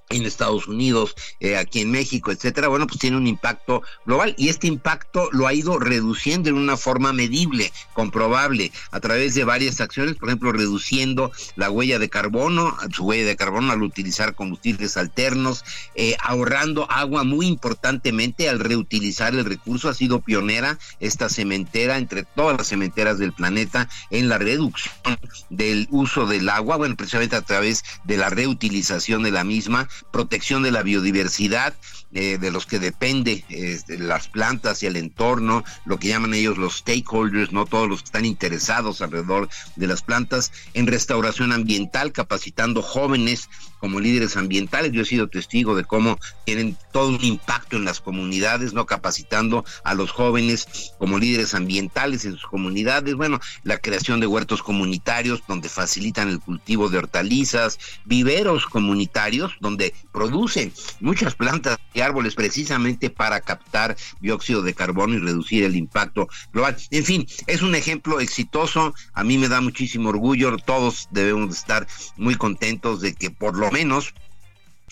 en 0.09 0.25
Estados 0.25 0.67
Unidos, 0.67 1.15
eh, 1.39 1.55
aquí 1.55 1.81
en 1.81 1.91
México, 1.91 2.31
etcétera, 2.31 2.67
bueno, 2.67 2.87
pues 2.87 2.99
tiene 2.99 3.17
un 3.17 3.27
impacto 3.27 3.83
global 4.07 4.33
y 4.39 4.49
este 4.49 4.65
impacto 4.65 5.29
lo 5.31 5.45
ha 5.45 5.53
ido 5.53 5.77
reduciendo 5.77 6.49
en 6.49 6.55
una 6.55 6.77
forma 6.77 7.13
medible, 7.13 7.71
comprobable, 7.93 8.71
a 8.89 8.99
través 8.99 9.35
de 9.35 9.43
varias 9.43 9.81
acciones, 9.81 10.15
por 10.15 10.29
ejemplo, 10.29 10.51
reduciendo 10.51 11.31
la 11.55 11.69
huella 11.69 11.99
de 11.99 12.09
carbono, 12.09 12.75
su 12.91 13.05
huella 13.05 13.27
de 13.27 13.35
carbono 13.35 13.71
al 13.71 13.83
utilizar 13.83 14.33
combustibles 14.33 14.97
alternos, 14.97 15.63
eh, 15.93 16.17
ahorrando 16.21 16.89
agua 16.89 17.23
muy 17.23 17.45
importantemente 17.45 18.49
al 18.49 18.59
reutilizar 18.59 19.35
el 19.35 19.45
recurso, 19.45 19.89
ha 19.89 19.93
sido 19.93 20.21
pionera 20.21 20.79
esta 20.99 21.29
cementera 21.29 21.99
entre 21.99 22.23
todas 22.23 22.57
las 22.57 22.67
cementeras 22.67 23.19
del 23.19 23.33
planeta 23.33 23.87
en 24.09 24.27
la 24.27 24.39
reducción 24.39 25.19
del 25.51 25.87
uso 25.91 26.25
del 26.25 26.49
agua, 26.49 26.77
bueno, 26.77 26.95
precisamente 26.95 27.35
a 27.35 27.43
través 27.43 27.83
de 28.05 28.17
la 28.17 28.31
reutilización 28.31 29.21
de 29.21 29.31
la 29.31 29.43
misma, 29.43 29.87
protección 30.11 30.63
de 30.63 30.71
la 30.71 30.83
biodiversidad, 30.83 31.73
eh, 32.11 32.37
de 32.39 32.51
los 32.51 32.65
que 32.65 32.79
depende 32.79 33.45
las 33.87 34.27
plantas 34.27 34.81
y 34.81 34.87
el 34.87 34.95
entorno, 34.95 35.63
lo 35.85 35.99
que 35.99 36.07
llaman 36.07 36.33
ellos 36.33 36.57
los 36.57 36.77
stakeholders, 36.77 37.51
no 37.51 37.65
todos 37.65 37.87
los 37.87 38.01
que 38.01 38.05
están 38.05 38.25
interesados 38.25 39.01
alrededor 39.01 39.49
de 39.75 39.87
las 39.87 40.01
plantas, 40.01 40.51
en 40.73 40.87
restauración 40.87 41.51
ambiental, 41.51 42.11
capacitando 42.11 42.81
jóvenes 42.81 43.49
como 43.79 43.99
líderes 43.99 44.37
ambientales. 44.37 44.91
Yo 44.91 45.01
he 45.01 45.05
sido 45.05 45.29
testigo 45.29 45.75
de 45.75 45.83
cómo 45.83 46.17
tienen 46.45 46.77
todo 46.91 47.09
un 47.09 47.23
impacto 47.23 47.77
en 47.77 47.85
las 47.85 47.99
comunidades, 47.99 48.73
no 48.73 48.85
capacitando 48.85 49.65
a 49.83 49.93
los 49.93 50.11
jóvenes 50.11 50.93
como 50.97 51.17
líderes 51.19 51.53
ambientales 51.53 52.25
en 52.25 52.33
sus 52.33 52.45
comunidades. 52.45 53.15
Bueno, 53.15 53.39
la 53.63 53.77
creación 53.77 54.19
de 54.19 54.27
huertos 54.27 54.63
comunitarios 54.63 55.43
donde 55.47 55.69
facilitan 55.69 56.29
el 56.29 56.39
cultivo 56.39 56.89
de 56.89 56.97
hortalizas, 56.97 57.79
viveros 58.05 58.65
comunitarios 58.65 59.53
donde 59.59 59.93
producen 60.11 60.73
muchas 60.99 61.35
plantas 61.35 61.77
árboles 62.01 62.35
precisamente 62.35 63.09
para 63.09 63.41
captar 63.41 63.95
dióxido 64.19 64.61
de 64.61 64.73
carbono 64.73 65.15
y 65.15 65.19
reducir 65.19 65.63
el 65.63 65.75
impacto 65.75 66.27
global. 66.53 66.77
En 66.91 67.03
fin, 67.03 67.27
es 67.47 67.61
un 67.61 67.75
ejemplo 67.75 68.19
exitoso. 68.19 68.93
A 69.13 69.23
mí 69.23 69.37
me 69.37 69.49
da 69.49 69.61
muchísimo 69.61 70.09
orgullo. 70.09 70.57
Todos 70.57 71.07
debemos 71.11 71.55
estar 71.55 71.87
muy 72.17 72.35
contentos 72.35 73.01
de 73.01 73.13
que 73.13 73.29
por 73.29 73.57
lo 73.57 73.68
menos 73.71 74.13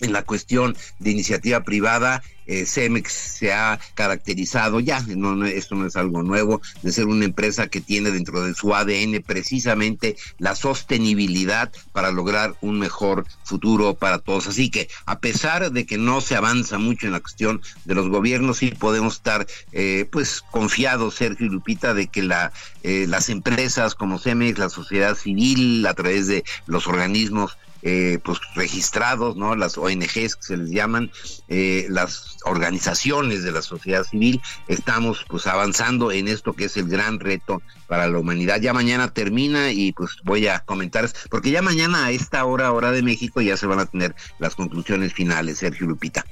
en 0.00 0.12
la 0.12 0.22
cuestión 0.22 0.76
de 0.98 1.10
iniciativa 1.10 1.62
privada 1.62 2.22
eh, 2.48 2.64
Cemex 2.64 3.12
se 3.12 3.52
ha 3.52 3.78
caracterizado 3.94 4.80
ya, 4.80 5.00
no, 5.02 5.44
esto 5.44 5.74
no 5.74 5.86
es 5.86 5.96
algo 5.96 6.22
nuevo, 6.22 6.62
de 6.82 6.92
ser 6.92 7.06
una 7.06 7.26
empresa 7.26 7.68
que 7.68 7.82
tiene 7.82 8.10
dentro 8.10 8.42
de 8.42 8.54
su 8.54 8.74
ADN 8.74 9.22
precisamente 9.24 10.16
la 10.38 10.54
sostenibilidad 10.54 11.70
para 11.92 12.10
lograr 12.10 12.56
un 12.62 12.78
mejor 12.78 13.26
futuro 13.44 13.94
para 13.94 14.18
todos. 14.18 14.46
Así 14.46 14.70
que 14.70 14.88
a 15.04 15.20
pesar 15.20 15.70
de 15.72 15.84
que 15.84 15.98
no 15.98 16.22
se 16.22 16.36
avanza 16.36 16.78
mucho 16.78 17.06
en 17.06 17.12
la 17.12 17.20
cuestión 17.20 17.60
de 17.84 17.94
los 17.94 18.08
gobiernos, 18.08 18.58
sí 18.58 18.70
podemos 18.70 19.16
estar 19.16 19.46
eh, 19.72 20.08
pues 20.10 20.42
confiados, 20.50 21.16
Sergio 21.16 21.46
y 21.46 21.50
Lupita, 21.50 21.92
de 21.92 22.06
que 22.06 22.22
la, 22.22 22.52
eh, 22.82 23.04
las 23.06 23.28
empresas 23.28 23.94
como 23.94 24.18
Cemex, 24.18 24.58
la 24.58 24.70
sociedad 24.70 25.14
civil, 25.14 25.86
a 25.86 25.92
través 25.92 26.26
de 26.28 26.44
los 26.66 26.86
organismos 26.86 27.58
eh, 27.82 28.18
pues 28.24 28.38
registrados, 28.54 29.36
¿no? 29.36 29.54
Las 29.54 29.78
ONGs 29.78 30.36
que 30.36 30.42
se 30.42 30.56
les 30.56 30.70
llaman, 30.70 31.10
eh, 31.48 31.86
las 31.88 32.38
organizaciones 32.44 33.44
de 33.44 33.52
la 33.52 33.62
sociedad 33.62 34.04
civil, 34.04 34.40
estamos 34.66 35.24
pues 35.28 35.46
avanzando 35.46 36.10
en 36.10 36.28
esto 36.28 36.52
que 36.54 36.64
es 36.64 36.76
el 36.76 36.88
gran 36.88 37.20
reto 37.20 37.62
para 37.86 38.08
la 38.08 38.18
humanidad. 38.18 38.60
Ya 38.60 38.72
mañana 38.72 39.12
termina 39.12 39.70
y 39.70 39.92
pues 39.92 40.10
voy 40.24 40.46
a 40.48 40.60
comentar, 40.60 41.08
porque 41.30 41.50
ya 41.50 41.62
mañana 41.62 42.06
a 42.06 42.10
esta 42.10 42.44
hora, 42.44 42.72
hora 42.72 42.90
de 42.90 43.02
México, 43.02 43.40
ya 43.40 43.56
se 43.56 43.66
van 43.66 43.80
a 43.80 43.86
tener 43.86 44.14
las 44.38 44.54
conclusiones 44.54 45.12
finales, 45.12 45.58
Sergio 45.58 45.86
Lupita. 45.86 46.24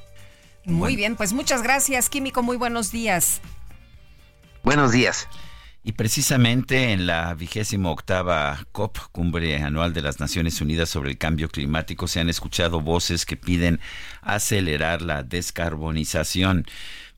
Muy 0.64 0.97
bien, 0.97 1.14
pues 1.14 1.32
muchas 1.32 1.62
gracias, 1.62 2.09
Químico, 2.09 2.42
muy 2.42 2.57
buenos 2.57 2.90
días. 2.90 3.40
Buenos 4.64 4.90
días. 4.90 5.28
Y 5.89 5.93
precisamente 5.93 6.91
en 6.91 7.07
la 7.07 7.32
vigésima 7.34 7.93
octava 7.93 8.59
COP, 8.72 8.99
Cumbre 9.12 9.62
Anual 9.62 9.95
de 9.95 10.03
las 10.03 10.18
Naciones 10.18 10.61
Unidas 10.61 10.89
sobre 10.89 11.11
el 11.11 11.16
Cambio 11.16 11.49
Climático, 11.49 12.09
se 12.09 12.18
han 12.18 12.28
escuchado 12.28 12.80
voces 12.80 13.24
que 13.24 13.37
piden 13.37 13.78
acelerar 14.20 15.01
la 15.01 15.22
descarbonización. 15.22 16.66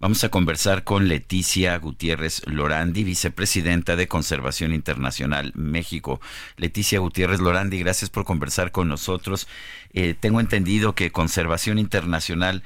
Vamos 0.00 0.22
a 0.22 0.28
conversar 0.28 0.84
con 0.84 1.08
Leticia 1.08 1.76
Gutiérrez 1.78 2.42
Lorandi, 2.46 3.02
vicepresidenta 3.02 3.96
de 3.96 4.06
Conservación 4.06 4.72
Internacional 4.72 5.50
México. 5.56 6.20
Leticia 6.56 7.00
Gutiérrez 7.00 7.40
Lorandi, 7.40 7.80
gracias 7.80 8.08
por 8.08 8.24
conversar 8.24 8.70
con 8.70 8.86
nosotros. 8.86 9.48
Eh, 9.94 10.14
tengo 10.14 10.38
entendido 10.38 10.94
que 10.94 11.10
Conservación 11.10 11.80
Internacional, 11.80 12.62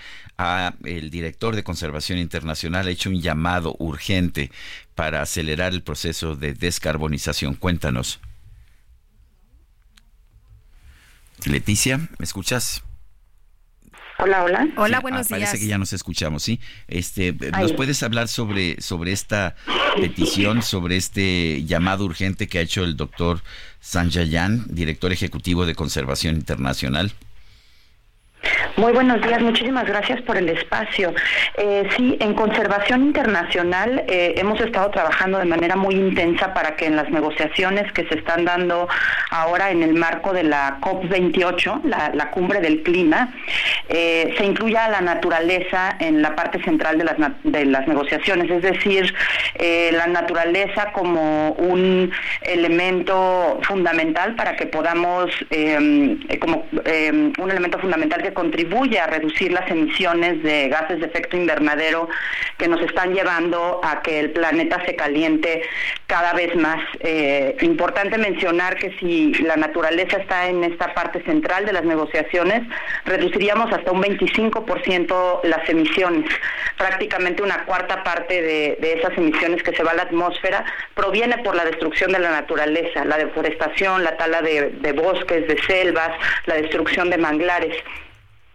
el 0.84 1.08
director 1.08 1.56
de 1.56 1.62
Conservación 1.62 2.18
Internacional 2.18 2.86
ha 2.86 2.90
hecho 2.90 3.08
un 3.08 3.22
llamado 3.22 3.76
urgente 3.78 4.50
para 5.02 5.20
acelerar 5.20 5.72
el 5.72 5.82
proceso 5.82 6.36
de 6.36 6.54
descarbonización. 6.54 7.56
Cuéntanos. 7.56 8.20
Leticia, 11.44 11.98
¿me 11.98 12.24
escuchas? 12.24 12.84
Hola, 14.18 14.44
hola. 14.44 14.68
Hola, 14.76 15.00
buenos 15.00 15.26
días. 15.26 15.40
Parece 15.40 15.58
que 15.58 15.66
ya 15.66 15.76
nos 15.76 15.92
escuchamos, 15.92 16.44
¿sí? 16.44 16.60
Este, 16.86 17.32
¿Nos 17.32 17.72
puedes 17.72 18.00
hablar 18.04 18.28
sobre, 18.28 18.80
sobre 18.80 19.10
esta 19.10 19.56
petición, 19.96 20.62
sobre 20.62 20.96
este 20.96 21.64
llamado 21.64 22.04
urgente 22.04 22.46
que 22.46 22.60
ha 22.60 22.62
hecho 22.62 22.84
el 22.84 22.96
doctor 22.96 23.42
Sanjayan, 23.80 24.66
director 24.68 25.10
ejecutivo 25.10 25.66
de 25.66 25.74
Conservación 25.74 26.36
Internacional? 26.36 27.12
Muy 28.76 28.92
buenos 28.92 29.20
días, 29.20 29.40
muchísimas 29.42 29.86
gracias 29.86 30.20
por 30.22 30.36
el 30.36 30.48
espacio. 30.48 31.14
Eh, 31.58 31.88
sí, 31.96 32.16
en 32.20 32.34
Conservación 32.34 33.02
Internacional 33.02 34.04
eh, 34.08 34.34
hemos 34.38 34.60
estado 34.60 34.90
trabajando 34.90 35.38
de 35.38 35.44
manera 35.44 35.76
muy 35.76 35.94
intensa 35.94 36.54
para 36.54 36.74
que 36.74 36.86
en 36.86 36.96
las 36.96 37.10
negociaciones 37.10 37.92
que 37.92 38.04
se 38.08 38.14
están 38.14 38.44
dando 38.44 38.88
ahora 39.30 39.70
en 39.70 39.82
el 39.82 39.94
marco 39.94 40.32
de 40.32 40.44
la 40.44 40.78
COP28, 40.80 41.82
la, 41.84 42.30
cumbre 42.30 42.60
del 42.60 42.82
clima, 42.82 43.34
eh, 43.88 44.34
se 44.38 44.44
incluya 44.44 44.88
la 44.88 45.02
naturaleza 45.02 45.96
en 46.00 46.22
la 46.22 46.34
parte 46.34 46.62
central 46.64 46.96
de 46.96 47.04
las, 47.04 47.16
de 47.44 47.66
las 47.66 47.86
negociaciones, 47.86 48.50
es 48.50 48.62
decir, 48.62 49.14
la 49.92 50.06
naturaleza 50.06 50.92
como 50.92 51.50
un 51.52 52.10
elemento 52.40 53.60
fundamental 53.62 54.34
para 54.34 54.56
que 54.56 54.66
podamos, 54.66 55.30
como 56.40 56.64
un 56.72 57.50
elemento 57.50 57.78
fundamental 57.78 58.22
que 58.22 58.31
contribuye 58.32 58.98
a 58.98 59.06
reducir 59.06 59.52
las 59.52 59.70
emisiones 59.70 60.42
de 60.42 60.68
gases 60.68 61.00
de 61.00 61.06
efecto 61.06 61.36
invernadero 61.36 62.08
que 62.58 62.68
nos 62.68 62.80
están 62.82 63.14
llevando 63.14 63.80
a 63.82 64.02
que 64.02 64.20
el 64.20 64.30
planeta 64.30 64.84
se 64.84 64.96
caliente 64.96 65.62
cada 66.06 66.32
vez 66.34 66.54
más. 66.56 66.80
Eh, 67.00 67.56
importante 67.62 68.18
mencionar 68.18 68.76
que 68.76 68.96
si 68.98 69.32
la 69.34 69.56
naturaleza 69.56 70.18
está 70.18 70.48
en 70.48 70.64
esta 70.64 70.92
parte 70.94 71.22
central 71.24 71.64
de 71.64 71.72
las 71.72 71.84
negociaciones, 71.84 72.62
reduciríamos 73.04 73.72
hasta 73.72 73.90
un 73.90 74.02
25% 74.02 75.40
las 75.44 75.68
emisiones. 75.68 76.30
Prácticamente 76.76 77.42
una 77.42 77.64
cuarta 77.64 78.02
parte 78.02 78.42
de, 78.42 78.78
esas 78.98 79.16
emisiones 79.16 79.62
que 79.62 79.74
se 79.74 79.82
va 79.82 79.92
a 79.92 79.94
la 79.94 80.02
atmósfera 80.02 80.64
proviene 80.94 81.38
por 81.38 81.54
la 81.54 81.64
destrucción 81.64 82.12
de 82.12 82.18
la 82.18 82.30
naturaleza, 82.30 83.04
la 83.04 83.16
deforestación, 83.16 84.04
la 84.04 84.16
tala 84.16 84.42
de 84.42 84.92
bosques, 84.92 85.48
de 85.48 85.60
selvas, 85.62 86.10
la 86.46 86.56
destrucción 86.56 87.10
de 87.10 87.18
manglares 87.18 87.74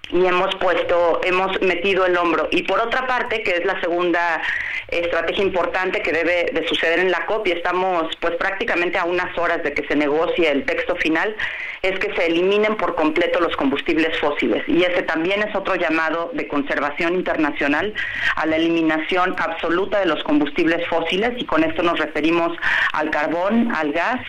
y 0.09 0.25
hemos 0.25 0.55
puesto, 0.55 1.21
hemos 1.23 1.61
metido 1.61 2.05
el 2.05 2.17
hombro. 2.17 2.47
Y 2.51 2.63
por 2.63 2.79
otra 2.79 3.05
parte, 3.07 3.43
que 3.43 3.51
es 3.51 3.65
la 3.65 3.79
segunda 3.81 4.41
estrategia 4.87 5.43
importante 5.43 6.01
que 6.01 6.13
debe 6.13 6.49
de 6.53 6.67
suceder 6.67 6.99
en 6.99 7.11
la 7.11 7.25
COP, 7.25 7.47
y 7.47 7.51
estamos 7.51 8.07
pues 8.19 8.35
prácticamente 8.35 8.97
a 8.97 9.03
unas 9.03 9.37
horas 9.37 9.63
de 9.63 9.73
que 9.73 9.85
se 9.87 9.95
negocie 9.95 10.49
el 10.49 10.65
texto 10.65 10.95
final, 10.95 11.35
es 11.81 11.99
que 11.99 12.13
se 12.15 12.27
eliminen 12.27 12.75
por 12.77 12.95
completo 12.95 13.39
los 13.39 13.55
combustibles 13.57 14.17
fósiles. 14.19 14.63
Y 14.67 14.83
ese 14.83 15.03
también 15.03 15.43
es 15.43 15.53
otro 15.55 15.75
llamado 15.75 16.31
de 16.33 16.47
conservación 16.47 17.15
internacional 17.15 17.93
a 18.35 18.45
la 18.45 18.55
eliminación 18.55 19.35
absoluta 19.37 19.99
de 19.99 20.05
los 20.05 20.23
combustibles 20.23 20.87
fósiles, 20.87 21.33
y 21.37 21.45
con 21.45 21.63
esto 21.63 21.83
nos 21.83 21.99
referimos 21.99 22.57
al 22.93 23.09
carbón, 23.09 23.71
al 23.75 23.91
gas, 23.91 24.21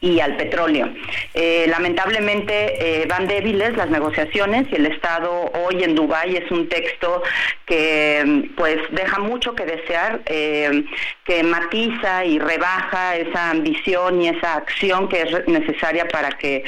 y 0.00 0.20
al 0.20 0.36
petróleo. 0.36 0.88
Eh, 1.34 1.66
lamentablemente 1.68 3.02
eh, 3.02 3.06
van 3.06 3.26
débiles 3.26 3.76
las 3.76 3.90
negociaciones 3.90 4.66
y 4.70 4.76
el 4.76 4.86
Estado 4.86 5.50
hoy 5.52 5.82
en 5.82 5.94
Dubái 5.94 6.36
es 6.36 6.50
un 6.50 6.68
texto 6.68 7.22
que 7.64 8.50
pues 8.56 8.78
deja 8.90 9.18
mucho 9.18 9.54
que 9.54 9.64
desear, 9.64 10.20
eh, 10.26 10.84
que 11.24 11.42
matiza 11.42 12.24
y 12.24 12.38
rebaja 12.38 13.16
esa 13.16 13.50
ambición 13.50 14.22
y 14.22 14.28
esa 14.28 14.56
acción 14.56 15.08
que 15.08 15.22
es 15.22 15.48
necesaria 15.48 16.06
para 16.08 16.30
que 16.30 16.64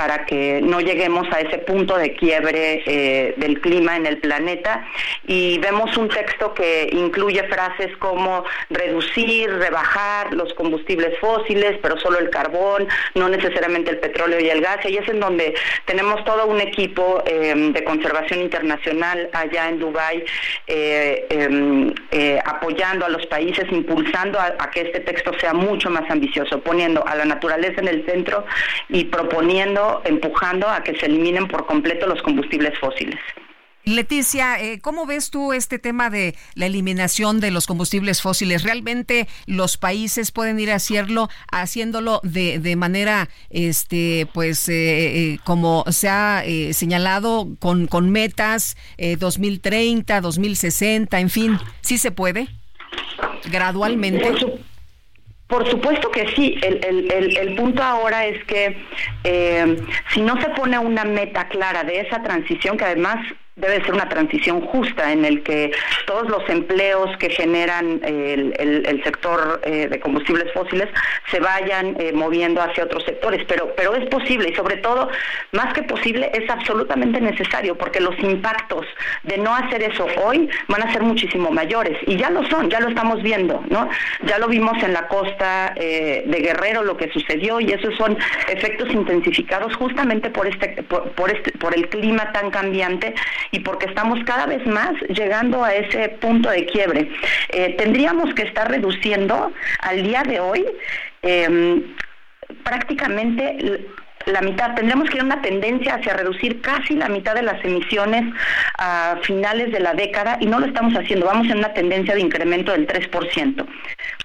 para 0.00 0.24
que 0.24 0.62
no 0.62 0.80
lleguemos 0.80 1.30
a 1.30 1.40
ese 1.40 1.58
punto 1.58 1.98
de 1.98 2.14
quiebre 2.14 2.82
eh, 2.86 3.34
del 3.36 3.60
clima 3.60 3.96
en 3.96 4.06
el 4.06 4.16
planeta. 4.16 4.82
Y 5.26 5.58
vemos 5.58 5.94
un 5.98 6.08
texto 6.08 6.54
que 6.54 6.88
incluye 6.90 7.42
frases 7.48 7.94
como 7.98 8.44
reducir, 8.70 9.52
rebajar 9.52 10.32
los 10.32 10.54
combustibles 10.54 11.18
fósiles, 11.18 11.76
pero 11.82 12.00
solo 12.00 12.18
el 12.18 12.30
carbón, 12.30 12.88
no 13.14 13.28
necesariamente 13.28 13.90
el 13.90 13.98
petróleo 13.98 14.40
y 14.40 14.48
el 14.48 14.62
gas. 14.62 14.78
Y 14.86 14.96
es 14.96 15.06
en 15.06 15.20
donde 15.20 15.52
tenemos 15.84 16.24
todo 16.24 16.46
un 16.46 16.62
equipo 16.62 17.22
eh, 17.26 17.52
de 17.54 17.84
conservación 17.84 18.40
internacional 18.40 19.28
allá 19.34 19.68
en 19.68 19.80
Dubái 19.80 20.24
eh, 20.66 21.26
em, 21.28 21.92
apoyando 22.46 23.04
a 23.04 23.10
los 23.10 23.26
países, 23.26 23.66
impulsando 23.70 24.40
a 24.40 24.70
que 24.70 24.80
este 24.80 25.00
texto 25.00 25.32
sea 25.38 25.52
mucho 25.52 25.90
más 25.90 26.10
ambicioso, 26.10 26.58
poniendo 26.60 27.06
a 27.06 27.14
la 27.16 27.26
naturaleza 27.26 27.82
en 27.82 27.88
el 27.88 28.06
centro 28.06 28.46
y 28.88 29.04
proponiendo 29.04 29.89
empujando 30.04 30.68
a 30.68 30.82
que 30.82 30.98
se 30.98 31.06
eliminen 31.06 31.48
por 31.48 31.66
completo 31.66 32.06
los 32.06 32.22
combustibles 32.22 32.78
fósiles. 32.78 33.18
Leticia, 33.84 34.60
eh, 34.60 34.78
¿cómo 34.80 35.06
ves 35.06 35.30
tú 35.30 35.52
este 35.54 35.78
tema 35.78 36.10
de 36.10 36.36
la 36.54 36.66
eliminación 36.66 37.40
de 37.40 37.50
los 37.50 37.66
combustibles 37.66 38.20
fósiles? 38.20 38.62
¿Realmente 38.62 39.26
los 39.46 39.78
países 39.78 40.32
pueden 40.32 40.60
ir 40.60 40.70
a 40.70 40.74
hacerlo, 40.76 41.28
haciéndolo 41.50 42.20
de, 42.22 42.58
de 42.58 42.76
manera, 42.76 43.30
este, 43.48 44.28
pues, 44.34 44.68
eh, 44.68 44.74
eh, 45.32 45.38
como 45.44 45.84
se 45.88 46.08
ha 46.08 46.44
señalado, 46.72 47.48
con, 47.58 47.86
con 47.86 48.10
metas 48.10 48.76
2030, 49.18 50.20
2060, 50.20 51.18
en 51.18 51.30
fin, 51.30 51.58
¿sí 51.80 51.96
se 51.96 52.10
puede? 52.10 52.48
Gradualmente. 53.50 54.30
Por 54.30 54.69
supuesto 55.68 56.10
que 56.10 56.28
sí. 56.34 56.56
El, 56.62 56.84
el, 56.84 57.36
el, 57.36 57.54
punto 57.56 57.82
ahora 57.82 58.24
es 58.26 58.42
que 58.44 58.76
eh, 59.24 59.76
si 60.12 60.22
no 60.22 60.40
se 60.40 60.48
pone 60.50 60.78
una 60.78 61.04
meta 61.04 61.48
clara 61.48 61.84
de 61.84 62.00
esa 62.00 62.22
transición, 62.22 62.76
que 62.76 62.84
además 62.84 63.18
debe 63.56 63.84
ser 63.84 63.92
una 63.94 64.08
transición 64.08 64.62
justa 64.62 65.12
en 65.12 65.24
el 65.24 65.42
que 65.42 65.72
todos 66.06 66.28
los 66.28 66.48
empleos 66.48 67.16
que 67.18 67.30
generan 67.30 68.00
el, 68.02 69.00
sector 69.04 69.60
eh, 69.64 69.88
de 69.88 70.00
combustibles 70.00 70.52
fósiles 70.52 70.88
se 71.30 71.40
vayan 71.40 71.96
eh, 71.98 72.12
moviendo 72.12 72.60
hacia 72.60 72.84
otros 72.84 73.04
sectores, 73.04 73.44
pero, 73.48 73.72
pero 73.76 73.94
es 73.94 74.06
posible 74.08 74.50
y 74.50 74.54
sobre 74.54 74.76
todo, 74.78 75.08
más 75.52 75.72
que 75.72 75.82
posible, 75.82 76.30
es 76.34 76.48
absolutamente 76.50 77.20
necesario 77.20 77.76
porque 77.76 78.00
los 78.00 78.18
impactos 78.18 78.86
de 79.22 79.38
no 79.38 79.54
hacer 79.54 79.82
eso 79.82 80.06
hoy 80.24 80.48
van 80.68 80.82
a 80.82 80.92
ser 80.92 81.02
muchísimo 81.02 81.50
mayores 81.50 81.96
y 82.06 82.16
ya 82.16 82.30
lo 82.30 82.48
son, 82.48 82.70
ya 82.70 82.80
lo 82.80 82.88
estamos 82.88 83.22
viendo, 83.22 83.62
¿no? 83.68 83.88
Ya 84.24 84.38
lo 84.38 84.48
vimos 84.48 84.82
en 84.82 84.92
la 84.92 85.08
costa 85.08 85.72
eh, 85.76 86.24
de 86.26 86.40
Guerrero 86.40 86.82
lo 86.82 86.96
que 86.96 87.10
sucedió 87.10 87.60
y 87.60 87.72
esos 87.72 87.96
son 87.96 88.16
efectos 88.48 88.90
intensificados 88.90 89.74
justamente 89.76 90.30
por 90.30 90.46
este, 90.46 90.82
por, 90.84 91.10
por 91.12 91.30
este, 91.30 91.52
por 91.52 91.74
el 91.74 91.88
clima 91.88 92.32
tan 92.32 92.50
cambiante 92.50 93.14
y 93.50 93.60
porque 93.60 93.86
estamos 93.86 94.18
cada 94.24 94.46
vez 94.46 94.64
más 94.66 94.92
llegando 95.08 95.64
a 95.64 95.74
ese 95.74 96.08
punto 96.20 96.50
de 96.50 96.66
quiebre. 96.66 97.10
Eh, 97.50 97.74
tendríamos 97.78 98.32
que 98.34 98.42
estar 98.42 98.70
reduciendo 98.70 99.52
al 99.80 100.02
día 100.02 100.22
de 100.22 100.40
hoy 100.40 100.66
eh, 101.22 101.82
prácticamente 102.64 103.86
la 104.26 104.40
mitad. 104.42 104.74
Tendremos 104.74 105.08
que 105.08 105.16
ir 105.16 105.22
a 105.22 105.24
una 105.24 105.42
tendencia 105.42 105.94
hacia 105.94 106.14
reducir 106.14 106.60
casi 106.60 106.94
la 106.94 107.08
mitad 107.08 107.34
de 107.34 107.42
las 107.42 107.64
emisiones 107.64 108.22
a 108.78 109.16
finales 109.22 109.72
de 109.72 109.80
la 109.80 109.94
década 109.94 110.36
y 110.40 110.46
no 110.46 110.58
lo 110.58 110.66
estamos 110.66 110.94
haciendo. 110.94 111.26
Vamos 111.26 111.48
en 111.48 111.58
una 111.58 111.72
tendencia 111.72 112.14
de 112.14 112.20
incremento 112.20 112.72
del 112.72 112.86
3%. 112.86 113.66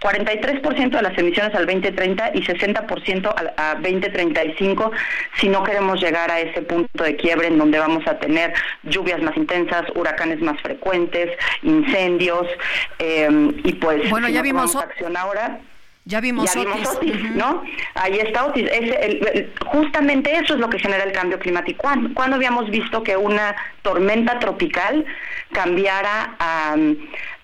43% 0.02 0.90
de 0.90 1.02
las 1.02 1.18
emisiones 1.18 1.56
al 1.56 1.66
2030 1.66 2.32
y 2.34 2.42
60% 2.42 3.54
a, 3.58 3.72
a 3.72 3.76
2035 3.76 4.92
si 5.40 5.50
no 5.50 5.64
queremos 5.64 6.02
llegar 6.02 6.30
a 6.30 6.40
ese 6.40 6.62
punto 6.62 7.04
de 7.04 7.16
quiebre 7.16 7.48
en 7.48 7.58
donde 7.58 7.80
vamos 7.80 8.06
a 8.08 8.20
tener 8.20 8.54
lluvias 8.84 9.22
más 9.22 9.36
intensas, 9.38 9.84
huracanes 9.96 10.42
más 10.42 10.62
frecuentes, 10.62 11.32
incendios 11.64 12.48
eh, 13.00 13.30
y 13.64 13.74
pues 13.74 14.10
bueno, 14.10 14.30
ya 14.30 14.42
vimos 14.42 14.76
acción 14.76 15.18
ahora 15.18 15.60
ya 16.06 16.22
vimos, 16.22 16.54
ya 16.54 16.62
vimos 16.62 16.88
Otis, 16.88 17.14
Otis 17.14 17.32
¿no? 17.32 17.64
Ahí 17.96 18.20
está 18.20 18.46
Otis. 18.46 18.70
Es 18.72 18.96
el, 18.96 19.28
el, 19.28 19.54
justamente 19.66 20.36
eso 20.36 20.54
es 20.54 20.60
lo 20.60 20.70
que 20.70 20.78
genera 20.78 21.04
el 21.04 21.12
cambio 21.12 21.40
climático. 21.40 21.82
¿Cuándo, 21.82 22.14
¿Cuándo, 22.14 22.36
habíamos 22.36 22.70
visto 22.70 23.02
que 23.02 23.18
una 23.18 23.56
tormenta 23.82 24.38
tropical 24.38 25.04
cambiara 25.52 26.36
a, 26.38 26.76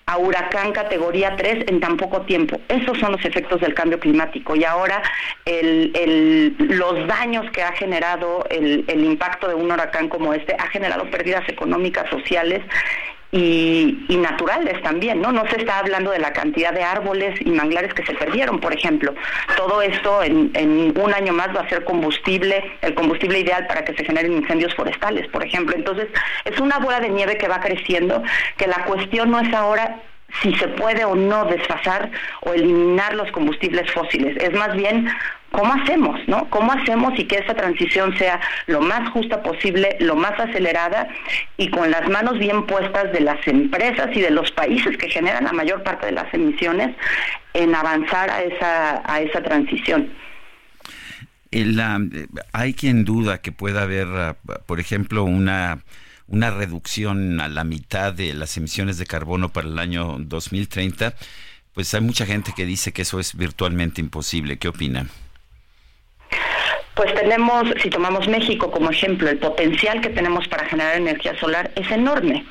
a 0.06 0.18
huracán 0.18 0.70
categoría 0.72 1.34
3 1.34 1.64
en 1.66 1.80
tan 1.80 1.96
poco 1.96 2.22
tiempo? 2.22 2.60
Esos 2.68 2.98
son 3.00 3.12
los 3.12 3.24
efectos 3.24 3.60
del 3.60 3.74
cambio 3.74 3.98
climático. 3.98 4.54
Y 4.54 4.62
ahora 4.64 5.02
el, 5.44 6.54
los 6.58 7.04
daños 7.08 7.50
que 7.50 7.62
ha 7.62 7.72
generado 7.72 8.46
el, 8.48 8.84
el 8.86 9.04
impacto 9.04 9.48
de 9.48 9.56
un 9.56 9.72
huracán 9.72 10.08
como 10.08 10.34
este 10.34 10.54
ha 10.56 10.68
generado 10.68 11.10
pérdidas 11.10 11.48
económicas, 11.48 12.08
sociales 12.10 12.62
y, 13.32 14.04
y, 14.08 14.16
naturales 14.18 14.82
también, 14.82 15.22
¿no? 15.22 15.32
No 15.32 15.48
se 15.48 15.56
está 15.56 15.78
hablando 15.78 16.10
de 16.10 16.18
la 16.18 16.34
cantidad 16.34 16.70
de 16.70 16.82
árboles 16.82 17.40
y 17.40 17.50
manglares 17.50 17.94
que 17.94 18.04
se 18.04 18.12
perdieron, 18.12 18.60
por 18.60 18.74
ejemplo. 18.74 19.14
Todo 19.56 19.80
esto 19.80 20.22
en, 20.22 20.50
en, 20.54 20.92
un 21.00 21.14
año 21.14 21.32
más 21.32 21.48
va 21.56 21.62
a 21.62 21.68
ser 21.70 21.82
combustible, 21.84 22.62
el 22.82 22.94
combustible 22.94 23.40
ideal 23.40 23.66
para 23.66 23.84
que 23.84 23.94
se 23.94 24.04
generen 24.04 24.34
incendios 24.34 24.74
forestales, 24.74 25.26
por 25.28 25.42
ejemplo. 25.42 25.74
Entonces, 25.74 26.08
es 26.44 26.60
una 26.60 26.78
bola 26.78 27.00
de 27.00 27.08
nieve 27.08 27.38
que 27.38 27.48
va 27.48 27.60
creciendo, 27.60 28.22
que 28.58 28.66
la 28.66 28.84
cuestión 28.84 29.30
no 29.30 29.40
es 29.40 29.52
ahora 29.54 30.02
si 30.40 30.54
se 30.54 30.68
puede 30.68 31.04
o 31.04 31.14
no 31.14 31.44
desfasar 31.44 32.10
o 32.40 32.52
eliminar 32.54 33.14
los 33.14 33.30
combustibles 33.32 33.90
fósiles. 33.92 34.36
Es 34.42 34.52
más 34.54 34.74
bien 34.74 35.08
cómo 35.50 35.72
hacemos, 35.74 36.18
¿no? 36.26 36.48
¿Cómo 36.48 36.72
hacemos 36.72 37.12
y 37.18 37.24
que 37.24 37.36
esa 37.36 37.54
transición 37.54 38.16
sea 38.16 38.40
lo 38.66 38.80
más 38.80 39.10
justa 39.10 39.42
posible, 39.42 39.96
lo 40.00 40.16
más 40.16 40.38
acelerada 40.40 41.08
y 41.56 41.68
con 41.68 41.90
las 41.90 42.08
manos 42.08 42.38
bien 42.38 42.66
puestas 42.66 43.12
de 43.12 43.20
las 43.20 43.46
empresas 43.46 44.08
y 44.14 44.20
de 44.20 44.30
los 44.30 44.50
países 44.52 44.96
que 44.96 45.10
generan 45.10 45.44
la 45.44 45.52
mayor 45.52 45.82
parte 45.82 46.06
de 46.06 46.12
las 46.12 46.32
emisiones 46.32 46.96
en 47.54 47.74
avanzar 47.74 48.30
a 48.30 48.42
esa 48.42 49.02
a 49.04 49.20
esa 49.20 49.42
transición? 49.42 50.10
El, 51.50 51.78
uh, 51.78 52.40
hay 52.52 52.72
quien 52.72 53.04
duda 53.04 53.42
que 53.42 53.52
pueda 53.52 53.82
haber, 53.82 54.06
uh, 54.06 54.52
por 54.64 54.80
ejemplo, 54.80 55.24
una 55.24 55.80
una 56.26 56.50
reducción 56.50 57.40
a 57.40 57.48
la 57.48 57.64
mitad 57.64 58.12
de 58.12 58.34
las 58.34 58.56
emisiones 58.56 58.98
de 58.98 59.06
carbono 59.06 59.50
para 59.50 59.68
el 59.68 59.78
año 59.78 60.16
2030, 60.18 61.14
pues 61.74 61.92
hay 61.94 62.00
mucha 62.00 62.26
gente 62.26 62.52
que 62.54 62.66
dice 62.66 62.92
que 62.92 63.02
eso 63.02 63.20
es 63.20 63.36
virtualmente 63.36 64.00
imposible. 64.00 64.58
¿Qué 64.58 64.68
opina? 64.68 65.06
Pues 66.94 67.14
tenemos, 67.14 67.64
si 67.82 67.88
tomamos 67.88 68.28
México 68.28 68.70
como 68.70 68.90
ejemplo, 68.90 69.30
el 69.30 69.38
potencial 69.38 70.02
que 70.02 70.10
tenemos 70.10 70.46
para 70.48 70.66
generar 70.66 70.96
energía 70.96 71.38
solar 71.40 71.70
es 71.74 71.90
enorme. 71.90 72.44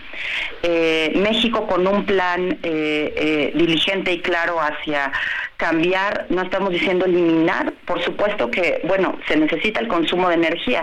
Eh, 0.63 1.13
México 1.15 1.67
con 1.67 1.85
un 1.85 2.05
plan 2.05 2.57
eh, 2.63 3.13
eh, 3.15 3.51
diligente 3.53 4.11
y 4.11 4.19
claro 4.19 4.59
hacia 4.59 5.11
cambiar, 5.57 6.25
no 6.29 6.41
estamos 6.41 6.71
diciendo 6.71 7.05
eliminar, 7.05 7.71
por 7.85 8.01
supuesto 8.01 8.49
que, 8.49 8.81
bueno, 8.85 9.15
se 9.27 9.37
necesita 9.37 9.79
el 9.79 9.87
consumo 9.87 10.27
de 10.29 10.35
energía, 10.35 10.81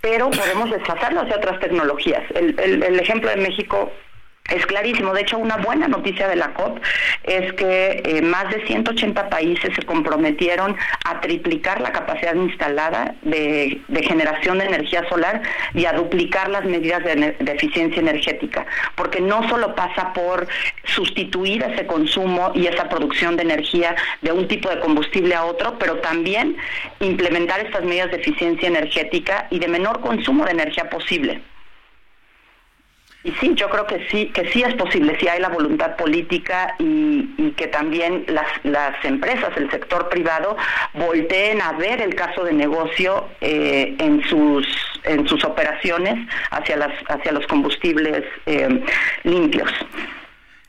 pero 0.00 0.30
podemos 0.30 0.70
desfasarlo 0.70 1.20
hacia 1.20 1.36
otras 1.36 1.60
tecnologías. 1.60 2.22
El, 2.34 2.58
el 2.58 2.98
ejemplo 3.00 3.30
de 3.30 3.36
México 3.36 3.92
es 4.50 4.66
clarísimo. 4.66 5.12
De 5.14 5.22
hecho, 5.22 5.38
una 5.38 5.56
buena 5.56 5.88
noticia 5.88 6.28
de 6.28 6.36
la 6.36 6.52
COP 6.54 6.78
es 7.24 7.52
que 7.54 8.02
eh, 8.04 8.22
más 8.22 8.50
de 8.50 8.66
180 8.66 9.28
países 9.28 9.74
se 9.74 9.82
comprometieron 9.82 10.76
a 11.04 11.20
triplicar 11.20 11.80
la 11.80 11.92
capacidad 11.92 12.34
instalada 12.34 13.14
de, 13.22 13.80
generación 14.02 14.58
de 14.58 14.66
energía 14.66 15.08
solar 15.08 15.42
y 15.74 15.84
a 15.84 15.92
duplicar 15.92 16.48
las 16.48 16.64
medidas 16.64 17.02
de, 17.04 17.36
de, 17.38 17.52
eficiencia 17.52 18.00
energética, 18.00 18.66
porque 18.96 19.20
no 19.20 19.48
solo 19.48 19.74
pasa 19.74 20.12
por 20.12 20.48
sustituir 20.84 21.62
ese 21.62 21.86
consumo 21.86 22.52
y 22.54 22.66
esa 22.66 22.88
producción 22.88 23.36
de 23.36 23.42
energía 23.42 23.94
de 24.22 24.32
un 24.32 24.48
tipo 24.48 24.68
de 24.68 24.80
combustible 24.80 25.34
a 25.34 25.44
otro, 25.44 25.78
pero 25.78 25.96
también 25.98 26.56
implementar 27.00 27.60
estas 27.60 27.84
medidas 27.84 28.10
de 28.10 28.16
eficiencia 28.16 28.68
energética 28.68 29.46
y 29.50 29.58
de 29.58 29.68
menor 29.68 30.00
consumo 30.00 30.44
de 30.44 30.52
energía 30.52 30.88
posible. 30.88 31.40
Y 33.22 33.32
sí, 33.32 33.54
yo 33.54 33.68
creo 33.68 33.86
que 33.86 34.06
sí, 34.08 34.26
que 34.26 34.50
sí 34.50 34.62
es 34.62 34.74
posible, 34.74 35.18
si 35.20 35.28
hay 35.28 35.40
la 35.40 35.50
voluntad 35.50 35.96
política 35.96 36.74
y, 36.78 37.52
que 37.56 37.66
también 37.66 38.24
las, 38.28 38.46
las, 38.62 39.04
empresas, 39.04 39.50
el 39.56 39.70
sector 39.70 40.08
privado, 40.08 40.56
volteen 40.94 41.60
a 41.60 41.72
ver 41.72 42.00
el 42.00 42.14
caso 42.14 42.44
de 42.44 42.54
negocio 42.54 43.28
eh, 43.40 43.96
en 43.98 44.22
sus 44.24 44.66
en 45.04 45.26
sus 45.26 45.44
operaciones 45.44 46.28
hacia 46.50 46.76
las 46.76 46.92
hacia 47.08 47.32
los 47.32 47.46
combustibles 47.46 48.24
eh, 48.46 48.82
limpios. 49.24 49.70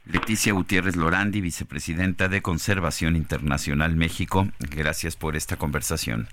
Leticia 0.06 0.52
Gutiérrez 0.52 0.98
Lorandi, 0.98 1.40
vicepresidenta 1.40 2.28
de 2.28 2.42
Conservación 2.42 3.16
Internacional 3.16 3.96
México, 3.96 4.48
gracias 4.60 5.16
por 5.16 5.38
esta 5.38 5.56
conversación. 5.56 6.28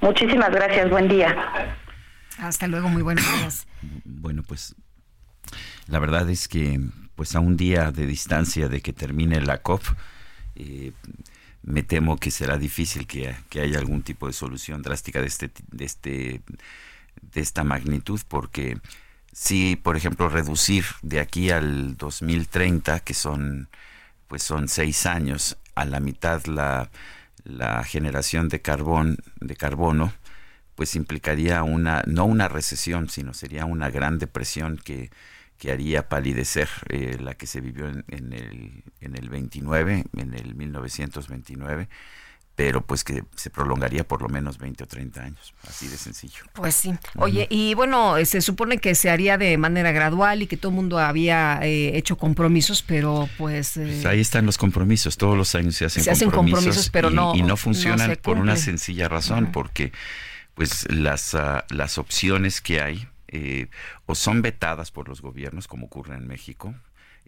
Muchísimas 0.00 0.50
gracias, 0.50 0.90
buen 0.90 1.08
día. 1.08 1.78
Hasta 2.42 2.66
luego, 2.66 2.88
muy 2.88 3.02
buenos 3.02 3.24
días. 3.38 3.66
Bueno, 4.04 4.42
pues 4.42 4.74
la 5.86 6.00
verdad 6.00 6.28
es 6.28 6.48
que 6.48 6.80
pues 7.14 7.36
a 7.36 7.40
un 7.40 7.56
día 7.56 7.92
de 7.92 8.06
distancia 8.06 8.68
de 8.68 8.80
que 8.80 8.92
termine 8.92 9.40
la 9.40 9.58
COP, 9.62 9.82
eh, 10.56 10.92
me 11.62 11.84
temo 11.84 12.16
que 12.16 12.32
será 12.32 12.58
difícil 12.58 13.06
que, 13.06 13.36
haya 13.60 13.78
algún 13.78 14.02
tipo 14.02 14.26
de 14.26 14.32
solución 14.32 14.82
drástica 14.82 15.20
de 15.20 15.28
este 15.28 15.50
de 15.70 15.84
este 15.84 16.40
de 17.20 17.40
esta 17.40 17.62
magnitud 17.62 18.20
porque 18.26 18.78
si 19.32 19.76
por 19.76 19.96
ejemplo 19.96 20.28
reducir 20.28 20.84
de 21.02 21.20
aquí 21.20 21.50
al 21.50 21.96
2030 21.96 23.00
que 23.00 23.14
son 23.14 23.68
pues 24.26 24.42
son 24.42 24.66
seis 24.66 25.06
años 25.06 25.58
a 25.76 25.84
la 25.84 26.00
mitad 26.00 26.44
la, 26.46 26.90
la 27.44 27.84
generación 27.84 28.48
de 28.48 28.60
carbón 28.60 29.18
de 29.40 29.54
carbono 29.54 30.12
pues 30.74 30.96
implicaría 30.96 31.62
una 31.62 32.02
no 32.06 32.24
una 32.24 32.48
recesión 32.48 33.08
sino 33.08 33.34
sería 33.34 33.64
una 33.64 33.90
gran 33.90 34.18
depresión 34.18 34.78
que 34.78 35.10
que 35.62 35.70
haría 35.70 36.08
palidecer 36.08 36.68
eh, 36.88 37.18
la 37.20 37.34
que 37.34 37.46
se 37.46 37.60
vivió 37.60 37.86
en, 37.86 38.32
el, 38.32 38.82
en 39.00 39.16
el 39.16 39.28
29, 39.28 40.06
en 40.16 40.34
el 40.34 40.56
1929 40.56 41.88
pero 42.54 42.84
pues 42.84 43.02
que 43.02 43.24
se 43.34 43.48
prolongaría 43.48 44.06
por 44.06 44.22
lo 44.22 44.28
menos 44.28 44.58
20 44.58 44.84
o 44.84 44.86
30 44.86 45.22
años, 45.22 45.54
así 45.66 45.88
de 45.88 45.96
sencillo. 45.96 46.42
Pues 46.52 46.74
sí. 46.74 46.92
Oye, 47.16 47.46
y 47.48 47.74
bueno, 47.74 48.16
se 48.24 48.42
supone 48.42 48.78
que 48.78 48.94
se 48.94 49.08
haría 49.08 49.38
de 49.38 49.56
manera 49.56 49.90
gradual 49.90 50.42
y 50.42 50.46
que 50.46 50.56
todo 50.56 50.70
el 50.70 50.76
mundo 50.76 50.98
había 50.98 51.60
eh, 51.62 51.96
hecho 51.96 52.18
compromisos, 52.18 52.82
pero 52.82 53.28
pues, 53.38 53.76
eh, 53.78 53.84
pues... 53.86 54.04
ahí 54.04 54.20
están 54.20 54.44
los 54.44 54.58
compromisos, 54.58 55.16
todos 55.16 55.36
los 55.36 55.54
años 55.54 55.76
se 55.76 55.86
hacen, 55.86 56.04
se 56.04 56.10
hacen 56.10 56.30
compromisos, 56.30 56.90
pero 56.90 57.10
y, 57.10 57.14
no 57.14 57.34
y 57.34 57.42
no 57.42 57.56
funcionan 57.56 58.16
por 58.20 58.36
una 58.36 58.56
sencilla 58.56 59.08
razón, 59.08 59.50
porque 59.50 59.92
pues 60.54 60.90
las, 60.90 61.34
uh, 61.34 61.62
las 61.70 61.98
opciones 61.98 62.60
que 62.60 62.80
hay 62.80 63.08
eh, 63.28 63.68
o 64.06 64.14
son 64.14 64.42
vetadas 64.42 64.90
por 64.90 65.08
los 65.08 65.22
gobiernos, 65.22 65.66
como 65.66 65.86
ocurre 65.86 66.14
en 66.14 66.26
México, 66.26 66.74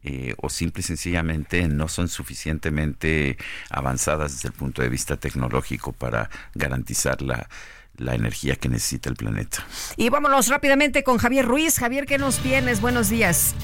eh, 0.02 0.34
o 0.36 0.50
simple 0.50 0.80
y 0.80 0.82
sencillamente 0.82 1.66
no 1.66 1.88
son 1.88 2.08
suficientemente 2.08 3.38
avanzadas 3.70 4.32
desde 4.32 4.48
el 4.48 4.54
punto 4.54 4.82
de 4.82 4.90
vista 4.90 5.16
tecnológico 5.16 5.92
para 5.92 6.28
garantizar 6.54 7.22
la, 7.22 7.48
la 7.96 8.14
energía 8.14 8.56
que 8.56 8.68
necesita 8.68 9.08
el 9.08 9.16
planeta. 9.16 9.66
Y 9.96 10.10
vámonos 10.10 10.48
rápidamente 10.48 11.04
con 11.04 11.16
Javier 11.16 11.46
Ruiz. 11.46 11.78
Javier, 11.78 12.04
¿qué 12.04 12.18
nos 12.18 12.38
tienes? 12.38 12.82
Buenos 12.82 13.08
días. 13.08 13.54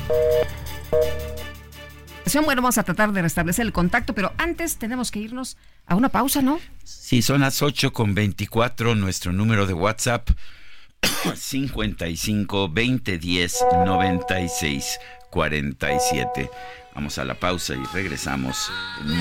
Bueno, 2.38 2.62
vamos 2.62 2.78
a 2.78 2.84
tratar 2.84 3.12
de 3.12 3.22
restablecer 3.22 3.66
el 3.66 3.72
contacto, 3.72 4.14
pero 4.14 4.32
antes 4.38 4.76
tenemos 4.76 5.10
que 5.10 5.18
irnos 5.18 5.56
a 5.86 5.96
una 5.96 6.10
pausa, 6.10 6.42
¿no? 6.42 6.60
Sí, 6.84 7.22
son 7.22 7.40
las 7.40 7.60
8 7.60 7.92
con 7.92 8.14
24, 8.14 8.94
nuestro 8.94 9.32
número 9.32 9.66
de 9.66 9.72
WhatsApp 9.72 10.30
55 11.34 12.68
20 12.68 13.18
10 13.18 13.56
96 13.84 14.98
47. 15.30 16.50
Vamos 16.94 17.18
a 17.18 17.24
la 17.24 17.34
pausa 17.34 17.74
y 17.74 17.82
regresamos 17.92 18.70
en 19.00 19.20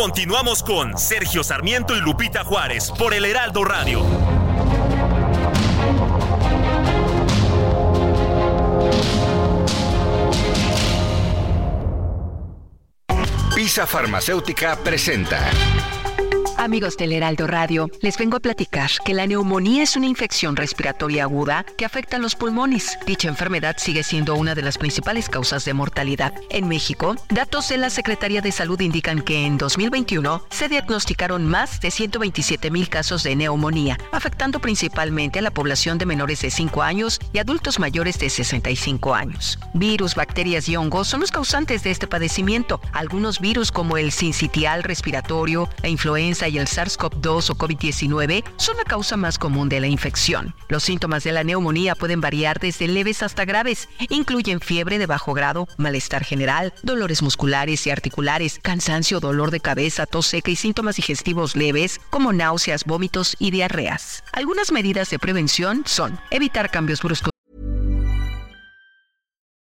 Continuamos 0.00 0.62
con 0.62 0.96
Sergio 0.96 1.44
Sarmiento 1.44 1.94
y 1.94 2.00
Lupita 2.00 2.42
Juárez 2.42 2.90
por 2.90 3.12
el 3.12 3.26
Heraldo 3.26 3.64
Radio. 3.64 4.02
Pisa 13.54 13.86
Farmacéutica 13.86 14.78
presenta. 14.82 15.50
Amigos 16.60 16.98
del 16.98 17.12
Heraldo 17.12 17.46
Radio, 17.46 17.88
les 18.02 18.18
vengo 18.18 18.36
a 18.36 18.40
platicar 18.40 18.90
que 19.02 19.14
la 19.14 19.26
neumonía 19.26 19.82
es 19.82 19.96
una 19.96 20.04
infección 20.04 20.56
respiratoria 20.56 21.22
aguda 21.22 21.64
que 21.78 21.86
afecta 21.86 22.18
a 22.18 22.20
los 22.20 22.34
pulmones. 22.34 22.98
Dicha 23.06 23.28
enfermedad 23.28 23.76
sigue 23.78 24.02
siendo 24.02 24.34
una 24.34 24.54
de 24.54 24.60
las 24.60 24.76
principales 24.76 25.30
causas 25.30 25.64
de 25.64 25.72
mortalidad. 25.72 26.34
En 26.50 26.68
México, 26.68 27.16
datos 27.30 27.70
de 27.70 27.78
la 27.78 27.88
Secretaría 27.88 28.42
de 28.42 28.52
Salud 28.52 28.78
indican 28.78 29.22
que 29.22 29.46
en 29.46 29.56
2021 29.56 30.42
se 30.50 30.68
diagnosticaron 30.68 31.46
más 31.46 31.80
de 31.80 31.90
127 31.90 32.70
mil 32.70 32.90
casos 32.90 33.22
de 33.22 33.36
neumonía, 33.36 33.96
afectando 34.12 34.60
principalmente 34.60 35.38
a 35.38 35.42
la 35.42 35.52
población 35.52 35.96
de 35.96 36.04
menores 36.04 36.42
de 36.42 36.50
5 36.50 36.82
años 36.82 37.20
y 37.32 37.38
adultos 37.38 37.78
mayores 37.78 38.18
de 38.18 38.28
65 38.28 39.14
años. 39.14 39.58
Virus, 39.72 40.14
bacterias 40.14 40.68
y 40.68 40.76
hongos 40.76 41.08
son 41.08 41.20
los 41.20 41.30
causantes 41.30 41.84
de 41.84 41.90
este 41.90 42.06
padecimiento. 42.06 42.82
Algunos 42.92 43.40
virus 43.40 43.72
como 43.72 43.96
el 43.96 44.12
sincitial 44.12 44.82
respiratorio, 44.82 45.66
la 45.82 45.88
influenza 45.88 46.49
y 46.50 46.58
el 46.58 46.66
SARS-CoV-2 46.66 47.50
o 47.50 47.54
COVID-19 47.54 48.44
son 48.56 48.76
la 48.76 48.84
causa 48.84 49.16
más 49.16 49.38
común 49.38 49.68
de 49.68 49.80
la 49.80 49.86
infección. 49.86 50.54
Los 50.68 50.84
síntomas 50.84 51.24
de 51.24 51.32
la 51.32 51.44
neumonía 51.44 51.94
pueden 51.94 52.20
variar 52.20 52.60
desde 52.60 52.88
leves 52.88 53.22
hasta 53.22 53.44
graves. 53.44 53.88
Incluyen 54.10 54.60
fiebre 54.60 54.98
de 54.98 55.06
bajo 55.06 55.32
grado, 55.32 55.68
malestar 55.78 56.24
general, 56.24 56.74
dolores 56.82 57.22
musculares 57.22 57.86
y 57.86 57.90
articulares, 57.90 58.58
cansancio, 58.62 59.20
dolor 59.20 59.50
de 59.50 59.60
cabeza, 59.60 60.06
tos 60.06 60.26
seca 60.26 60.50
y 60.50 60.56
síntomas 60.56 60.96
digestivos 60.96 61.56
leves 61.56 62.00
como 62.10 62.32
náuseas, 62.32 62.84
vómitos 62.84 63.36
y 63.38 63.50
diarreas. 63.50 64.22
Algunas 64.32 64.72
medidas 64.72 65.10
de 65.10 65.18
prevención 65.18 65.84
son 65.86 66.18
evitar 66.30 66.70
cambios 66.70 67.02
bruscos 67.02 67.29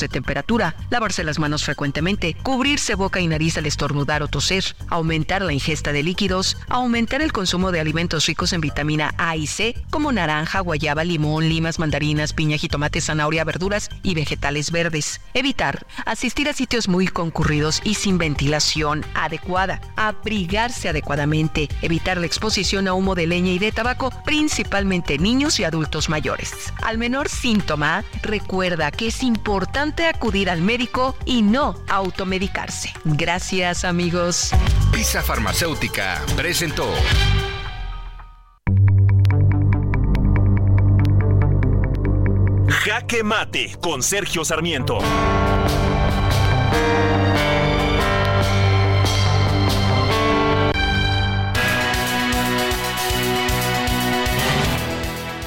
De 0.00 0.08
temperatura, 0.08 0.74
lavarse 0.90 1.22
las 1.22 1.38
manos 1.38 1.64
frecuentemente, 1.64 2.34
cubrirse 2.42 2.96
boca 2.96 3.20
y 3.20 3.28
nariz 3.28 3.56
al 3.58 3.66
estornudar 3.66 4.24
o 4.24 4.28
toser, 4.28 4.64
aumentar 4.88 5.42
la 5.42 5.52
ingesta 5.52 5.92
de 5.92 6.02
líquidos, 6.02 6.56
aumentar 6.68 7.22
el 7.22 7.32
consumo 7.32 7.70
de 7.70 7.78
alimentos 7.78 8.26
ricos 8.26 8.52
en 8.52 8.60
vitamina 8.60 9.14
A 9.18 9.36
y 9.36 9.46
C, 9.46 9.76
como 9.90 10.10
naranja, 10.10 10.60
guayaba, 10.60 11.04
limón, 11.04 11.48
limas, 11.48 11.78
mandarinas, 11.78 12.32
piña, 12.32 12.56
jitomate, 12.56 13.00
zanahoria, 13.00 13.44
verduras 13.44 13.88
y 14.02 14.14
vegetales 14.14 14.72
verdes. 14.72 15.20
Evitar 15.32 15.86
asistir 16.06 16.48
a 16.48 16.54
sitios 16.54 16.88
muy 16.88 17.06
concurridos 17.06 17.80
y 17.84 17.94
sin 17.94 18.18
ventilación 18.18 19.04
adecuada. 19.14 19.80
Abrigarse 19.94 20.88
adecuadamente. 20.88 21.68
Evitar 21.82 22.18
la 22.18 22.26
exposición 22.26 22.88
a 22.88 22.94
humo 22.94 23.14
de 23.14 23.28
leña 23.28 23.52
y 23.52 23.60
de 23.60 23.70
tabaco, 23.70 24.10
principalmente 24.24 25.18
niños 25.18 25.60
y 25.60 25.64
adultos 25.64 26.08
mayores. 26.08 26.52
Al 26.82 26.98
menor 26.98 27.28
síntoma, 27.28 28.04
recuerda 28.22 28.90
que 28.90 29.08
es 29.08 29.22
importante 29.22 29.83
acudir 30.06 30.50
al 30.50 30.62
médico 30.62 31.16
y 31.24 31.42
no 31.42 31.74
automedicarse. 31.88 32.92
Gracias 33.04 33.84
amigos. 33.84 34.50
Pisa 34.92 35.22
Farmacéutica 35.22 36.22
presentó. 36.36 36.88
Jaque 42.68 43.22
Mate 43.22 43.76
con 43.80 44.02
Sergio 44.02 44.44
Sarmiento. 44.44 44.98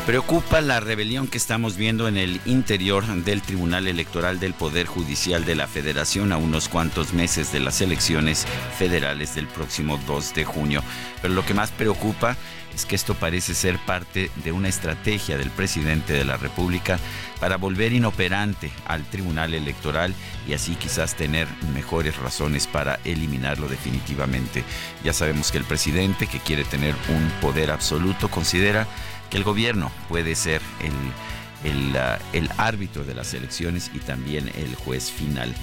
Preocupa 0.07 0.61
la 0.61 0.79
rebelión 0.79 1.27
que 1.27 1.37
estamos 1.37 1.75
viendo 1.75 2.07
en 2.07 2.15
el 2.15 2.39
interior 2.45 3.05
del 3.05 3.41
Tribunal 3.41 3.89
Electoral 3.89 4.39
del 4.39 4.53
Poder 4.53 4.85
Judicial 4.85 5.43
de 5.43 5.53
la 5.53 5.67
Federación 5.67 6.31
a 6.31 6.37
unos 6.37 6.69
cuantos 6.69 7.11
meses 7.11 7.51
de 7.51 7.59
las 7.59 7.81
elecciones 7.81 8.47
federales 8.77 9.35
del 9.35 9.47
próximo 9.47 9.99
2 10.07 10.33
de 10.33 10.45
junio. 10.45 10.81
Pero 11.21 11.33
lo 11.33 11.45
que 11.45 11.53
más 11.53 11.71
preocupa 11.71 12.37
es 12.73 12.85
que 12.85 12.95
esto 12.95 13.15
parece 13.15 13.53
ser 13.53 13.79
parte 13.79 14.31
de 14.45 14.53
una 14.53 14.69
estrategia 14.69 15.37
del 15.37 15.49
presidente 15.49 16.13
de 16.13 16.23
la 16.23 16.37
República 16.37 16.99
para 17.41 17.57
volver 17.57 17.91
inoperante 17.91 18.71
al 18.85 19.03
Tribunal 19.03 19.55
Electoral 19.55 20.13
y 20.47 20.53
así 20.53 20.75
quizás 20.75 21.15
tener 21.15 21.49
mejores 21.73 22.15
razones 22.17 22.65
para 22.65 22.99
eliminarlo 23.03 23.67
definitivamente. 23.67 24.63
Ya 25.03 25.11
sabemos 25.11 25.51
que 25.51 25.57
el 25.57 25.65
presidente, 25.65 26.27
que 26.27 26.39
quiere 26.39 26.63
tener 26.63 26.95
un 27.09 27.29
poder 27.41 27.71
absoluto, 27.71 28.29
considera 28.29 28.87
que 29.29 29.37
el 29.37 29.43
gobierno 29.43 29.91
puede 30.09 30.35
ser 30.35 30.61
el, 30.81 31.69
el, 31.69 31.95
el, 32.33 32.49
árbitro 32.57 33.03
de 33.03 33.13
las 33.13 33.33
elecciones 33.33 33.91
y 33.93 33.99
también 33.99 34.51
el 34.55 34.75
juez 34.75 35.11
final. 35.11 35.53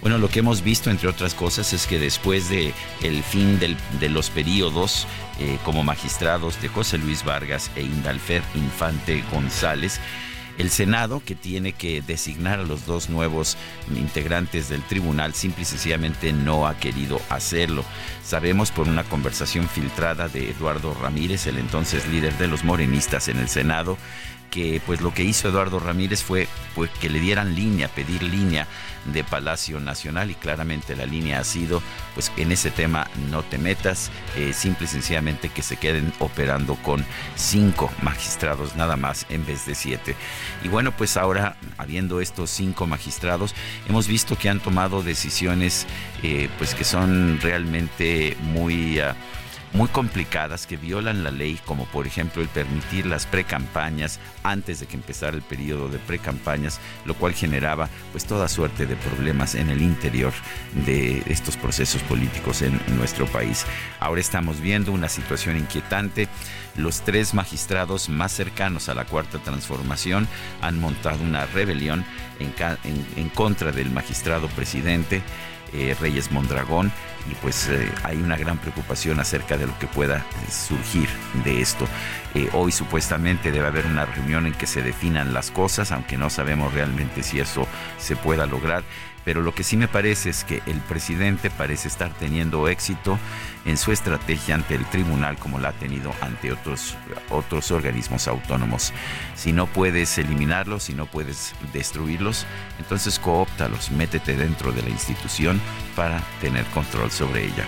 Bueno, 0.00 0.18
lo 0.18 0.28
que 0.28 0.40
hemos 0.40 0.62
visto, 0.62 0.90
entre 0.90 1.08
otras 1.08 1.32
cosas, 1.32 1.72
es 1.72 1.86
que 1.86 1.98
después 1.98 2.50
de 2.50 2.74
el 3.02 3.22
fin 3.22 3.58
del, 3.58 3.74
de 4.00 4.10
los 4.10 4.28
periodos 4.28 5.06
eh, 5.40 5.58
como 5.64 5.82
magistrados 5.82 6.60
de 6.60 6.68
José 6.68 6.98
Luis 6.98 7.24
Vargas 7.24 7.70
e 7.74 7.82
Indalfer 7.82 8.42
Infante 8.54 9.24
González, 9.32 10.00
el 10.58 10.70
Senado, 10.70 11.22
que 11.24 11.34
tiene 11.34 11.72
que 11.72 12.02
designar 12.02 12.60
a 12.60 12.64
los 12.64 12.86
dos 12.86 13.08
nuevos 13.08 13.56
integrantes 13.94 14.68
del 14.68 14.82
tribunal, 14.82 15.34
simple 15.34 15.62
y 15.62 15.66
sencillamente 15.66 16.32
no 16.32 16.66
ha 16.66 16.78
querido 16.78 17.20
hacerlo. 17.28 17.84
Sabemos 18.24 18.70
por 18.70 18.88
una 18.88 19.04
conversación 19.04 19.68
filtrada 19.68 20.28
de 20.28 20.50
Eduardo 20.50 20.94
Ramírez, 20.94 21.46
el 21.46 21.58
entonces 21.58 22.06
líder 22.08 22.36
de 22.38 22.48
los 22.48 22.64
morenistas 22.64 23.28
en 23.28 23.38
el 23.38 23.48
Senado, 23.48 23.98
que 24.50 24.80
pues 24.86 25.00
lo 25.00 25.12
que 25.12 25.24
hizo 25.24 25.48
Eduardo 25.48 25.80
Ramírez 25.80 26.22
fue 26.22 26.46
pues, 26.74 26.90
que 27.00 27.10
le 27.10 27.18
dieran 27.18 27.56
línea, 27.56 27.88
pedir 27.88 28.22
línea 28.22 28.68
de 29.06 29.24
Palacio 29.24 29.80
Nacional 29.80 30.30
y 30.30 30.34
claramente 30.34 30.96
la 30.96 31.06
línea 31.06 31.40
ha 31.40 31.44
sido 31.44 31.82
pues 32.14 32.32
en 32.36 32.52
ese 32.52 32.70
tema 32.70 33.08
no 33.30 33.42
te 33.42 33.58
metas, 33.58 34.10
eh, 34.36 34.52
simple 34.52 34.86
y 34.86 34.88
sencillamente 34.88 35.48
que 35.48 35.62
se 35.62 35.76
queden 35.76 36.12
operando 36.18 36.76
con 36.76 37.04
cinco 37.34 37.90
magistrados 38.02 38.76
nada 38.76 38.96
más 38.96 39.26
en 39.28 39.44
vez 39.46 39.66
de 39.66 39.74
siete. 39.74 40.16
Y 40.62 40.68
bueno 40.68 40.92
pues 40.92 41.16
ahora 41.16 41.56
habiendo 41.78 42.20
estos 42.20 42.50
cinco 42.50 42.86
magistrados 42.86 43.54
hemos 43.88 44.06
visto 44.06 44.36
que 44.36 44.48
han 44.48 44.60
tomado 44.60 45.02
decisiones 45.02 45.86
eh, 46.22 46.48
pues 46.58 46.74
que 46.74 46.84
son 46.84 47.40
realmente 47.40 48.36
muy... 48.40 49.00
Uh, 49.00 49.14
muy 49.74 49.88
complicadas 49.88 50.66
que 50.66 50.76
violan 50.76 51.24
la 51.24 51.32
ley, 51.32 51.60
como 51.66 51.84
por 51.86 52.06
ejemplo 52.06 52.40
el 52.40 52.48
permitir 52.48 53.06
las 53.06 53.26
precampañas 53.26 54.20
antes 54.44 54.78
de 54.78 54.86
que 54.86 54.96
empezara 54.96 55.36
el 55.36 55.42
periodo 55.42 55.88
de 55.88 55.98
precampañas, 55.98 56.80
lo 57.04 57.14
cual 57.14 57.34
generaba 57.34 57.88
pues 58.12 58.24
toda 58.24 58.48
suerte 58.48 58.86
de 58.86 58.94
problemas 58.94 59.56
en 59.56 59.68
el 59.70 59.82
interior 59.82 60.32
de 60.86 61.24
estos 61.26 61.56
procesos 61.56 62.02
políticos 62.02 62.62
en 62.62 62.80
nuestro 62.96 63.26
país. 63.26 63.66
Ahora 63.98 64.20
estamos 64.20 64.60
viendo 64.60 64.92
una 64.92 65.08
situación 65.08 65.56
inquietante. 65.56 66.28
Los 66.76 67.02
tres 67.02 67.34
magistrados 67.34 68.08
más 68.08 68.32
cercanos 68.32 68.88
a 68.88 68.94
la 68.94 69.04
cuarta 69.04 69.38
transformación 69.38 70.28
han 70.60 70.78
montado 70.78 71.22
una 71.24 71.46
rebelión 71.46 72.04
en, 72.38 72.54
en, 72.84 73.06
en 73.16 73.28
contra 73.28 73.72
del 73.72 73.90
magistrado 73.90 74.48
presidente 74.48 75.20
eh, 75.74 75.96
Reyes 76.00 76.30
Mondragón 76.30 76.92
y 77.30 77.34
pues 77.36 77.68
eh, 77.68 77.90
hay 78.04 78.18
una 78.18 78.36
gran 78.36 78.58
preocupación 78.58 79.18
acerca 79.18 79.56
de 79.56 79.66
lo 79.66 79.78
que 79.78 79.86
pueda 79.86 80.18
eh, 80.18 80.50
surgir 80.50 81.08
de 81.44 81.60
esto. 81.60 81.86
Hoy 82.52 82.72
supuestamente 82.72 83.52
debe 83.52 83.68
haber 83.68 83.86
una 83.86 84.06
reunión 84.06 84.46
en 84.46 84.54
que 84.54 84.66
se 84.66 84.82
definan 84.82 85.32
las 85.32 85.52
cosas, 85.52 85.92
aunque 85.92 86.16
no 86.16 86.30
sabemos 86.30 86.74
realmente 86.74 87.22
si 87.22 87.38
eso 87.38 87.68
se 87.98 88.16
pueda 88.16 88.46
lograr. 88.46 88.82
Pero 89.24 89.42
lo 89.42 89.54
que 89.54 89.64
sí 89.64 89.76
me 89.76 89.88
parece 89.88 90.30
es 90.30 90.44
que 90.44 90.62
el 90.66 90.78
presidente 90.80 91.50
parece 91.50 91.88
estar 91.88 92.10
teniendo 92.12 92.68
éxito 92.68 93.18
en 93.64 93.76
su 93.76 93.92
estrategia 93.92 94.54
ante 94.54 94.74
el 94.74 94.84
tribunal 94.86 95.36
como 95.36 95.58
la 95.58 95.70
ha 95.70 95.72
tenido 95.72 96.12
ante 96.20 96.52
otros, 96.52 96.96
otros 97.30 97.70
organismos 97.70 98.28
autónomos. 98.28 98.92
Si 99.34 99.52
no 99.52 99.66
puedes 99.66 100.18
eliminarlos, 100.18 100.84
si 100.84 100.94
no 100.94 101.06
puedes 101.06 101.54
destruirlos, 101.72 102.46
entonces 102.78 103.18
cooptalos, 103.18 103.90
métete 103.90 104.36
dentro 104.36 104.72
de 104.72 104.82
la 104.82 104.90
institución 104.90 105.60
para 105.96 106.20
tener 106.40 106.64
control 106.66 107.10
sobre 107.10 107.44
ella. 107.44 107.64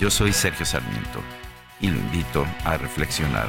Yo 0.00 0.10
soy 0.10 0.32
Sergio 0.32 0.66
Sarmiento 0.66 1.20
y 1.80 1.88
lo 1.88 1.98
invito 1.98 2.46
a 2.64 2.76
reflexionar. 2.76 3.48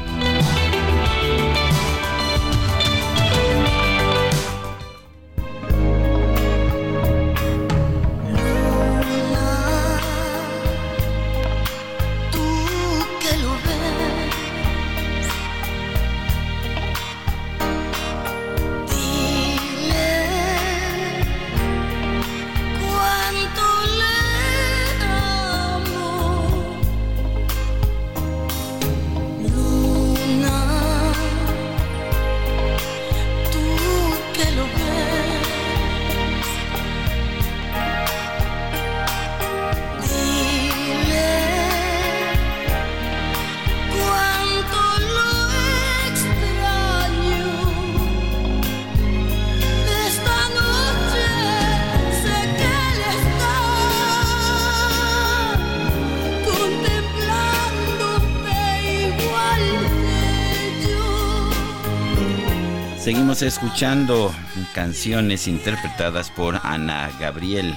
Escuchando 63.41 64.31
canciones 64.75 65.47
interpretadas 65.47 66.29
por 66.29 66.59
Ana 66.63 67.09
Gabriel. 67.19 67.75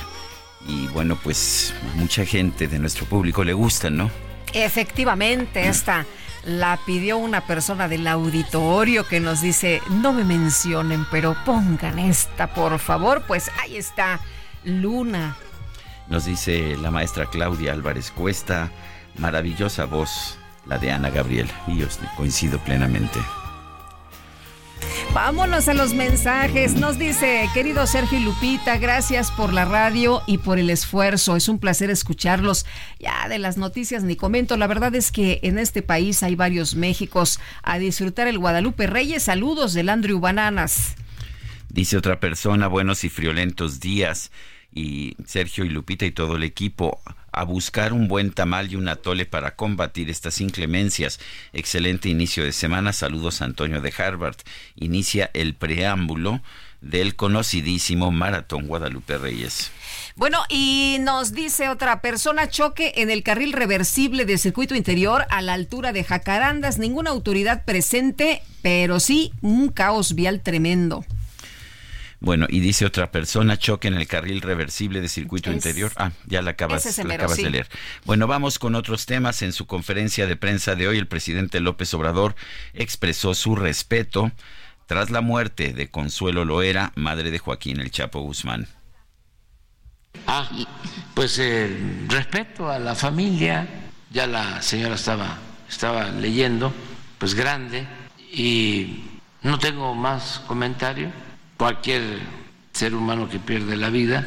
Y 0.68 0.88
bueno, 0.88 1.18
pues 1.22 1.72
mucha 1.94 2.26
gente 2.26 2.68
de 2.68 2.78
nuestro 2.78 3.06
público 3.06 3.44
le 3.44 3.54
gusta, 3.54 3.88
¿no? 3.88 4.10
Efectivamente, 4.52 5.66
esta 5.66 6.04
la 6.44 6.78
pidió 6.84 7.16
una 7.16 7.46
persona 7.46 7.88
del 7.88 8.06
auditorio 8.06 9.06
que 9.08 9.20
nos 9.20 9.40
dice, 9.40 9.80
no 9.88 10.12
me 10.12 10.24
mencionen, 10.24 11.06
pero 11.10 11.34
pongan 11.46 11.98
esta, 11.98 12.52
por 12.52 12.78
favor. 12.78 13.22
Pues 13.26 13.50
ahí 13.62 13.78
está, 13.78 14.20
Luna. 14.64 15.36
Nos 16.08 16.26
dice 16.26 16.76
la 16.76 16.90
maestra 16.90 17.24
Claudia 17.26 17.72
Álvarez 17.72 18.10
Cuesta, 18.10 18.70
maravillosa 19.16 19.86
voz, 19.86 20.38
la 20.66 20.76
de 20.76 20.92
Ana 20.92 21.08
Gabriel. 21.08 21.50
Y 21.66 21.78
yo 21.78 21.86
coincido 22.16 22.58
plenamente. 22.58 23.18
Vámonos 25.14 25.68
a 25.68 25.74
los 25.74 25.94
mensajes. 25.94 26.74
Nos 26.74 26.98
dice, 26.98 27.48
querido 27.54 27.86
Sergio 27.86 28.18
y 28.18 28.24
Lupita, 28.24 28.78
gracias 28.78 29.30
por 29.30 29.52
la 29.52 29.64
radio 29.64 30.22
y 30.26 30.38
por 30.38 30.58
el 30.58 30.70
esfuerzo. 30.70 31.36
Es 31.36 31.48
un 31.48 31.60
placer 31.60 31.88
escucharlos. 31.88 32.66
Ya 32.98 33.28
de 33.28 33.38
las 33.38 33.56
noticias 33.56 34.02
ni 34.02 34.16
comento. 34.16 34.56
La 34.56 34.66
verdad 34.66 34.92
es 34.96 35.12
que 35.12 35.38
en 35.44 35.60
este 35.60 35.82
país 35.82 36.24
hay 36.24 36.34
varios 36.34 36.74
Méxicos 36.74 37.38
a 37.62 37.78
disfrutar 37.78 38.26
el 38.26 38.40
Guadalupe 38.40 38.88
Reyes. 38.88 39.22
Saludos 39.22 39.72
del 39.72 39.88
Andrew 39.88 40.18
Bananas. 40.18 40.96
Dice 41.68 41.96
otra 41.96 42.18
persona, 42.18 42.66
buenos 42.66 43.04
y 43.04 43.08
friolentos 43.08 43.78
días. 43.78 44.32
Y 44.72 45.16
Sergio 45.26 45.64
y 45.64 45.68
Lupita 45.68 46.06
y 46.06 46.10
todo 46.10 46.34
el 46.34 46.42
equipo 46.42 47.00
a 47.34 47.44
buscar 47.44 47.92
un 47.92 48.08
buen 48.08 48.32
tamal 48.32 48.72
y 48.72 48.76
un 48.76 48.88
atole 48.88 49.26
para 49.26 49.56
combatir 49.56 50.10
estas 50.10 50.40
inclemencias. 50.40 51.20
Excelente 51.52 52.08
inicio 52.08 52.44
de 52.44 52.52
semana. 52.52 52.92
Saludos 52.92 53.42
Antonio 53.42 53.80
de 53.80 53.92
Harvard. 53.96 54.36
Inicia 54.76 55.30
el 55.34 55.54
preámbulo 55.54 56.40
del 56.80 57.16
conocidísimo 57.16 58.10
Maratón 58.10 58.66
Guadalupe 58.66 59.18
Reyes. 59.18 59.70
Bueno, 60.16 60.38
y 60.48 60.98
nos 61.00 61.32
dice 61.32 61.68
otra 61.68 62.00
persona, 62.00 62.48
choque 62.48 62.92
en 62.96 63.10
el 63.10 63.22
carril 63.22 63.52
reversible 63.52 64.24
de 64.24 64.38
circuito 64.38 64.74
interior 64.74 65.24
a 65.30 65.42
la 65.42 65.54
altura 65.54 65.92
de 65.92 66.04
Jacarandas, 66.04 66.78
ninguna 66.78 67.10
autoridad 67.10 67.64
presente, 67.64 68.42
pero 68.62 69.00
sí 69.00 69.32
un 69.40 69.70
caos 69.70 70.14
vial 70.14 70.40
tremendo. 70.40 71.04
Bueno, 72.24 72.46
y 72.48 72.60
dice 72.60 72.86
otra 72.86 73.10
persona, 73.12 73.58
choque 73.58 73.86
en 73.86 73.94
el 73.94 74.06
carril 74.06 74.40
reversible 74.40 75.02
de 75.02 75.08
circuito 75.10 75.52
interior. 75.52 75.92
Ah, 75.96 76.10
ya 76.24 76.40
la 76.40 76.52
acabas, 76.52 76.96
la 77.04 77.14
acabas 77.14 77.36
de 77.36 77.50
leer. 77.50 77.68
Bueno, 78.06 78.26
vamos 78.26 78.58
con 78.58 78.74
otros 78.76 79.04
temas. 79.04 79.42
En 79.42 79.52
su 79.52 79.66
conferencia 79.66 80.26
de 80.26 80.34
prensa 80.34 80.74
de 80.74 80.88
hoy, 80.88 80.96
el 80.96 81.06
presidente 81.06 81.60
López 81.60 81.92
Obrador 81.92 82.34
expresó 82.72 83.34
su 83.34 83.56
respeto 83.56 84.32
tras 84.86 85.10
la 85.10 85.20
muerte 85.20 85.74
de 85.74 85.90
Consuelo 85.90 86.46
Loera, 86.46 86.92
madre 86.94 87.30
de 87.30 87.38
Joaquín 87.38 87.78
El 87.78 87.90
Chapo 87.90 88.20
Guzmán. 88.20 88.68
Ah, 90.26 90.48
pues 91.12 91.38
eh, 91.38 92.06
respeto 92.08 92.70
a 92.70 92.78
la 92.78 92.94
familia, 92.94 93.68
ya 94.10 94.26
la 94.26 94.62
señora 94.62 94.94
estaba, 94.94 95.36
estaba 95.68 96.10
leyendo, 96.10 96.72
pues 97.18 97.34
grande, 97.34 97.86
y 98.32 99.04
no 99.42 99.58
tengo 99.58 99.94
más 99.94 100.40
comentario 100.46 101.12
Cualquier 101.56 102.20
ser 102.72 102.94
humano 102.94 103.28
que 103.28 103.38
pierde 103.38 103.76
la 103.76 103.90
vida 103.90 104.26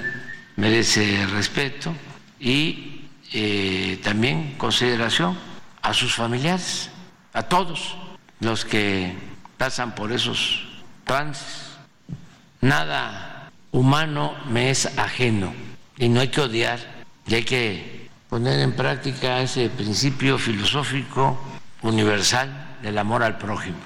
merece 0.55 1.25
respeto 1.27 1.93
y 2.39 3.01
eh, 3.33 3.99
también 4.03 4.55
consideración 4.57 5.37
a 5.81 5.93
sus 5.93 6.15
familiares, 6.15 6.89
a 7.33 7.43
todos 7.43 7.95
los 8.39 8.65
que 8.65 9.13
pasan 9.57 9.95
por 9.95 10.11
esos 10.11 10.67
trances. 11.03 11.77
Nada 12.61 13.51
humano 13.71 14.33
me 14.49 14.69
es 14.69 14.97
ajeno 14.97 15.53
y 15.97 16.09
no 16.09 16.21
hay 16.21 16.29
que 16.29 16.41
odiar 16.41 16.79
y 17.27 17.35
hay 17.35 17.43
que 17.43 18.09
poner 18.29 18.59
en 18.59 18.73
práctica 18.73 19.41
ese 19.41 19.69
principio 19.69 20.37
filosófico 20.37 21.39
universal 21.81 22.77
del 22.81 22.97
amor 22.97 23.23
al 23.23 23.37
prójimo. 23.37 23.77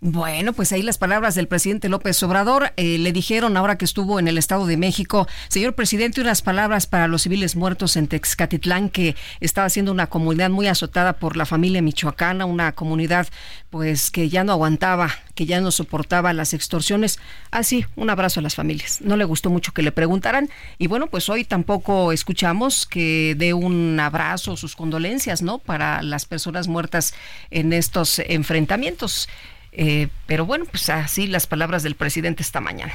Bueno, 0.00 0.52
pues 0.52 0.70
ahí 0.70 0.82
las 0.82 0.96
palabras 0.96 1.34
del 1.34 1.48
presidente 1.48 1.88
López 1.88 2.22
Obrador. 2.22 2.72
Eh, 2.76 2.98
le 2.98 3.10
dijeron 3.10 3.56
ahora 3.56 3.76
que 3.76 3.84
estuvo 3.84 4.20
en 4.20 4.28
el 4.28 4.38
Estado 4.38 4.64
de 4.64 4.76
México, 4.76 5.26
señor 5.48 5.74
presidente, 5.74 6.20
unas 6.20 6.40
palabras 6.40 6.86
para 6.86 7.08
los 7.08 7.22
civiles 7.22 7.56
muertos 7.56 7.96
en 7.96 8.06
Texcatitlán, 8.06 8.90
que 8.90 9.16
estaba 9.40 9.68
siendo 9.68 9.90
una 9.90 10.06
comunidad 10.06 10.50
muy 10.50 10.68
azotada 10.68 11.14
por 11.14 11.36
la 11.36 11.46
familia 11.46 11.82
michoacana, 11.82 12.44
una 12.44 12.70
comunidad 12.76 13.26
pues 13.70 14.12
que 14.12 14.28
ya 14.28 14.44
no 14.44 14.52
aguantaba, 14.52 15.10
que 15.34 15.46
ya 15.46 15.60
no 15.60 15.72
soportaba 15.72 16.32
las 16.32 16.54
extorsiones. 16.54 17.18
Así, 17.50 17.84
ah, 17.84 17.90
un 17.96 18.08
abrazo 18.08 18.38
a 18.38 18.44
las 18.44 18.54
familias. 18.54 19.00
No 19.00 19.16
le 19.16 19.24
gustó 19.24 19.50
mucho 19.50 19.72
que 19.72 19.82
le 19.82 19.90
preguntaran. 19.90 20.48
Y 20.78 20.86
bueno, 20.86 21.08
pues 21.08 21.28
hoy 21.28 21.42
tampoco 21.42 22.12
escuchamos 22.12 22.86
que 22.86 23.34
dé 23.36 23.52
un 23.52 23.98
abrazo, 23.98 24.56
sus 24.56 24.76
condolencias, 24.76 25.42
¿no? 25.42 25.58
Para 25.58 26.04
las 26.04 26.24
personas 26.24 26.68
muertas 26.68 27.14
en 27.50 27.72
estos 27.72 28.20
enfrentamientos. 28.20 29.28
Eh, 29.72 30.08
pero 30.26 30.46
bueno, 30.46 30.64
pues 30.64 30.88
así 30.90 31.26
las 31.26 31.46
palabras 31.46 31.82
del 31.82 31.94
presidente 31.94 32.42
esta 32.42 32.60
mañana. 32.60 32.92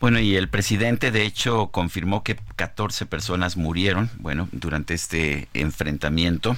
Bueno, 0.00 0.18
y 0.18 0.36
el 0.36 0.48
presidente 0.48 1.10
de 1.10 1.24
hecho 1.24 1.68
confirmó 1.68 2.22
que 2.22 2.36
14 2.56 3.04
personas 3.06 3.56
murieron, 3.56 4.10
bueno, 4.18 4.48
durante 4.52 4.94
este 4.94 5.48
enfrentamiento. 5.52 6.56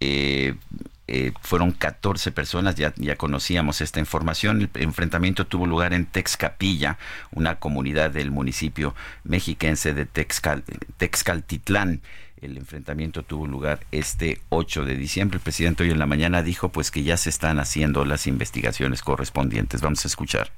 Eh, 0.00 0.54
eh, 1.10 1.32
fueron 1.40 1.72
14 1.72 2.32
personas, 2.32 2.74
ya, 2.74 2.92
ya 2.96 3.16
conocíamos 3.16 3.80
esta 3.80 3.98
información. 3.98 4.70
El 4.74 4.82
enfrentamiento 4.82 5.46
tuvo 5.46 5.66
lugar 5.66 5.94
en 5.94 6.04
Texcapilla, 6.04 6.98
una 7.30 7.58
comunidad 7.58 8.10
del 8.10 8.30
municipio 8.30 8.94
mexiquense 9.24 9.94
de 9.94 10.04
Texcal, 10.04 10.62
Texcaltitlán. 10.98 12.02
El 12.40 12.56
enfrentamiento 12.56 13.24
tuvo 13.24 13.46
lugar 13.46 13.80
este 13.90 14.40
8 14.50 14.84
de 14.84 14.94
diciembre. 14.94 15.38
El 15.38 15.42
presidente 15.42 15.82
hoy 15.82 15.90
en 15.90 15.98
la 15.98 16.06
mañana 16.06 16.42
dijo 16.42 16.68
pues 16.68 16.90
que 16.90 17.02
ya 17.02 17.16
se 17.16 17.30
están 17.30 17.58
haciendo 17.58 18.04
las 18.04 18.26
investigaciones 18.26 19.02
correspondientes. 19.02 19.80
Vamos 19.80 20.04
a 20.04 20.08
escuchar. 20.08 20.50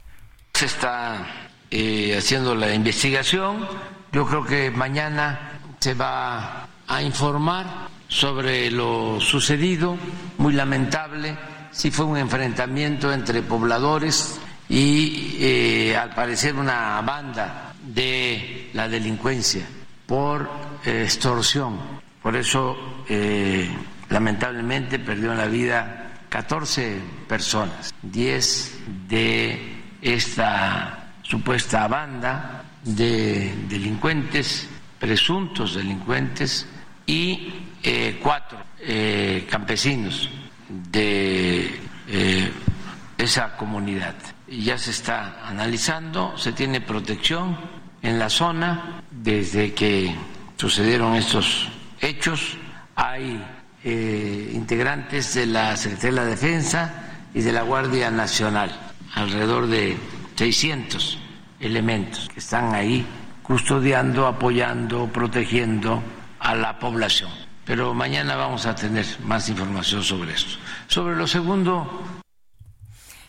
Se 0.54 0.66
está 0.66 1.26
eh, 1.70 2.16
haciendo 2.18 2.54
la 2.54 2.74
investigación. 2.74 3.66
Yo 4.12 4.26
creo 4.26 4.44
que 4.44 4.70
mañana 4.70 5.60
se 5.78 5.94
va 5.94 6.68
a 6.86 7.02
informar 7.02 7.88
sobre 8.08 8.70
lo 8.70 9.18
sucedido, 9.20 9.96
muy 10.36 10.52
lamentable. 10.52 11.36
Sí 11.70 11.90
fue 11.90 12.04
un 12.04 12.18
enfrentamiento 12.18 13.12
entre 13.12 13.42
pobladores 13.42 14.38
y 14.68 15.36
eh, 15.38 15.96
al 15.96 16.14
parecer 16.14 16.56
una 16.56 17.00
banda 17.00 17.72
de 17.82 18.70
la 18.74 18.88
delincuencia 18.88 19.66
por 20.10 20.50
extorsión. 20.84 21.78
Por 22.20 22.34
eso, 22.34 22.76
eh, 23.08 23.70
lamentablemente, 24.08 24.98
perdió 24.98 25.32
la 25.34 25.46
vida 25.46 26.24
14 26.28 26.98
personas, 27.28 27.94
10 28.02 29.06
de 29.08 29.82
esta 30.02 31.12
supuesta 31.22 31.86
banda 31.86 32.64
de 32.82 33.54
delincuentes, 33.68 34.68
presuntos 34.98 35.76
delincuentes, 35.76 36.66
y 37.06 37.52
eh, 37.80 38.18
cuatro 38.20 38.58
eh, 38.80 39.46
campesinos 39.48 40.28
de 40.68 41.78
esa 43.16 43.56
comunidad. 43.56 44.16
Ya 44.48 44.76
se 44.76 44.90
está 44.90 45.46
analizando, 45.46 46.36
se 46.36 46.52
tiene 46.52 46.80
protección 46.80 47.56
en 48.02 48.18
la 48.18 48.28
zona 48.28 49.02
desde 49.22 49.74
que 49.74 50.14
sucedieron 50.56 51.14
estos 51.14 51.68
hechos. 52.00 52.56
Hay 52.96 53.42
eh, 53.84 54.50
integrantes 54.54 55.34
de 55.34 55.46
la 55.46 55.76
Secretaría 55.76 56.10
de 56.10 56.16
la 56.16 56.30
Defensa 56.30 56.94
y 57.34 57.42
de 57.42 57.52
la 57.52 57.62
Guardia 57.62 58.10
Nacional, 58.10 58.70
alrededor 59.14 59.66
de 59.66 59.96
600 60.36 61.18
elementos 61.60 62.28
que 62.32 62.40
están 62.40 62.74
ahí 62.74 63.06
custodiando, 63.42 64.26
apoyando, 64.26 65.06
protegiendo 65.08 66.02
a 66.38 66.54
la 66.54 66.78
población. 66.78 67.30
Pero 67.64 67.94
mañana 67.94 68.36
vamos 68.36 68.66
a 68.66 68.74
tener 68.74 69.06
más 69.24 69.48
información 69.48 70.02
sobre 70.02 70.32
esto. 70.32 70.56
Sobre 70.88 71.14
lo 71.14 71.26
segundo, 71.26 72.19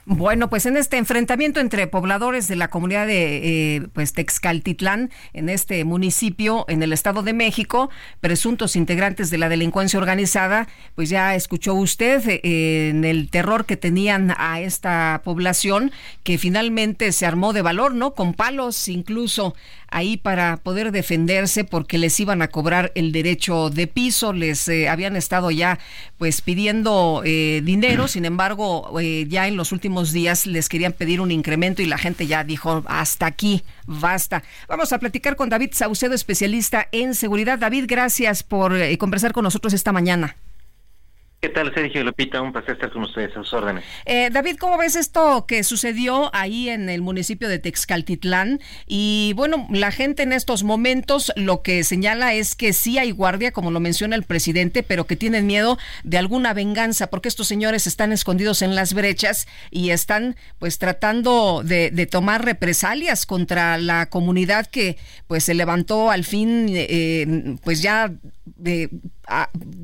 bueno, 0.06 0.50
pues 0.50 0.66
en 0.66 0.78
este 0.78 0.98
enfrentamiento 0.98 1.60
entre 1.60 1.86
pobladores 1.88 2.48
de 2.48 2.56
la 2.56 2.70
comunidad 2.70 3.06
de 3.06 3.76
eh, 3.76 3.82
pues 3.94 4.14
Texcaltitlán, 4.14 5.12
en 5.34 5.50
este 5.50 5.84
municipio, 5.86 6.66
en 6.68 6.82
el 6.82 6.92
Estado 6.92 7.22
de 7.22 7.34
México, 7.34 7.90
presuntos 8.20 8.76
integrantes 8.76 9.30
de 9.30 9.38
la 9.38 9.48
delincuencia 9.50 10.00
organizada, 10.00 10.68
pues 10.96 11.10
ya 11.10 11.36
escuchó 11.36 11.76
usted 11.76 12.22
eh, 12.28 12.90
en 12.90 13.06
el 13.06 13.30
terror 13.30 13.66
que 13.66 13.78
tenían 13.78 14.34
a 14.38 14.60
esta 14.60 15.22
población, 15.24 15.92
que 16.24 16.38
finalmente 16.38 17.12
se 17.12 17.26
armó 17.26 17.54
de 17.54 17.62
valor, 17.62 17.94
¿no? 17.94 18.16
Con 18.16 18.34
palos 18.34 18.88
incluso 18.88 19.56
ahí 19.92 20.18
para 20.18 20.58
poder 20.58 20.92
defenderse 20.92 21.64
porque 21.64 21.98
les 21.98 22.20
iban 22.20 22.42
a 22.42 22.48
cobrar 22.48 22.92
el 22.96 23.12
derecho 23.12 23.70
de 23.70 23.88
piso, 23.88 24.34
les 24.34 24.68
eh, 24.68 24.90
habían 24.90 25.16
estado 25.16 25.52
ya 25.52 25.80
pues 26.18 26.42
pidiendo 26.42 27.22
eh, 27.26 27.62
dinero, 27.64 28.08
sin 28.08 28.26
embargo 28.26 29.00
eh, 29.00 29.26
ya 29.28 29.48
en 29.48 29.58
los 29.58 29.72
últimos 29.72 30.12
días 30.12 30.48
les 30.48 30.70
querían 30.70 30.94
pedir 30.94 31.22
un 31.22 31.32
incremento 31.32 31.82
y 31.82 31.86
la 31.86 31.98
gente 31.98 32.26
ya 32.26 32.44
dijo 32.44 32.84
hasta 32.88 33.26
aquí, 33.26 33.64
basta. 33.86 34.44
Vamos 34.68 34.94
a 34.94 35.00
platicar 35.00 35.36
con 35.36 35.50
David 35.50 35.72
Saucedo, 35.74 36.16
especialista 36.16 36.88
en 36.92 37.14
seguridad. 37.14 37.60
David, 37.60 37.86
gracias 37.88 38.44
por 38.44 38.74
conversar 38.98 39.34
con 39.34 39.44
nosotros 39.44 39.74
esta 39.74 39.92
mañana. 39.92 40.36
¿Qué 41.44 41.50
tal, 41.50 41.74
Sergio 41.74 42.04
Lupita? 42.04 42.40
Un 42.40 42.52
placer 42.52 42.76
estar 42.76 42.92
con 42.92 43.02
ustedes, 43.02 43.32
a 43.32 43.40
sus 43.40 43.52
órdenes. 43.54 43.84
Eh, 44.06 44.30
David, 44.32 44.58
¿cómo 44.60 44.78
ves 44.78 44.96
esto 44.96 45.48
que 45.48 45.64
sucedió 45.64 46.30
ahí 46.36 46.70
en 46.70 46.88
el 46.88 47.02
municipio 47.02 47.50
de 47.50 47.58
Texcaltitlán? 47.58 48.60
Y 48.86 49.34
bueno, 49.36 49.66
la 49.72 49.90
gente 49.92 50.22
en 50.22 50.34
estos 50.34 50.64
momentos 50.64 51.34
lo 51.36 51.64
que 51.64 51.84
señala 51.84 52.36
es 52.36 52.56
que 52.56 52.74
sí 52.74 53.00
hay 53.00 53.10
guardia, 53.10 53.52
como 53.52 53.72
lo 53.72 53.80
menciona 53.80 54.16
el 54.16 54.22
presidente, 54.22 54.84
pero 54.84 55.08
que 55.08 55.16
tienen 55.16 55.48
miedo 55.48 55.80
de 56.04 56.20
alguna 56.20 56.54
venganza, 56.54 57.08
porque 57.08 57.30
estos 57.30 57.48
señores 57.48 57.88
están 57.88 58.12
escondidos 58.12 58.62
en 58.62 58.76
las 58.76 58.94
brechas 58.94 59.48
y 59.72 59.90
están 59.90 60.36
pues 60.60 60.78
tratando 60.78 61.64
de, 61.66 61.90
tomar 62.06 62.46
represalias 62.46 63.26
contra 63.26 63.80
la 63.80 64.12
comunidad 64.12 64.68
que 64.68 64.96
pues 65.26 65.46
se 65.46 65.56
levantó 65.56 66.12
al 66.12 66.24
fin, 66.24 66.68
eh, 66.70 67.58
pues 67.64 67.82
ya 67.82 68.12
de, 68.46 68.92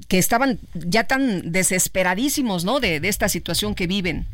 que 0.08 0.18
estaban 0.18 0.60
ya 0.74 1.06
tan 1.06 1.52
desesperadísimos, 1.52 2.66
¿no? 2.66 2.80
De, 2.80 2.98
esta 3.04 3.30
situación 3.30 3.76
que 3.76 3.88
viven. 3.88 4.26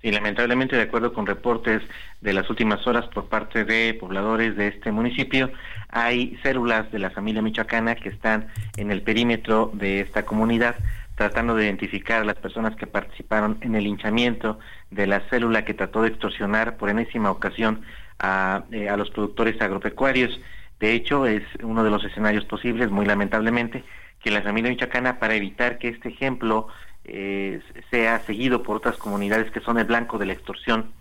Sí, 0.00 0.10
lamentablemente, 0.10 0.76
de 0.76 0.82
acuerdo 0.82 1.12
con 1.12 1.26
reportes 1.26 1.82
de 2.22 2.32
las 2.32 2.48
últimas 2.48 2.86
horas 2.86 3.06
por 3.08 3.28
parte 3.28 3.64
de 3.64 3.92
pobladores 3.94 4.56
de 4.56 4.68
este 4.68 4.92
municipio, 4.92 5.52
hay 5.90 6.38
células 6.42 6.90
de 6.90 6.98
la 7.00 7.10
familia 7.10 7.42
michoacana 7.42 7.96
que 7.96 8.08
están 8.08 8.48
en 8.78 8.90
el 8.90 9.02
perímetro 9.02 9.70
de 9.74 10.00
esta 10.00 10.24
comunidad 10.24 10.76
tratando 11.20 11.54
de 11.54 11.66
identificar 11.66 12.22
a 12.22 12.24
las 12.24 12.36
personas 12.36 12.76
que 12.76 12.86
participaron 12.86 13.58
en 13.60 13.74
el 13.74 13.86
hinchamiento 13.86 14.58
de 14.90 15.06
la 15.06 15.20
célula 15.28 15.66
que 15.66 15.74
trató 15.74 16.00
de 16.00 16.08
extorsionar 16.08 16.78
por 16.78 16.88
enésima 16.88 17.30
ocasión 17.30 17.82
a, 18.18 18.64
eh, 18.72 18.88
a 18.88 18.96
los 18.96 19.10
productores 19.10 19.60
agropecuarios. 19.60 20.40
De 20.80 20.94
hecho, 20.94 21.26
es 21.26 21.42
uno 21.62 21.84
de 21.84 21.90
los 21.90 22.02
escenarios 22.04 22.46
posibles, 22.46 22.90
muy 22.90 23.04
lamentablemente, 23.04 23.84
que 24.18 24.30
la 24.30 24.40
familia 24.40 24.70
michoacana, 24.70 25.18
para 25.18 25.34
evitar 25.34 25.78
que 25.78 25.88
este 25.88 26.08
ejemplo 26.08 26.68
eh, 27.04 27.60
sea 27.90 28.18
seguido 28.20 28.62
por 28.62 28.78
otras 28.78 28.96
comunidades 28.96 29.50
que 29.50 29.60
son 29.60 29.78
el 29.78 29.84
blanco 29.84 30.16
de 30.16 30.26
la 30.26 30.32
extorsión, 30.32 30.92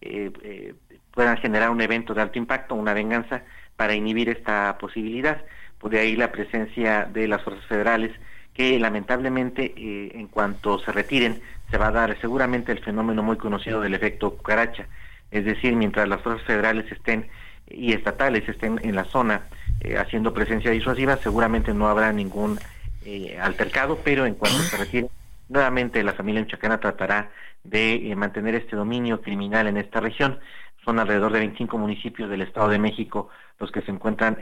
eh, 0.00 0.30
eh, 0.42 0.74
puedan 1.10 1.36
generar 1.36 1.68
un 1.68 1.82
evento 1.82 2.14
de 2.14 2.22
alto 2.22 2.38
impacto, 2.38 2.74
una 2.74 2.94
venganza, 2.94 3.42
para 3.76 3.94
inhibir 3.94 4.30
esta 4.30 4.78
posibilidad. 4.78 5.44
Por 5.78 5.90
de 5.90 6.00
ahí 6.00 6.16
la 6.16 6.32
presencia 6.32 7.04
de 7.04 7.28
las 7.28 7.42
fuerzas 7.42 7.66
federales, 7.66 8.12
que 8.54 8.78
lamentablemente 8.78 9.74
en 10.18 10.28
cuanto 10.28 10.78
se 10.78 10.92
retiren, 10.92 11.42
se 11.70 11.76
va 11.76 11.88
a 11.88 11.92
dar 11.92 12.18
seguramente 12.22 12.72
el 12.72 12.78
fenómeno 12.78 13.22
muy 13.22 13.36
conocido 13.36 13.82
del 13.82 13.92
efecto 13.92 14.34
cucaracha. 14.34 14.86
Es 15.30 15.44
decir, 15.44 15.76
mientras 15.76 16.08
las 16.08 16.22
fuerzas 16.22 16.46
federales 16.46 16.90
estén 16.90 17.28
y 17.68 17.92
estatales 17.92 18.48
estén 18.48 18.80
en 18.82 18.94
la 18.94 19.04
zona 19.04 19.42
eh, 19.80 19.98
haciendo 19.98 20.32
presencia 20.32 20.70
disuasiva, 20.70 21.16
seguramente 21.16 21.74
no 21.74 21.88
habrá 21.88 22.12
ningún 22.12 22.58
eh, 23.04 23.38
altercado, 23.40 23.98
pero 24.02 24.26
en 24.26 24.34
cuanto 24.34 24.58
se 24.58 24.76
retire, 24.76 25.08
nuevamente 25.48 26.02
la 26.02 26.14
familia 26.14 26.42
michoacana 26.42 26.80
tratará 26.80 27.30
de 27.64 28.10
eh, 28.10 28.16
mantener 28.16 28.54
este 28.54 28.76
dominio 28.76 29.20
criminal 29.20 29.66
en 29.66 29.76
esta 29.76 30.00
región. 30.00 30.38
Son 30.84 30.98
alrededor 30.98 31.32
de 31.32 31.40
25 31.40 31.78
municipios 31.78 32.30
del 32.30 32.42
Estado 32.42 32.68
de 32.68 32.78
México 32.78 33.28
los 33.58 33.72
que 33.72 33.80
se 33.80 33.90
encuentran 33.90 34.38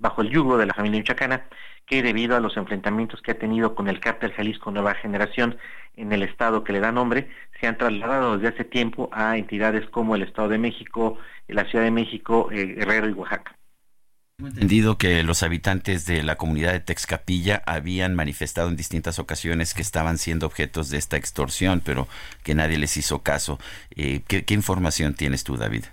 bajo 0.00 0.22
el 0.22 0.30
yugo 0.30 0.56
de 0.56 0.64
la 0.64 0.72
familia 0.72 0.98
michoacana, 1.00 1.44
que 1.86 2.02
debido 2.02 2.34
a 2.34 2.40
los 2.40 2.56
enfrentamientos 2.56 3.20
que 3.20 3.32
ha 3.32 3.38
tenido 3.38 3.74
con 3.74 3.88
el 3.88 4.00
cártel 4.00 4.32
Jalisco 4.32 4.70
Nueva 4.70 4.94
Generación 4.94 5.58
en 5.96 6.12
el 6.12 6.22
Estado 6.22 6.64
que 6.64 6.72
le 6.72 6.80
da 6.80 6.90
nombre, 6.90 7.28
se 7.60 7.66
han 7.66 7.78
trasladado 7.78 8.38
desde 8.38 8.54
hace 8.54 8.64
tiempo 8.64 9.08
a 9.12 9.36
entidades 9.36 9.88
como 9.90 10.14
el 10.16 10.22
Estado 10.22 10.48
de 10.48 10.58
México, 10.58 11.18
la 11.48 11.64
Ciudad 11.64 11.84
de 11.84 11.90
México, 11.90 12.48
eh, 12.50 12.66
Guerrero 12.66 13.08
y 13.08 13.12
Oaxaca. 13.12 13.56
Tengo 14.36 14.48
entendido 14.48 14.98
que 14.98 15.22
los 15.22 15.44
habitantes 15.44 16.06
de 16.06 16.24
la 16.24 16.34
comunidad 16.34 16.72
de 16.72 16.80
Texcapilla 16.80 17.62
habían 17.66 18.16
manifestado 18.16 18.68
en 18.68 18.74
distintas 18.74 19.20
ocasiones 19.20 19.74
que 19.74 19.82
estaban 19.82 20.18
siendo 20.18 20.46
objetos 20.46 20.90
de 20.90 20.98
esta 20.98 21.16
extorsión, 21.16 21.80
pero 21.84 22.08
que 22.42 22.56
nadie 22.56 22.76
les 22.76 22.96
hizo 22.96 23.22
caso. 23.22 23.60
Eh, 23.94 24.22
¿qué, 24.26 24.44
¿Qué 24.44 24.54
información 24.54 25.14
tienes 25.14 25.44
tú, 25.44 25.56
David? 25.56 25.84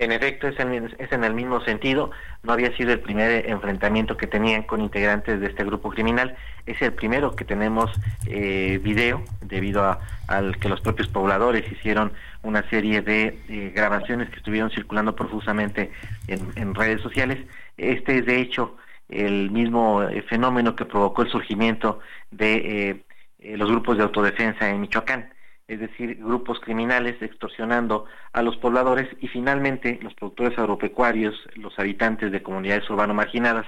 En 0.00 0.12
efecto, 0.12 0.48
es 0.48 0.58
en, 0.58 1.24
el 1.24 1.34
mismo 1.34 1.60
sentido. 1.60 2.10
No 2.42 2.54
había 2.54 2.74
sido 2.74 2.90
el 2.90 3.00
primer 3.00 3.46
enfrentamiento 3.50 4.16
que 4.16 4.26
tenían 4.26 4.62
con 4.62 4.80
integrantes 4.80 5.38
de 5.38 5.46
este 5.48 5.62
grupo 5.62 5.90
criminal. 5.90 6.36
Es 6.64 6.80
el 6.80 6.94
primero 6.94 7.36
que 7.36 7.44
tenemos 7.44 7.90
eh, 8.26 8.80
video, 8.82 9.22
debido 9.42 9.84
a, 9.84 10.00
al 10.26 10.56
que 10.58 10.70
los 10.70 10.80
propios 10.80 11.08
pobladores 11.08 11.70
hicieron 11.70 12.14
una 12.42 12.66
serie 12.70 13.02
de 13.02 13.72
grabaciones 13.74 14.30
que 14.30 14.36
estuvieron 14.36 14.70
circulando 14.70 15.14
profusamente 15.14 15.92
en, 16.28 16.74
redes 16.74 17.02
sociales. 17.02 17.38
Este 17.76 18.20
es, 18.20 18.24
de 18.24 18.40
hecho, 18.40 18.78
el 19.10 19.50
mismo 19.50 20.02
eh, 20.02 20.22
fenómeno 20.22 20.76
que 20.76 20.86
provocó 20.86 21.20
el 21.20 21.30
surgimiento 21.30 21.98
de 22.30 23.04
eh, 23.38 23.56
los 23.58 23.70
grupos 23.70 23.98
de 23.98 24.04
autodefensa 24.04 24.70
en 24.70 24.80
Michoacán 24.80 25.28
es 25.70 25.78
decir, 25.78 26.16
grupos 26.16 26.58
criminales 26.58 27.22
extorsionando 27.22 28.06
a 28.32 28.42
los 28.42 28.56
pobladores 28.56 29.08
y 29.20 29.28
finalmente 29.28 30.00
los 30.02 30.14
productores 30.14 30.58
agropecuarios, 30.58 31.34
los 31.54 31.78
habitantes 31.78 32.32
de 32.32 32.42
comunidades 32.42 32.90
urbanas 32.90 33.14
marginadas, 33.14 33.66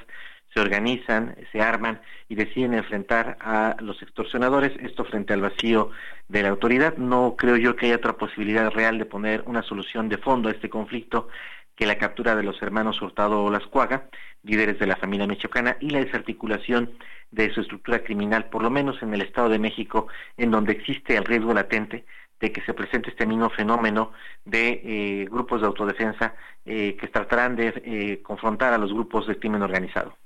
se 0.52 0.60
organizan, 0.60 1.36
se 1.50 1.62
arman 1.62 2.00
y 2.28 2.34
deciden 2.34 2.74
enfrentar 2.74 3.38
a 3.40 3.76
los 3.80 4.02
extorsionadores, 4.02 4.72
esto 4.80 5.04
frente 5.04 5.32
al 5.32 5.40
vacío 5.40 5.90
de 6.28 6.42
la 6.42 6.50
autoridad. 6.50 6.96
No 6.96 7.36
creo 7.38 7.56
yo 7.56 7.76
que 7.76 7.86
haya 7.86 7.96
otra 7.96 8.18
posibilidad 8.18 8.70
real 8.70 8.98
de 8.98 9.06
poner 9.06 9.44
una 9.46 9.62
solución 9.62 10.08
de 10.08 10.18
fondo 10.18 10.48
a 10.48 10.52
este 10.52 10.68
conflicto 10.68 11.28
que 11.76 11.86
la 11.86 11.98
captura 11.98 12.36
de 12.36 12.42
los 12.42 12.60
hermanos 12.62 13.00
Hurtado 13.00 13.50
Lascuaga, 13.50 14.08
líderes 14.42 14.78
de 14.78 14.86
la 14.86 14.96
familia 14.96 15.26
michoacana, 15.26 15.76
y 15.80 15.90
la 15.90 16.00
desarticulación 16.00 16.92
de 17.30 17.52
su 17.52 17.60
estructura 17.60 18.02
criminal, 18.02 18.50
por 18.50 18.62
lo 18.62 18.70
menos 18.70 19.02
en 19.02 19.14
el 19.14 19.22
Estado 19.22 19.48
de 19.48 19.58
México, 19.58 20.08
en 20.36 20.50
donde 20.50 20.72
existe 20.72 21.16
el 21.16 21.24
riesgo 21.24 21.54
latente 21.54 22.04
de 22.40 22.52
que 22.52 22.60
se 22.62 22.74
presente 22.74 23.10
este 23.10 23.24
mismo 23.24 23.48
fenómeno 23.50 24.12
de 24.44 24.80
eh, 24.84 25.28
grupos 25.30 25.60
de 25.60 25.68
autodefensa 25.68 26.34
eh, 26.64 26.96
que 26.96 27.08
tratarán 27.08 27.56
de 27.56 27.72
eh, 27.84 28.22
confrontar 28.22 28.72
a 28.72 28.78
los 28.78 28.92
grupos 28.92 29.26
de 29.28 29.38
crimen 29.38 29.62
organizado 29.62 30.16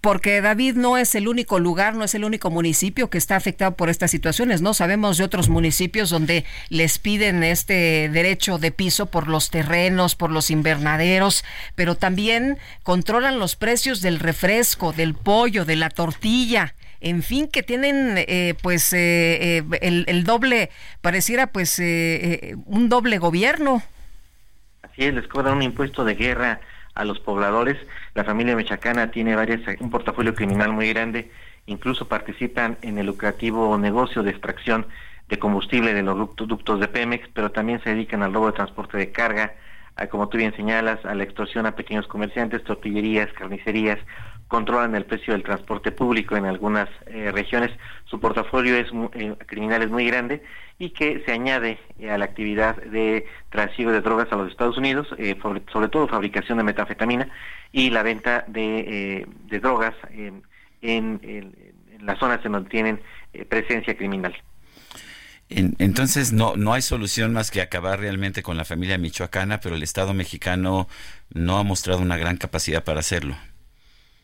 porque 0.00 0.40
David 0.40 0.74
no 0.76 0.96
es 0.96 1.14
el 1.14 1.28
único 1.28 1.58
lugar, 1.58 1.94
no 1.94 2.04
es 2.04 2.14
el 2.14 2.24
único 2.24 2.50
municipio 2.50 3.10
que 3.10 3.18
está 3.18 3.36
afectado 3.36 3.76
por 3.76 3.90
estas 3.90 4.10
situaciones, 4.10 4.62
¿no? 4.62 4.74
Sabemos 4.74 5.18
de 5.18 5.24
otros 5.24 5.48
municipios 5.48 6.10
donde 6.10 6.44
les 6.68 6.98
piden 6.98 7.44
este 7.44 8.08
derecho 8.08 8.58
de 8.58 8.72
piso 8.72 9.06
por 9.06 9.28
los 9.28 9.50
terrenos, 9.50 10.14
por 10.14 10.30
los 10.30 10.50
invernaderos, 10.50 11.44
pero 11.74 11.94
también 11.94 12.58
controlan 12.82 13.38
los 13.38 13.56
precios 13.56 14.00
del 14.00 14.20
refresco, 14.20 14.92
del 14.92 15.14
pollo, 15.14 15.64
de 15.64 15.76
la 15.76 15.90
tortilla 15.90 16.74
en 17.04 17.22
fin, 17.22 17.48
que 17.48 17.62
tienen 17.62 18.14
eh, 18.16 18.54
pues 18.62 18.92
eh, 18.94 19.58
eh, 19.58 19.64
el, 19.82 20.04
el, 20.08 20.24
doble, 20.24 20.70
pareciera 21.02 21.48
pues 21.48 21.78
un 21.78 22.88
doble 22.88 23.18
gobierno. 23.18 23.82
Así 24.80 25.04
es, 25.04 25.12
les 25.12 25.28
cobran 25.28 25.56
un 25.56 25.62
impuesto 25.62 26.02
de 26.04 26.14
guerra 26.14 26.60
a 26.94 27.04
los 27.04 27.20
pobladores. 27.20 27.76
La 28.14 28.24
familia 28.24 28.56
mechacana 28.56 29.10
tiene 29.10 29.34
varias, 29.34 29.60
un 29.80 29.90
portafolio 29.90 30.34
criminal 30.34 30.72
muy 30.72 30.88
grande, 30.88 31.30
incluso 31.66 32.08
participan 32.08 32.78
en 32.82 32.98
el 32.98 33.06
lucrativo 33.06 33.76
negocio 33.78 34.22
de 34.22 34.30
extracción 34.30 34.86
de 35.28 35.38
combustible 35.38 35.94
de 35.94 36.02
los 36.02 36.36
ductos 36.36 36.80
de 36.80 36.88
Pemex, 36.88 37.28
pero 37.32 37.50
también 37.50 37.82
se 37.82 37.90
dedican 37.90 38.22
al 38.22 38.32
robo 38.32 38.46
de 38.46 38.52
transporte 38.52 38.98
de 38.98 39.10
carga, 39.10 39.54
a, 39.96 40.06
como 40.08 40.28
tú 40.28 40.38
bien 40.38 40.54
señalas, 40.54 41.04
a 41.04 41.14
la 41.14 41.24
extorsión 41.24 41.66
a 41.66 41.76
pequeños 41.76 42.06
comerciantes, 42.06 42.64
tortillerías, 42.64 43.32
carnicerías, 43.32 43.98
controlan 44.48 44.94
el 44.94 45.04
precio 45.04 45.32
del 45.32 45.42
transporte 45.42 45.92
público 45.92 46.36
en 46.36 46.44
algunas 46.44 46.88
eh, 47.06 47.30
regiones. 47.32 47.70
Su 48.04 48.20
portafolio 48.20 48.76
es 48.76 48.88
eh, 49.14 49.34
criminal 49.46 49.82
es 49.82 49.90
muy 49.90 50.06
grande 50.06 50.42
y 50.78 50.90
que 50.90 51.22
se 51.24 51.32
añade 51.32 51.78
eh, 51.98 52.10
a 52.10 52.18
la 52.18 52.26
actividad 52.26 52.76
de 52.76 53.26
trasiego 53.50 53.92
de 53.92 54.00
drogas 54.00 54.30
a 54.30 54.36
los 54.36 54.50
Estados 54.50 54.76
Unidos, 54.76 55.08
sobre, 55.42 55.88
todo 55.88 56.08
fabricación 56.08 56.58
de 56.58 56.64
metanfetamina 56.64 57.28
y 57.72 57.90
la 57.90 58.02
venta 58.02 58.44
de, 58.46 59.26
drogas 59.60 59.94
en, 60.10 60.42
en, 60.82 61.74
las 62.00 62.18
zonas 62.18 62.44
en 62.44 62.52
donde 62.52 62.70
tienen 62.70 63.00
presencia 63.48 63.96
criminal. 63.96 64.34
entonces 65.48 66.32
no 66.32 66.54
no 66.56 66.72
hay 66.72 66.82
solución 66.82 67.32
más 67.32 67.50
que 67.50 67.62
acabar 67.62 67.98
realmente 67.98 68.42
con 68.42 68.56
la 68.56 68.64
familia 68.64 68.98
michoacana, 68.98 69.60
pero 69.60 69.74
el 69.74 69.82
Estado 69.82 70.12
mexicano 70.12 70.86
no 71.32 71.58
ha 71.58 71.62
mostrado 71.62 72.00
una 72.00 72.16
gran 72.16 72.36
capacidad 72.36 72.84
para 72.84 73.00
hacerlo. 73.00 73.36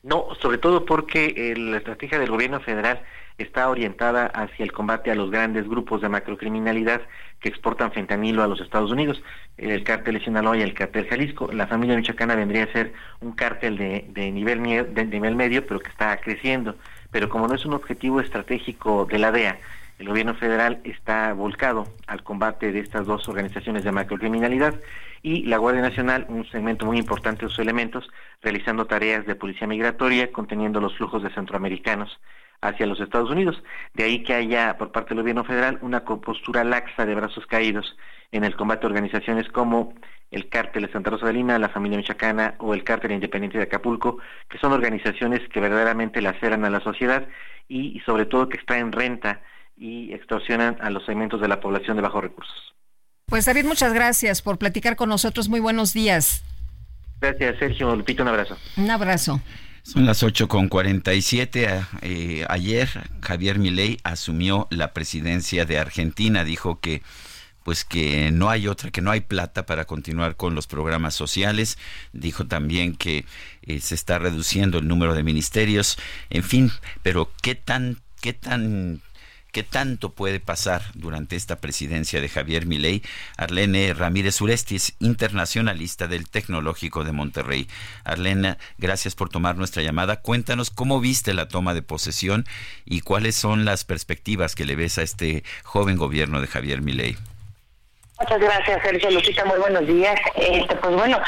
No, 0.03 0.29
sobre 0.41 0.59
todo 0.59 0.87
porque 0.87 1.55
la 1.57 1.77
estrategia 1.77 2.19
del 2.19 2.31
gobierno 2.31 2.61
federal 2.61 3.03
está 3.37 3.69
orientada 3.69 4.27
hacia 4.27 4.65
el 4.65 4.73
combate 4.73 5.11
a 5.11 5.15
los 5.15 5.31
grandes 5.31 5.69
grupos 5.69 6.01
de 6.01 6.09
macrocriminalidad 6.09 7.03
que 7.41 7.49
exportan 7.49 7.93
fentanilo 7.93 8.43
a 8.43 8.47
los 8.47 8.61
Estados 8.61 8.91
Unidos, 8.91 9.23
el 9.57 9.83
cártel 9.85 10.15
de 10.15 10.25
Sinaloa 10.25 10.57
y 10.57 10.63
el 10.63 10.75
cártel 10.75 11.07
Jalisco. 11.09 11.51
La 11.53 11.67
familia 11.67 11.97
michoacana 11.97 12.35
vendría 12.35 12.65
a 12.65 12.73
ser 12.73 12.93
un 13.21 13.33
cártel 13.33 13.77
de, 13.77 14.07
de 14.09 14.31
nivel, 14.31 14.63
de 14.95 15.05
nivel 15.05 15.37
medio, 15.37 15.67
pero 15.67 15.81
que 15.81 15.91
está 15.91 16.17
creciendo. 16.19 16.77
Pero 17.11 17.29
como 17.29 17.49
no 17.49 17.55
es 17.55 17.65
un 17.65 17.75
objetivo 17.75 18.21
estratégico 18.21 19.07
de 19.07 19.19
la 19.19 19.33
DEA, 19.33 19.59
el 20.01 20.09
gobierno 20.09 20.35
federal 20.35 20.81
está 20.85 21.35
volcado 21.35 21.85
al 22.07 22.23
combate 22.23 22.73
de 22.73 22.81
estas 22.81 23.07
dos 23.07 23.29
organizaciones 23.29 23.85
de 23.85 23.93
macrocriminalidad 23.93 24.81
y 25.23 25.43
la 25.43 25.59
Guardia 25.59 25.83
Nacional, 25.83 26.25
un 26.31 26.47
segmento 26.51 26.87
muy 26.87 26.97
importante 26.97 27.45
de 27.45 27.51
sus 27.51 27.59
elementos, 27.59 28.09
realizando 28.41 28.87
tareas 28.87 29.27
de 29.27 29.35
policía 29.35 29.67
migratoria, 29.67 30.33
conteniendo 30.33 30.81
los 30.81 30.97
flujos 30.97 31.23
de 31.23 31.29
centroamericanos 31.35 32.19
hacia 32.63 32.87
los 32.87 32.99
Estados 32.99 33.31
Unidos. 33.31 33.63
De 33.93 34.05
ahí 34.05 34.23
que 34.23 34.33
haya 34.33 34.79
por 34.79 34.91
parte 34.91 35.11
del 35.11 35.23
gobierno 35.23 35.45
federal 35.45 35.79
una 35.83 36.03
postura 36.03 36.65
laxa 36.65 37.05
de 37.05 37.15
brazos 37.15 37.45
caídos 37.45 37.99
en 38.33 38.45
el 38.45 38.57
combate 38.57 38.87
a 38.87 38.89
organizaciones 38.89 39.51
como 39.51 39.93
el 40.31 40.49
cártel 40.49 40.87
de 40.87 40.93
Santa 40.93 41.11
Rosa 41.11 41.27
de 41.27 41.35
Lima, 41.35 41.59
la 41.59 41.69
familia 41.69 41.99
michoacana 41.99 42.55
o 42.57 42.73
el 42.73 42.85
cártel 42.85 43.13
independiente 43.13 43.59
de 43.59 43.65
Acapulco, 43.65 44.17
que 44.49 44.57
son 44.57 44.73
organizaciones 44.73 45.47
que 45.51 45.61
verdaderamente 45.61 46.23
laceran 46.23 46.65
a 46.65 46.71
la 46.71 46.81
sociedad 46.81 47.29
y, 47.69 47.99
y 47.99 48.01
sobre 48.01 48.25
todo 48.25 48.49
que 48.49 48.57
extraen 48.57 48.93
renta 48.93 49.43
y 49.81 50.13
extorsionan 50.13 50.77
a 50.83 50.91
los 50.91 51.05
segmentos 51.07 51.41
de 51.41 51.49
la 51.49 51.59
población 51.59 51.97
de 51.97 52.03
bajos 52.03 52.23
recursos. 52.23 52.75
Pues 53.25 53.47
David, 53.47 53.65
muchas 53.65 53.95
gracias 53.95 54.43
por 54.43 54.59
platicar 54.59 54.95
con 54.95 55.09
nosotros. 55.09 55.49
Muy 55.49 55.61
buenos 55.61 55.95
días. 55.95 56.45
Gracias, 57.21 57.59
Sergio. 57.59 57.97
Lupito, 57.97 58.23
un 58.23 58.29
abrazo. 58.29 58.59
Un 58.77 58.91
abrazo. 58.91 59.41
Son 59.83 60.05
las 60.05 60.23
8 60.23 60.49
con 60.49 60.69
47. 60.69 61.81
Eh, 62.03 62.45
ayer 62.49 62.89
Javier 63.23 63.59
Milei 63.59 63.99
asumió 64.05 64.69
la 64.71 64.93
presidencia 64.93 65.65
de 65.65 65.79
Argentina. 65.79 66.45
Dijo 66.45 66.79
que 66.81 67.03
pues 67.63 67.85
que 67.85 68.31
no 68.33 68.51
hay 68.51 68.69
otra, 68.69 68.91
que 68.91 69.03
no 69.03 69.11
hay 69.11 69.21
plata 69.21 69.65
para 69.65 69.85
continuar 69.85 70.37
con 70.37 70.55
los 70.55 70.67
programas 70.67 71.15
sociales. 71.15 71.79
Dijo 72.13 72.47
también 72.47 72.97
que 72.97 73.25
eh, 73.63 73.81
se 73.81 73.95
está 73.95 74.19
reduciendo 74.19 74.79
el 74.79 74.89
número 74.89 75.15
de 75.15 75.23
ministerios. 75.23 75.99
En 76.31 76.43
fin, 76.43 76.71
pero 77.03 77.31
qué 77.43 77.55
tan, 77.55 77.99
qué 78.21 78.33
tan 78.33 79.01
¿Qué 79.53 79.63
tanto 79.65 80.13
puede 80.13 80.39
pasar 80.39 80.83
durante 80.95 81.35
esta 81.35 81.61
presidencia 81.61 82.21
de 82.21 82.29
Javier 82.29 82.67
Milei? 82.67 83.03
Arlene 83.37 83.93
Ramírez 83.95 84.41
Uresti 84.41 84.77
es 84.77 84.95
internacionalista 85.01 86.07
del 86.07 86.29
Tecnológico 86.29 87.03
de 87.03 87.13
Monterrey. 87.13 87.67
Arlene, 88.05 88.59
gracias 88.79 89.17
por 89.17 89.29
tomar 89.29 89.57
nuestra 89.57 89.83
llamada. 89.83 90.21
Cuéntanos 90.21 90.71
cómo 90.71 91.01
viste 91.01 91.35
la 91.35 91.49
toma 91.49 91.75
de 91.75 91.83
posesión 91.83 92.47
y 92.85 93.01
cuáles 93.01 93.35
son 93.35 93.65
las 93.65 93.85
perspectivas 93.85 94.55
que 94.55 94.67
le 94.67 94.77
ves 94.77 94.99
a 94.99 95.03
este 95.03 95.43
joven 95.65 95.97
gobierno 95.97 96.41
de 96.41 96.47
Javier 96.47 96.81
Milei. 96.81 97.17
Muchas 98.21 98.39
gracias, 98.39 98.83
Sergio 98.83 99.11
Lupita. 99.13 99.47
Muy 99.47 99.59
buenos 99.59 99.87
días. 99.87 100.15
Este, 100.35 100.77
pues 100.77 100.95
bueno, 100.95 101.19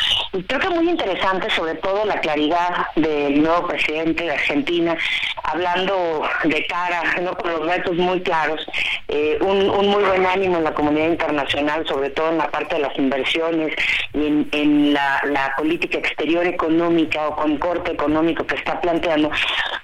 creo 0.47 0.61
que 0.61 0.69
muy 0.69 0.91
interesante, 0.91 1.49
sobre 1.49 1.75
todo 1.77 2.05
la 2.05 2.21
claridad 2.21 2.87
del 2.97 3.43
nuevo 3.43 3.67
presidente 3.67 4.25
de 4.25 4.33
Argentina, 4.33 4.95
hablando 5.43 6.23
de 6.45 6.67
cara, 6.67 7.03
no 7.23 7.35
con 7.35 7.51
los 7.51 7.67
retos 7.67 7.97
muy 7.97 8.21
claros, 8.21 8.61
eh, 9.09 9.39
un, 9.41 9.89
muy 9.89 10.05
buen 10.05 10.27
ánimo 10.27 10.59
en 10.59 10.65
la 10.65 10.75
comunidad 10.75 11.09
internacional, 11.09 11.87
sobre 11.89 12.11
todo 12.11 12.29
en 12.29 12.39
la 12.39 12.51
parte 12.51 12.75
de 12.75 12.83
las 12.83 12.99
inversiones 12.99 13.75
y 14.13 14.47
en, 14.53 14.93
la, 14.93 15.55
política 15.57 15.97
exterior 15.97 16.45
económica 16.47 17.29
o 17.29 17.37
con 17.37 17.57
corte 17.57 17.93
económico 17.93 18.47
que 18.47 18.57
está 18.57 18.79
planteando. 18.83 19.31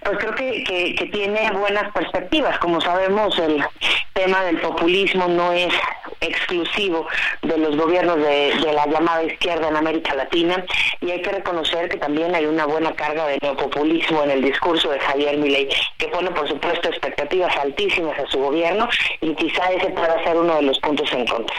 Pues 0.04 0.18
creo 0.18 0.34
que 0.34 1.08
tiene 1.10 1.50
buenas 1.52 1.90
perspectivas. 1.92 2.58
Como 2.58 2.80
sabemos, 2.82 3.38
el 3.38 3.64
tema 4.12 4.42
del 4.42 4.58
populismo 4.60 5.28
no 5.28 5.52
es 5.52 5.72
exclusivo 6.20 7.06
de 7.42 7.58
los 7.58 7.76
gobiernos 7.76 8.16
de, 8.16 8.54
la 8.72 8.86
llamada 8.86 9.24
izquierda 9.24 9.68
en 9.68 9.76
América 9.76 10.14
Latina 10.14 10.64
y 11.00 11.10
hay 11.10 11.22
que 11.22 11.30
reconocer 11.30 11.88
que 11.88 11.96
también 11.96 12.34
hay 12.34 12.46
una 12.46 12.66
buena 12.66 12.94
carga 12.94 13.26
de 13.26 13.38
neopopulismo 13.40 14.22
en 14.24 14.30
el 14.30 14.42
discurso 14.42 14.90
de 14.90 15.00
Javier 15.00 15.36
Milei 15.38 15.68
que 15.96 16.08
pone 16.08 16.30
por 16.30 16.48
supuesto 16.48 16.88
expectativas 16.88 17.56
altísimas 17.56 18.18
a 18.18 18.26
su 18.26 18.38
gobierno 18.38 18.88
y 19.20 19.34
quizá 19.34 19.70
ese 19.72 19.90
pueda 19.90 20.22
ser 20.24 20.36
uno 20.36 20.56
de 20.56 20.62
los 20.62 20.78
puntos 20.80 21.12
en 21.12 21.26
contra. 21.26 21.56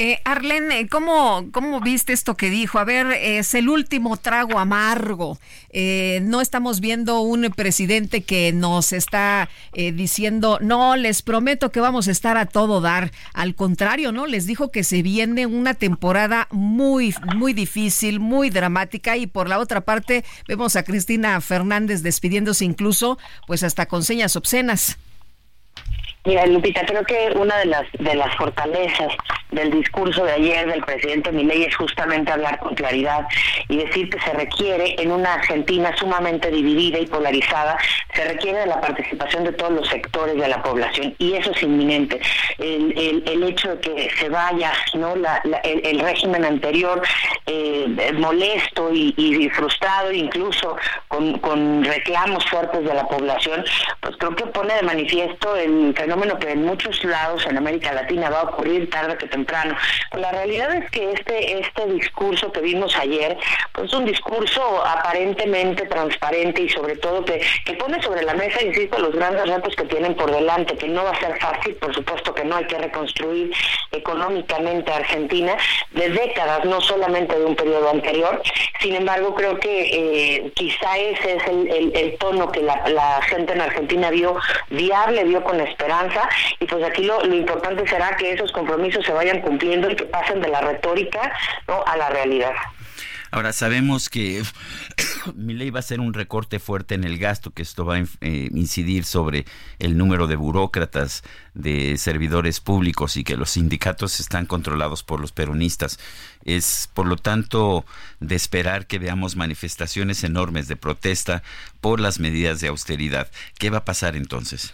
Eh, 0.00 0.20
Arlene, 0.24 0.88
¿cómo, 0.88 1.48
¿cómo 1.50 1.80
viste 1.80 2.12
esto 2.12 2.36
que 2.36 2.50
dijo? 2.50 2.78
A 2.78 2.84
ver, 2.84 3.08
es 3.20 3.52
el 3.54 3.68
último 3.68 4.16
trago 4.16 4.60
amargo. 4.60 5.40
Eh, 5.70 6.20
no 6.22 6.40
estamos 6.40 6.78
viendo 6.78 7.20
un 7.20 7.42
presidente 7.50 8.22
que 8.22 8.52
nos 8.52 8.92
está 8.92 9.48
eh, 9.72 9.90
diciendo, 9.90 10.60
no, 10.62 10.94
les 10.94 11.22
prometo 11.22 11.72
que 11.72 11.80
vamos 11.80 12.06
a 12.06 12.12
estar 12.12 12.36
a 12.36 12.46
todo 12.46 12.80
dar. 12.80 13.10
Al 13.34 13.56
contrario, 13.56 14.12
¿no? 14.12 14.28
Les 14.28 14.46
dijo 14.46 14.70
que 14.70 14.84
se 14.84 15.02
viene 15.02 15.46
una 15.46 15.74
temporada 15.74 16.46
muy, 16.52 17.12
muy 17.34 17.52
difícil, 17.52 18.20
muy 18.20 18.50
dramática. 18.50 19.16
Y 19.16 19.26
por 19.26 19.48
la 19.48 19.58
otra 19.58 19.80
parte, 19.80 20.24
vemos 20.46 20.76
a 20.76 20.84
Cristina 20.84 21.40
Fernández 21.40 22.02
despidiéndose 22.04 22.64
incluso, 22.64 23.18
pues 23.48 23.64
hasta 23.64 23.86
con 23.86 24.04
señas 24.04 24.36
obscenas. 24.36 24.96
Mira, 26.28 26.44
Lupita, 26.44 26.84
creo 26.84 27.02
que 27.04 27.32
una 27.36 27.56
de 27.56 28.14
las 28.14 28.36
fortalezas 28.36 29.14
del 29.50 29.70
discurso 29.70 30.26
de 30.26 30.32
ayer 30.32 30.70
del 30.70 30.84
presidente 30.84 31.32
Milei 31.32 31.64
es 31.64 31.74
justamente 31.74 32.30
hablar 32.30 32.58
con 32.58 32.74
claridad 32.74 33.26
y 33.68 33.78
decir 33.78 34.10
que 34.10 34.20
se 34.20 34.34
requiere 34.34 34.94
en 34.98 35.10
una 35.10 35.32
Argentina 35.32 35.90
sumamente 35.96 36.50
dividida 36.50 36.98
y 36.98 37.06
polarizada, 37.06 37.78
se 38.12 38.24
requiere 38.26 38.58
de 38.58 38.66
la 38.66 38.78
participación 38.78 39.44
de 39.44 39.52
todos 39.52 39.72
los 39.72 39.88
sectores 39.88 40.36
de 40.36 40.48
la 40.48 40.62
población 40.62 41.14
y 41.18 41.32
eso 41.32 41.50
es 41.52 41.62
inminente. 41.62 42.20
El, 42.58 43.42
hecho 43.42 43.76
de 43.76 43.80
que 43.80 44.10
se 44.18 44.28
vaya 44.28 44.72
no 44.94 45.14
el, 45.14 46.00
régimen 46.00 46.44
anterior 46.44 47.00
eh, 47.46 48.12
molesto 48.18 48.92
y, 48.92 49.14
y, 49.16 49.48
frustrado, 49.48 50.12
incluso 50.12 50.76
con, 51.06 51.38
con 51.38 51.84
reclamos 51.84 52.44
fuertes 52.46 52.84
de 52.84 52.92
la 52.92 53.06
población, 53.06 53.64
pues 54.00 54.16
creo 54.18 54.36
que 54.36 54.46
pone 54.46 54.74
de 54.74 54.82
manifiesto 54.82 55.56
el 55.56 55.94
fenómeno 55.96 56.17
que 56.18 56.50
en 56.50 56.64
muchos 56.64 57.04
lados 57.04 57.46
en 57.46 57.56
América 57.56 57.92
Latina 57.92 58.28
va 58.28 58.40
a 58.40 58.42
ocurrir 58.44 58.90
tarde 58.90 59.16
que 59.16 59.26
temprano. 59.26 59.76
la 60.12 60.32
realidad 60.32 60.74
es 60.74 60.90
que 60.90 61.12
este, 61.12 61.60
este 61.60 61.86
discurso 61.86 62.50
que 62.52 62.60
vimos 62.60 62.96
ayer, 62.96 63.36
pues 63.72 63.86
es 63.88 63.94
un 63.94 64.04
discurso 64.04 64.84
aparentemente 64.84 65.86
transparente 65.86 66.62
y 66.62 66.68
sobre 66.68 66.96
todo 66.96 67.24
que, 67.24 67.40
que 67.64 67.74
pone 67.74 68.02
sobre 68.02 68.22
la 68.22 68.34
mesa, 68.34 68.62
insisto, 68.62 68.98
los 68.98 69.14
grandes 69.14 69.46
retos 69.48 69.74
que 69.76 69.84
tienen 69.84 70.14
por 70.14 70.30
delante, 70.30 70.76
que 70.76 70.88
no 70.88 71.04
va 71.04 71.10
a 71.10 71.20
ser 71.20 71.38
fácil, 71.38 71.74
por 71.76 71.94
supuesto 71.94 72.34
que 72.34 72.44
no 72.44 72.56
hay 72.56 72.66
que 72.66 72.78
reconstruir 72.78 73.52
económicamente 73.92 74.90
a 74.90 74.96
Argentina 74.96 75.56
de 75.92 76.08
décadas, 76.10 76.64
no 76.64 76.80
solamente 76.80 77.38
de 77.38 77.44
un 77.44 77.54
periodo 77.54 77.90
anterior. 77.90 78.42
Sin 78.80 78.94
embargo, 78.94 79.34
creo 79.34 79.58
que 79.58 79.90
eh, 79.92 80.52
quizá 80.54 80.98
ese 80.98 81.36
es 81.36 81.46
el, 81.46 81.92
el, 81.94 82.18
tono 82.18 82.50
que 82.50 82.62
la, 82.62 82.88
la 82.88 83.22
gente 83.22 83.52
en 83.52 83.60
Argentina 83.60 84.10
vio 84.10 84.36
viable, 84.70 85.24
vio 85.24 85.42
con 85.44 85.60
esperanza 85.60 86.07
y 86.60 86.66
pues 86.66 86.84
aquí 86.84 87.04
lo, 87.04 87.24
importante 87.24 87.86
será 87.86 88.16
que 88.16 88.32
esos 88.32 88.52
compromisos 88.52 89.04
se 89.04 89.12
vayan 89.12 89.40
cumpliendo 89.40 89.90
y 89.90 89.96
que 89.96 90.04
pasen 90.04 90.40
de 90.40 90.48
la 90.48 90.60
retórica 90.60 91.32
a 91.86 91.96
la 91.96 92.08
realidad. 92.10 92.52
Ahora 93.30 93.52
sabemos 93.52 94.08
que 94.08 94.42
mi 95.34 95.52
ley 95.52 95.68
va 95.70 95.80
a 95.80 95.82
ser 95.82 96.00
un 96.00 96.14
recorte 96.14 96.58
fuerte 96.58 96.94
en 96.94 97.04
el 97.04 97.18
gasto, 97.18 97.50
que 97.50 97.62
esto 97.62 97.84
va 97.84 97.96
a 97.96 98.04
eh, 98.22 98.48
incidir 98.54 99.04
sobre 99.04 99.44
el 99.78 99.98
número 99.98 100.26
de 100.26 100.36
burócratas, 100.36 101.22
de 101.52 101.98
servidores 101.98 102.60
públicos 102.60 103.16
y 103.18 103.24
que 103.24 103.36
los 103.36 103.50
sindicatos 103.50 104.20
están 104.20 104.46
controlados 104.46 105.02
por 105.02 105.20
los 105.20 105.32
peronistas. 105.32 105.98
Es 106.44 106.88
por 106.94 107.06
lo 107.06 107.16
tanto 107.16 107.84
de 108.20 108.34
esperar 108.34 108.86
que 108.86 108.98
veamos 108.98 109.36
manifestaciones 109.36 110.24
enormes 110.24 110.66
de 110.66 110.76
protesta 110.76 111.42
por 111.82 112.00
las 112.00 112.20
medidas 112.20 112.60
de 112.60 112.68
austeridad. 112.68 113.30
¿Qué 113.58 113.68
va 113.68 113.78
a 113.78 113.84
pasar 113.84 114.16
entonces? 114.16 114.72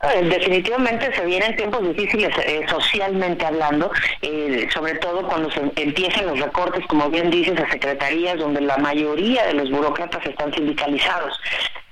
Eh, 0.00 0.22
definitivamente 0.22 1.12
se 1.12 1.24
vienen 1.26 1.56
tiempos 1.56 1.82
difíciles 1.82 2.32
eh, 2.46 2.64
socialmente 2.68 3.44
hablando, 3.44 3.90
eh, 4.22 4.68
sobre 4.72 4.94
todo 4.94 5.26
cuando 5.26 5.50
se 5.50 5.60
empiezan 5.74 6.26
los 6.26 6.38
recortes, 6.38 6.86
como 6.86 7.10
bien 7.10 7.30
dices, 7.30 7.58
a 7.58 7.68
secretarías 7.68 8.38
donde 8.38 8.60
la 8.60 8.76
mayoría 8.76 9.44
de 9.46 9.54
los 9.54 9.68
burócratas 9.70 10.24
están 10.24 10.54
sindicalizados. 10.54 11.36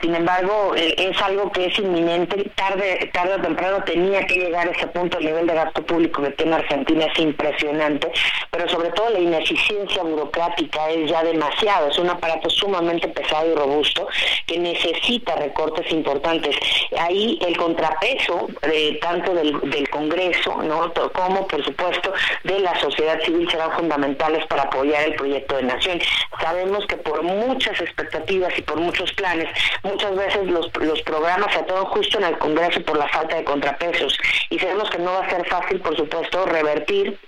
Sin 0.00 0.14
embargo, 0.14 0.74
eh, 0.76 0.94
es 0.98 1.20
algo 1.22 1.50
que 1.52 1.66
es 1.66 1.78
inminente, 1.78 2.50
tarde, 2.54 3.10
tarde 3.12 3.34
o 3.34 3.40
temprano 3.40 3.82
tenía 3.84 4.26
que 4.26 4.36
llegar 4.36 4.68
a 4.68 4.70
ese 4.70 4.86
punto, 4.88 5.18
el 5.18 5.24
nivel 5.24 5.46
de 5.46 5.54
gasto 5.54 5.84
público 5.86 6.22
que 6.22 6.30
tiene 6.30 6.56
Argentina 6.56 7.06
es 7.06 7.18
impresionante, 7.18 8.12
pero 8.50 8.68
sobre 8.68 8.90
todo 8.90 9.10
la 9.10 9.20
ineficiencia 9.20 10.02
burocrática 10.02 10.90
es 10.90 11.10
ya 11.10 11.24
demasiado, 11.24 11.88
es 11.88 11.98
un 11.98 12.10
aparato 12.10 12.50
sumamente 12.50 13.08
pesado 13.08 13.50
y 13.50 13.54
robusto 13.54 14.06
que 14.46 14.58
necesita 14.58 15.34
recortes 15.36 15.90
importantes. 15.90 16.56
Ahí 16.98 17.38
el 17.46 17.56
contrapeso 17.56 18.48
eh, 18.62 18.98
tanto 19.00 19.34
del, 19.34 19.58
del 19.70 19.88
Congreso 19.88 20.62
¿no? 20.62 20.92
como, 21.12 21.46
por 21.46 21.64
supuesto, 21.64 22.12
de 22.44 22.60
la 22.60 22.78
sociedad 22.80 23.18
civil 23.22 23.48
serán 23.50 23.72
fundamentales 23.72 24.46
para 24.46 24.64
apoyar 24.64 25.04
el 25.04 25.14
proyecto 25.14 25.56
de 25.56 25.62
nación. 25.64 25.98
Sabemos 26.40 26.86
que 26.86 26.96
por 26.96 27.22
muchas 27.22 27.80
expectativas 27.80 28.56
y 28.58 28.62
por 28.62 28.78
muchos 28.78 29.12
planes, 29.14 29.48
muchas 29.86 30.14
veces 30.14 30.46
los, 30.46 30.70
los 30.80 31.00
programas 31.02 31.52
se 31.52 31.62
todo 31.62 31.84
justo 31.86 32.18
en 32.18 32.24
el 32.24 32.38
Congreso 32.38 32.80
por 32.82 32.98
la 32.98 33.08
falta 33.08 33.36
de 33.36 33.44
contrapesos. 33.44 34.18
Y 34.50 34.58
sabemos 34.58 34.90
que 34.90 34.98
no 34.98 35.12
va 35.12 35.24
a 35.24 35.30
ser 35.30 35.46
fácil, 35.48 35.80
por 35.80 35.96
supuesto, 35.96 36.44
revertir 36.46 37.18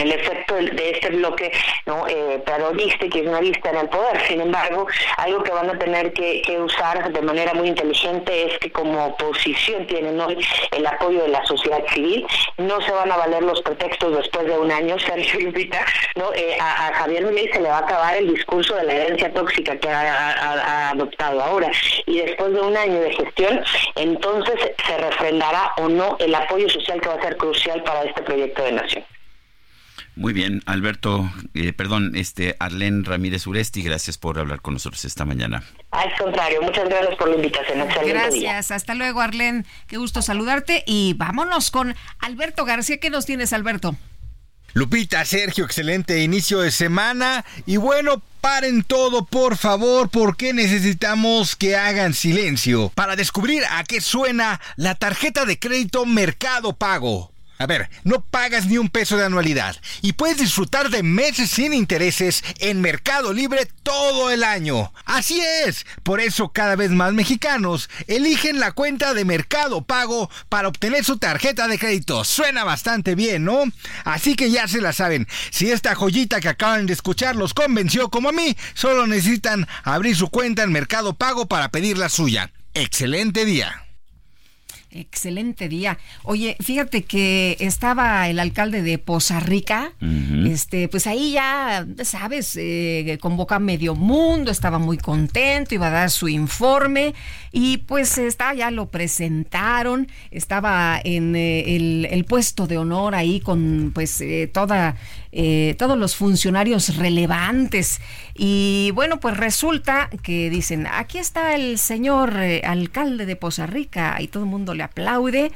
el 0.00 0.12
efecto 0.12 0.54
de 0.54 0.90
este 0.90 1.10
bloque 1.10 1.52
no 1.86 2.06
eh, 2.08 2.42
es 2.46 3.26
una 3.26 3.40
vista 3.40 3.70
en 3.70 3.76
el 3.76 3.88
poder. 3.88 4.20
Sin 4.26 4.40
embargo, 4.40 4.86
algo 5.16 5.42
que 5.42 5.50
van 5.50 5.70
a 5.70 5.78
tener 5.78 6.12
que, 6.12 6.42
usar 6.60 7.10
de 7.10 7.22
manera 7.22 7.54
muy 7.54 7.68
inteligente 7.68 8.46
es 8.46 8.58
que 8.58 8.70
como 8.70 9.06
oposición 9.06 9.86
tienen 9.86 10.20
hoy 10.20 10.36
el 10.72 10.86
apoyo 10.86 11.22
de 11.22 11.28
la 11.28 11.44
sociedad 11.46 11.82
civil, 11.94 12.26
no 12.58 12.80
se 12.82 12.90
van 12.90 13.10
a 13.10 13.16
valer 13.16 13.42
los 13.42 13.62
pretextos 13.62 14.16
después 14.16 14.46
de 14.46 14.58
un 14.58 14.70
año, 14.70 14.98
Sergio 15.06 15.40
Lupita, 15.40 15.84
¿no? 16.16 16.32
Eh, 16.34 16.56
a, 16.60 16.92
Javier 16.94 17.24
Milei 17.24 17.50
se 17.52 17.60
le 17.60 17.68
va 17.68 17.78
a 17.78 17.80
acabar 17.80 18.16
el 18.16 18.34
discurso 18.34 18.74
de 18.74 18.84
la 18.84 18.92
herencia 18.92 19.32
tóxica 19.32 19.76
que 19.78 19.88
ha, 19.88 20.90
adoptado 20.90 21.40
ahora 21.40 21.70
y 22.06 22.18
después 22.18 22.52
de 22.52 22.60
un 22.60 22.76
año 22.76 23.00
de 23.00 23.12
gestión, 23.12 23.62
entonces 23.96 24.72
se 24.86 24.98
refrendará 24.98 25.72
o 25.78 25.88
no 25.88 26.16
el 26.18 26.34
apoyo 26.34 26.68
social 26.68 27.00
que 27.00 27.08
va 27.08 27.14
a 27.14 27.22
ser 27.22 27.36
crucial 27.36 27.82
para 27.82 28.02
este 28.02 28.22
proyecto 28.22 28.62
de 28.64 28.72
nación. 28.72 29.04
Muy 30.16 30.32
bien, 30.32 30.62
Alberto, 30.66 31.30
eh, 31.54 31.72
perdón, 31.72 32.12
este 32.14 32.56
Arlén 32.58 33.04
Ramírez 33.04 33.46
Uresti, 33.46 33.82
gracias 33.82 34.18
por 34.18 34.38
hablar 34.38 34.60
con 34.60 34.74
nosotros 34.74 35.04
esta 35.04 35.24
mañana. 35.24 35.62
Al 35.92 36.14
contrario, 36.18 36.60
muchas 36.62 36.88
gracias 36.88 37.16
por 37.16 37.28
la 37.28 37.36
invitación. 37.36 37.88
gracias, 38.06 38.70
hasta 38.70 38.94
luego 38.94 39.20
Arlén, 39.20 39.64
qué 39.86 39.96
gusto 39.96 40.20
saludarte 40.20 40.82
y 40.86 41.14
vámonos 41.14 41.70
con 41.70 41.94
Alberto 42.18 42.64
García. 42.64 42.98
¿Qué 42.98 43.08
nos 43.08 43.24
tienes, 43.24 43.52
Alberto? 43.52 43.96
Lupita, 44.72 45.24
Sergio, 45.24 45.64
excelente 45.64 46.22
inicio 46.22 46.60
de 46.60 46.70
semana. 46.70 47.44
Y 47.66 47.76
bueno, 47.76 48.22
paren 48.40 48.84
todo, 48.84 49.24
por 49.24 49.56
favor, 49.56 50.10
porque 50.10 50.52
necesitamos 50.52 51.56
que 51.56 51.76
hagan 51.76 52.14
silencio 52.14 52.90
para 52.94 53.16
descubrir 53.16 53.64
a 53.70 53.82
qué 53.84 54.00
suena 54.00 54.60
la 54.76 54.94
tarjeta 54.94 55.44
de 55.44 55.58
crédito 55.58 56.06
Mercado 56.06 56.74
Pago. 56.74 57.32
A 57.60 57.66
ver, 57.66 57.90
no 58.04 58.22
pagas 58.22 58.64
ni 58.64 58.78
un 58.78 58.88
peso 58.88 59.18
de 59.18 59.26
anualidad 59.26 59.76
y 60.00 60.14
puedes 60.14 60.38
disfrutar 60.38 60.88
de 60.88 61.02
meses 61.02 61.50
sin 61.50 61.74
intereses 61.74 62.42
en 62.58 62.80
Mercado 62.80 63.34
Libre 63.34 63.68
todo 63.82 64.30
el 64.30 64.44
año. 64.44 64.94
Así 65.04 65.42
es, 65.66 65.84
por 66.02 66.20
eso 66.20 66.52
cada 66.54 66.74
vez 66.74 66.90
más 66.90 67.12
mexicanos 67.12 67.90
eligen 68.06 68.60
la 68.60 68.72
cuenta 68.72 69.12
de 69.12 69.26
Mercado 69.26 69.82
Pago 69.82 70.30
para 70.48 70.68
obtener 70.68 71.04
su 71.04 71.18
tarjeta 71.18 71.68
de 71.68 71.78
crédito. 71.78 72.24
Suena 72.24 72.64
bastante 72.64 73.14
bien, 73.14 73.44
¿no? 73.44 73.64
Así 74.04 74.36
que 74.36 74.50
ya 74.50 74.66
se 74.66 74.80
la 74.80 74.94
saben. 74.94 75.28
Si 75.50 75.70
esta 75.70 75.94
joyita 75.94 76.40
que 76.40 76.48
acaban 76.48 76.86
de 76.86 76.94
escuchar 76.94 77.36
los 77.36 77.52
convenció 77.52 78.08
como 78.08 78.30
a 78.30 78.32
mí, 78.32 78.56
solo 78.72 79.06
necesitan 79.06 79.68
abrir 79.82 80.16
su 80.16 80.30
cuenta 80.30 80.62
en 80.62 80.72
Mercado 80.72 81.12
Pago 81.12 81.44
para 81.44 81.68
pedir 81.68 81.98
la 81.98 82.08
suya. 82.08 82.52
Excelente 82.72 83.44
día. 83.44 83.89
Excelente 84.92 85.68
día. 85.68 85.98
Oye, 86.24 86.56
fíjate 86.58 87.04
que 87.04 87.56
estaba 87.60 88.28
el 88.28 88.40
alcalde 88.40 88.82
de 88.82 88.98
Poza 88.98 89.38
Rica, 89.38 89.92
este, 90.46 90.88
pues 90.88 91.06
ahí 91.06 91.32
ya, 91.32 91.86
sabes, 92.02 92.56
eh, 92.56 93.16
convoca 93.20 93.60
medio 93.60 93.94
mundo, 93.94 94.50
estaba 94.50 94.80
muy 94.80 94.98
contento, 94.98 95.76
iba 95.76 95.86
a 95.86 95.90
dar 95.90 96.10
su 96.10 96.28
informe 96.28 97.14
y 97.52 97.78
pues 97.78 98.18
está, 98.18 98.52
ya 98.52 98.72
lo 98.72 98.90
presentaron, 98.90 100.08
estaba 100.32 101.00
en 101.04 101.36
eh, 101.36 101.76
el, 102.10 102.24
puesto 102.24 102.66
de 102.66 102.78
honor 102.78 103.14
ahí 103.14 103.38
con 103.38 103.92
pues 103.94 104.20
eh, 104.20 104.50
toda 104.52 104.96
eh, 105.32 105.76
todos 105.78 105.96
los 105.96 106.16
funcionarios 106.16 106.96
relevantes. 106.96 108.00
Y 108.34 108.90
bueno, 108.94 109.20
pues 109.20 109.36
resulta 109.36 110.10
que 110.22 110.50
dicen, 110.50 110.86
aquí 110.86 111.18
está 111.18 111.54
el 111.54 111.78
señor 111.78 112.36
eh, 112.36 112.62
alcalde 112.64 113.26
de 113.26 113.36
Poza 113.36 113.66
Rica 113.66 114.16
y 114.20 114.28
todo 114.28 114.42
el 114.44 114.48
mundo 114.48 114.74
le 114.74 114.82
aplaude 114.82 115.52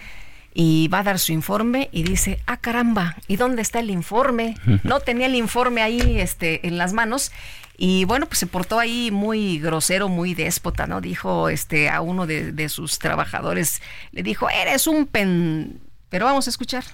y 0.54 0.86
va 0.88 1.00
a 1.00 1.02
dar 1.02 1.18
su 1.18 1.32
informe 1.32 1.88
y 1.90 2.04
dice, 2.04 2.38
ah 2.46 2.58
caramba, 2.58 3.16
¿y 3.26 3.36
dónde 3.36 3.62
está 3.62 3.80
el 3.80 3.90
informe? 3.90 4.56
No 4.84 5.00
tenía 5.00 5.26
el 5.26 5.34
informe 5.34 5.82
ahí 5.82 6.20
este, 6.20 6.66
en 6.66 6.78
las 6.78 6.92
manos. 6.92 7.32
Y 7.76 8.04
bueno, 8.04 8.26
pues 8.26 8.38
se 8.38 8.46
portó 8.46 8.78
ahí 8.78 9.10
muy 9.10 9.58
grosero, 9.58 10.08
muy 10.08 10.34
déspota, 10.34 10.86
¿no? 10.86 11.00
Dijo 11.00 11.48
este, 11.48 11.90
a 11.90 12.00
uno 12.00 12.24
de, 12.28 12.52
de 12.52 12.68
sus 12.68 13.00
trabajadores, 13.00 13.82
le 14.12 14.22
dijo, 14.22 14.48
eres 14.48 14.86
un 14.86 15.06
pen... 15.06 15.80
Pero 16.08 16.26
vamos 16.26 16.46
a 16.46 16.50
escuchar. 16.50 16.84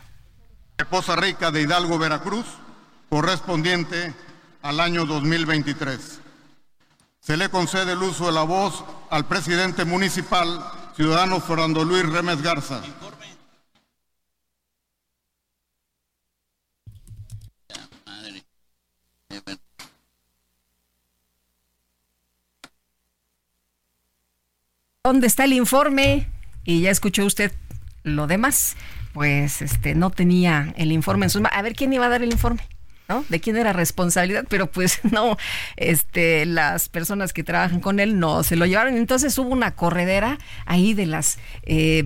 Poza 0.89 1.16
Rica 1.16 1.51
de 1.51 1.62
Hidalgo, 1.62 1.98
Veracruz, 1.98 2.47
correspondiente 3.11 4.15
al 4.62 4.81
año 4.81 5.05
2023. 5.05 6.20
Se 7.20 7.37
le 7.37 7.51
concede 7.51 7.93
el 7.93 8.03
uso 8.03 8.27
de 8.27 8.32
la 8.32 8.45
voz 8.45 8.85
al 9.11 9.27
presidente 9.27 9.85
municipal, 9.85 10.65
ciudadano 10.97 11.41
Fernando 11.41 11.85
Luis 11.85 12.09
Remes 12.09 12.41
Garza. 12.41 12.81
¿Dónde 25.03 25.27
está 25.27 25.45
el 25.45 25.55
informe? 25.55 26.31
Y 26.62 26.82
ya 26.82 26.91
escuchó 26.91 27.24
usted 27.24 27.53
lo 28.05 28.27
demás. 28.28 28.77
Pues 29.12 29.61
este 29.61 29.97
no 29.97 30.11
tenía 30.11 30.73
el 30.77 30.93
informe 30.93 31.27
en 31.27 31.31
sus 31.31 31.41
manos. 31.41 31.59
A 31.59 31.62
ver 31.62 31.74
quién 31.74 31.93
iba 31.93 32.07
a 32.07 32.11
dar 32.11 32.23
el 32.23 32.31
informe. 32.31 32.69
De 33.28 33.41
quién 33.41 33.57
era 33.57 33.73
responsabilidad, 33.73 34.45
pero 34.49 34.66
pues 34.70 35.01
no, 35.11 35.37
este, 35.77 36.47
las 36.47 36.89
personas 36.89 37.32
que 37.32 37.45
trabajan 37.45 37.81
con 37.81 38.01
él 38.01 38.19
no 38.19 38.43
se 38.43 38.57
lo 38.57 38.66
llevaron. 38.66 38.97
Entonces 38.97 39.37
hubo 39.39 39.51
una 39.51 39.73
corredera 39.73 40.39
ahí 40.66 40.95
de 40.95 41.07
las 41.07 41.39
eh, 41.65 42.05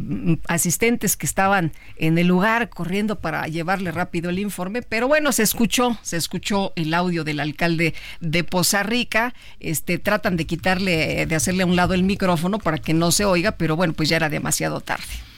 asistentes 0.49 1.17
que 1.17 1.27
estaban 1.27 1.73
en 1.97 2.19
el 2.19 2.27
lugar 2.27 2.69
corriendo 2.71 3.21
para 3.21 3.47
llevarle 3.47 3.91
rápido 3.91 4.31
el 4.31 4.39
informe, 4.39 4.83
pero 4.83 5.09
bueno, 5.09 5.33
se 5.33 5.43
escuchó, 5.43 5.99
se 6.03 6.17
escuchó 6.17 6.73
el 6.77 6.95
audio 6.95 7.25
del 7.25 7.41
alcalde 7.41 7.95
de 8.21 8.45
Poza 8.45 8.83
Rica, 8.83 9.35
este, 9.61 9.99
tratan 9.99 10.37
de 10.37 10.47
quitarle, 10.47 11.27
de 11.27 11.35
hacerle 11.35 11.63
a 11.63 11.67
un 11.67 11.77
lado 11.77 11.95
el 11.95 12.03
micrófono 12.03 12.59
para 12.59 12.79
que 12.79 12.95
no 12.95 13.11
se 13.11 13.25
oiga, 13.25 13.53
pero 13.53 13.77
bueno, 13.77 13.93
pues 13.93 14.09
ya 14.09 14.17
era 14.17 14.29
demasiado 14.29 14.81
tarde. 14.81 15.34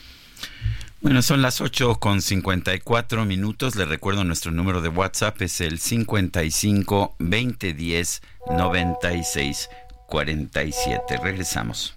Bueno, 0.99 1.21
son 1.21 1.43
las 1.43 1.61
8 1.61 1.99
con 1.99 2.21
54 2.21 3.23
minutos. 3.25 3.75
Le 3.75 3.85
recuerdo 3.85 4.23
nuestro 4.23 4.51
número 4.51 4.81
de 4.81 4.89
WhatsApp 4.89 5.39
es 5.43 5.61
el 5.61 5.79
55 5.79 7.15
2010 7.19 8.21
96 8.49 9.69
47. 10.07 11.17
Regresamos. 11.17 11.96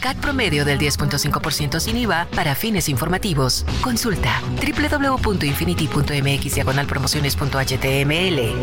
CAT 0.00 0.16
promedio 0.18 0.64
del 0.64 0.78
10.5% 0.78 1.80
sin 1.80 1.96
IVA 1.96 2.28
para 2.34 2.54
fines 2.54 2.88
informativos. 2.88 3.66
Consulta 3.80 4.40
www.infinity.mx 4.60 6.86
promociones.html. 6.86 8.54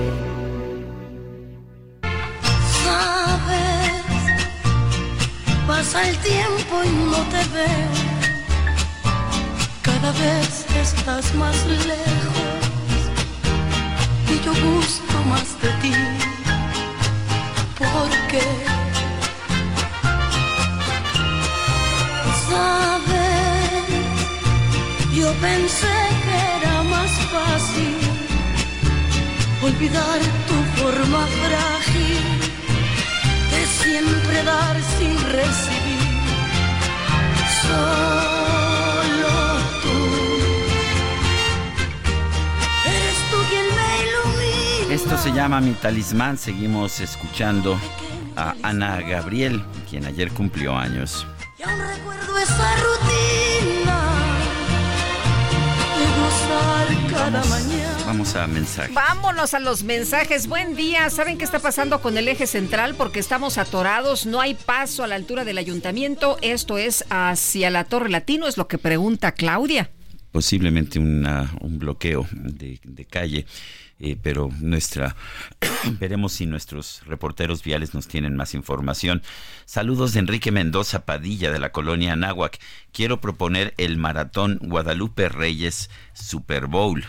Pasa 5.68 6.10
el 6.10 6.18
tiempo 6.18 6.84
y 6.84 6.90
no 6.90 7.22
te 7.30 7.44
veo. 7.54 7.92
Cada 9.82 10.12
vez 10.12 10.66
estás 10.76 11.34
más 11.36 11.66
lejos 11.66 11.94
y 14.30 14.40
yo 14.46 14.54
busco 14.54 15.24
más 15.30 15.62
de 15.62 15.70
ti. 15.82 15.94
¿Por 17.78 18.10
qué? 22.54 22.64
Sabes, 23.04 23.88
yo 25.14 25.34
pensé 25.34 25.96
que 26.24 26.38
era 26.62 26.84
más 26.84 27.12
fácil 27.32 27.98
olvidar 29.62 30.20
tu 30.48 30.82
forma 30.82 31.26
frágil 31.26 32.24
de 33.52 33.66
siempre 33.66 34.44
dar 34.44 34.76
sin 34.98 35.16
recibir. 35.32 36.04
Solo 37.62 39.36
tú. 39.82 39.98
Eres 42.86 43.20
tú 43.32 43.38
quien 43.50 43.66
me 43.78 43.90
ilumina. 44.04 44.94
Esto 44.94 45.18
se 45.18 45.32
llama 45.32 45.62
Mi 45.62 45.74
Talismán. 45.74 46.38
Seguimos 46.38 47.00
escuchando 47.00 47.80
a 48.36 48.56
Ana 48.64 49.00
Gabriel, 49.02 49.64
quien 49.90 50.06
ayer 50.06 50.32
cumplió 50.32 50.76
años. 50.78 51.26
Y 51.66 51.70
aún 51.70 51.80
recuerdo 51.80 52.38
esa 52.40 52.76
rutina 52.76 54.02
de 55.98 56.06
gozar 56.22 57.12
cada 57.12 57.44
mañana. 57.46 57.98
Vamos 58.06 58.36
a 58.36 58.48
mensaje. 58.48 58.92
Vámonos 58.94 59.54
a 59.54 59.60
los 59.60 59.84
mensajes. 59.84 60.48
Buen 60.48 60.76
día. 60.76 61.10
¿Saben 61.10 61.38
qué 61.38 61.46
está 61.46 61.60
pasando 61.60 62.02
con 62.02 62.18
el 62.18 62.28
eje 62.28 62.48
central? 62.48 62.96
Porque 62.96 63.20
estamos 63.20 63.58
atorados. 63.58 64.26
No 64.26 64.42
hay 64.42 64.56
paso 64.56 65.04
a 65.04 65.08
la 65.08 65.16
altura 65.16 65.46
del 65.46 65.58
ayuntamiento. 65.58 66.38
Esto 66.42 66.78
es 66.78 67.06
hacia 67.10 67.70
la 67.70 67.86
Torre 67.86 68.10
Latino, 68.10 68.48
es 68.48 68.58
lo 68.58 68.68
que 68.68 68.78
pregunta 68.78 69.32
Claudia. 69.32 69.90
Posiblemente 70.32 71.00
una- 71.00 71.54
un 71.62 71.78
bloqueo 71.80 72.28
de, 72.32 72.80
de 72.84 73.06
calle, 73.06 73.46
eh, 74.00 74.18
pero 74.22 74.50
nuestra 74.60 75.16
veremos 76.00 76.34
si 76.34 76.46
nuestros 76.46 77.02
reporteros 77.06 77.64
viales 77.64 77.94
nos 77.94 78.08
tienen 78.08 78.36
más 78.36 78.54
información. 78.54 79.22
Saludos 79.66 80.14
de 80.14 80.20
Enrique 80.20 80.52
Mendoza 80.52 81.06
Padilla 81.06 81.52
de 81.52 81.60
la 81.60 81.72
colonia 81.72 82.14
Anáhuac. 82.14 82.60
Quiero 82.92 83.22
proponer 83.22 83.74
el 83.78 83.98
maratón 83.98 84.60
Guadalupe 84.62 85.30
Reyes 85.30 85.90
Super 86.14 86.68
Bowl. 86.68 87.04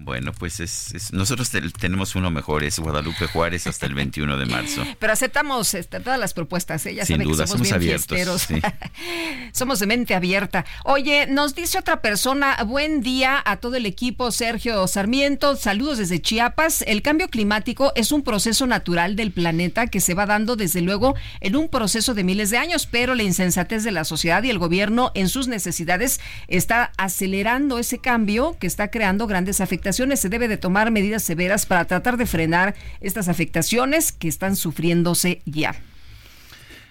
Bueno, 0.00 0.32
pues 0.32 0.60
es, 0.60 0.94
es- 0.94 1.12
nosotros 1.12 1.50
te- 1.50 1.60
tenemos 1.72 2.14
uno 2.14 2.30
mejor, 2.30 2.62
es 2.62 2.78
Guadalupe 2.78 3.26
Juárez 3.26 3.66
hasta 3.66 3.84
el 3.84 3.94
21 3.94 4.36
de 4.36 4.46
marzo. 4.46 4.84
Pero 5.00 5.12
aceptamos 5.12 5.74
este, 5.74 5.98
todas 5.98 6.20
las 6.20 6.34
propuestas. 6.34 6.86
Ella 6.86 7.04
Sin 7.04 7.16
sabe 7.16 7.24
duda, 7.24 7.42
que 7.44 7.48
somos, 7.48 7.66
somos 7.68 7.80
bien 7.80 7.96
abiertos, 7.96 8.46
somos 9.52 9.80
de 9.80 9.86
mente 9.86 10.14
abierta. 10.14 10.64
Oye, 10.84 11.26
nos 11.26 11.56
dice 11.56 11.78
otra 11.78 12.00
persona, 12.00 12.56
buen 12.64 13.00
día 13.02 13.42
a 13.44 13.56
todo 13.56 13.74
el 13.74 13.86
equipo, 13.86 14.30
Sergio 14.30 14.86
Sarmiento, 14.86 15.56
saludos 15.56 15.98
desde 15.98 16.22
Chiapas. 16.22 16.82
El 16.86 17.02
cambio 17.02 17.28
climático 17.28 17.92
es 17.96 18.12
un 18.12 18.22
proceso 18.22 18.68
natural 18.68 19.16
del 19.16 19.32
planeta 19.32 19.88
que 19.88 20.00
se 20.00 20.14
va 20.14 20.26
dando 20.26 20.54
desde 20.54 20.80
luego 20.80 21.16
en 21.40 21.56
un 21.56 21.68
proceso 21.68 22.14
de 22.14 22.22
miles 22.22 22.50
de 22.50 22.58
años, 22.58 22.86
pero 22.86 23.16
la 23.16 23.24
insensatez 23.24 23.82
de 23.82 23.90
la 23.90 24.04
sociedad 24.04 24.44
y 24.44 24.50
el 24.50 24.60
gobierno 24.60 25.10
en 25.16 25.28
sus 25.28 25.48
necesidades 25.48 26.20
está 26.46 26.92
acelerando 26.98 27.80
ese 27.80 27.98
cambio 27.98 28.56
que 28.60 28.68
está 28.68 28.92
creando 28.92 29.26
grandes 29.26 29.60
afectaciones. 29.60 29.87
Se 29.92 30.28
debe 30.28 30.48
de 30.48 30.58
tomar 30.58 30.90
medidas 30.90 31.22
severas 31.22 31.64
para 31.64 31.86
tratar 31.86 32.18
de 32.18 32.26
frenar 32.26 32.74
estas 33.00 33.28
afectaciones 33.28 34.12
que 34.12 34.28
están 34.28 34.54
sufriéndose 34.54 35.40
ya. 35.46 35.74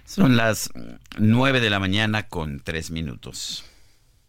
Son 0.03 0.35
las 0.35 0.71
9 1.19 1.59
de 1.59 1.69
la 1.69 1.79
mañana 1.79 2.23
con 2.23 2.59
3 2.59 2.89
minutos. 2.89 3.65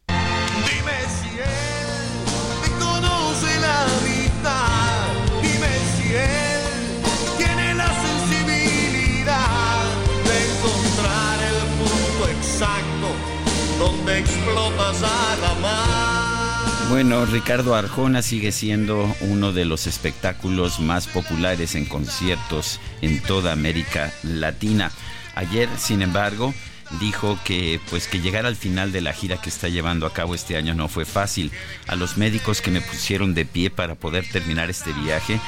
Dime 0.08 0.98
si 1.08 1.38
él 1.38 2.24
te 2.62 2.70
conoce 2.72 3.58
la 3.60 3.86
vida. 4.04 4.56
Dime 5.40 5.72
si 5.96 6.14
él 6.14 7.38
tiene 7.38 7.74
la 7.74 7.88
sensibilidad 8.02 9.84
de 10.24 10.36
encontrar 10.52 11.38
el 11.42 11.58
punto 11.78 12.28
exacto 12.28 13.08
donde 13.78 14.18
explotas 14.18 15.02
a. 15.04 15.27
Bueno, 16.88 17.26
Ricardo 17.26 17.74
Arjona 17.74 18.22
sigue 18.22 18.50
siendo 18.50 19.14
uno 19.20 19.52
de 19.52 19.66
los 19.66 19.86
espectáculos 19.86 20.80
más 20.80 21.06
populares 21.06 21.74
en 21.74 21.84
conciertos 21.84 22.80
en 23.02 23.22
toda 23.22 23.52
América 23.52 24.10
Latina. 24.22 24.90
Ayer, 25.34 25.68
sin 25.76 26.00
embargo, 26.00 26.54
dijo 26.98 27.38
que 27.44 27.78
pues 27.90 28.08
que 28.08 28.20
llegar 28.20 28.46
al 28.46 28.56
final 28.56 28.90
de 28.90 29.02
la 29.02 29.12
gira 29.12 29.38
que 29.38 29.50
está 29.50 29.68
llevando 29.68 30.06
a 30.06 30.14
cabo 30.14 30.34
este 30.34 30.56
año 30.56 30.72
no 30.72 30.88
fue 30.88 31.04
fácil. 31.04 31.52
A 31.86 31.94
los 31.94 32.16
médicos 32.16 32.62
que 32.62 32.70
me 32.70 32.80
pusieron 32.80 33.34
de 33.34 33.44
pie 33.44 33.68
para 33.68 33.94
poder 33.94 34.26
terminar 34.26 34.70
este 34.70 34.94
viaje, 34.94 35.38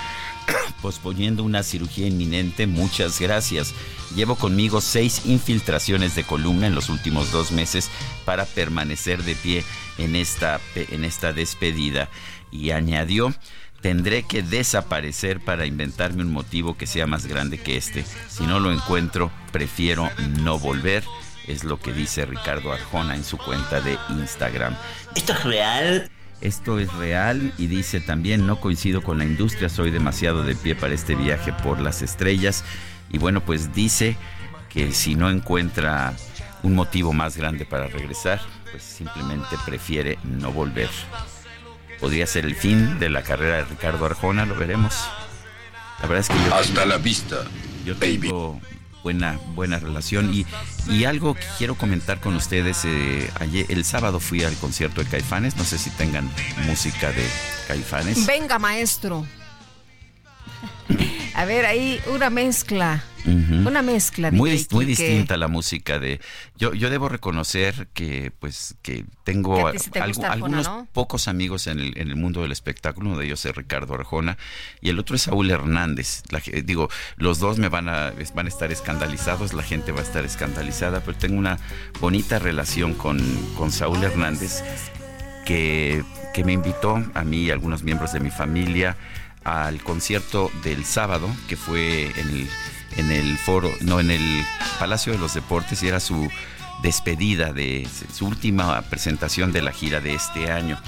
posponiendo 0.83 1.45
una 1.45 1.63
cirugía 1.63 2.07
inminente, 2.07 2.67
muchas 2.67 3.21
gracias. 3.21 3.75
Llevo 4.15 4.37
conmigo 4.37 4.81
seis 4.81 5.23
infiltraciones 5.27 6.15
de 6.15 6.25
columna 6.25 6.67
en 6.67 6.75
los 6.75 6.89
últimos 6.89 7.31
dos 7.31 7.53
meses 7.53 7.91
para 8.25 8.45
permanecer 8.45 9.23
de 9.23 9.35
pie 9.35 9.65
en 9.99 10.17
esta, 10.17 10.61
en 10.75 11.05
esta 11.05 11.33
despedida. 11.33 12.09
Y 12.51 12.73
añadió, 12.73 13.35
tendré 13.81 14.25
que 14.25 14.43
desaparecer 14.43 15.41
para 15.41 15.67
inventarme 15.67 16.23
un 16.23 16.33
motivo 16.33 16.77
que 16.77 16.87
sea 16.87 17.07
más 17.07 17.27
grande 17.27 17.59
que 17.59 17.77
este. 17.77 18.05
Si 18.29 18.45
no 18.45 18.61
lo 18.61 18.73
encuentro, 18.73 19.31
prefiero 19.53 20.11
no 20.41 20.59
volver. 20.59 21.05
Es 21.47 21.65
lo 21.65 21.81
que 21.81 21.93
dice 21.93 22.27
Ricardo 22.27 22.73
Arjona 22.73 23.17
en 23.17 23.25
su 23.25 23.37
cuenta 23.39 23.81
de 23.81 23.99
Instagram. 24.11 24.77
¿Esto 25.15 25.33
es 25.33 25.45
real? 25.45 26.11
Esto 26.41 26.79
es 26.79 26.93
real 26.95 27.53
y 27.59 27.67
dice 27.67 28.01
también, 28.01 28.47
no 28.47 28.61
coincido 28.61 29.03
con 29.03 29.19
la 29.19 29.25
industria, 29.25 29.69
soy 29.69 29.91
demasiado 29.91 30.43
de 30.43 30.55
pie 30.55 30.75
para 30.75 30.95
este 30.95 31.15
viaje 31.15 31.53
por 31.53 31.81
las 31.81 32.01
estrellas. 32.01 32.65
Y 33.11 33.19
bueno, 33.19 33.43
pues 33.43 33.75
dice 33.75 34.17
que 34.71 34.93
si 34.93 35.17
no 35.17 35.29
encuentra 35.29 36.15
un 36.63 36.75
motivo 36.75 37.13
más 37.13 37.37
grande 37.37 37.67
para 37.67 37.89
regresar, 37.89 38.41
pues 38.71 38.83
simplemente 38.83 39.57
prefiere 39.67 40.19
no 40.23 40.51
volver. 40.53 40.89
Podría 42.01 42.27
ser 42.27 42.47
el 42.47 42.55
fin 42.55 42.99
de 42.99 43.11
la 43.11 43.23
carrera 43.23 43.57
de 43.57 43.65
Ricardo 43.65 44.07
Arjona, 44.07 44.47
lo 44.47 44.55
veremos. 44.55 44.95
La 46.01 46.09
verdad 46.09 46.21
es 46.21 46.29
que 46.29 46.49
yo... 46.49 46.55
Hasta 46.55 46.87
la 46.87 46.97
vista. 46.97 47.45
Yo 47.85 47.95
tengo 47.97 48.59
buena, 49.03 49.39
buena 49.55 49.79
relación 49.79 50.33
y, 50.35 50.47
y 50.89 51.05
algo 51.05 51.35
que 51.35 51.47
quiero 51.59 51.75
comentar 51.75 52.21
con 52.21 52.37
ustedes. 52.37 52.85
eh, 52.85 53.31
ayer, 53.41 53.67
el 53.69 53.85
sábado 53.85 54.21
fui 54.21 54.43
al 54.45 54.55
concierto 54.57 55.03
de 55.03 55.09
Caifanes, 55.11 55.57
no 55.57 55.65
sé 55.65 55.79
si 55.79 55.91
tengan 55.91 56.31
música 56.67 57.11
de 57.13 57.27
Caifanes. 57.69 58.27
Venga, 58.27 58.59
maestro. 58.59 59.27
A 61.35 61.45
ver, 61.45 61.65
ahí 61.65 62.01
una 62.13 62.29
mezcla. 62.29 63.03
Una 63.25 63.83
mezcla. 63.83 64.31
muy, 64.31 64.51
DJ 64.51 64.67
muy 64.71 64.85
distinta 64.87 65.37
la 65.37 65.47
música 65.47 65.99
de 65.99 66.21
yo 66.57 66.73
yo 66.73 66.89
debo 66.89 67.09
reconocer 67.11 67.89
que 67.93 68.33
pues 68.39 68.77
que 68.83 69.05
tengo 69.25 69.71
te 69.93 70.01
Arjona, 70.01 70.29
algunos 70.33 70.67
¿no? 70.67 70.89
pocos 70.93 71.29
amigos 71.29 71.67
en 71.67 71.81
el, 71.81 71.99
en 71.99 72.09
el 72.09 72.17
mundo 72.17 72.41
del 72.41 72.51
espectáculo 72.51 73.11
uno 73.11 73.19
de 73.19 73.27
ellos 73.27 73.45
es 73.45 73.55
Ricardo 73.55 73.93
Arjona 73.95 74.39
y 74.81 74.89
el 74.89 74.99
otro 74.99 75.17
es 75.17 75.23
Saúl 75.23 75.51
Hernández 75.51 76.23
La 76.31 76.41
ge- 76.41 76.63
digo 76.63 76.89
los 77.17 77.41
dos 77.41 77.59
me 77.59 77.69
van 77.69 77.91
a 77.91 78.13
van 78.35 78.47
a 78.47 78.49
estar 78.49 78.73
escandalizados 78.73 79.53
la 79.53 79.63
gente 79.63 79.93
va 79.93 80.01
a 80.01 80.05
estar 80.05 80.25
escandalizada 80.25 81.01
pero 81.01 81.17
tengo 81.19 81.39
una 81.39 81.59
bonita 82.01 82.39
relación 82.39 82.95
con 82.95 83.19
con 83.55 83.71
Saúl 83.71 84.03
Hernández 84.03 84.63
que, 85.45 86.03
que 86.33 86.43
me 86.45 86.53
invitó 86.55 87.05
a 87.15 87.23
mí 87.25 87.43
y 87.45 87.51
a 87.51 87.53
algunos 87.53 87.83
miembros 87.83 88.13
de 88.15 88.21
mi 88.21 88.31
familia 88.31 88.97
al 89.45 89.83
concierto 89.83 90.51
del 90.63 90.85
sábado, 90.85 91.29
que 91.49 91.57
fue 91.57 92.13
en 92.97 93.11
el, 93.11 93.39
foro, 93.39 93.71
no, 93.81 94.01
en 94.01 94.11
el 94.11 94.45
Palacio 94.79 95.13
de 95.13 95.19
los 95.19 95.35
Deportes, 95.35 95.83
y 95.83 95.89
era 95.89 96.01
su 96.01 96.31
despedida 96.83 97.53
de 97.53 97.87
su 98.13 98.27
última 98.27 98.81
presentación 98.83 99.53
de 99.53 99.63
la 99.63 99.73
gira 99.73 100.01
de 100.01 100.15
este 100.15 100.51
año. 100.51 100.79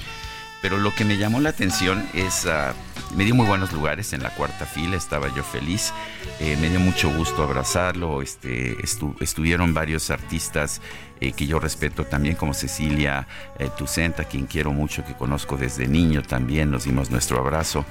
Pero 0.61 0.77
lo 0.77 0.95
que 0.95 1.03
me 1.03 1.17
llamó 1.17 1.41
la 1.41 1.49
atención 1.49 2.07
es, 2.13 2.45
ah, 2.45 2.73
me 3.17 3.25
dio 3.25 3.35
muy 3.35 3.45
buenos 3.45 3.73
lugares 3.73 4.13
en 4.13 4.23
la 4.23 4.29
cuarta 4.29 4.65
fila, 4.65 4.95
estaba 4.95 5.27
yo 5.35 5.43
feliz, 5.43 5.93
eh, 6.39 6.57
me 6.61 6.69
dio 6.69 6.79
mucho 6.79 7.11
gusto 7.13 7.43
abrazarlo, 7.43 8.21
este, 8.21 8.77
estuvieron 9.19 9.73
varios 9.73 10.09
artistas 10.09 10.81
eh, 11.19 11.33
que 11.33 11.47
yo 11.47 11.59
respeto 11.59 12.05
también, 12.05 12.35
como 12.35 12.53
Cecilia 12.53 13.27
eh, 13.59 13.69
Tucenta, 13.77 14.23
quien 14.23 14.45
quiero 14.45 14.71
mucho, 14.71 15.03
que 15.03 15.13
conozco 15.15 15.57
desde 15.57 15.85
niño 15.85 16.21
también, 16.21 16.71
nos 16.71 16.85
dimos 16.85 17.11
nuestro 17.11 17.39
abrazo. 17.39 17.85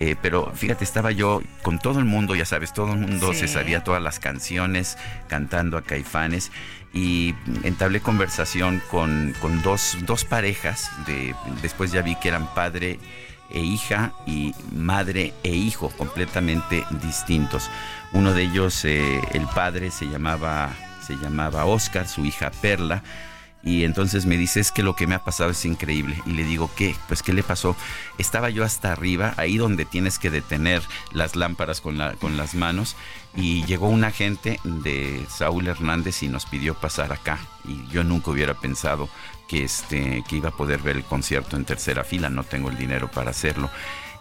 Eh, 0.00 0.16
pero 0.20 0.52
fíjate, 0.54 0.82
estaba 0.82 1.12
yo 1.12 1.40
con 1.62 1.78
todo 1.78 2.00
el 2.00 2.04
mundo, 2.04 2.34
ya 2.34 2.44
sabes, 2.44 2.72
todo 2.72 2.92
el 2.92 2.98
mundo 2.98 3.32
se 3.32 3.46
sabía 3.46 3.84
todas 3.84 4.02
las 4.02 4.18
canciones 4.18 4.98
cantando 5.28 5.78
a 5.78 5.82
Caifanes 5.82 6.50
y 6.92 7.34
entablé 7.62 8.00
conversación 8.00 8.82
con, 8.90 9.34
dos, 9.62 9.96
dos, 10.04 10.24
parejas, 10.24 10.90
de, 11.06 11.34
después 11.62 11.92
ya 11.92 12.02
vi 12.02 12.16
que 12.16 12.28
eran 12.28 12.52
padre 12.54 12.98
e 13.50 13.60
hija 13.60 14.12
y 14.26 14.54
madre 14.72 15.32
e 15.44 15.50
hijo 15.50 15.90
completamente 15.90 16.84
distintos. 17.02 17.70
Uno 18.12 18.32
de 18.32 18.42
ellos, 18.42 18.84
eh, 18.84 19.20
el 19.32 19.46
padre 19.54 19.90
se 19.90 20.06
llamaba, 20.06 20.72
se 21.06 21.14
llamaba 21.16 21.66
Oscar, 21.66 22.08
su 22.08 22.24
hija 22.24 22.50
Perla, 22.50 23.02
y 23.64 23.84
entonces 23.84 24.26
me 24.26 24.36
dice, 24.36 24.60
es 24.60 24.70
que 24.70 24.82
lo 24.82 24.94
que 24.94 25.06
me 25.06 25.14
ha 25.14 25.24
pasado 25.24 25.50
es 25.50 25.64
increíble. 25.64 26.20
Y 26.26 26.32
le 26.32 26.44
digo, 26.44 26.70
¿qué? 26.76 26.94
Pues, 27.08 27.22
¿qué 27.22 27.32
le 27.32 27.42
pasó? 27.42 27.74
Estaba 28.18 28.50
yo 28.50 28.62
hasta 28.62 28.92
arriba, 28.92 29.32
ahí 29.38 29.56
donde 29.56 29.86
tienes 29.86 30.18
que 30.18 30.30
detener 30.30 30.82
las 31.12 31.34
lámparas 31.34 31.80
con, 31.80 31.96
la, 31.96 32.12
con 32.14 32.36
las 32.36 32.54
manos, 32.54 32.94
y 33.34 33.64
llegó 33.64 33.88
un 33.88 34.04
agente 34.04 34.60
de 34.64 35.24
Saúl 35.30 35.66
Hernández 35.66 36.22
y 36.22 36.28
nos 36.28 36.44
pidió 36.44 36.74
pasar 36.74 37.12
acá. 37.12 37.38
Y 37.64 37.86
yo 37.88 38.04
nunca 38.04 38.30
hubiera 38.30 38.52
pensado 38.54 39.08
que, 39.48 39.64
este, 39.64 40.22
que 40.28 40.36
iba 40.36 40.50
a 40.50 40.56
poder 40.56 40.82
ver 40.82 40.96
el 40.96 41.04
concierto 41.04 41.56
en 41.56 41.64
tercera 41.64 42.04
fila, 42.04 42.28
no 42.28 42.44
tengo 42.44 42.68
el 42.68 42.76
dinero 42.76 43.10
para 43.10 43.30
hacerlo. 43.30 43.70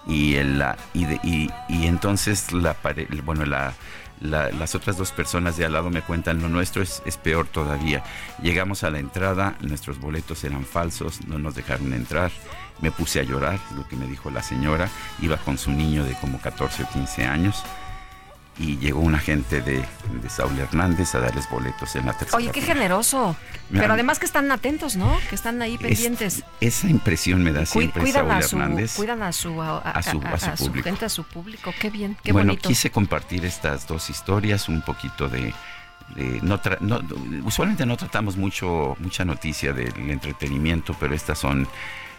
Y, 0.08 0.36
el, 0.36 0.64
y, 0.94 1.06
y, 1.24 1.50
y 1.70 1.88
entonces 1.88 2.52
la, 2.54 2.78
bueno, 3.24 3.46
la 3.46 3.74
las 4.24 4.74
otras 4.74 4.98
dos 4.98 5.12
personas 5.12 5.58
de 5.58 5.66
al 5.66 5.74
lado 5.74 5.90
me 5.90 6.02
cuentan 6.02 6.42
lo 6.42 6.50
nuestro 6.50 6.82
es, 6.82 7.02
peor 7.22 7.48
todavía. 7.48 8.04
Llegamos 8.42 8.84
a 8.84 8.90
la 8.90 9.00
entrada, 9.00 9.56
nuestros 9.62 10.00
boletos 10.00 10.44
eran 10.44 10.66
falsos, 10.66 11.26
no 11.28 11.38
nos 11.38 11.56
dejaron 11.56 11.94
entrar. 11.94 12.32
Me 12.82 12.92
puse 12.92 13.20
a 13.20 13.24
llorar, 13.24 13.60
lo 13.76 13.88
que 13.88 13.96
me 13.96 14.08
dijo 14.08 14.32
la 14.32 14.42
señora. 14.42 14.90
Iba 15.22 15.38
con 15.38 15.58
su 15.58 15.72
niño 15.72 16.04
de 16.06 16.16
como 16.16 16.40
14 16.40 16.84
o 16.84 16.90
15 16.90 17.26
años 17.26 17.64
y 18.58 18.78
llegó 18.78 19.00
un 19.00 19.16
agente 19.16 19.62
de, 19.62 19.84
de 20.22 20.30
Saúl 20.30 20.58
Hernández 20.60 21.16
a 21.16 21.20
darles 21.20 21.50
boletos 21.50 21.96
en 21.96 22.06
la 22.06 22.14
tercera. 22.14 22.38
Oye, 22.38 22.52
qué 22.52 22.62
generoso. 22.62 23.36
Pero 23.72 23.94
además 23.94 24.20
que 24.20 24.26
están 24.28 24.52
atentos, 24.52 24.96
¿no? 24.96 25.18
Que 25.30 25.36
están 25.36 25.62
ahí 25.62 25.78
pendientes. 25.80 26.44
esa 26.62 26.88
impresión 26.88 27.42
me 27.42 27.52
da 27.52 27.66
siempre 27.66 28.02
cuidan 28.04 28.28
Saúl 28.28 28.32
a 28.32 28.42
su, 28.44 28.56
Hernández. 28.56 28.96
Cuidan 28.96 29.24
a 29.24 29.32
su, 29.32 29.62
a, 29.62 30.04
su, 30.04 30.20
público. 30.20 30.84
gente, 30.84 31.06
a 31.06 31.10
su 31.10 31.24
público. 31.24 31.74
Qué 31.80 31.90
bien, 31.90 32.16
qué 32.24 32.32
bueno, 32.32 32.52
bonito. 32.52 32.70
quise 32.70 32.92
compartir 32.92 33.44
estas 33.46 33.88
dos 33.88 34.12
historias, 34.12 34.70
un 34.70 34.84
poquito 34.84 35.28
de... 35.28 35.54
no, 36.44 36.60
usualmente 37.46 37.88
no 37.88 37.98
tratamos 37.98 38.38
mucho 38.38 38.96
mucha 39.00 39.26
noticia 39.26 39.74
del 39.74 40.12
entretenimiento, 40.12 40.96
pero 41.00 41.16
estas 41.16 41.40
son 41.40 41.68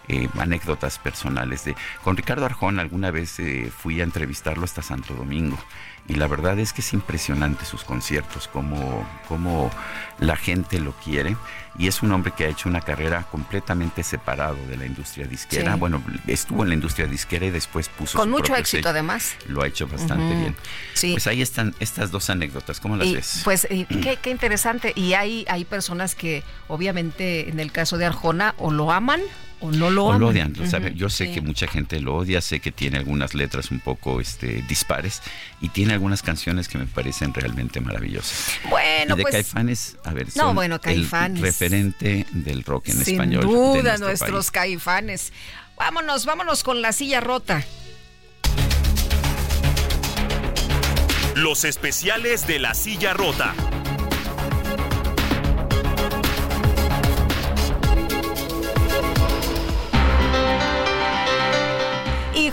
eh, 0.08 0.28
anécdotas 0.38 0.98
personales. 0.98 1.64
De, 1.64 1.76
con 2.02 2.16
Ricardo 2.16 2.44
Arjón 2.44 2.80
alguna 2.80 3.12
vez 3.12 3.38
eh, 3.38 3.70
fui 3.70 4.00
a 4.00 4.04
entrevistarlo 4.04 4.64
hasta 4.64 4.82
Santo 4.82 5.14
Domingo 5.14 5.58
y 6.06 6.14
la 6.14 6.26
verdad 6.26 6.58
es 6.58 6.72
que 6.72 6.80
es 6.80 6.92
impresionante 6.92 7.64
sus 7.64 7.84
conciertos, 7.84 8.48
como, 8.48 9.06
como 9.28 9.70
la 10.18 10.36
gente 10.36 10.78
lo 10.78 10.92
quiere 10.92 11.36
y 11.78 11.88
es 11.88 12.02
un 12.02 12.12
hombre 12.12 12.32
que 12.36 12.44
ha 12.44 12.48
hecho 12.48 12.68
una 12.68 12.80
carrera 12.80 13.26
completamente 13.30 14.02
separado 14.02 14.56
de 14.68 14.76
la 14.76 14.86
industria 14.86 15.26
disquera. 15.26 15.76
Bueno, 15.76 16.02
estuvo 16.26 16.62
en 16.62 16.68
la 16.68 16.74
industria 16.74 17.06
disquera 17.06 17.46
y 17.46 17.50
después 17.50 17.88
puso 17.88 18.18
con 18.18 18.30
mucho 18.30 18.54
éxito 18.54 18.88
además. 18.88 19.34
Lo 19.48 19.62
ha 19.62 19.66
hecho 19.66 19.86
bastante 19.86 20.34
bien. 20.34 20.56
Sí. 20.94 21.12
Pues 21.12 21.26
ahí 21.26 21.42
están 21.42 21.74
estas 21.80 22.10
dos 22.10 22.30
anécdotas. 22.30 22.80
¿Cómo 22.80 22.96
las 22.96 23.12
ves? 23.12 23.40
Pues 23.44 23.66
qué, 23.68 24.18
qué, 24.20 24.30
interesante. 24.30 24.92
Y 24.94 25.14
hay 25.14 25.44
hay 25.48 25.64
personas 25.64 26.14
que 26.14 26.44
obviamente 26.68 27.48
en 27.48 27.58
el 27.60 27.72
caso 27.72 27.98
de 27.98 28.06
Arjona 28.06 28.54
o 28.58 28.70
lo 28.70 28.92
aman 28.92 29.20
o 29.60 29.70
no 29.70 29.90
lo, 29.90 30.06
o 30.06 30.18
lo 30.18 30.28
odian. 30.28 30.52
Yo 30.94 31.08
sé 31.08 31.32
que 31.32 31.40
mucha 31.40 31.66
gente 31.66 32.00
lo 32.00 32.16
odia, 32.16 32.40
sé 32.40 32.60
que 32.60 32.70
tiene 32.70 32.98
algunas 32.98 33.34
letras 33.34 33.70
un 33.70 33.80
poco 33.80 34.20
este, 34.20 34.62
dispares 34.68 35.22
y 35.60 35.70
tiene 35.70 35.94
algunas 35.94 36.22
canciones 36.22 36.68
que 36.68 36.78
me 36.78 36.86
parecen 36.86 37.32
realmente 37.32 37.80
maravillosas. 37.80 38.58
Bueno, 38.68 39.14
y 39.14 39.18
de 39.18 39.22
pues, 39.22 39.32
Caifanes, 39.32 39.96
a 40.04 40.12
ver, 40.12 40.28
no, 40.36 40.54
bueno, 40.54 40.80
Caifanes. 40.80 41.62
el 41.62 41.63
referente 41.64 42.26
del 42.32 42.64
rock 42.64 42.88
en 42.88 43.04
Sin 43.04 43.14
español. 43.14 43.42
Sin 43.42 43.52
duda, 43.52 43.98
nuestros 43.98 44.50
Caifanes. 44.50 45.32
Vámonos, 45.76 46.26
vámonos 46.26 46.62
con 46.62 46.82
la 46.82 46.92
silla 46.92 47.20
rota. 47.20 47.64
Los 51.34 51.64
especiales 51.64 52.46
de 52.46 52.58
la 52.60 52.74
silla 52.74 53.12
rota. 53.12 53.54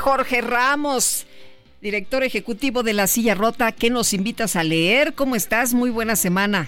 Jorge 0.01 0.41
Ramos, 0.41 1.27
director 1.79 2.23
ejecutivo 2.23 2.81
de 2.81 2.93
La 2.93 3.05
Silla 3.05 3.35
Rota. 3.35 3.71
¿Qué 3.71 3.91
nos 3.91 4.13
invitas 4.13 4.55
a 4.55 4.63
leer? 4.63 5.13
¿Cómo 5.13 5.35
estás? 5.35 5.75
Muy 5.75 5.91
buena 5.91 6.15
semana. 6.15 6.67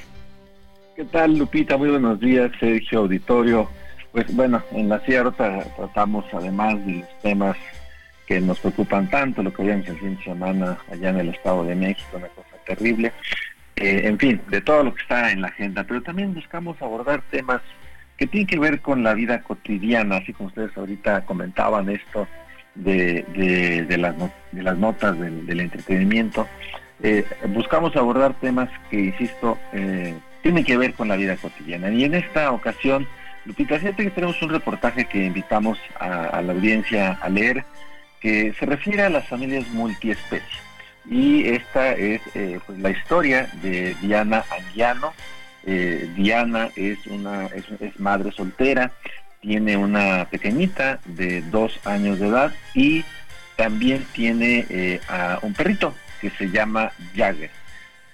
¿Qué 0.95 1.05
tal, 1.05 1.39
Lupita? 1.39 1.75
Muy 1.75 1.89
buenos 1.89 2.19
días, 2.19 2.51
Sergio 2.59 2.99
Auditorio. 2.99 3.67
Pues 4.11 4.31
bueno, 4.35 4.61
en 4.73 4.89
La 4.89 5.01
Rota 5.23 5.63
tratamos 5.75 6.23
además 6.31 6.85
de 6.85 6.99
los 6.99 7.19
temas 7.23 7.57
que 8.27 8.39
nos 8.39 8.59
preocupan 8.59 9.09
tanto, 9.09 9.41
lo 9.41 9.51
que 9.51 9.63
vimos 9.63 9.87
el 9.87 9.97
fin 9.97 10.15
de 10.17 10.23
semana 10.23 10.77
allá 10.91 11.09
en 11.09 11.17
el 11.17 11.29
Estado 11.29 11.63
de 11.63 11.73
México, 11.73 12.17
una 12.17 12.27
cosa 12.27 12.55
terrible. 12.67 13.11
Eh, 13.75 14.01
en 14.03 14.19
fin, 14.19 14.39
de 14.49 14.61
todo 14.61 14.83
lo 14.83 14.93
que 14.93 15.01
está 15.01 15.31
en 15.31 15.41
la 15.41 15.47
agenda, 15.47 15.83
pero 15.83 16.03
también 16.03 16.35
buscamos 16.35 16.79
abordar 16.79 17.23
temas 17.31 17.61
que 18.15 18.27
tienen 18.27 18.45
que 18.45 18.59
ver 18.59 18.79
con 18.81 19.01
la 19.01 19.15
vida 19.15 19.41
cotidiana, 19.41 20.17
así 20.17 20.31
como 20.31 20.49
ustedes 20.49 20.77
ahorita 20.77 21.25
comentaban 21.25 21.89
esto 21.89 22.27
de, 22.75 23.23
de, 23.89 23.97
las, 23.97 24.15
de 24.51 24.61
las 24.61 24.77
notas 24.77 25.19
del, 25.19 25.59
entretenimiento. 25.59 26.47
Eh, 27.01 27.25
buscamos 27.47 27.95
abordar 27.95 28.35
temas 28.39 28.69
que, 28.91 28.99
insisto, 29.05 29.57
eh, 29.73 30.13
tienen 30.43 30.63
que 30.63 30.77
ver 30.77 30.93
con 30.93 31.07
la 31.07 31.15
vida 31.15 31.35
cotidiana. 31.37 31.89
Y 31.89 32.03
en 32.03 32.13
esta 32.13 32.51
ocasión, 32.51 33.07
Lupita, 33.45 33.79
fíjate 33.79 34.03
que 34.03 34.11
tenemos 34.11 34.39
un 34.43 34.49
reportaje 34.49 35.05
que 35.05 35.25
invitamos 35.25 35.79
a, 35.99 36.41
la 36.41 36.53
audiencia 36.53 37.17
a 37.21 37.29
leer, 37.29 37.65
que 38.19 38.53
se 38.59 38.65
refiere 38.67 39.01
a 39.01 39.09
las 39.09 39.27
familias 39.27 39.67
multiespecies. 39.69 40.61
Y 41.09 41.47
esta 41.47 41.93
es 41.93 42.21
eh, 42.35 42.59
pues, 42.65 42.77
la 42.77 42.91
historia 42.91 43.49
de 43.63 43.95
Diana 44.01 44.45
Anguiano. 44.51 45.13
Diana 45.65 46.69
es 46.75 47.07
una 47.07 47.45
es 47.45 47.97
madre 47.97 48.33
soltera, 48.33 48.91
tiene 49.43 49.77
una 49.77 50.25
pequeñita 50.29 50.99
de 51.05 51.41
dos 51.43 51.79
años 51.85 52.19
de 52.19 52.27
edad 52.27 52.53
y 52.73 53.05
también 53.57 54.05
tiene 54.13 54.65
eh, 54.69 55.01
a 55.07 55.39
un 55.41 55.53
perrito 55.53 55.93
que 56.21 56.29
se 56.31 56.49
llama 56.49 56.91
Jagger. 57.15 57.51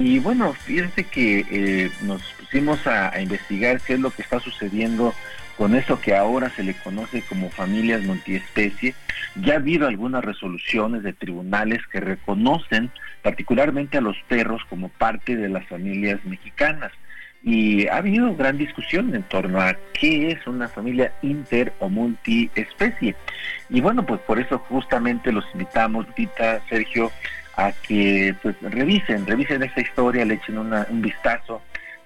Y 0.02 0.18
bueno, 0.20 0.54
fíjense 0.54 1.04
que 1.04 1.46
eh, 1.52 1.92
nos 2.04 2.22
pusimos 2.40 2.88
a, 2.88 3.20
investigar 3.20 3.82
qué 3.82 3.96
es 3.96 4.00
lo 4.00 4.12
que 4.12 4.22
está 4.22 4.40
sucediendo 4.40 5.14
con 5.58 5.76
eso 5.76 6.00
que 6.00 6.16
ahora 6.16 6.50
se 6.52 6.64
le 6.64 6.74
conoce 6.74 7.22
como 7.24 7.50
familias 7.50 8.02
multiespecie. 8.04 8.96
Ya 9.36 9.56
ha 9.56 9.58
habido 9.58 9.90
algunas 9.90 10.24
resoluciones 10.24 11.04
de 11.04 11.12
tribunales 11.12 11.86
que 11.92 12.00
reconocen 12.00 12.92
particularmente 13.22 13.98
a 13.98 14.02
los 14.02 14.16
perros 14.30 14.62
como 14.70 14.88
parte 14.88 15.36
de 15.36 15.50
las 15.50 15.68
familias 15.68 16.24
mexicanas 16.24 16.94
y 17.44 17.88
ha 17.88 17.98
habido 17.98 18.36
gran 18.36 18.58
discusión 18.58 19.14
en 19.14 19.24
torno 19.24 19.60
a 19.60 19.76
qué 19.94 20.32
es 20.32 20.48
una 20.48 20.70
familia 20.70 21.14
inter 21.22 21.74
o 21.80 21.90
multiespecie. 21.90 23.16
Y 23.70 23.82
bueno, 23.82 24.06
pues 24.06 24.22
por 24.22 24.40
eso 24.40 24.60
justamente 24.60 25.34
los 25.34 25.46
invitamos, 25.54 26.08
Tita, 26.16 26.62
Sergio, 26.70 27.12
a 27.60 27.74
que 27.74 28.34
pues 28.42 28.56
revisen, 28.62 29.28
revisen 29.28 29.62
esta 29.64 29.82
historia, 29.82 30.24
le 30.24 30.36
echen 30.36 30.58
un 30.58 31.02
vistazo 31.02 31.62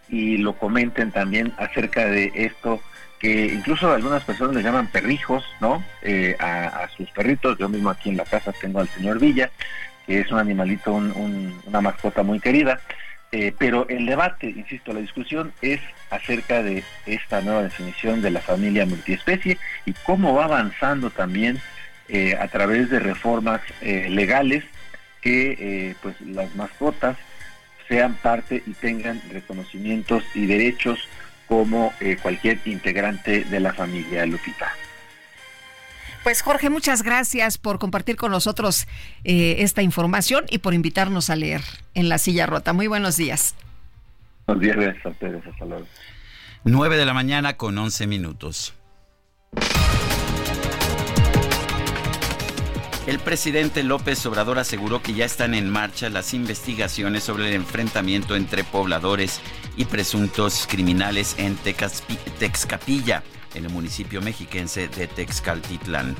y 0.09 0.37
lo 0.37 0.57
comenten 0.57 1.11
también 1.11 1.53
acerca 1.57 2.05
de 2.05 2.31
esto 2.33 2.81
que 3.19 3.45
incluso 3.45 3.89
algunas 3.91 4.23
personas 4.23 4.55
le 4.55 4.63
llaman 4.63 4.87
perrijos, 4.87 5.45
¿no? 5.61 5.83
Eh, 6.01 6.35
a, 6.39 6.87
sus 6.97 7.09
perritos. 7.11 7.57
Yo 7.57 7.69
mismo 7.69 7.89
aquí 7.89 8.09
en 8.09 8.17
la 8.17 8.25
casa 8.25 8.51
tengo 8.51 8.79
al 8.79 8.89
señor 8.89 9.19
Villa, 9.19 9.49
que 10.05 10.19
es 10.19 10.31
un 10.31 10.39
animalito, 10.39 10.93
una 10.93 11.81
mascota 11.81 12.23
muy 12.23 12.39
querida. 12.39 12.81
Eh, 13.31 13.53
pero 13.57 13.87
el 13.87 14.05
debate, 14.07 14.49
insisto, 14.49 14.91
la 14.91 14.99
discusión 14.99 15.53
es 15.61 15.79
acerca 16.09 16.61
de 16.61 16.83
esta 17.05 17.41
nueva 17.41 17.63
definición 17.63 18.21
de 18.21 18.31
la 18.31 18.41
familia 18.41 18.85
multiespecie 18.85 19.57
y 19.85 19.93
cómo 20.03 20.35
va 20.35 20.45
avanzando 20.45 21.09
también 21.09 21.59
eh, 22.09 22.35
a 22.39 22.47
través 22.49 22.89
de 22.89 22.99
reformas 22.99 23.61
legales 23.81 24.65
que 25.23 25.95
pues 26.01 26.19
las 26.21 26.53
mascotas 26.55 27.17
sean 27.87 28.15
parte 28.15 28.63
y 28.65 28.71
tengan 28.73 29.21
reconocimientos 29.31 30.23
y 30.33 30.45
derechos 30.45 30.99
como 31.47 31.93
eh, 31.99 32.17
cualquier 32.21 32.59
integrante 32.65 33.43
de 33.43 33.59
la 33.59 33.73
familia 33.73 34.25
Lupita. 34.25 34.71
Pues 36.23 36.41
Jorge, 36.41 36.69
muchas 36.69 37.03
gracias 37.03 37.57
por 37.57 37.79
compartir 37.79 38.15
con 38.15 38.31
nosotros 38.31 38.87
eh, 39.25 39.57
esta 39.59 39.81
información 39.81 40.45
y 40.49 40.59
por 40.59 40.73
invitarnos 40.73 41.29
a 41.29 41.35
leer 41.35 41.61
en 41.95 42.07
la 42.07 42.17
silla 42.17 42.45
rota. 42.45 42.71
Muy 42.71 42.87
buenos 42.87 43.17
días. 43.17 43.55
Buenos 44.47 44.63
días 44.63 45.05
a 45.05 45.09
ustedes, 45.09 45.45
hasta 45.45 45.65
luego. 45.65 45.85
9 46.63 46.97
de 46.97 47.05
la 47.05 47.13
mañana 47.13 47.57
con 47.57 47.77
11 47.77 48.07
minutos. 48.07 48.73
El 53.05 53.19
presidente 53.19 53.83
López 53.83 54.25
Obrador 54.25 54.59
aseguró 54.59 55.01
que 55.01 55.13
ya 55.13 55.25
están 55.25 55.53
en 55.55 55.69
marcha 55.69 56.09
las 56.09 56.33
investigaciones 56.33 57.23
sobre 57.23 57.49
el 57.49 57.55
enfrentamiento 57.55 58.37
entre 58.37 58.63
pobladores 58.63 59.41
y 59.75 59.83
presuntos 59.83 60.65
criminales 60.69 61.35
en 61.37 61.57
Texcapilla, 62.39 63.23
en 63.55 63.65
el 63.65 63.71
municipio 63.71 64.21
mexiquense 64.21 64.87
de 64.87 65.07
Texcaltitlán. 65.07 66.15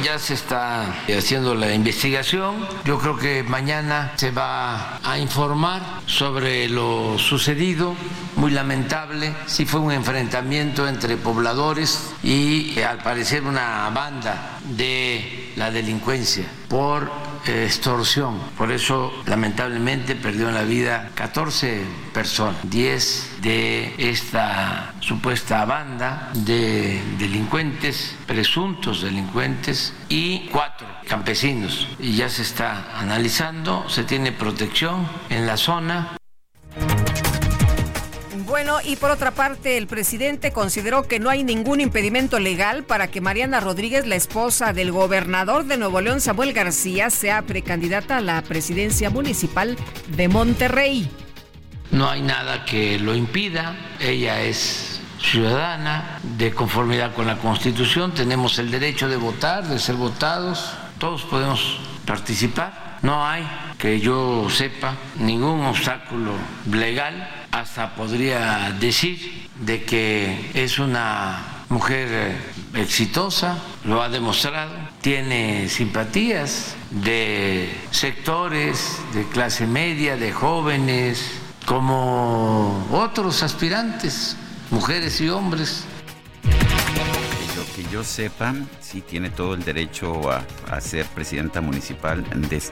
Ya 0.00 0.18
se 0.18 0.34
está 0.34 1.04
haciendo 1.16 1.54
la 1.54 1.74
investigación. 1.74 2.66
Yo 2.84 2.98
creo 2.98 3.16
que 3.18 3.42
mañana 3.42 4.12
se 4.16 4.30
va 4.30 4.98
a 5.02 5.18
informar 5.18 5.82
sobre 6.06 6.68
lo 6.68 7.18
sucedido. 7.18 7.94
Muy 8.36 8.50
lamentable. 8.50 9.34
Sí 9.46 9.66
fue 9.66 9.80
un 9.80 9.92
enfrentamiento 9.92 10.88
entre 10.88 11.16
pobladores 11.16 12.10
y 12.22 12.80
al 12.80 12.98
parecer 12.98 13.44
una 13.44 13.90
banda 13.90 14.58
de 14.64 15.52
la 15.56 15.70
delincuencia 15.70 16.46
por 16.72 17.10
extorsión. 17.46 18.38
Por 18.56 18.72
eso, 18.72 19.12
lamentablemente, 19.26 20.14
perdió 20.14 20.50
la 20.50 20.62
vida 20.62 21.10
14 21.14 21.82
personas, 22.14 22.56
10 22.62 23.42
de 23.42 23.94
esta 23.98 24.94
supuesta 25.00 25.66
banda 25.66 26.30
de 26.32 27.02
delincuentes, 27.18 28.16
presuntos 28.26 29.02
delincuentes, 29.02 29.92
y 30.08 30.48
cuatro 30.50 30.86
campesinos. 31.06 31.88
Y 31.98 32.16
ya 32.16 32.30
se 32.30 32.40
está 32.40 32.98
analizando, 32.98 33.84
se 33.90 34.04
tiene 34.04 34.32
protección 34.32 35.06
en 35.28 35.46
la 35.46 35.58
zona. 35.58 36.16
Bueno, 38.52 38.80
y 38.84 38.96
por 38.96 39.10
otra 39.10 39.30
parte, 39.30 39.78
el 39.78 39.86
presidente 39.86 40.52
consideró 40.52 41.04
que 41.04 41.18
no 41.18 41.30
hay 41.30 41.42
ningún 41.42 41.80
impedimento 41.80 42.38
legal 42.38 42.84
para 42.84 43.06
que 43.08 43.22
Mariana 43.22 43.60
Rodríguez, 43.60 44.06
la 44.06 44.14
esposa 44.14 44.74
del 44.74 44.92
gobernador 44.92 45.64
de 45.64 45.78
Nuevo 45.78 46.02
León, 46.02 46.20
Samuel 46.20 46.52
García, 46.52 47.08
sea 47.08 47.40
precandidata 47.40 48.18
a 48.18 48.20
la 48.20 48.42
presidencia 48.42 49.08
municipal 49.08 49.78
de 50.14 50.28
Monterrey. 50.28 51.10
No 51.92 52.10
hay 52.10 52.20
nada 52.20 52.66
que 52.66 52.98
lo 52.98 53.14
impida. 53.14 53.74
Ella 53.98 54.42
es 54.42 55.00
ciudadana 55.18 56.20
de 56.36 56.50
conformidad 56.50 57.14
con 57.14 57.26
la 57.26 57.38
Constitución. 57.38 58.12
Tenemos 58.12 58.58
el 58.58 58.70
derecho 58.70 59.08
de 59.08 59.16
votar, 59.16 59.66
de 59.66 59.78
ser 59.78 59.94
votados. 59.94 60.74
Todos 60.98 61.22
podemos 61.22 61.80
participar. 62.04 62.98
No 63.00 63.26
hay, 63.26 63.48
que 63.78 63.98
yo 63.98 64.46
sepa, 64.50 64.94
ningún 65.16 65.64
obstáculo 65.64 66.32
legal 66.70 67.41
hasta 67.52 67.94
podría 67.94 68.74
decir 68.80 69.48
de 69.60 69.84
que 69.84 70.50
es 70.54 70.78
una 70.78 71.64
mujer 71.68 72.08
eh, 72.10 72.36
exitosa, 72.74 73.58
lo 73.84 74.02
ha 74.02 74.08
demostrado, 74.08 74.72
tiene 75.00 75.68
simpatías 75.68 76.74
de 76.90 77.72
sectores 77.90 78.98
de 79.14 79.24
clase 79.28 79.66
media, 79.66 80.16
de 80.16 80.32
jóvenes, 80.32 81.30
como 81.66 82.86
otros 82.90 83.42
aspirantes, 83.42 84.36
mujeres 84.70 85.20
y 85.20 85.28
hombres. 85.28 85.84
Que 87.82 87.90
yo, 87.90 88.04
sepa, 88.04 88.54
sí 88.80 89.00
tiene 89.00 89.30
todo 89.30 89.54
el 89.54 89.64
derecho 89.64 90.30
a, 90.30 90.44
ser 90.80 91.04
presidenta 91.06 91.60
municipal 91.60 92.24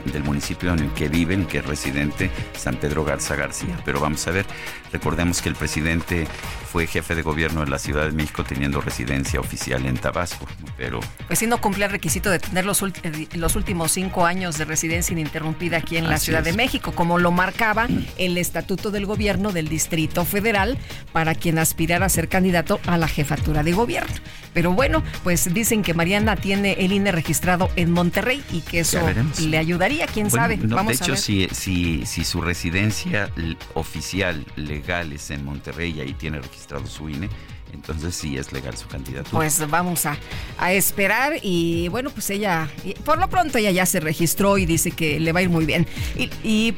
del 0.05 0.23
municipio 0.23 0.71
en 0.71 0.79
el 0.79 0.93
que 0.93 1.09
viven, 1.09 1.45
que 1.45 1.57
es 1.57 1.65
residente 1.65 2.29
San 2.57 2.75
Pedro 2.77 3.03
Garza 3.03 3.35
García. 3.35 3.77
Pero 3.83 3.99
vamos 3.99 4.25
a 4.27 4.31
ver, 4.31 4.45
recordemos 4.91 5.41
que 5.41 5.49
el 5.49 5.55
presidente 5.55 6.27
fue 6.71 6.87
jefe 6.87 7.15
de 7.15 7.21
gobierno 7.21 7.65
de 7.65 7.69
la 7.69 7.79
Ciudad 7.79 8.05
de 8.05 8.11
México 8.11 8.45
teniendo 8.45 8.79
residencia 8.79 9.41
oficial 9.41 9.85
en 9.85 9.97
Tabasco, 9.97 10.47
pero... 10.77 11.01
Pues 11.27 11.39
sí, 11.39 11.47
no 11.47 11.59
cumple 11.59 11.85
el 11.85 11.91
requisito 11.91 12.29
de 12.29 12.39
tener 12.39 12.65
los, 12.65 12.81
eh, 12.81 13.27
los 13.33 13.57
últimos 13.57 13.91
cinco 13.91 14.25
años 14.25 14.57
de 14.57 14.63
residencia 14.65 15.11
ininterrumpida 15.11 15.77
aquí 15.77 15.97
en 15.97 16.09
la 16.09 16.17
Ciudad 16.17 16.43
de 16.43 16.53
México, 16.53 16.93
como 16.93 17.17
lo 17.17 17.31
marcaba 17.31 17.87
el 18.17 18.37
Estatuto 18.37 18.89
del 18.89 19.05
Gobierno 19.05 19.51
del 19.51 19.67
Distrito 19.67 20.23
Federal 20.23 20.77
para 21.11 21.35
quien 21.35 21.59
aspirara 21.59 22.05
a 22.05 22.09
ser 22.09 22.29
candidato 22.29 22.79
a 22.87 22.97
la 22.97 23.09
jefatura 23.09 23.63
de 23.63 23.73
gobierno. 23.73 24.15
Pero 24.53 24.71
bueno, 24.71 25.00
pues 25.23 25.53
dicen 25.53 25.83
que 25.83 25.93
Mariana 25.93 26.35
tiene 26.35 26.73
el 26.73 26.91
INE 26.91 27.11
registrado 27.11 27.69
en 27.75 27.91
Monterrey 27.91 28.43
y 28.51 28.61
que 28.61 28.81
eso 28.81 28.99
le 29.41 29.57
ayudaría, 29.57 30.07
quién 30.07 30.29
sabe. 30.29 30.57
Vamos 30.61 30.99
de 30.99 31.05
hecho, 31.05 31.15
Si, 31.15 31.47
si, 31.51 32.05
si 32.05 32.23
su 32.23 32.41
residencia 32.41 33.29
oficial 33.73 34.45
legal 34.55 35.13
es 35.13 35.31
en 35.31 35.45
Monterrey 35.45 35.93
y 35.97 36.01
ahí 36.01 36.13
tiene 36.13 36.39
registrado 36.39 36.85
su 36.87 37.09
INE, 37.09 37.29
entonces 37.73 38.15
sí 38.15 38.37
es 38.37 38.51
legal 38.51 38.75
su 38.77 38.87
candidatura. 38.87 39.31
Pues 39.31 39.67
vamos 39.69 40.05
a, 40.05 40.17
a, 40.57 40.73
esperar 40.73 41.33
y 41.41 41.87
bueno, 41.87 42.09
pues 42.09 42.29
ella, 42.29 42.69
por 43.05 43.17
lo 43.17 43.29
pronto 43.29 43.57
ella 43.57 43.71
ya 43.71 43.85
se 43.85 43.99
registró 43.99 44.57
y 44.57 44.65
dice 44.65 44.91
que 44.91 45.19
le 45.19 45.31
va 45.31 45.39
a 45.39 45.43
ir 45.43 45.49
muy 45.49 45.65
bien. 45.65 45.87
Y, 46.17 46.29
y 46.43 46.75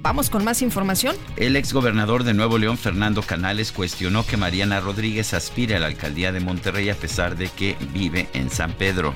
Vamos 0.00 0.30
con 0.30 0.44
más 0.44 0.62
información. 0.62 1.16
El 1.36 1.56
exgobernador 1.56 2.24
de 2.24 2.34
Nuevo 2.34 2.58
León, 2.58 2.78
Fernando 2.78 3.22
Canales, 3.22 3.72
cuestionó 3.72 4.24
que 4.24 4.36
Mariana 4.36 4.80
Rodríguez 4.80 5.34
aspire 5.34 5.76
a 5.76 5.80
la 5.80 5.86
alcaldía 5.86 6.32
de 6.32 6.40
Monterrey 6.40 6.88
a 6.88 6.94
pesar 6.94 7.36
de 7.36 7.48
que 7.48 7.76
vive 7.92 8.28
en 8.32 8.50
San 8.50 8.72
Pedro. 8.72 9.14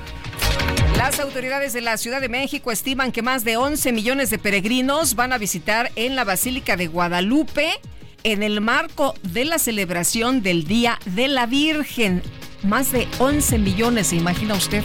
Las 0.97 1.19
autoridades 1.19 1.73
de 1.73 1.81
la 1.81 1.97
Ciudad 1.97 2.21
de 2.21 2.29
México 2.29 2.71
estiman 2.71 3.11
que 3.11 3.21
más 3.21 3.43
de 3.43 3.57
11 3.57 3.91
millones 3.91 4.29
de 4.29 4.37
peregrinos 4.37 5.15
van 5.15 5.33
a 5.33 5.37
visitar 5.37 5.91
en 5.95 6.15
la 6.15 6.23
Basílica 6.23 6.77
de 6.77 6.87
Guadalupe 6.87 7.71
en 8.23 8.43
el 8.43 8.61
marco 8.61 9.15
de 9.23 9.45
la 9.45 9.59
celebración 9.59 10.43
del 10.43 10.65
Día 10.65 10.99
de 11.05 11.27
la 11.27 11.45
Virgen. 11.45 12.21
Más 12.63 12.91
de 12.91 13.07
11 13.19 13.57
millones, 13.57 14.07
¿se 14.07 14.15
imagina 14.15 14.53
usted? 14.53 14.83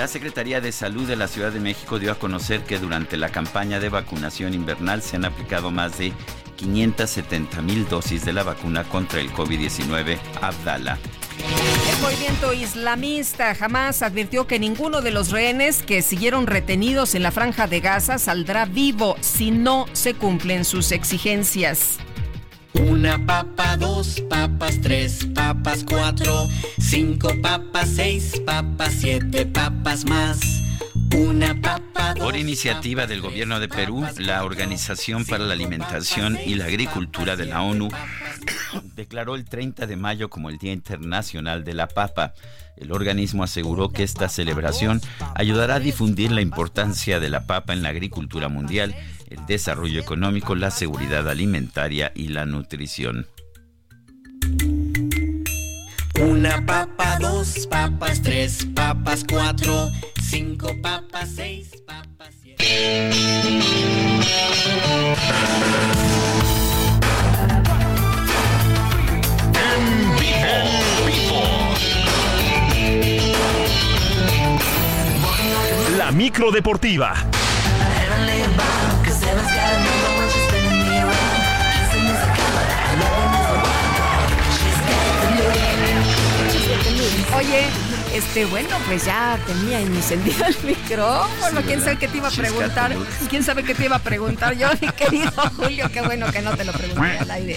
La 0.00 0.08
Secretaría 0.08 0.62
de 0.62 0.72
Salud 0.72 1.06
de 1.06 1.14
la 1.14 1.28
Ciudad 1.28 1.52
de 1.52 1.60
México 1.60 1.98
dio 1.98 2.10
a 2.10 2.14
conocer 2.14 2.62
que 2.62 2.78
durante 2.78 3.18
la 3.18 3.28
campaña 3.28 3.80
de 3.80 3.90
vacunación 3.90 4.54
invernal 4.54 5.02
se 5.02 5.16
han 5.16 5.26
aplicado 5.26 5.70
más 5.70 5.98
de 5.98 6.14
570 6.56 7.60
mil 7.60 7.86
dosis 7.86 8.24
de 8.24 8.32
la 8.32 8.42
vacuna 8.42 8.84
contra 8.84 9.20
el 9.20 9.30
COVID-19 9.30 10.18
Abdala. 10.40 10.98
El 11.92 12.00
movimiento 12.00 12.54
islamista 12.54 13.54
jamás 13.54 14.00
advirtió 14.00 14.46
que 14.46 14.58
ninguno 14.58 15.02
de 15.02 15.10
los 15.10 15.30
rehenes 15.32 15.82
que 15.82 16.00
siguieron 16.00 16.46
retenidos 16.46 17.14
en 17.14 17.22
la 17.22 17.30
franja 17.30 17.66
de 17.66 17.80
Gaza 17.80 18.18
saldrá 18.18 18.64
vivo 18.64 19.16
si 19.20 19.50
no 19.50 19.84
se 19.92 20.14
cumplen 20.14 20.64
sus 20.64 20.92
exigencias. 20.92 21.98
Una 22.74 23.24
papa, 23.26 23.76
dos 23.76 24.20
papas, 24.28 24.80
tres 24.80 25.26
papas, 25.34 25.84
cuatro, 25.88 26.48
cinco 26.78 27.32
papas, 27.42 27.88
seis 27.96 28.40
papas, 28.46 28.94
siete 28.98 29.46
papas 29.46 30.04
más. 30.04 30.38
Una 31.16 31.60
papa. 31.60 32.14
Por 32.14 32.36
iniciativa 32.36 33.06
del 33.06 33.20
gobierno 33.20 33.58
de 33.58 33.68
Perú, 33.68 34.06
la 34.18 34.44
Organización 34.44 35.24
para 35.24 35.44
la 35.44 35.54
Alimentación 35.54 36.38
y 36.44 36.54
la 36.54 36.66
Agricultura 36.66 37.34
de 37.34 37.46
la 37.46 37.62
ONU 37.62 37.88
declaró 38.94 39.34
el 39.34 39.44
30 39.44 39.86
de 39.86 39.96
mayo 39.96 40.30
como 40.30 40.48
el 40.48 40.58
Día 40.58 40.72
Internacional 40.72 41.64
de 41.64 41.74
la 41.74 41.88
Papa. 41.88 42.34
El 42.80 42.92
organismo 42.92 43.44
aseguró 43.44 43.90
que 43.90 44.02
esta 44.02 44.28
celebración 44.28 45.00
ayudará 45.34 45.76
a 45.76 45.80
difundir 45.80 46.32
la 46.32 46.40
importancia 46.40 47.20
de 47.20 47.28
la 47.28 47.46
papa 47.46 47.74
en 47.74 47.82
la 47.82 47.90
agricultura 47.90 48.48
mundial 48.48 48.94
el 49.30 49.46
desarrollo 49.46 50.00
económico, 50.00 50.54
la 50.54 50.70
seguridad 50.70 51.28
alimentaria 51.28 52.12
y 52.14 52.28
la 52.28 52.44
nutrición. 52.46 53.26
Una 56.20 56.64
papa, 56.66 57.18
dos 57.20 57.66
papas, 57.68 58.20
tres 58.20 58.66
papas, 58.74 59.24
cuatro, 59.26 59.88
cinco 60.20 60.74
papas, 60.82 61.30
seis 61.34 61.70
papas, 61.86 62.34
siete. 62.42 63.10
En 69.54 70.16
vivo. 70.18 71.99
La 76.00 76.10
micro 76.10 76.50
deportiva. 76.50 77.14
Oye, 87.36 87.66
Este, 88.14 88.44
bueno, 88.46 88.76
pues 88.86 89.04
ya 89.04 89.38
tenía 89.46 89.80
encendido 89.80 90.44
el 90.46 90.56
micrófono. 90.64 91.62
¿Quién 91.64 91.80
sabe 91.80 91.96
qué 91.96 92.08
te 92.08 92.16
iba 92.16 92.28
a 92.28 92.32
preguntar? 92.32 92.96
¿Quién 93.28 93.44
sabe 93.44 93.62
qué 93.62 93.74
te 93.74 93.84
iba 93.84 93.96
a 93.96 94.02
preguntar 94.02 94.56
yo, 94.58 94.68
mi 94.80 94.88
querido 94.88 95.30
Julio? 95.56 95.88
Qué 95.92 96.00
bueno 96.02 96.30
que 96.32 96.42
no 96.42 96.56
te 96.56 96.64
lo 96.64 96.72
pregunté 96.72 97.18
al 97.18 97.30
aire. 97.30 97.56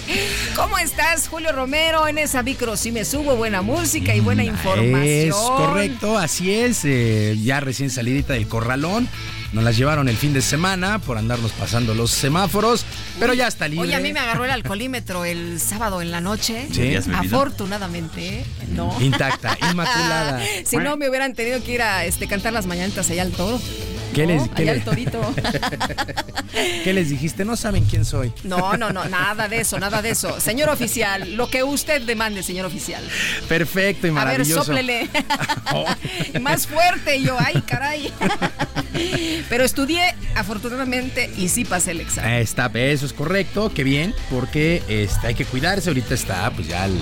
¿Cómo 0.54 0.78
estás, 0.78 1.28
Julio 1.28 1.50
Romero? 1.52 2.06
En 2.06 2.18
esa 2.18 2.42
micro 2.44 2.76
sí 2.76 2.92
me 2.92 3.04
subo 3.04 3.34
buena 3.36 3.62
música 3.62 4.14
y 4.14 4.20
buena 4.20 4.44
información. 4.44 5.28
Es 5.28 5.34
correcto, 5.34 6.16
así 6.18 6.52
es. 6.54 6.82
eh, 6.84 7.36
ya 7.42 7.58
recién 7.60 7.90
salidita 7.90 8.34
del 8.34 8.46
corralón. 8.46 9.08
Nos 9.54 9.62
las 9.62 9.76
llevaron 9.76 10.08
el 10.08 10.16
fin 10.16 10.32
de 10.32 10.42
semana 10.42 10.98
por 10.98 11.16
andarnos 11.16 11.52
pasando 11.52 11.94
los 11.94 12.10
semáforos, 12.10 12.84
pero 13.20 13.34
ya 13.34 13.46
está 13.46 13.68
libre. 13.68 13.86
Oye, 13.86 13.94
a 13.94 14.00
mí 14.00 14.12
me 14.12 14.18
agarró 14.18 14.44
el 14.44 14.50
alcoholímetro 14.50 15.24
el 15.24 15.60
sábado 15.60 16.02
en 16.02 16.10
la 16.10 16.20
noche. 16.20 16.66
¿Sí? 16.72 16.96
Afortunadamente, 16.96 18.44
no. 18.70 19.00
Intacta, 19.00 19.56
inmaculada. 19.70 20.40
si 20.64 20.76
no, 20.78 20.96
me 20.96 21.08
hubieran 21.08 21.34
tenido 21.34 21.62
que 21.62 21.72
ir 21.72 21.82
a 21.82 22.04
este, 22.04 22.26
cantar 22.26 22.52
las 22.52 22.66
mañanitas 22.66 23.08
allá 23.10 23.22
al 23.22 23.30
toro. 23.30 23.60
¿Qué 24.14 24.26
les, 24.26 24.42
qué 24.50 24.62
allá 24.62 24.72
les- 24.74 24.80
al 24.80 24.84
torito. 24.84 25.34
qué 26.84 26.92
les 26.92 27.08
dijiste? 27.10 27.44
No 27.44 27.56
saben 27.56 27.84
quién 27.84 28.04
soy. 28.04 28.32
No, 28.44 28.76
no, 28.76 28.92
no, 28.92 29.04
nada 29.06 29.48
de 29.48 29.60
eso, 29.60 29.78
nada 29.78 30.00
de 30.02 30.10
eso. 30.10 30.40
Señor 30.40 30.68
oficial, 30.68 31.34
lo 31.36 31.50
que 31.50 31.62
usted 31.64 32.02
demande, 32.02 32.42
señor 32.42 32.66
oficial. 32.66 33.02
Perfecto 33.48 34.06
y 34.06 34.10
A 34.10 34.12
ver, 34.14 34.24
maravilloso. 34.24 34.64
sóplele. 34.64 35.08
Más 36.40 36.66
fuerte, 36.66 37.20
yo, 37.22 37.36
ay, 37.38 37.62
caray. 37.66 38.12
Pero 39.48 39.64
estudié, 39.64 40.14
afortunadamente, 40.36 41.30
y 41.36 41.48
sí 41.48 41.64
pasé 41.64 41.90
el 41.92 42.00
examen. 42.00 42.34
Está, 42.34 42.70
eso 42.74 43.06
es 43.06 43.12
correcto, 43.12 43.72
qué 43.74 43.82
bien, 43.84 44.14
porque 44.30 44.82
este, 44.88 45.26
hay 45.28 45.34
que 45.34 45.44
cuidarse. 45.44 45.90
Ahorita 45.90 46.14
está 46.14 46.50
pues 46.52 46.68
ya 46.68 46.86
el, 46.86 46.98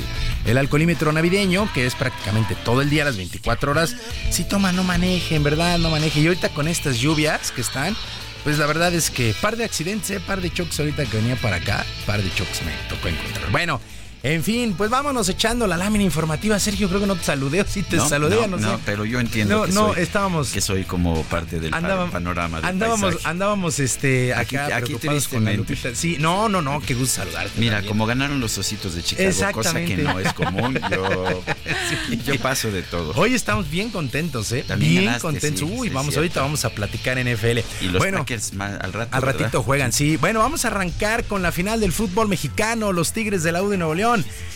el 0.47 0.57
alcoholímetro 0.59 1.13
navideño, 1.13 1.71
que 1.75 1.87
es 1.87 1.95
prácticamente 1.95 2.55
todo 2.65 2.81
el 2.81 2.89
día, 2.91 3.05
las 3.05 3.17
24 3.17 3.71
horas. 3.73 3.95
Si 4.31 4.45
toma, 4.45 4.73
no 4.73 4.85
maneje, 4.85 5.35
en 5.37 5.43
verdad, 5.43 5.79
no 5.79 5.91
maneje. 5.91 6.21
Y 6.21 6.27
ahorita 6.27 6.49
con 6.51 6.67
estas 6.69 6.99
lluvias 7.03 7.51
que 7.51 7.61
están, 7.61 7.97
pues 8.45 8.59
la 8.59 8.67
verdad 8.67 8.95
es 8.95 9.11
que 9.11 9.35
par 9.43 9.57
de 9.57 9.65
accidentes, 9.65 10.11
eh, 10.11 10.21
par 10.21 10.41
de 10.41 10.51
choques 10.51 10.79
ahorita 10.79 11.05
que 11.07 11.17
venía 11.19 11.37
para 11.37 11.57
acá, 11.57 11.85
par 12.07 12.23
de 12.23 12.33
choques 12.35 12.63
me 12.63 12.73
tocó 12.89 13.09
encontrar. 13.09 13.51
Bueno. 13.51 13.81
En 14.25 14.45
fin, 14.45 14.75
pues 14.79 14.89
vámonos 14.89 15.29
echando 15.29 15.67
la 15.67 15.77
lámina 15.77 16.05
informativa. 16.05 16.59
Sergio, 16.61 16.89
creo 16.89 17.01
que 17.01 17.07
no 17.09 17.17
te 17.17 17.25
saludé, 17.25 17.61
o 17.63 17.67
sí 17.67 17.83
te 17.83 17.97
no, 17.97 18.09
saludé, 18.09 18.47
no, 18.47 18.57
no, 18.57 18.81
pero 18.87 19.05
yo 19.05 19.19
entiendo 19.19 19.59
No, 19.59 19.65
que, 19.65 19.73
no, 19.73 19.93
soy, 19.95 20.03
estábamos- 20.03 20.51
que 20.53 20.61
soy 20.61 20.85
como 20.85 21.23
parte 21.25 21.59
del 21.59 21.71
panorama 21.73 22.59
del 22.59 22.67
andábamos, 22.67 23.01
paisaje. 23.15 23.29
andábamos 23.29 23.79
este, 23.81 24.33
Aquí- 24.35 24.57
acá 24.57 24.77
aquí 24.77 24.95
preocupados 24.95 25.27
con 25.29 25.45
la. 25.45 25.53
Sí, 25.95 26.19
no, 26.21 26.49
no, 26.49 26.63
no, 26.63 26.81
qué 26.81 26.95
gusto 26.95 27.17
saludarte. 27.17 27.59
Mira, 27.59 27.77
también. 27.79 27.89
como 27.89 28.07
ganaron 28.07 28.39
los 28.41 28.57
ositos 28.59 28.95
de 28.95 29.03
Chicago, 29.03 29.31
cosa 29.53 29.75
que 29.85 29.97
no 29.97 30.19
es 30.21 30.33
común, 30.35 30.79
yo, 30.91 31.43
yo 32.25 32.39
paso 32.41 32.71
de 32.71 32.83
todo. 32.83 33.13
Hoy 33.17 33.35
estamos 33.35 33.69
bien 33.71 33.91
contentos, 33.91 34.53
¿eh? 34.53 34.65
También 34.67 34.93
bien 34.93 35.05
ganaste, 35.07 35.23
contentos. 35.23 35.69
sí, 35.69 35.75
Uy, 35.77 35.89
vamos, 35.89 36.17
ahorita 36.17 36.41
vamos 36.41 36.65
a 36.65 36.71
platicar 36.71 37.19
en 37.19 37.27
NFL. 37.27 37.59
Y 37.81 37.87
los 37.89 37.99
bueno, 37.99 38.19
Packers 38.19 38.53
al 38.57 38.93
rato. 38.93 39.09
al 39.17 39.21
¿verdad? 39.21 39.41
ratito 39.41 39.63
juegan, 39.65 39.93
sí. 39.93 40.17
Bueno, 40.17 40.39
vamos 40.39 40.65
a 40.65 40.69
arrancar 40.69 41.25
con 41.25 41.43
la 41.43 41.51
final 41.51 41.81
del 41.81 41.91
fútbol 41.93 42.29
mexicano. 42.29 42.93
Los 42.93 43.13
Tigres 43.13 43.43
de 43.43 43.51
la 43.51 43.63
U 43.65 43.69
de 43.69 43.79
Nuevo 43.79 43.95
León 43.95 44.12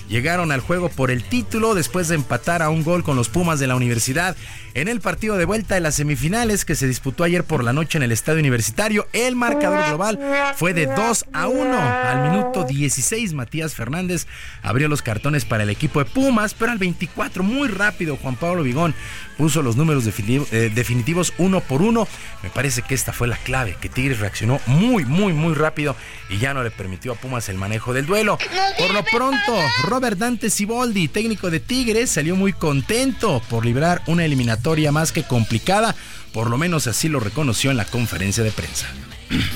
llegaron 0.09 0.53
al 0.53 0.61
juego 0.61 0.89
por 0.89 1.11
el 1.11 1.25
título 1.25 1.75
después 1.75 2.09
de 2.09 2.15
empatar 2.15 2.63
a 2.63 2.71
un 2.71 2.85
gol 2.85 3.03
con 3.03 3.17
los 3.17 3.29
Pumas 3.29 3.59
de 3.59 3.67
la 3.67 3.77
Universidad 3.77 4.37
en 4.75 4.89
el 4.89 5.01
partido 5.01 5.39
de 5.39 5.47
vuelta 5.47 5.75
de 5.75 5.81
las 5.81 5.95
semifinales 5.95 6.67
que 6.67 6.75
se 6.75 6.87
disputó 6.87 7.25
ayer 7.25 7.45
por 7.45 7.65
la 7.65 7.73
noche 7.73 7.97
en 7.97 8.03
el 8.03 8.13
Estadio 8.13 8.41
Universitario. 8.41 9.09
El 9.15 9.35
marcador 9.35 9.87
global 9.89 10.21
fue 10.55 10.75
de 10.75 10.85
2 10.87 11.25
a 11.33 11.49
1. 11.49 11.79
Al 11.79 12.31
minuto 12.31 12.65
16, 12.65 13.33
Matías 13.33 13.75
Fernández 13.75 14.27
abrió 14.63 14.89
los 14.89 15.01
cartones 15.01 15.47
para 15.47 15.63
el 15.63 15.71
equipo 15.71 16.01
de 16.01 16.05
Pumas, 16.05 16.53
pero 16.53 16.73
al 16.73 16.79
24, 16.79 17.43
muy 17.43 17.69
rápido, 17.69 18.17
Juan 18.17 18.37
Pablo 18.37 18.63
Vigón 18.63 18.95
puso 19.39 19.63
los 19.63 19.77
números 19.77 20.05
eh, 20.07 20.71
definitivos 20.75 21.33
uno 21.39 21.61
por 21.61 21.81
uno. 21.81 22.07
Me 22.43 22.51
parece 22.51 22.83
que 22.83 22.95
esta 22.95 23.15
fue 23.15 23.29
la 23.29 23.37
clave, 23.37 23.77
que 23.81 23.89
Tigres 23.89 24.21
reaccionó 24.21 24.61
muy, 24.67 25.07
muy, 25.07 25.33
muy 25.33 25.55
rápido 25.55 25.97
y 26.29 26.39
ya 26.39 26.53
no 26.53 26.63
le 26.63 26.71
permitió 26.71 27.13
a 27.13 27.17
Pumas 27.17 27.49
el 27.49 27.57
manejo 27.57 27.95
del 27.95 28.05
duelo. 28.05 28.39
Por 28.79 28.93
lo 28.93 29.03
pronto, 29.05 29.46
Robert 29.85 30.19
Dante 30.19 30.51
Siboldi, 30.51 31.09
técnico 31.09 31.51
de 31.51 31.61
Tigres, 31.61 32.11
salió 32.11 32.35
muy 32.35 32.53
contento 32.53 33.41
por 33.49 33.65
librar 33.65 34.03
una 34.07 34.25
eliminatoria 34.25 34.91
más 34.91 35.13
que 35.13 35.23
complicada. 35.23 35.95
Por 36.33 36.51
lo 36.51 36.59
menos 36.59 36.87
así 36.87 37.09
lo 37.09 37.21
reconoció 37.21 37.71
en 37.71 37.77
la 37.77 37.85
conferencia 37.85 38.43
de 38.43 38.51
prensa. 38.51 38.87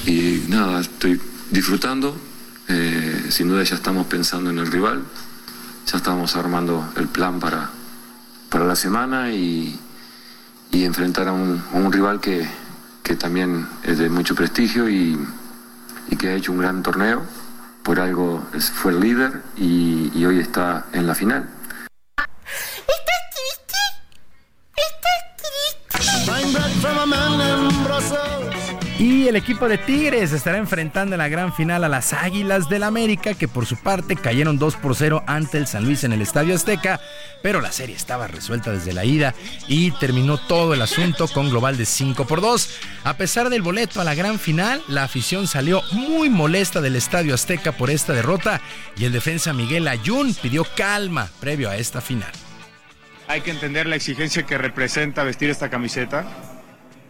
Y 0.06 0.44
nada, 0.48 0.80
estoy 0.80 1.20
disfrutando. 1.50 2.16
Eh, 2.68 3.26
sin 3.30 3.48
duda 3.48 3.64
ya 3.64 3.74
estamos 3.74 4.06
pensando 4.06 4.50
en 4.50 4.58
el 4.58 4.70
rival. 4.70 5.02
Ya 5.90 5.96
estamos 5.96 6.36
armando 6.36 6.92
el 6.96 7.08
plan 7.08 7.40
para, 7.40 7.70
para 8.48 8.64
la 8.64 8.76
semana 8.76 9.32
y, 9.32 9.78
enfrentar 10.72 11.28
a 11.28 11.32
un, 11.32 11.92
rival 11.92 12.20
que, 12.20 12.48
que 13.02 13.16
también 13.16 13.66
es 13.84 13.98
de 13.98 14.08
mucho 14.08 14.34
prestigio 14.34 14.88
y 14.88 15.18
que 16.18 16.28
ha 16.28 16.34
hecho 16.34 16.52
un 16.52 16.58
gran 16.58 16.82
torneo. 16.82 17.22
Por 17.82 17.98
algo 17.98 18.46
fue 18.74 18.92
el 18.92 19.00
líder 19.00 19.42
y, 19.56 20.10
y 20.14 20.24
hoy 20.24 20.38
está 20.38 20.86
en 20.92 21.06
la 21.06 21.14
final. 21.14 21.48
Y 29.00 29.28
el 29.28 29.36
equipo 29.36 29.66
de 29.66 29.78
Tigres 29.78 30.30
estará 30.32 30.58
enfrentando 30.58 31.14
en 31.14 31.20
la 31.20 31.28
gran 31.28 31.54
final 31.54 31.84
a 31.84 31.88
las 31.88 32.12
Águilas 32.12 32.68
del 32.68 32.82
América, 32.82 33.32
que 33.32 33.48
por 33.48 33.64
su 33.64 33.78
parte 33.78 34.14
cayeron 34.14 34.58
2 34.58 34.76
por 34.76 34.94
0 34.94 35.24
ante 35.26 35.56
el 35.56 35.66
San 35.66 35.86
Luis 35.86 36.04
en 36.04 36.12
el 36.12 36.20
Estadio 36.20 36.54
Azteca, 36.54 37.00
pero 37.42 37.62
la 37.62 37.72
serie 37.72 37.96
estaba 37.96 38.26
resuelta 38.26 38.72
desde 38.72 38.92
la 38.92 39.06
ida 39.06 39.34
y 39.66 39.92
terminó 39.92 40.36
todo 40.36 40.74
el 40.74 40.82
asunto 40.82 41.28
con 41.28 41.48
global 41.48 41.78
de 41.78 41.86
5 41.86 42.26
por 42.26 42.42
2. 42.42 42.78
A 43.04 43.16
pesar 43.16 43.48
del 43.48 43.62
boleto 43.62 44.02
a 44.02 44.04
la 44.04 44.14
gran 44.14 44.38
final, 44.38 44.82
la 44.86 45.04
afición 45.04 45.46
salió 45.46 45.80
muy 45.92 46.28
molesta 46.28 46.82
del 46.82 46.94
Estadio 46.94 47.32
Azteca 47.32 47.72
por 47.72 47.88
esta 47.88 48.12
derrota 48.12 48.60
y 48.98 49.06
el 49.06 49.12
defensa 49.12 49.54
Miguel 49.54 49.88
Ayun 49.88 50.34
pidió 50.34 50.66
calma 50.76 51.30
previo 51.40 51.70
a 51.70 51.78
esta 51.78 52.02
final. 52.02 52.32
Hay 53.28 53.40
que 53.40 53.50
entender 53.50 53.86
la 53.86 53.96
exigencia 53.96 54.42
que 54.42 54.58
representa 54.58 55.24
vestir 55.24 55.48
esta 55.48 55.70
camiseta. 55.70 56.59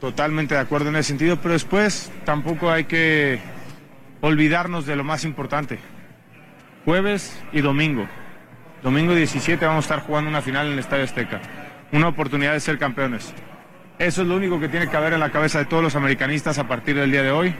Totalmente 0.00 0.54
de 0.54 0.60
acuerdo 0.60 0.88
en 0.88 0.96
ese 0.96 1.08
sentido, 1.08 1.36
pero 1.36 1.52
después 1.52 2.10
tampoco 2.24 2.70
hay 2.70 2.84
que 2.84 3.38
olvidarnos 4.22 4.86
de 4.86 4.96
lo 4.96 5.04
más 5.04 5.24
importante. 5.24 5.78
Jueves 6.86 7.38
y 7.52 7.60
domingo. 7.60 8.08
Domingo 8.82 9.14
17 9.14 9.64
vamos 9.66 9.84
a 9.84 9.94
estar 9.94 10.06
jugando 10.06 10.30
una 10.30 10.40
final 10.40 10.66
en 10.68 10.72
el 10.72 10.78
Estadio 10.78 11.04
Azteca. 11.04 11.42
Una 11.92 12.08
oportunidad 12.08 12.52
de 12.52 12.60
ser 12.60 12.78
campeones. 12.78 13.34
Eso 13.98 14.22
es 14.22 14.28
lo 14.28 14.36
único 14.36 14.58
que 14.58 14.70
tiene 14.70 14.88
que 14.88 14.96
haber 14.96 15.12
en 15.12 15.20
la 15.20 15.30
cabeza 15.30 15.58
de 15.58 15.66
todos 15.66 15.82
los 15.82 15.94
americanistas 15.94 16.58
a 16.58 16.66
partir 16.66 16.96
del 16.96 17.10
día 17.10 17.22
de 17.22 17.30
hoy. 17.30 17.54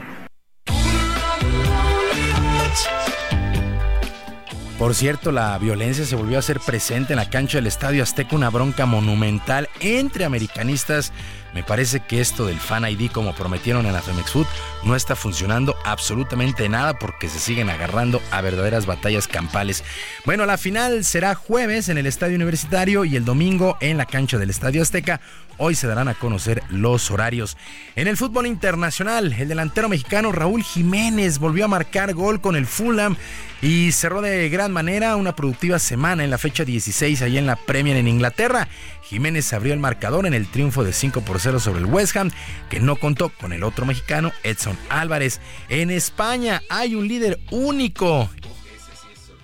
Por 4.79 4.95
cierto, 4.95 5.31
la 5.31 5.55
violencia 5.59 6.05
se 6.05 6.15
volvió 6.15 6.37
a 6.37 6.39
hacer 6.39 6.59
presente 6.59 7.13
en 7.13 7.17
la 7.17 7.29
cancha 7.29 7.59
del 7.59 7.67
Estadio 7.67 8.01
Azteca, 8.01 8.35
una 8.35 8.49
bronca 8.49 8.87
monumental 8.87 9.69
entre 9.79 10.25
americanistas. 10.25 11.13
Me 11.53 11.63
parece 11.63 11.99
que 11.99 12.21
esto 12.21 12.45
del 12.45 12.59
Fan 12.59 12.85
ID, 12.85 13.11
como 13.11 13.35
prometieron 13.35 13.85
en 13.85 13.93
la 13.93 14.01
Femex 14.01 14.31
Food, 14.31 14.47
no 14.83 14.95
está 14.95 15.15
funcionando 15.15 15.75
absolutamente 15.83 16.69
nada 16.69 16.97
porque 16.97 17.27
se 17.27 17.39
siguen 17.39 17.69
agarrando 17.69 18.21
a 18.31 18.41
verdaderas 18.41 18.85
batallas 18.85 19.27
campales. 19.27 19.83
Bueno, 20.25 20.45
la 20.45 20.57
final 20.57 21.03
será 21.03 21.35
jueves 21.35 21.89
en 21.89 21.97
el 21.97 22.05
Estadio 22.05 22.35
Universitario 22.35 23.03
y 23.03 23.15
el 23.15 23.25
domingo 23.25 23.77
en 23.81 23.97
la 23.97 24.05
cancha 24.05 24.37
del 24.37 24.49
Estadio 24.49 24.81
Azteca. 24.81 25.19
Hoy 25.57 25.75
se 25.75 25.87
darán 25.87 26.07
a 26.07 26.15
conocer 26.15 26.63
los 26.69 27.11
horarios. 27.11 27.57
En 27.95 28.07
el 28.07 28.17
fútbol 28.17 28.47
internacional, 28.47 29.33
el 29.33 29.47
delantero 29.47 29.89
mexicano 29.89 30.31
Raúl 30.31 30.63
Jiménez 30.63 31.37
volvió 31.37 31.65
a 31.65 31.67
marcar 31.67 32.13
gol 32.13 32.41
con 32.41 32.55
el 32.55 32.65
Fulham 32.65 33.15
y 33.61 33.91
cerró 33.91 34.21
de 34.21 34.49
gran 34.49 34.71
manera 34.71 35.15
una 35.15 35.35
productiva 35.35 35.77
semana 35.77 36.23
en 36.23 36.31
la 36.31 36.39
fecha 36.39 36.65
16 36.65 37.21
allá 37.21 37.37
en 37.37 37.45
la 37.45 37.57
Premier 37.57 37.97
en 37.97 38.07
Inglaterra. 38.07 38.67
Jiménez 39.11 39.51
abrió 39.51 39.73
el 39.73 39.79
marcador 39.81 40.25
en 40.25 40.33
el 40.33 40.47
triunfo 40.47 40.85
de 40.85 40.93
5 40.93 41.19
por 41.23 41.41
0 41.41 41.59
sobre 41.59 41.81
el 41.81 41.85
West 41.85 42.15
Ham, 42.15 42.31
que 42.69 42.79
no 42.79 42.95
contó 42.95 43.27
con 43.27 43.51
el 43.51 43.65
otro 43.65 43.85
mexicano, 43.85 44.31
Edson 44.43 44.77
Álvarez. 44.87 45.41
En 45.67 45.91
España 45.91 46.61
hay 46.69 46.95
un 46.95 47.09
líder 47.09 47.37
único. 47.51 48.29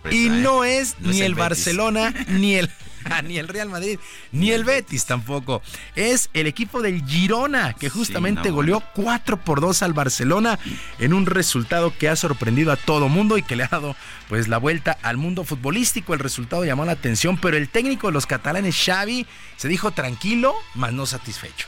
Y 0.09 0.29
no 0.29 0.63
es 0.63 0.95
ni 1.01 1.19
el. 1.19 1.35
Barcelona 1.35 2.13
ni 2.29 2.55
el 2.55 2.69
ni 3.23 3.37
el 3.37 3.47
Real 3.47 3.69
Madrid, 3.69 3.99
ni 4.31 4.51
el 4.51 4.63
Betis 4.63 5.05
tampoco. 5.05 5.61
Es 5.95 6.29
el 6.33 6.47
equipo 6.47 6.81
del 6.81 7.05
Girona, 7.05 7.73
que 7.73 7.89
justamente 7.89 8.49
no, 8.49 8.55
goleó 8.55 8.83
4 8.95 9.37
por 9.43 9.61
2 9.61 9.83
al 9.83 9.93
Barcelona 9.93 10.59
en 10.99 11.13
un 11.13 11.25
resultado 11.25 11.95
que 11.97 12.09
ha 12.09 12.15
sorprendido 12.15 12.71
a 12.71 12.75
todo 12.75 13.09
mundo 13.09 13.37
y 13.37 13.43
que 13.43 13.55
le 13.55 13.63
ha 13.63 13.69
dado 13.69 13.95
pues 14.29 14.47
la 14.47 14.57
vuelta 14.57 14.97
al 15.01 15.17
mundo 15.17 15.43
futbolístico. 15.43 16.13
El 16.13 16.19
resultado 16.19 16.65
llamó 16.65 16.85
la 16.85 16.93
atención, 16.93 17.37
pero 17.37 17.57
el 17.57 17.69
técnico 17.69 18.07
de 18.07 18.13
los 18.13 18.25
catalanes, 18.25 18.75
Xavi, 18.75 19.25
se 19.55 19.67
dijo 19.67 19.91
tranquilo, 19.91 20.55
mas 20.75 20.93
no 20.93 21.05
satisfecho. 21.05 21.67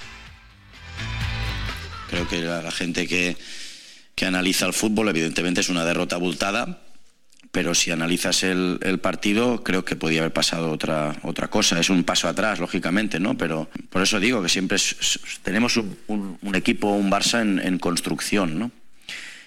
Creo 2.09 2.27
que 2.27 2.41
la, 2.41 2.61
la 2.61 2.71
gente 2.71 3.07
que, 3.07 3.37
que 4.15 4.25
analiza 4.25 4.65
el 4.65 4.73
fútbol, 4.73 5.09
evidentemente 5.09 5.61
es 5.61 5.69
una 5.69 5.85
derrota 5.85 6.15
abultada, 6.15 6.81
pero 7.51 7.73
si 7.73 7.89
analizas 7.91 8.43
el, 8.43 8.99
partido, 9.01 9.63
creo 9.63 9.83
que 9.83 9.95
podía 9.95 10.19
haber 10.19 10.33
pasado 10.33 10.71
otra, 10.71 11.15
otra 11.23 11.47
cosa. 11.47 11.79
Es 11.79 11.89
un 11.89 12.03
paso 12.03 12.27
atrás, 12.27 12.59
lógicamente, 12.59 13.19
¿no? 13.19 13.37
Pero 13.37 13.69
por 13.89 14.03
eso 14.03 14.19
digo 14.19 14.41
que 14.43 14.49
siempre 14.49 14.77
tenemos 15.41 15.77
un, 15.77 16.37
equipo, 16.53 16.91
un 16.91 17.09
Barça 17.09 17.41
en, 17.41 17.59
en, 17.59 17.79
construcción, 17.79 18.59
¿no? 18.59 18.71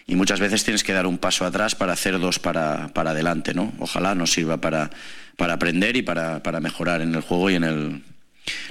Y 0.06 0.16
muchas 0.16 0.40
veces 0.40 0.64
tienes 0.64 0.82
que 0.82 0.92
dar 0.92 1.06
un 1.06 1.18
paso 1.18 1.44
atrás 1.44 1.76
para 1.76 1.92
hacer 1.92 2.18
dos 2.18 2.40
para, 2.40 2.88
para 2.88 3.10
adelante, 3.10 3.54
¿no? 3.54 3.72
Ojalá 3.78 4.16
nos 4.16 4.32
sirva 4.32 4.56
para, 4.60 4.90
para 5.36 5.54
aprender 5.54 5.96
y 5.96 6.02
para, 6.02 6.42
para 6.42 6.60
mejorar 6.60 7.02
en 7.02 7.14
el 7.14 7.20
juego 7.20 7.50
y 7.50 7.54
en 7.54 7.64
el... 7.64 8.02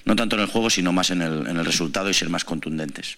No 0.04 0.18
tanto 0.18 0.36
en 0.36 0.42
el 0.42 0.48
juego, 0.48 0.70
sino 0.70 0.92
más 0.92 1.10
en 1.10 1.22
el, 1.22 1.48
en 1.48 1.56
el 1.56 1.66
resultado 1.66 2.10
y 2.10 2.14
ser 2.14 2.30
más 2.30 2.44
contundentes. 2.44 3.18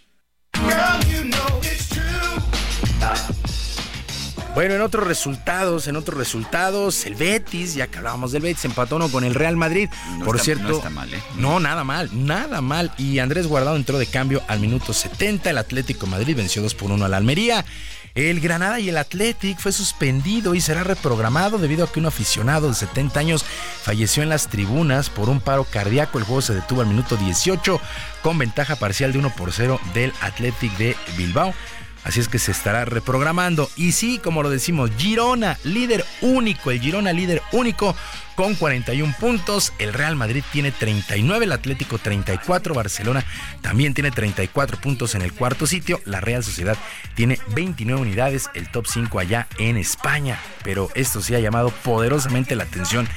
Bueno, 4.56 4.76
en 4.76 4.82
otros 4.82 5.08
resultados, 5.08 5.88
en 5.88 5.96
otros 5.96 6.16
resultados, 6.16 7.06
el 7.06 7.16
Betis, 7.16 7.74
ya 7.74 7.88
que 7.88 7.98
hablábamos 7.98 8.32
del 8.32 8.44
Betis, 8.44 8.66
empató 8.66 8.98
uno 8.98 9.10
con 9.10 9.24
el 9.24 9.34
Real 9.34 9.56
Madrid. 9.56 9.90
No 10.20 10.26
Por 10.26 10.36
está, 10.36 10.46
cierto, 10.46 10.68
no 10.68 10.76
está 10.76 10.92
mal, 10.92 11.12
¿eh? 11.12 11.24
No, 11.38 11.60
nada 11.60 11.84
mal, 11.84 12.10
nada 12.14 12.62
mal. 12.62 12.92
Y 13.00 13.18
Andrés 13.18 13.48
Guardado 13.48 13.76
entró 13.76 13.98
de 13.98 14.06
cambio 14.06 14.44
al 14.48 14.60
minuto 14.60 14.94
70. 14.94 15.50
El 15.50 15.58
Atlético 15.58 16.06
Madrid 16.06 16.38
venció 16.38 16.62
2 16.62 16.76
por 16.76 16.92
1 16.92 17.04
al 17.04 17.16
Almería. 17.16 17.66
El 18.14 18.42
Granada 18.42 18.80
y 18.80 18.90
el 18.90 18.98
Athletic 18.98 19.58
fue 19.58 19.72
suspendido 19.72 20.54
y 20.54 20.62
será 20.62 20.84
reprogramado 20.84 21.58
debido 21.58 21.84
a 21.84 21.92
que 21.92 22.00
un 22.00 22.06
aficionado 22.06 22.68
de 22.68 22.76
70 22.76 23.20
años 23.20 23.44
falleció 23.82 24.22
en 24.22 24.30
las 24.30 24.50
tribunas 24.50 25.10
por 25.10 25.30
un 25.30 25.40
paro 25.40 25.64
cardíaco. 25.64 26.20
El 26.20 26.26
juego 26.26 26.44
se 26.44 26.54
detuvo 26.54 26.82
al 26.82 26.88
minuto 26.88 27.18
18 27.18 27.82
con 28.22 28.38
ventaja 28.38 28.76
parcial 28.76 29.14
de 29.14 29.18
1 29.18 29.36
por 29.36 29.52
0 29.52 29.80
del 29.96 30.14
Athletic 30.22 30.78
de 30.78 30.96
Bilbao. 31.18 31.56
Así 32.04 32.20
es 32.20 32.28
que 32.28 32.40
se 32.40 32.52
estará 32.52 32.86
reprogramando. 32.86 33.70
Y 33.76 33.94
sí, 33.94 34.20
como 34.22 34.44
lo 34.44 34.50
decimos, 34.50 34.92
Girona, 34.98 35.58
líder 35.64 36.06
único, 36.22 36.72
el 36.72 36.82
Girona 36.82 37.14
líder 37.14 37.42
único 37.52 37.96
con 38.36 38.56
41 38.56 39.16
puntos. 39.20 39.74
El 39.80 39.94
Real 39.94 40.16
Madrid 40.16 40.44
tiene 40.52 40.72
39, 40.72 41.46
el 41.46 41.52
Atlético 41.52 41.98
34, 41.98 42.74
Barcelona 42.74 43.24
también 43.62 43.94
tiene 43.94 44.12
34 44.12 44.80
puntos 44.80 45.16
en 45.16 45.22
el 45.22 45.34
cuarto 45.34 45.68
sitio. 45.68 46.02
La 46.06 46.20
Real 46.20 46.44
Sociedad 46.44 46.78
tiene 47.16 47.40
29 47.50 48.02
unidades, 48.02 48.50
el 48.54 48.70
top 48.70 48.88
5 48.88 49.20
allá 49.20 49.48
en 49.58 49.78
España. 49.78 50.40
Pero 50.64 50.90
esto 50.96 51.22
sí 51.22 51.36
ha 51.36 51.40
llamado 51.40 51.70
poderosamente 51.70 52.56
la 52.56 52.64
atención 52.64 53.08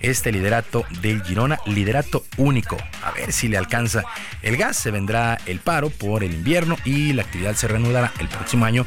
este 0.00 0.32
liderato 0.32 0.84
del 1.02 1.22
Girona, 1.22 1.58
liderato 1.66 2.24
único. 2.36 2.76
A 3.02 3.12
ver 3.12 3.32
si 3.32 3.48
le 3.48 3.58
alcanza 3.58 4.04
el 4.42 4.56
gas, 4.56 4.76
se 4.76 4.90
vendrá 4.90 5.38
el 5.46 5.60
paro 5.60 5.90
por 5.90 6.24
el 6.24 6.34
invierno 6.34 6.76
y 6.84 7.12
la 7.12 7.22
actividad 7.22 7.54
se 7.54 7.68
reanudará 7.68 8.12
el 8.20 8.28
próximo 8.28 8.64
año. 8.64 8.86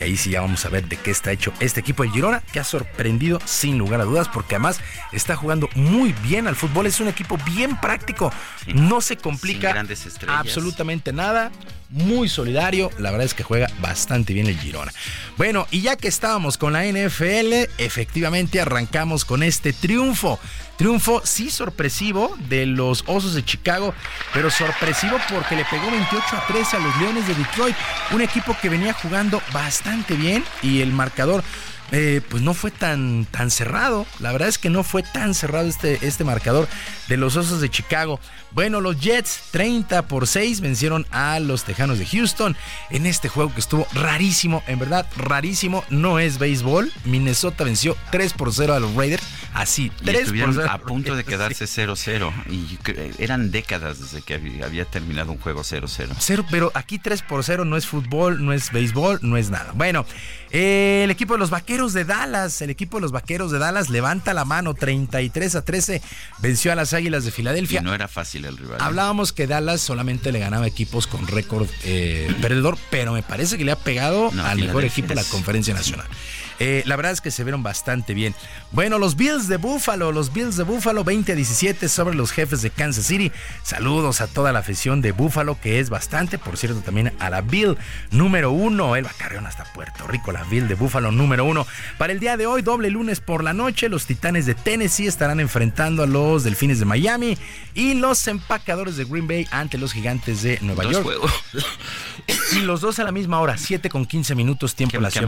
Y 0.00 0.04
ahí 0.04 0.16
sí 0.16 0.30
ya 0.30 0.40
vamos 0.40 0.64
a 0.64 0.70
ver 0.70 0.88
de 0.88 0.96
qué 0.96 1.10
está 1.10 1.30
hecho 1.30 1.52
este 1.60 1.80
equipo 1.80 2.02
del 2.02 2.12
Girona, 2.12 2.42
que 2.52 2.58
ha 2.58 2.64
sorprendido 2.64 3.38
sin 3.44 3.76
lugar 3.76 4.00
a 4.00 4.04
dudas, 4.04 4.28
porque 4.28 4.54
además 4.54 4.80
está 5.12 5.36
jugando 5.36 5.68
muy 5.74 6.14
bien 6.22 6.48
al 6.48 6.56
fútbol. 6.56 6.86
Es 6.86 7.00
un 7.00 7.08
equipo 7.08 7.38
bien 7.44 7.78
práctico, 7.80 8.32
no 8.74 9.02
se 9.02 9.16
complica 9.18 9.74
absolutamente 10.26 11.12
nada 11.12 11.52
muy 11.90 12.28
solidario. 12.28 12.90
La 12.98 13.10
verdad 13.10 13.26
es 13.26 13.34
que 13.34 13.42
juega 13.42 13.68
bastante 13.80 14.32
bien 14.32 14.46
el 14.46 14.58
Girona. 14.58 14.92
Bueno, 15.36 15.66
y 15.70 15.82
ya 15.82 15.96
que 15.96 16.08
estábamos 16.08 16.56
con 16.56 16.72
la 16.72 16.84
NFL, 16.84 17.68
efectivamente 17.78 18.60
arrancamos 18.60 19.24
con 19.24 19.42
este 19.42 19.72
triunfo. 19.72 20.38
Triunfo 20.80 21.20
sí 21.26 21.50
sorpresivo 21.50 22.34
de 22.48 22.64
los 22.64 23.04
Osos 23.06 23.34
de 23.34 23.44
Chicago, 23.44 23.92
pero 24.32 24.50
sorpresivo 24.50 25.18
porque 25.30 25.54
le 25.54 25.66
pegó 25.66 25.90
28 25.90 26.24
a 26.34 26.46
13 26.46 26.76
a 26.78 26.80
los 26.80 26.96
Leones 26.96 27.28
de 27.28 27.34
Detroit, 27.34 27.76
un 28.12 28.22
equipo 28.22 28.56
que 28.62 28.70
venía 28.70 28.94
jugando 28.94 29.42
bastante 29.52 30.14
bien 30.14 30.42
y 30.62 30.80
el 30.80 30.90
marcador 30.90 31.44
eh, 31.92 32.20
pues 32.28 32.42
no 32.42 32.54
fue 32.54 32.70
tan, 32.70 33.26
tan 33.30 33.50
cerrado. 33.50 34.06
La 34.20 34.32
verdad 34.32 34.48
es 34.48 34.58
que 34.58 34.70
no 34.70 34.82
fue 34.82 35.02
tan 35.02 35.34
cerrado 35.34 35.68
este, 35.68 35.98
este 36.06 36.24
marcador 36.24 36.68
de 37.08 37.16
los 37.16 37.36
Osos 37.36 37.60
de 37.60 37.68
Chicago. 37.68 38.20
Bueno, 38.52 38.80
los 38.80 39.00
Jets 39.00 39.42
30 39.52 40.08
por 40.08 40.26
6 40.26 40.60
vencieron 40.60 41.06
a 41.10 41.38
los 41.38 41.64
Tejanos 41.64 41.98
de 41.98 42.06
Houston 42.06 42.56
en 42.90 43.06
este 43.06 43.28
juego 43.28 43.52
que 43.54 43.60
estuvo 43.60 43.86
rarísimo, 43.92 44.62
en 44.66 44.78
verdad 44.78 45.06
rarísimo, 45.16 45.84
no 45.88 46.18
es 46.18 46.38
béisbol. 46.38 46.92
Minnesota 47.04 47.64
venció 47.64 47.96
3 48.10 48.32
por 48.32 48.52
0 48.52 48.74
a 48.74 48.80
los 48.80 48.94
Raiders, 48.94 49.22
así, 49.54 49.92
3 50.04 50.32
por 50.32 50.54
0. 50.54 50.66
a 50.68 50.78
punto 50.78 51.14
de 51.14 51.24
quedarse 51.30 51.66
0-0 51.66 52.32
y 52.50 52.78
eran 53.22 53.50
décadas 53.50 54.00
desde 54.00 54.22
que 54.22 54.34
había 54.64 54.84
terminado 54.84 55.30
un 55.30 55.38
juego 55.38 55.62
0-0. 55.62 56.14
Cero, 56.18 56.44
pero 56.50 56.72
aquí 56.74 56.98
3 56.98 57.22
por 57.22 57.44
0 57.44 57.64
no 57.64 57.76
es 57.76 57.86
fútbol, 57.86 58.44
no 58.44 58.52
es 58.52 58.72
béisbol, 58.72 59.20
no 59.22 59.36
es 59.36 59.50
nada. 59.50 59.72
Bueno, 59.74 60.06
eh, 60.50 61.02
el 61.04 61.10
equipo 61.10 61.34
de 61.34 61.38
los 61.38 61.50
Vaqueros 61.50 61.92
de 61.92 62.04
Dallas, 62.04 62.60
el 62.62 62.70
equipo 62.70 62.96
de 62.96 63.02
los 63.02 63.12
Vaqueros 63.12 63.52
de 63.52 63.58
Dallas 63.58 63.88
levanta 63.88 64.34
la 64.34 64.44
mano 64.44 64.74
33 64.74 65.54
a 65.54 65.64
13, 65.64 66.02
venció 66.38 66.72
a 66.72 66.74
las 66.74 66.92
Águilas 66.92 67.24
de 67.24 67.30
Filadelfia. 67.30 67.80
Y 67.80 67.84
no 67.84 67.94
era 67.94 68.08
fácil 68.08 68.44
el 68.44 68.56
rival. 68.56 68.78
Hablábamos 68.80 69.32
que 69.32 69.46
Dallas 69.46 69.80
solamente 69.80 70.32
le 70.32 70.40
ganaba 70.40 70.66
equipos 70.66 71.06
con 71.06 71.26
récord 71.26 71.68
eh, 71.84 72.34
perdedor, 72.42 72.78
pero 72.90 73.12
me 73.12 73.22
parece 73.22 73.58
que 73.58 73.64
le 73.64 73.72
ha 73.72 73.78
pegado 73.78 74.30
no, 74.32 74.44
al 74.44 74.58
mejor 74.58 74.84
equipo 74.84 75.08
de 75.08 75.14
la 75.16 75.24
Conferencia 75.24 75.74
Nacional. 75.74 76.06
Eh, 76.60 76.82
la 76.84 76.94
verdad 76.96 77.12
es 77.12 77.22
que 77.22 77.30
se 77.30 77.42
vieron 77.42 77.62
bastante 77.62 78.12
bien. 78.12 78.34
Bueno, 78.70 78.98
los 78.98 79.16
Bills 79.16 79.48
de 79.48 79.56
Buffalo, 79.56 80.12
los 80.12 80.30
Bills 80.32 80.56
de 80.56 80.64
Buffalo 80.64 81.04
20 81.04 81.32
a 81.32 81.34
17 81.34 81.88
sobre 81.88 82.14
los 82.14 82.32
jefes 82.32 82.60
de 82.60 82.70
Kansas 82.70 83.06
City. 83.06 83.32
Saludos 83.62 84.20
a 84.20 84.26
toda 84.26 84.52
la 84.52 84.58
afición 84.58 85.00
de 85.00 85.12
Buffalo, 85.12 85.58
que 85.58 85.80
es 85.80 85.88
bastante, 85.88 86.36
por 86.38 86.58
cierto, 86.58 86.80
también 86.80 87.14
a 87.18 87.30
la 87.30 87.40
Bill 87.40 87.78
número 88.10 88.50
uno. 88.50 88.94
Elba 88.94 89.10
Carrión 89.16 89.46
hasta 89.46 89.64
Puerto 89.72 90.06
Rico, 90.06 90.32
la 90.32 90.39
Bill 90.44 90.68
de 90.68 90.74
Buffalo 90.74 91.10
número 91.12 91.44
uno. 91.44 91.66
Para 91.98 92.12
el 92.12 92.20
día 92.20 92.36
de 92.36 92.46
hoy, 92.46 92.62
doble 92.62 92.90
lunes 92.90 93.20
por 93.20 93.44
la 93.44 93.52
noche, 93.52 93.88
los 93.88 94.06
Titanes 94.06 94.46
de 94.46 94.54
Tennessee 94.54 95.06
estarán 95.06 95.40
enfrentando 95.40 96.02
a 96.02 96.06
los 96.06 96.44
Delfines 96.44 96.78
de 96.78 96.84
Miami 96.84 97.36
y 97.74 97.94
los 97.94 98.26
empacadores 98.28 98.96
de 98.96 99.04
Green 99.04 99.26
Bay 99.26 99.46
ante 99.50 99.78
los 99.78 99.92
Gigantes 99.92 100.42
de 100.42 100.58
Nueva 100.62 100.84
Dos 100.84 100.92
York. 100.92 101.04
Juegos. 101.04 101.32
Y 102.52 102.60
los 102.60 102.80
dos 102.80 102.98
a 102.98 103.04
la 103.04 103.12
misma 103.12 103.40
hora, 103.40 103.56
7 103.56 103.88
con 103.88 104.06
15 104.06 104.34
minutos 104.34 104.74
tiempo 104.74 104.92
Qué, 104.92 105.00
la 105.00 105.10
qué. 105.10 105.20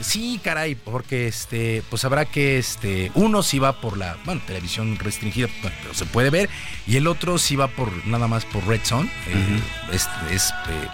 Sí, 0.00 0.40
caray, 0.42 0.74
porque 0.74 1.28
este, 1.28 1.82
pues 1.88 2.04
habrá 2.04 2.24
que 2.24 2.58
este, 2.58 3.12
uno 3.14 3.42
si 3.42 3.58
va 3.58 3.80
por 3.80 3.96
la, 3.96 4.16
bueno, 4.24 4.40
televisión 4.46 4.98
restringida, 4.98 5.48
pero 5.62 5.94
se 5.94 6.04
puede 6.06 6.30
ver, 6.30 6.48
y 6.86 6.96
el 6.96 7.06
otro 7.06 7.38
si 7.38 7.56
va 7.56 7.68
por 7.68 8.06
nada 8.06 8.26
más 8.26 8.44
por 8.44 8.66
Red 8.66 8.80
Zone, 8.84 9.10
eh, 9.28 9.60
es, 9.92 10.08
es, 10.30 10.50
eh, 10.68 10.88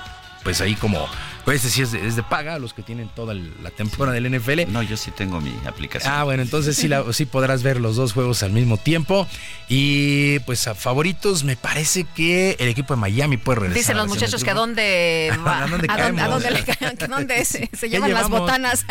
pues 0.45 0.61
ahí 0.61 0.75
como, 0.77 1.09
pues 1.45 1.57
este 1.65 1.71
sí 1.71 1.83
es 1.83 1.91
de, 1.93 2.07
es 2.07 2.15
de 2.16 2.23
paga, 2.23 2.59
los 2.61 2.73
que 2.75 2.83
tienen 2.83 3.09
toda 3.09 3.35
la 3.35 3.71
temporada 3.71 4.15
del 4.21 4.31
NFL. 4.39 4.71
No, 4.71 4.83
yo 4.83 4.97
sí 4.97 5.11
tengo 5.11 5.41
mi 5.41 5.53
aplicación. 5.66 6.12
Ah, 6.12 6.23
bueno, 6.25 6.43
entonces 6.43 6.77
sí, 6.77 6.87
la- 6.87 7.05
sí 7.12 7.25
podrás 7.27 7.62
ver 7.62 7.81
los 7.81 7.97
dos 7.97 8.12
juegos 8.12 8.43
al 8.43 8.53
mismo 8.53 8.77
tiempo. 8.77 9.27
Y 9.69 10.39
pues 10.41 10.69
a 10.69 10.75
favoritos, 10.75 11.43
me 11.45 11.57
parece 11.57 12.05
que 12.15 12.57
el 12.61 12.69
equipo 12.69 12.95
de 12.95 13.01
Miami 13.01 13.39
puede 13.39 13.61
regresar. 13.61 13.79
Dicen 13.81 13.97
los 13.97 14.07
muchachos 14.09 14.45
que 14.45 14.51
a 14.51 14.55
de 14.55 14.61
dónde 14.61 15.33
va, 15.45 15.65
¿A 15.65 15.66
dónde 15.66 15.87
a 15.89 15.97
dónde, 15.97 16.23
a 16.23 16.27
caemos? 16.27 16.29
dónde 16.43 16.51
le 16.51 16.65
caen, 16.65 16.97
que 16.97 17.07
dónde 17.09 17.45
se, 17.45 17.59
se 17.73 17.89
¿Qué 17.89 17.89
llevan 17.89 18.12
las 18.12 18.29
botanas. 18.29 18.85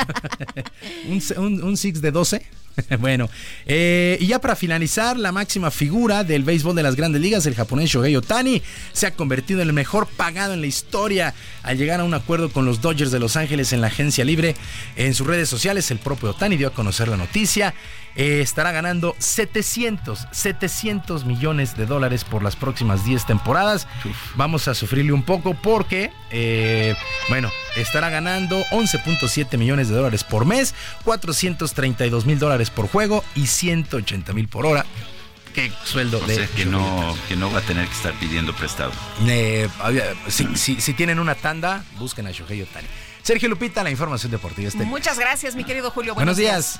un, 1.07 1.21
un, 1.37 1.63
un 1.63 1.77
six 1.77 2.01
de 2.01 2.11
12. 2.11 2.45
bueno, 2.99 3.29
eh, 3.65 4.17
y 4.19 4.27
ya 4.27 4.39
para 4.39 4.55
finalizar, 4.55 5.17
la 5.17 5.31
máxima 5.31 5.71
figura 5.71 6.23
del 6.23 6.43
béisbol 6.43 6.75
de 6.75 6.83
las 6.83 6.95
grandes 6.95 7.21
ligas, 7.21 7.45
el 7.45 7.55
japonés 7.55 7.89
Shohei 7.89 8.15
Otani, 8.15 8.61
se 8.91 9.07
ha 9.07 9.11
convertido 9.11 9.61
en 9.61 9.67
el 9.67 9.73
mejor 9.73 10.07
pagado 10.07 10.53
en 10.53 10.61
la 10.61 10.67
historia 10.67 11.33
al 11.61 11.77
llegar 11.77 11.99
a 11.99 12.03
un 12.03 12.13
acuerdo 12.13 12.51
con 12.51 12.65
los 12.65 12.81
Dodgers 12.81 13.11
de 13.11 13.19
Los 13.19 13.37
Ángeles 13.37 13.73
en 13.73 13.81
la 13.81 13.87
agencia 13.87 14.25
libre. 14.25 14.55
En 14.95 15.13
sus 15.13 15.27
redes 15.27 15.49
sociales, 15.49 15.89
el 15.91 15.99
propio 15.99 16.31
Otani 16.31 16.57
dio 16.57 16.67
a 16.67 16.73
conocer 16.73 17.07
la 17.07 17.17
noticia. 17.17 17.73
Eh, 18.15 18.41
estará 18.41 18.71
ganando 18.71 19.15
700, 19.17 20.27
700 20.31 21.25
millones 21.25 21.75
de 21.75 21.87
dólares 21.87 22.23
por 22.23 22.43
las 22.43 22.55
próximas 22.55 23.03
10 23.05 23.25
temporadas. 23.25 23.87
Vamos 24.35 24.67
a 24.67 24.75
sufrirle 24.75 25.13
un 25.13 25.23
poco 25.23 25.55
porque, 25.55 26.11
eh, 26.29 26.93
bueno, 27.29 27.49
estará 27.75 28.09
ganando 28.09 28.63
11.7 28.71 29.57
millones 29.57 29.89
de 29.89 29.95
dólares 29.95 30.23
por 30.23 30.45
mes, 30.45 30.75
432 31.03 32.25
mil 32.25 32.37
dólares 32.37 32.62
por 32.69 32.87
juego 32.87 33.23
y 33.35 33.47
180 33.47 34.33
mil 34.33 34.47
por 34.47 34.65
hora. 34.65 34.85
Qué 35.53 35.71
sueldo 35.85 36.17
O 36.17 36.25
de 36.25 36.35
sea 36.35 36.47
que 36.47 36.65
no, 36.65 37.15
que 37.27 37.35
no 37.35 37.51
va 37.51 37.59
a 37.59 37.61
tener 37.61 37.85
que 37.87 37.93
estar 37.93 38.13
pidiendo 38.13 38.53
prestado. 38.55 38.91
eh, 39.27 39.69
si- 40.55 40.81
si 40.81 40.93
tienen 40.93 41.19
una 41.19 41.35
tanda, 41.35 41.83
busquen 41.99 42.25
a 42.27 42.31
Shohei 42.31 42.61
Otani. 42.63 42.87
Sergio 43.21 43.47
Lupita, 43.49 43.83
la 43.83 43.91
información 43.91 44.31
deportiva. 44.31 44.67
Este. 44.67 44.83
Muchas 44.83 45.19
gracias, 45.19 45.55
mi 45.55 45.63
querido 45.63 45.91
Julio. 45.91 46.15
Buenos 46.15 46.37
días. 46.37 46.79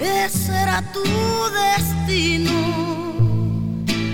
ese 0.00 0.52
era 0.52 0.82
tu 0.92 1.02
destino. 1.52 2.50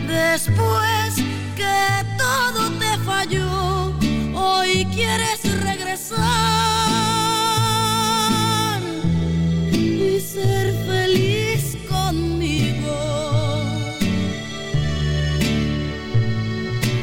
Después 0.06 1.16
que 1.56 2.04
todo 2.18 2.70
te 2.78 2.98
falló, 3.04 3.92
hoy 4.34 4.84
quieres 4.94 5.40
regresar 5.62 6.18
y 9.72 10.20
ser 10.20 10.74
feliz 10.86 11.76
conmigo. 11.88 12.98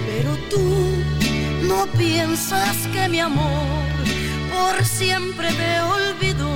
Pero 0.08 0.38
tú 0.50 0.68
no 1.68 1.88
piensas 1.98 2.76
que 2.94 3.08
mi 3.10 3.20
amor 3.20 3.94
por 4.52 4.86
siempre 4.86 5.52
te 5.54 5.82
olvidó 5.82 6.53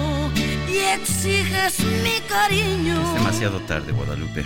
exiges 0.93 1.79
mi 2.03 2.19
cariño. 2.27 3.01
Es 3.01 3.13
demasiado 3.13 3.59
tarde, 3.61 3.91
Guadalupe. 3.91 4.45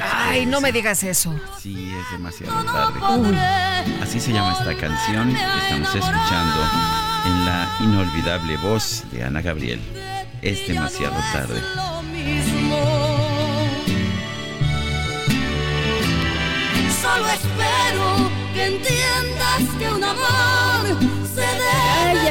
Ay, 0.00 0.46
no 0.46 0.60
me 0.60 0.72
digas 0.72 1.02
eso. 1.02 1.34
Sí, 1.60 1.92
es 1.92 2.10
demasiado 2.12 2.64
tarde. 2.64 3.00
Así 4.02 4.20
se 4.20 4.32
llama 4.32 4.52
esta 4.52 4.74
canción 4.76 5.32
que 5.32 5.40
estamos 5.40 5.94
escuchando 5.94 6.60
en 7.26 7.46
la 7.46 7.68
inolvidable 7.80 8.56
voz 8.58 9.04
de 9.12 9.24
Ana 9.24 9.40
Gabriel. 9.40 9.80
Es 10.42 10.66
demasiado 10.66 11.16
tarde. 11.32 11.60
Solo 17.00 17.28
espero 17.28 18.30
que 18.54 18.66
entiendas 18.66 19.62
que 19.78 19.88
un 19.88 20.04
amor 20.04 20.98
se 21.34 21.40
debe. 21.40 22.23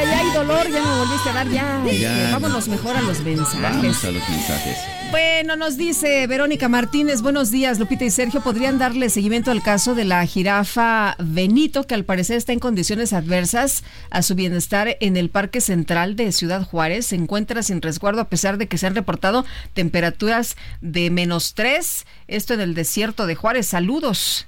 Volviste 1.03 1.29
a 1.29 1.33
dar 1.33 1.49
ya. 1.49 1.83
Ya. 1.85 2.29
Vámonos 2.31 2.67
mejor 2.69 2.95
a 2.95 3.01
los 3.01 3.19
mensajes. 3.21 3.61
Vamos 3.61 4.03
a 4.05 4.11
los 4.11 4.29
mensajes. 4.29 4.77
Bueno, 5.11 5.55
nos 5.57 5.75
dice 5.77 6.25
Verónica 6.27 6.69
Martínez, 6.69 7.21
buenos 7.21 7.51
días, 7.51 7.77
Lupita 7.77 8.05
y 8.05 8.09
Sergio. 8.09 8.41
¿Podrían 8.41 8.79
darle 8.79 9.09
seguimiento 9.09 9.51
al 9.51 9.61
caso 9.61 9.95
de 9.95 10.05
la 10.05 10.25
jirafa 10.25 11.15
Benito, 11.19 11.83
que 11.83 11.93
al 11.93 12.05
parecer 12.05 12.37
está 12.37 12.53
en 12.53 12.59
condiciones 12.59 13.11
adversas 13.11 13.83
a 14.09 14.21
su 14.21 14.33
bienestar 14.35 14.97
en 15.01 15.17
el 15.17 15.29
Parque 15.29 15.59
Central 15.61 16.15
de 16.15 16.31
Ciudad 16.31 16.63
Juárez? 16.63 17.07
Se 17.07 17.15
encuentra 17.15 17.63
sin 17.63 17.81
resguardo 17.81 18.21
a 18.21 18.29
pesar 18.29 18.57
de 18.57 18.67
que 18.67 18.77
se 18.77 18.87
han 18.87 18.95
reportado 18.95 19.45
temperaturas 19.73 20.55
de 20.81 21.09
menos 21.09 21.53
tres. 21.53 22.05
Esto 22.27 22.53
en 22.53 22.61
el 22.61 22.75
desierto 22.75 23.27
de 23.27 23.35
Juárez. 23.35 23.67
Saludos. 23.67 24.47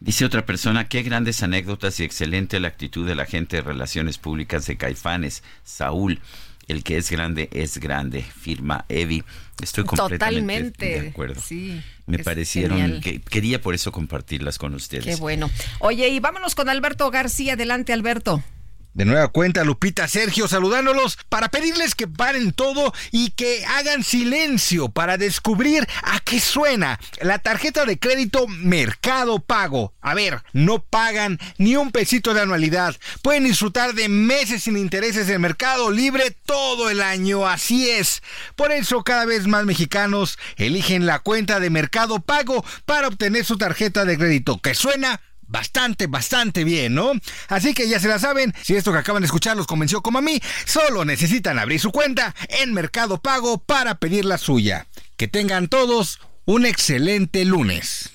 Dice 0.00 0.24
otra 0.24 0.46
persona, 0.46 0.88
qué 0.88 1.02
grandes 1.02 1.42
anécdotas 1.42 2.00
y 2.00 2.04
excelente 2.04 2.58
la 2.58 2.68
actitud 2.68 3.06
de 3.06 3.14
la 3.14 3.26
gente 3.26 3.56
de 3.56 3.62
Relaciones 3.62 4.16
Públicas 4.16 4.66
de 4.66 4.78
Caifanes, 4.78 5.42
Saúl. 5.62 6.20
El 6.68 6.84
que 6.84 6.96
es 6.96 7.10
grande 7.10 7.50
es 7.52 7.78
grande, 7.78 8.22
firma 8.22 8.86
Evi. 8.88 9.24
Estoy 9.60 9.84
completamente 9.84 10.18
Totalmente. 10.18 11.00
de 11.02 11.08
acuerdo. 11.08 11.40
Sí. 11.40 11.82
Me 12.06 12.20
parecieron 12.20 12.78
genial. 12.78 13.00
que 13.02 13.20
quería 13.20 13.60
por 13.60 13.74
eso 13.74 13.92
compartirlas 13.92 14.56
con 14.56 14.74
ustedes. 14.74 15.04
Qué 15.04 15.16
bueno. 15.16 15.50
Oye, 15.80 16.08
y 16.08 16.20
vámonos 16.20 16.54
con 16.54 16.68
Alberto 16.68 17.10
García. 17.10 17.54
Adelante, 17.54 17.92
Alberto. 17.92 18.42
De 18.92 19.04
nueva 19.04 19.28
cuenta, 19.28 19.62
Lupita, 19.62 20.08
Sergio, 20.08 20.48
saludándolos 20.48 21.16
para 21.28 21.48
pedirles 21.48 21.94
que 21.94 22.08
paren 22.08 22.52
todo 22.52 22.92
y 23.12 23.30
que 23.30 23.64
hagan 23.64 24.02
silencio 24.02 24.88
para 24.88 25.16
descubrir 25.16 25.86
a 26.02 26.18
qué 26.20 26.40
suena 26.40 26.98
la 27.20 27.38
tarjeta 27.38 27.84
de 27.84 27.98
crédito 27.98 28.48
Mercado 28.48 29.38
Pago. 29.38 29.94
A 30.00 30.14
ver, 30.14 30.42
no 30.52 30.82
pagan 30.82 31.38
ni 31.56 31.76
un 31.76 31.92
pesito 31.92 32.34
de 32.34 32.40
anualidad. 32.40 32.96
Pueden 33.22 33.44
disfrutar 33.44 33.94
de 33.94 34.08
meses 34.08 34.64
sin 34.64 34.76
intereses 34.76 35.28
en 35.28 35.40
Mercado 35.40 35.90
Libre 35.92 36.36
todo 36.44 36.90
el 36.90 37.00
año. 37.00 37.46
Así 37.46 37.88
es. 37.88 38.22
Por 38.56 38.72
eso 38.72 39.04
cada 39.04 39.24
vez 39.24 39.46
más 39.46 39.64
mexicanos 39.64 40.36
eligen 40.56 41.06
la 41.06 41.20
cuenta 41.20 41.60
de 41.60 41.70
Mercado 41.70 42.18
Pago 42.18 42.64
para 42.86 43.08
obtener 43.08 43.44
su 43.44 43.56
tarjeta 43.56 44.04
de 44.04 44.18
crédito 44.18 44.60
que 44.60 44.74
suena 44.74 45.20
bastante, 45.50 46.06
bastante 46.06 46.64
bien, 46.64 46.94
¿no? 46.94 47.12
Así 47.48 47.74
que 47.74 47.88
ya 47.88 48.00
se 48.00 48.08
la 48.08 48.18
saben, 48.18 48.54
si 48.62 48.76
esto 48.76 48.92
que 48.92 48.98
acaban 48.98 49.22
de 49.22 49.26
escuchar 49.26 49.56
los 49.56 49.66
convenció 49.66 50.00
como 50.00 50.18
a 50.18 50.22
mí, 50.22 50.40
solo 50.64 51.04
necesitan 51.04 51.58
abrir 51.58 51.80
su 51.80 51.90
cuenta 51.90 52.34
en 52.48 52.72
Mercado 52.72 53.20
Pago 53.20 53.58
para 53.58 53.96
pedir 53.96 54.24
la 54.24 54.38
suya. 54.38 54.86
Que 55.16 55.28
tengan 55.28 55.68
todos 55.68 56.20
un 56.46 56.64
excelente 56.64 57.44
lunes. 57.44 58.10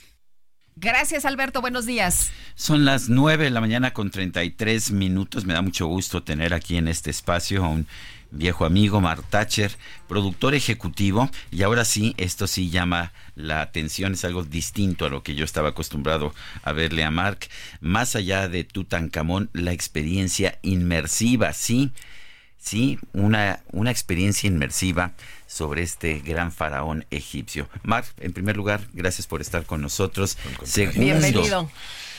Gracias, 0.78 1.24
Alberto. 1.24 1.62
Buenos 1.62 1.86
días. 1.86 2.32
Son 2.56 2.84
las 2.84 3.08
9 3.08 3.46
de 3.46 3.50
la 3.50 3.62
mañana 3.62 3.94
con 3.94 4.12
33 4.12 4.92
minutos. 4.92 5.46
Me 5.46 5.54
da 5.54 5.62
mucho 5.62 5.88
gusto 5.88 6.24
tener 6.24 6.54
aquí 6.54 6.78
en 6.78 6.90
este 6.90 7.12
espacio 7.12 7.64
a 7.64 7.70
un 7.70 7.88
viejo 8.36 8.66
amigo, 8.66 9.02
Mark 9.02 9.24
Thatcher, 9.30 9.72
productor 10.08 10.56
ejecutivo. 10.56 11.30
Y 11.52 11.64
ahora 11.64 11.86
sí, 11.86 12.14
esto 12.18 12.48
sí 12.48 12.70
llama 12.70 13.14
la 13.36 13.62
atención, 13.62 14.14
es 14.14 14.26
algo 14.26 14.44
distinto 14.44 15.06
a 15.06 15.10
lo 15.10 15.24
que 15.24 15.36
yo 15.36 15.46
estaba 15.46 15.70
acostumbrado 15.70 16.34
a 16.64 16.72
verle 16.72 17.04
a 17.04 17.12
Mark. 17.12 17.48
Más 17.82 18.16
allá 18.16 18.48
de 18.48 18.64
Tutankamón, 18.64 19.50
la 19.54 19.72
experiencia 19.72 20.60
inmersiva, 20.62 21.54
sí. 21.54 21.92
Sí, 22.58 22.98
una, 23.14 23.60
una 23.72 23.92
experiencia 23.92 24.48
inmersiva 24.48 25.14
sobre 25.46 25.84
este 25.84 26.20
gran 26.20 26.52
faraón 26.52 27.06
egipcio. 27.12 27.70
Mark, 27.84 28.08
en 28.20 28.34
primer 28.34 28.58
lugar, 28.58 28.82
gracias 28.94 29.28
por 29.28 29.40
estar 29.40 29.66
con 29.66 29.82
nosotros. 29.82 30.36
Segundo, 30.64 31.00
Bienvenido. 31.00 31.70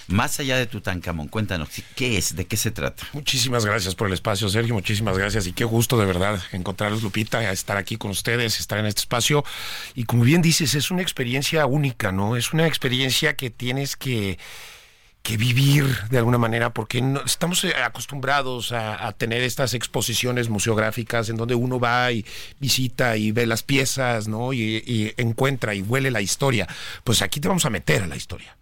Más 0.08 0.38
allá 0.40 0.56
de 0.56 0.66
Tutankamón, 0.66 1.28
cuéntanos, 1.28 1.68
¿qué 1.94 2.16
es? 2.16 2.36
¿De 2.36 2.46
qué 2.46 2.56
se 2.56 2.70
trata? 2.70 3.06
Muchísimas 3.12 3.64
gracias 3.64 3.94
por 3.94 4.06
el 4.06 4.12
espacio, 4.12 4.48
Sergio. 4.48 4.74
Muchísimas 4.74 5.18
gracias. 5.18 5.46
Y 5.46 5.52
qué 5.52 5.64
gusto 5.64 5.98
de 5.98 6.06
verdad 6.06 6.40
encontrarlos, 6.52 7.02
Lupita, 7.02 7.50
estar 7.50 7.76
aquí 7.76 7.96
con 7.96 8.10
ustedes, 8.10 8.60
estar 8.60 8.78
en 8.78 8.86
este 8.86 9.00
espacio. 9.00 9.44
Y 9.94 10.04
como 10.04 10.22
bien 10.22 10.42
dices, 10.42 10.74
es 10.74 10.90
una 10.90 11.02
experiencia 11.02 11.66
única, 11.66 12.12
¿no? 12.12 12.36
Es 12.36 12.52
una 12.52 12.66
experiencia 12.66 13.34
que 13.34 13.50
tienes 13.50 13.96
que 13.96 14.38
que 15.26 15.36
vivir 15.36 15.84
de 16.08 16.18
alguna 16.18 16.38
manera, 16.38 16.72
porque 16.72 17.02
estamos 17.24 17.64
eh, 17.64 17.74
acostumbrados 17.74 18.70
a, 18.70 19.08
a 19.08 19.10
tener 19.10 19.42
estas 19.42 19.74
exposiciones 19.74 20.48
museográficas 20.48 21.28
en 21.28 21.36
donde 21.36 21.56
uno 21.56 21.80
va 21.80 22.12
y 22.12 22.24
visita 22.60 23.16
y 23.16 23.32
ve 23.32 23.44
las 23.44 23.64
piezas, 23.64 24.28
¿no? 24.28 24.52
Y, 24.52 24.84
y 24.86 25.14
encuentra 25.16 25.74
y 25.74 25.82
huele 25.82 26.12
la 26.12 26.20
historia. 26.20 26.68
Pues 27.02 27.22
aquí 27.22 27.40
te 27.40 27.48
vamos 27.48 27.64
a 27.64 27.70
meter 27.70 28.04
a 28.04 28.06
la 28.06 28.14
historia. 28.14 28.56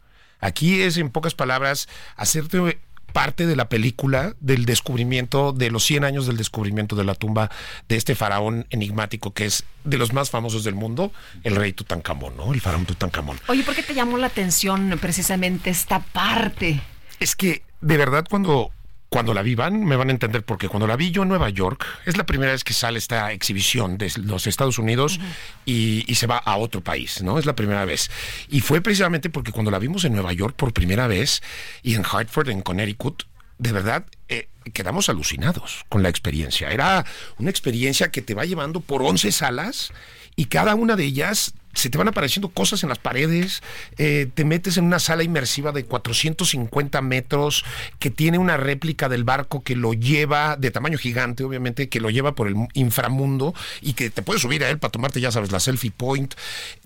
Aquí 0.44 0.82
es, 0.82 0.98
en 0.98 1.08
pocas 1.08 1.34
palabras, 1.34 1.88
hacerte 2.16 2.78
parte 3.14 3.46
de 3.46 3.56
la 3.56 3.70
película 3.70 4.34
del 4.40 4.66
descubrimiento, 4.66 5.52
de 5.52 5.70
los 5.70 5.84
100 5.84 6.04
años 6.04 6.26
del 6.26 6.36
descubrimiento 6.36 6.96
de 6.96 7.04
la 7.04 7.14
tumba 7.14 7.50
de 7.88 7.96
este 7.96 8.14
faraón 8.14 8.66
enigmático 8.68 9.32
que 9.32 9.46
es 9.46 9.64
de 9.84 9.96
los 9.96 10.12
más 10.12 10.28
famosos 10.28 10.62
del 10.62 10.74
mundo, 10.74 11.12
el 11.44 11.56
rey 11.56 11.72
Tutankamón, 11.72 12.36
¿no? 12.36 12.52
El 12.52 12.60
faraón 12.60 12.84
Tutankamón. 12.84 13.40
Oye, 13.46 13.62
¿por 13.62 13.74
qué 13.74 13.82
te 13.82 13.94
llamó 13.94 14.18
la 14.18 14.26
atención 14.26 14.98
precisamente 15.00 15.70
esta 15.70 16.00
parte? 16.00 16.82
Es 17.20 17.36
que, 17.36 17.62
de 17.80 17.96
verdad, 17.96 18.26
cuando, 18.28 18.70
cuando 19.15 19.32
la 19.32 19.43
vivan, 19.43 19.85
me 19.85 19.95
van 19.95 20.09
a 20.09 20.11
entender, 20.11 20.43
porque 20.43 20.69
cuando 20.69 20.89
la 20.89 20.97
vi 20.97 21.12
yo 21.12 21.23
en 21.23 21.28
Nueva 21.28 21.49
York, 21.49 21.86
es 22.05 22.16
la 22.16 22.27
primera 22.27 22.51
vez 22.51 22.65
que 22.65 22.73
sale 22.73 22.99
esta 22.99 23.31
exhibición 23.31 23.97
de 23.97 24.11
los 24.16 24.49
Estados 24.49 24.77
Unidos 24.77 25.20
y, 25.65 26.05
y 26.09 26.16
se 26.16 26.27
va 26.27 26.39
a 26.39 26.57
otro 26.57 26.81
país, 26.81 27.23
¿no? 27.23 27.39
Es 27.39 27.47
la 27.47 27.55
primera 27.55 27.85
vez. 27.85 28.11
Y 28.49 28.61
fue 28.61 28.81
precisamente 28.81 29.31
porque 29.31 29.53
cuando 29.53 29.70
la 29.70 29.78
vimos 29.78 30.05
en 30.05 30.15
Nueva 30.15 30.32
York 30.32 30.57
por 30.57 30.73
primera 30.73 31.07
vez 31.07 31.45
y 31.85 31.95
en 31.95 32.03
Hartford, 32.05 32.49
en 32.49 32.62
Connecticut, 32.62 33.23
de 33.59 33.70
verdad, 33.70 34.05
eh, 34.28 34.49
quedamos 34.73 35.09
alucinados 35.09 35.86
con 35.89 36.03
la 36.03 36.09
experiencia. 36.09 36.73
Era 36.73 37.07
una 37.39 37.51
experiencia 37.51 38.11
que 38.11 38.20
te 38.20 38.35
va 38.35 38.45
llevando 38.47 38.81
por 38.81 39.01
11 39.01 39.31
salas 39.31 39.93
y 40.35 40.47
cada 40.47 40.74
una 40.74 40.97
de 40.97 41.05
ellas 41.05 41.55
se 41.74 41.90
te 41.90 41.98
van 41.98 42.09
apareciendo 42.09 42.48
cosas 42.48 42.82
en 42.82 42.88
las 42.88 42.98
paredes, 42.98 43.62
eh, 43.98 44.28
te 44.32 44.44
metes 44.44 44.76
en 44.76 44.84
una 44.84 44.98
sala 44.98 45.22
inmersiva 45.22 45.72
de 45.72 45.84
450 45.84 47.01
metros 47.02 47.64
que 47.98 48.10
tiene 48.10 48.38
una 48.38 48.56
réplica 48.56 49.09
del 49.09 49.24
barco 49.24 49.62
que 49.62 49.76
lo 49.76 49.92
lleva, 49.94 50.56
de 50.56 50.70
tamaño 50.70 50.98
gigante 50.98 51.44
obviamente, 51.44 51.88
que 51.88 52.01
lo 52.01 52.10
lleva 52.10 52.34
por 52.34 52.48
el 52.48 52.56
inframundo 52.74 53.55
y 53.80 53.94
que 53.94 54.10
te 54.10 54.22
puedes 54.22 54.42
subir 54.42 54.64
a 54.64 54.70
él 54.70 54.78
para 54.78 54.92
tomarte, 54.92 55.20
ya 55.20 55.32
sabes, 55.32 55.52
la 55.52 55.60
selfie 55.60 55.90
point. 55.90 56.34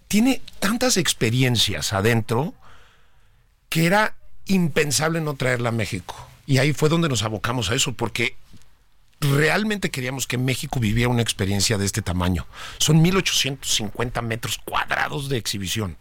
Tiene 0.08 0.40
tantas 0.60 0.96
experiencias 0.96 1.92
adentro 1.92 2.54
que 3.68 3.86
era 3.86 4.16
impensable 4.46 5.20
no 5.20 5.34
traerla 5.34 5.68
a 5.68 5.72
México. 5.72 6.28
Y 6.46 6.58
ahí 6.58 6.72
fue 6.72 6.88
donde 6.88 7.10
nos 7.10 7.22
abocamos 7.22 7.70
a 7.70 7.74
eso, 7.74 7.92
porque 7.92 8.34
realmente 9.20 9.90
queríamos 9.90 10.26
que 10.26 10.38
México 10.38 10.80
viviera 10.80 11.10
una 11.10 11.22
experiencia 11.22 11.78
de 11.78 11.84
este 11.84 12.02
tamaño. 12.02 12.46
Son 12.78 13.02
1850 13.02 14.22
metros 14.22 14.58
cuadrados 14.64 15.28
de 15.28 15.36
exhibición, 15.36 15.96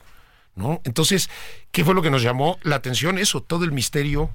¿no? 0.56 0.82
Entonces, 0.84 1.30
¿qué 1.72 1.84
fue 1.84 1.96
lo 1.96 2.02
que 2.02 2.12
nos 2.12 2.22
llamó 2.22 2.58
la 2.64 2.76
atención? 2.76 3.18
Eso, 3.18 3.42
todo 3.42 3.64
el 3.64 3.72
misterio, 3.72 4.32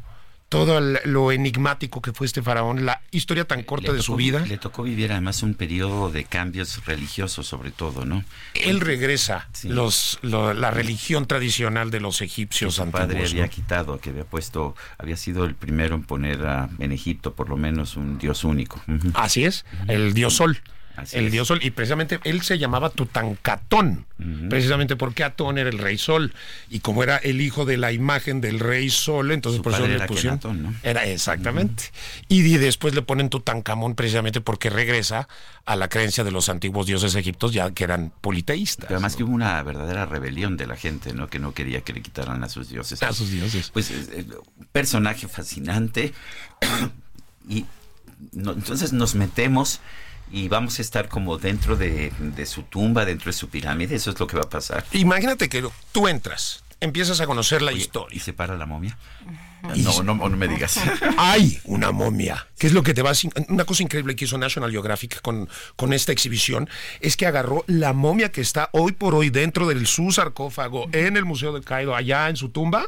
todo 0.52 0.78
el- 0.78 1.00
lo 1.04 1.32
enigmático 1.32 2.00
que 2.00 2.12
fue 2.12 2.26
este 2.26 2.42
faraón, 2.42 2.84
la 2.86 3.00
historia 3.10 3.44
tan 3.46 3.62
corta 3.64 3.88
Le 3.90 3.96
de 3.96 4.02
su 4.02 4.14
vida. 4.16 4.40
Le 4.46 4.58
tocó 4.58 4.82
vivir 4.84 5.10
además 5.10 5.42
un 5.42 5.54
periodo 5.54 6.10
de 6.10 6.24
cambios 6.24 6.84
religiosos 6.84 7.46
sobre 7.46 7.70
todo, 7.70 8.04
¿no? 8.04 8.22
Él 8.54 8.80
regresa 8.80 9.48
los, 9.64 10.18
lo- 10.22 10.54
la 10.54 10.70
religión 10.70 11.26
tradicional 11.26 11.90
de 11.90 12.00
los 12.00 12.20
egipcios 12.20 12.74
su 12.76 12.90
padre 12.90 13.02
antiguos. 13.18 13.30
había 13.32 13.44
¿no? 13.44 13.50
quitado, 13.50 13.98
que 13.98 14.10
había 14.10 14.24
puesto, 14.24 14.76
había 14.98 15.16
sido 15.16 15.44
el 15.44 15.54
primero 15.54 15.94
en 15.94 16.02
poner 16.04 16.46
a- 16.46 16.68
en 16.78 16.92
Egipto 16.92 17.34
por 17.34 17.48
lo 17.48 17.56
menos 17.56 17.96
un 17.96 18.18
dios 18.18 18.44
único. 18.44 18.80
Así 19.14 19.44
es, 19.44 19.64
el 19.88 20.14
dios 20.14 20.34
sol. 20.34 20.60
Así 20.97 21.16
el 21.16 21.27
es. 21.27 21.32
dios 21.32 21.48
sol. 21.48 21.60
Y 21.62 21.70
precisamente 21.70 22.20
él 22.24 22.43
se 22.43 22.59
llamaba 22.59 22.90
Tutancatón, 22.90 24.06
precisamente 24.51 24.94
porque 24.97 25.24
Atón 25.24 25.59
era 25.59 25.70
el 25.70 25.78
rey 25.78 25.98
sol. 25.98 26.35
Y 26.70 26.81
como 26.81 27.02
era 27.02 27.16
el 27.16 27.40
hijo 27.40 27.64
de 27.64 27.77
la 27.77 27.93
imagen 27.93 28.40
del 28.40 28.60
rey 28.60 28.90
sol, 28.90 29.32
entonces 29.32 29.56
Su 29.59 29.62
por 29.62 29.73
eso 29.73 29.86
le 29.86 29.94
era 29.94 30.06
pusieron. 30.06 30.39
Akenatón, 30.39 30.62
¿no? 30.62 30.74
Era 30.82 31.05
exactamente. 31.06 31.85
y, 32.28 32.40
y 32.44 32.56
después 32.59 32.94
le 32.94 33.02
ponen 33.02 33.31
Tutankamón 33.31 33.94
precisamente 33.94 34.40
porque 34.40 34.70
regresa 34.70 35.28
a 35.64 35.77
la 35.77 35.89
creencia 35.89 36.24
de 36.24 36.31
los 36.31 36.48
antiguos 36.48 36.86
dioses 36.86 37.14
egiptos, 37.14 37.52
ya 37.52 37.70
que 37.70 37.85
eran 37.85 38.12
politeístas. 38.20 38.86
Pero 38.86 38.97
además 38.97 39.16
que 39.16 39.24
hubo 39.24 39.32
una 39.32 39.62
verdadera 39.62 40.06
rebelión 40.06 40.56
de 40.56 40.66
la 40.66 40.77
gente, 40.77 41.12
¿no? 41.14 41.28
Que 41.28 41.39
no 41.39 41.52
quería 41.55 41.81
que 41.82 41.93
le 41.93 42.02
quitaran 42.02 42.43
a 42.44 42.48
sus 42.48 42.69
dioses. 42.69 43.02
A 43.02 43.12
sus 43.12 43.31
dioses. 43.31 43.70
Pues 43.70 43.90
eh, 43.90 44.06
eh, 44.12 44.24
un 44.59 44.66
personaje 44.73 45.27
fascinante. 45.28 46.12
y 47.48 47.64
no- 48.32 48.52
entonces 48.52 48.93
nos 48.93 49.14
metemos 49.14 49.81
y 50.32 50.48
vamos 50.48 50.78
a 50.78 50.82
estar 50.82 51.09
como 51.09 51.38
dentro 51.38 51.76
de, 51.76 52.12
de 52.18 52.46
su 52.46 52.62
tumba, 52.62 53.04
dentro 53.04 53.26
de 53.26 53.34
su 53.34 53.48
pirámide. 53.48 53.94
Eso 53.94 54.10
es 54.10 54.18
lo 54.18 54.26
que 54.26 54.36
va 54.36 54.42
a 54.42 54.48
pasar. 54.48 54.84
Imagínate 54.92 55.48
que 55.48 55.64
tú 55.92 56.09
entras, 56.09 56.64
empiezas 56.80 57.20
a 57.20 57.26
conocer 57.26 57.62
la 57.62 57.72
historia. 57.72 58.16
¿Y 58.16 58.20
se 58.20 58.32
para 58.32 58.56
la 58.56 58.66
momia? 58.66 58.96
No, 59.76 60.02
no, 60.02 60.14
no 60.14 60.36
me 60.36 60.48
digas. 60.48 60.80
Hay 61.18 61.60
una 61.64 61.92
momia, 61.92 62.48
que 62.59 62.66
es 62.66 62.72
lo 62.72 62.82
que 62.82 62.94
te 62.94 63.02
va 63.02 63.10
a... 63.10 63.14
Una 63.48 63.64
cosa 63.64 63.82
increíble 63.82 64.16
que 64.16 64.24
hizo 64.24 64.36
National 64.38 64.70
Geographic 64.70 65.20
con, 65.20 65.48
con 65.76 65.92
esta 65.92 66.12
exhibición 66.12 66.68
es 67.00 67.16
que 67.16 67.26
agarró 67.26 67.64
la 67.68 67.92
momia 67.92 68.32
que 68.32 68.40
está 68.40 68.70
hoy 68.72 68.92
por 68.92 69.14
hoy 69.14 69.30
dentro 69.30 69.68
de 69.68 69.86
su 69.86 70.10
sarcófago 70.10 70.88
en 70.92 71.16
el 71.16 71.24
Museo 71.24 71.52
del 71.52 71.64
Cairo, 71.64 71.94
allá 71.94 72.28
en 72.28 72.36
su 72.36 72.48
tumba, 72.48 72.86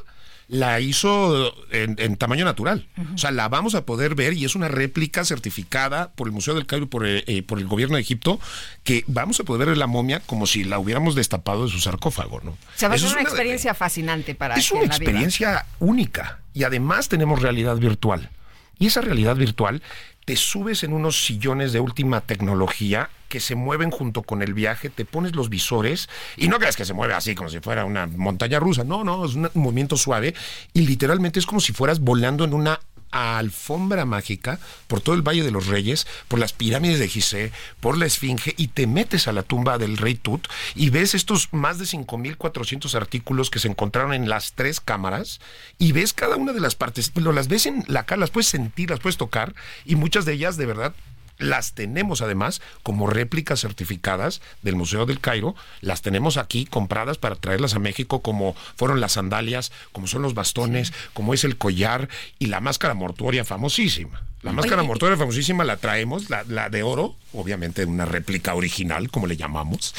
la 0.49 0.79
hizo 0.81 1.55
en, 1.73 1.97
en 1.99 2.17
tamaño 2.17 2.45
natural. 2.45 2.87
O 3.15 3.19
sea, 3.19 3.31
la 3.31 3.49
vamos 3.49 3.75
a 3.75 3.85
poder 3.87 4.15
ver 4.15 4.35
y 4.35 4.45
es 4.45 4.55
una 4.55 4.69
réplica 4.69 5.25
certificada 5.25 6.13
por 6.13 6.27
el 6.29 6.33
Museo 6.33 6.55
del 6.55 6.67
Cairo 6.67 6.85
y 6.85 6.89
por, 6.89 7.07
eh, 7.07 7.25
eh, 7.27 7.43
por 7.43 7.59
el 7.59 7.67
gobierno 7.67 7.97
de 7.97 8.03
Egipto, 8.03 8.39
que 8.83 9.05
vamos 9.07 9.41
a 9.41 9.45
poder 9.45 9.69
ver 9.69 9.77
la 9.79 9.87
momia 9.87 10.21
como 10.21 10.47
si 10.47 10.65
la 10.65 10.79
hubiéramos 10.79 11.15
destapado 11.15 11.65
de 11.65 11.71
su 11.71 11.81
sarcófago, 11.81 12.41
¿no? 12.43 12.57
Se 12.75 12.89
va 12.89 12.95
a 12.95 12.99
ser 12.99 13.09
una 13.09 13.17
de- 13.19 13.23
experiencia 13.23 13.75
fascinante 13.75 14.35
para 14.35 14.55
es 14.57 14.71
una 14.71 14.83
la 14.83 14.87
experiencia 14.89 15.67
única 15.81 16.41
y 16.53 16.65
además 16.65 17.09
tenemos 17.09 17.41
realidad 17.41 17.77
virtual. 17.77 18.31
Y 18.79 18.89
esa 18.89 19.01
realidad 19.01 19.37
virtual 19.37 19.83
te 20.25 20.37
subes 20.37 20.83
en 20.83 20.93
unos 20.93 21.25
sillones 21.25 21.73
de 21.73 21.81
última 21.81 22.21
tecnología 22.21 23.11
que 23.29 23.41
se 23.41 23.55
mueven 23.55 23.91
junto 23.91 24.23
con 24.23 24.43
el 24.43 24.55
viaje, 24.55 24.91
te 24.91 25.05
pones 25.05 25.35
los 25.35 25.49
visores 25.49 26.09
y 26.37 26.49
no 26.49 26.59
creas 26.59 26.77
que 26.77 26.85
se 26.85 26.95
mueve 26.95 27.15
así 27.15 27.35
como 27.35 27.49
si 27.49 27.61
fuera 27.61 27.85
una 27.85 28.07
montaña 28.07 28.61
rusa, 28.61 28.85
no, 28.85 29.03
no, 29.03 29.25
es 29.25 29.35
un 29.35 29.51
movimiento 29.55 29.97
suave 29.97 30.35
y 30.73 30.87
literalmente 30.87 31.41
es 31.41 31.47
como 31.47 31.61
si 31.61 31.73
fueras 31.73 32.01
volando 32.01 32.45
en 32.45 32.55
una 32.55 32.81
alfombra 33.15 34.05
mágica 34.05 34.59
por 34.87 35.01
todo 35.01 35.15
el 35.15 35.23
Valle 35.23 35.43
de 35.43 35.51
los 35.51 35.67
Reyes, 35.67 36.07
por 36.29 36.39
las 36.39 36.53
pirámides 36.53 36.99
de 36.99 37.09
Gizeh, 37.09 37.53
por 37.81 37.97
la 37.97 38.07
Esfinge 38.07 38.55
y 38.57 38.69
te 38.69 38.87
metes 38.87 39.29
a 39.29 39.33
la 39.33 39.43
tumba 39.43 39.79
del 39.79 39.97
rey 39.97 40.15
Tut 40.15 40.49
y 40.75 40.91
ves 40.91 41.15
estos 41.15 41.53
más 41.53 41.79
de 41.79 41.85
5.400 41.85 42.95
artículos 42.95 43.51
que 43.51 43.61
se 43.61 43.69
encontraron 43.69 44.13
en 44.15 44.29
las 44.29 44.53
tres 44.53 44.81
cámaras 44.81 45.41
y 45.79 45.93
ves 45.93 46.13
cada 46.13 46.37
una 46.37 46.53
de 46.53 46.61
las 46.61 46.75
partes, 46.75 47.11
pero 47.11 47.33
las 47.33 47.49
ves 47.49 47.67
en 47.67 47.85
la 47.87 48.05
cara, 48.05 48.21
las 48.21 48.31
puedes 48.31 48.49
sentir, 48.49 48.91
las 48.91 49.01
puedes 49.01 49.17
tocar 49.17 49.55
y 49.85 49.97
muchas 49.97 50.25
de 50.25 50.33
ellas 50.33 50.57
de 50.57 50.67
verdad 50.67 50.95
las 51.39 51.75
tenemos 51.75 52.23
además 52.23 52.61
como 52.83 53.07
réplicas 53.07 53.61
certificadas 53.61 54.41
del 54.63 54.77
Museo 54.77 55.07
del 55.07 55.21
Cairo, 55.21 55.55
las 55.81 56.03
tenemos 56.03 56.37
aquí 56.37 56.67
compradas 56.67 57.19
para 57.19 57.37
traerlas 57.37 57.75
a 57.75 57.79
México 57.79 58.21
como 58.21 58.55
fueron 58.77 59.01
las 59.01 59.13
sandalias, 59.13 59.73
como 59.93 60.07
son 60.07 60.23
los 60.23 60.35
bastones, 60.35 60.93
como 61.13 61.35
es 61.35 61.45
el 61.45 61.57
collar 61.57 62.09
y 62.39 62.47
la 62.47 62.61
máscara 62.61 62.95
mortuoria 62.95 63.45
famosísima. 63.45 64.23
La 64.45 64.53
máscara 64.53 64.83
Oye, 64.83 64.89
mortuoria 64.89 65.17
famosísima 65.17 65.65
la 65.65 65.79
traemos, 65.79 66.29
la, 66.29 66.45
la 66.47 66.69
de 66.69 66.83
oro, 66.83 67.17
obviamente 67.33 67.87
una 67.87 68.05
réplica 68.05 68.55
original, 68.55 69.11
como 69.11 69.27
le 69.27 69.39
llamamos. 69.39 69.95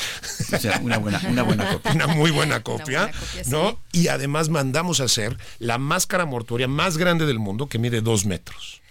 O 0.54 0.60
sea, 0.60 0.80
una 0.84 1.00
buena, 1.00 1.20
una 1.28 1.42
buena 1.42 1.68
copia. 1.74 1.92
Una 1.94 2.08
muy 2.08 2.30
buena 2.30 2.62
copia, 2.62 3.08
buena 3.08 3.20
copia, 3.20 3.44
¿no? 3.48 3.80
Y 3.92 4.08
además 4.08 4.50
mandamos 4.50 5.02
a 5.02 5.06
hacer 5.06 5.36
la 5.58 5.80
máscara 5.80 6.26
mortuoria 6.26 6.68
más 6.68 6.98
grande 6.98 7.26
del 7.26 7.40
mundo, 7.40 7.68
que 7.68 7.80
mide 7.80 8.02
dos 8.02 8.28
metros. 8.28 8.84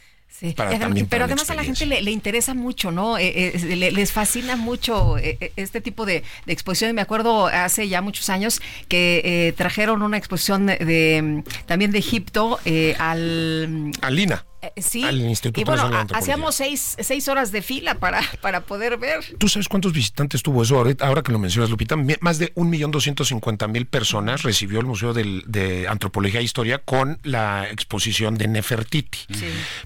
Sí, 0.50 0.54
Para 0.54 0.72
y 0.72 0.76
adem- 0.76 0.80
también 0.80 1.06
pero 1.06 1.24
además 1.24 1.48
a 1.50 1.54
la 1.54 1.64
gente 1.64 1.86
le, 1.86 2.02
le 2.02 2.10
interesa 2.10 2.54
mucho, 2.54 2.90
¿no? 2.90 3.16
Eh, 3.18 3.32
eh, 3.54 3.76
le- 3.76 3.92
les 3.92 4.12
fascina 4.12 4.56
mucho 4.56 5.16
eh, 5.18 5.52
este 5.56 5.80
tipo 5.80 6.04
de, 6.06 6.22
de 6.46 6.52
exposiciones. 6.52 6.94
Me 6.94 7.00
acuerdo 7.00 7.46
hace 7.46 7.88
ya 7.88 8.02
muchos 8.02 8.28
años 8.28 8.60
que 8.88 9.54
trajeron 9.56 10.02
una 10.02 10.16
exposición 10.18 10.66
de, 10.66 10.76
de, 10.76 11.42
también 11.66 11.90
de 11.92 11.98
Egipto 11.98 12.58
eh, 12.64 12.94
al... 12.98 13.90
Alina. 14.02 14.44
Eh, 14.76 14.82
sí, 14.82 15.04
Al 15.04 15.20
Instituto 15.20 15.60
y 15.60 15.64
bueno, 15.64 15.82
Nacional 15.82 16.06
de 16.06 16.16
hacíamos 16.16 16.54
seis, 16.54 16.96
seis 17.00 17.28
horas 17.28 17.52
de 17.52 17.62
fila 17.62 17.94
para, 17.96 18.20
para 18.40 18.60
poder 18.62 18.96
ver. 18.98 19.24
¿Tú 19.38 19.48
sabes 19.48 19.68
cuántos 19.68 19.92
visitantes 19.92 20.42
tuvo 20.42 20.62
eso? 20.62 20.76
Ahorita- 20.78 21.06
Ahora 21.06 21.22
que 21.22 21.32
lo 21.32 21.38
mencionas, 21.38 21.70
Lupita, 21.70 21.96
más 22.20 22.38
de 22.38 22.52
1.250.000 22.54 23.86
personas 23.86 24.42
recibió 24.42 24.80
el 24.80 24.86
Museo 24.86 25.12
del- 25.12 25.42
de 25.46 25.86
Antropología 25.88 26.40
e 26.40 26.42
Historia 26.42 26.78
con 26.78 27.18
la 27.22 27.68
exposición 27.70 28.36
de 28.36 28.48
Nefertiti. 28.48 29.18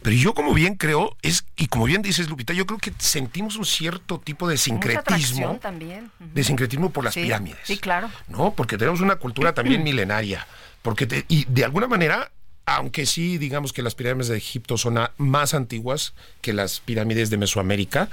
Pero 0.02 0.16
yo 0.16 0.34
como 0.34 0.54
bien 0.54 0.74
creo, 0.74 1.16
es 1.22 1.44
y 1.56 1.66
como 1.66 1.84
bien 1.86 2.02
dices, 2.02 2.28
Lupita, 2.28 2.52
yo 2.52 2.66
creo 2.66 2.78
que 2.78 2.92
sentimos 2.98 3.56
un 3.56 3.64
cierto 3.64 4.18
tipo 4.20 4.48
de 4.48 4.56
sincretismo, 4.56 5.56
también. 5.60 6.10
Ujú. 6.20 6.30
de 6.34 6.44
sincretismo 6.44 6.90
por 6.90 7.04
las 7.04 7.14
Sí, 7.14 7.22
pirámides. 7.22 7.58
Sí, 7.64 7.78
claro. 7.78 8.10
¿no? 8.28 8.52
Porque 8.54 8.76
tenemos 8.78 9.00
una 9.00 9.16
cultura 9.16 9.52
también 9.54 9.82
milenaria. 9.84 10.46
Porque 10.82 11.06
te- 11.06 11.24
y 11.28 11.44
de 11.46 11.64
alguna 11.64 11.88
manera, 11.88 12.30
aunque 12.76 13.06
sí 13.06 13.38
digamos 13.38 13.72
que 13.72 13.82
las 13.82 13.94
pirámides 13.94 14.28
de 14.28 14.36
Egipto 14.36 14.76
son 14.78 14.98
más 15.16 15.54
antiguas 15.54 16.14
que 16.40 16.52
las 16.52 16.80
pirámides 16.80 17.30
de 17.30 17.36
Mesoamérica, 17.38 18.08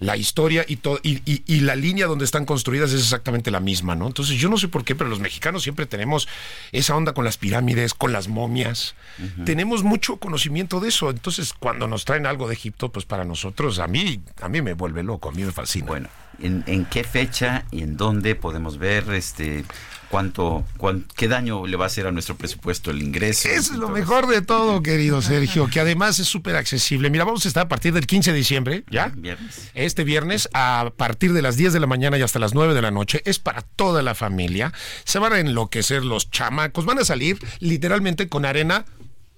la 0.00 0.16
historia 0.16 0.64
y, 0.66 0.76
todo, 0.76 0.98
y, 1.04 1.22
y- 1.24 1.44
y 1.46 1.60
la 1.60 1.76
línea 1.76 2.06
donde 2.06 2.24
están 2.24 2.44
construidas 2.46 2.92
es 2.92 3.00
exactamente 3.00 3.52
la 3.52 3.60
misma, 3.60 3.94
¿no? 3.94 4.08
Entonces 4.08 4.36
yo 4.36 4.48
no 4.50 4.58
sé 4.58 4.66
por 4.66 4.84
qué, 4.84 4.94
pero 4.96 5.08
los 5.08 5.20
mexicanos 5.20 5.62
siempre 5.62 5.86
tenemos 5.86 6.26
esa 6.72 6.96
onda 6.96 7.14
con 7.14 7.24
las 7.24 7.36
pirámides, 7.38 7.94
con 7.94 8.12
las 8.12 8.26
momias. 8.26 8.96
Tenemos 9.44 9.84
mucho 9.84 10.16
conocimiento 10.16 10.80
de 10.80 10.88
eso. 10.88 11.10
Entonces 11.10 11.52
cuando 11.52 11.86
nos 11.86 12.04
traen 12.04 12.26
algo 12.26 12.48
de 12.48 12.54
Egipto, 12.54 12.90
pues 12.90 13.04
para 13.06 13.24
nosotros, 13.24 13.78
a 13.78 13.86
mí, 13.86 14.20
a 14.42 14.48
mí 14.48 14.60
me 14.62 14.74
vuelve 14.74 15.04
loco, 15.04 15.28
a 15.28 15.32
mí 15.32 15.44
me 15.44 15.52
fascina. 15.52 15.86
Bueno, 15.86 16.08
¿en, 16.42 16.64
en 16.66 16.84
qué 16.86 17.04
fecha 17.04 17.64
y 17.70 17.82
en 17.82 17.96
dónde 17.96 18.34
podemos 18.34 18.78
ver 18.78 19.08
este 19.14 19.64
cuánto, 20.10 20.64
cuán- 20.76 21.06
qué 21.16 21.28
daño 21.28 21.66
le 21.66 21.76
va 21.76 21.84
a 21.84 21.86
hacer 21.86 22.06
a 22.06 22.12
nuestro 22.12 22.36
presupuesto 22.36 22.90
el 22.90 23.02
ingreso? 23.02 23.48
Eso 23.48 23.72
es 23.72 23.78
lo 23.78 23.88
mejor 23.88 24.26
de 24.26 24.42
todo, 24.42 24.82
querido 24.82 25.22
Sergio, 25.22 25.68
que 25.68 25.80
además 25.80 26.18
es 26.18 26.28
súper 26.28 26.56
accesible. 26.56 27.10
Mira, 27.10 27.24
vamos 27.24 27.44
a 27.44 27.48
estar 27.48 27.66
a 27.66 27.68
partir 27.68 27.92
del 27.94 28.06
15 28.06 28.32
de 28.32 28.36
diciembre, 28.38 28.84
¿ya? 28.90 29.08
Viernes. 29.16 29.70
Este 29.74 30.04
viernes 30.04 30.48
a 30.54 30.92
partir 30.96 31.32
de 31.32 31.42
las 31.42 31.56
10 31.56 31.72
de 31.72 31.80
la 31.80 31.86
mañana 31.86 32.18
y 32.18 32.22
hasta 32.22 32.38
las 32.38 32.54
9 32.54 32.74
de 32.74 32.82
la 32.82 32.90
noche. 32.90 33.22
Es 33.24 33.38
para 33.38 33.62
toda 33.62 34.02
la 34.02 34.14
familia. 34.14 34.72
Se 35.04 35.18
van 35.18 35.32
a 35.32 35.40
enloquecer 35.40 36.04
los 36.04 36.30
chamacos. 36.30 36.84
Van 36.84 36.98
a 36.98 37.04
salir 37.04 37.38
literalmente 37.60 38.28
con 38.28 38.44
arena 38.44 38.84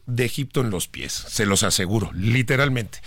de 0.06 0.24
Egipto 0.24 0.60
en 0.60 0.70
los 0.70 0.86
pies. 0.88 1.12
Se 1.28 1.46
los 1.46 1.62
aseguro, 1.62 2.10
literalmente. 2.14 3.00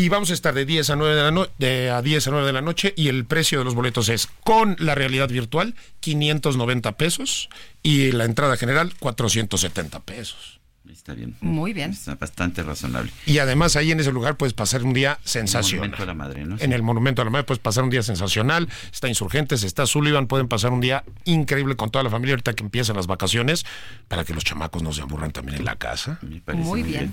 Y 0.00 0.08
vamos 0.08 0.30
a 0.30 0.32
estar 0.34 0.54
de 0.54 0.64
10 0.64 0.88
a 0.88 0.96
9 0.96 1.14
de 1.14 1.22
la 1.24 1.30
no- 1.30 1.46
de 1.58 1.90
a 1.90 2.00
10 2.00 2.26
a 2.26 2.30
9 2.30 2.46
de 2.46 2.52
la 2.54 2.62
noche 2.62 2.94
y 2.96 3.08
el 3.08 3.26
precio 3.26 3.58
de 3.58 3.64
los 3.66 3.74
boletos 3.74 4.08
es 4.08 4.28
con 4.44 4.74
la 4.78 4.94
realidad 4.94 5.28
virtual 5.28 5.74
590 6.00 6.92
pesos 6.96 7.50
y 7.82 8.10
la 8.12 8.24
entrada 8.24 8.56
general 8.56 8.94
470 8.98 10.00
pesos. 10.00 10.58
Está 10.90 11.12
bien. 11.12 11.36
Muy 11.42 11.74
bien. 11.74 11.90
Está 11.90 12.14
bastante 12.14 12.62
razonable. 12.62 13.12
Y 13.26 13.38
además 13.38 13.76
ahí 13.76 13.92
en 13.92 14.00
ese 14.00 14.10
lugar 14.10 14.36
puedes 14.38 14.54
pasar 14.54 14.82
un 14.84 14.92
día 14.94 15.18
sensacional. 15.22 15.90
Monumento 15.90 16.02
a 16.02 16.06
la 16.06 16.14
Madre, 16.14 16.44
¿no? 16.46 16.56
En 16.58 16.72
el 16.72 16.82
Monumento 16.82 17.20
a 17.20 17.24
la 17.26 17.30
Madre 17.30 17.44
puedes 17.44 17.60
pasar 17.60 17.84
un 17.84 17.90
día 17.90 18.02
sensacional. 18.02 18.68
Está 18.92 19.06
Insurgentes, 19.08 19.62
está 19.64 19.84
Sullivan, 19.86 20.26
pueden 20.26 20.48
pasar 20.48 20.72
un 20.72 20.80
día 20.80 21.04
increíble 21.26 21.76
con 21.76 21.90
toda 21.90 22.02
la 22.02 22.10
familia 22.10 22.32
ahorita 22.34 22.54
que 22.54 22.64
empiezan 22.64 22.96
las 22.96 23.06
vacaciones 23.06 23.64
para 24.08 24.24
que 24.24 24.32
los 24.34 24.44
chamacos 24.44 24.82
no 24.82 24.92
se 24.94 25.02
aburran 25.02 25.30
también 25.30 25.58
en 25.58 25.64
la 25.66 25.76
casa. 25.76 26.18
Muy 26.54 26.82
bien. 26.82 27.12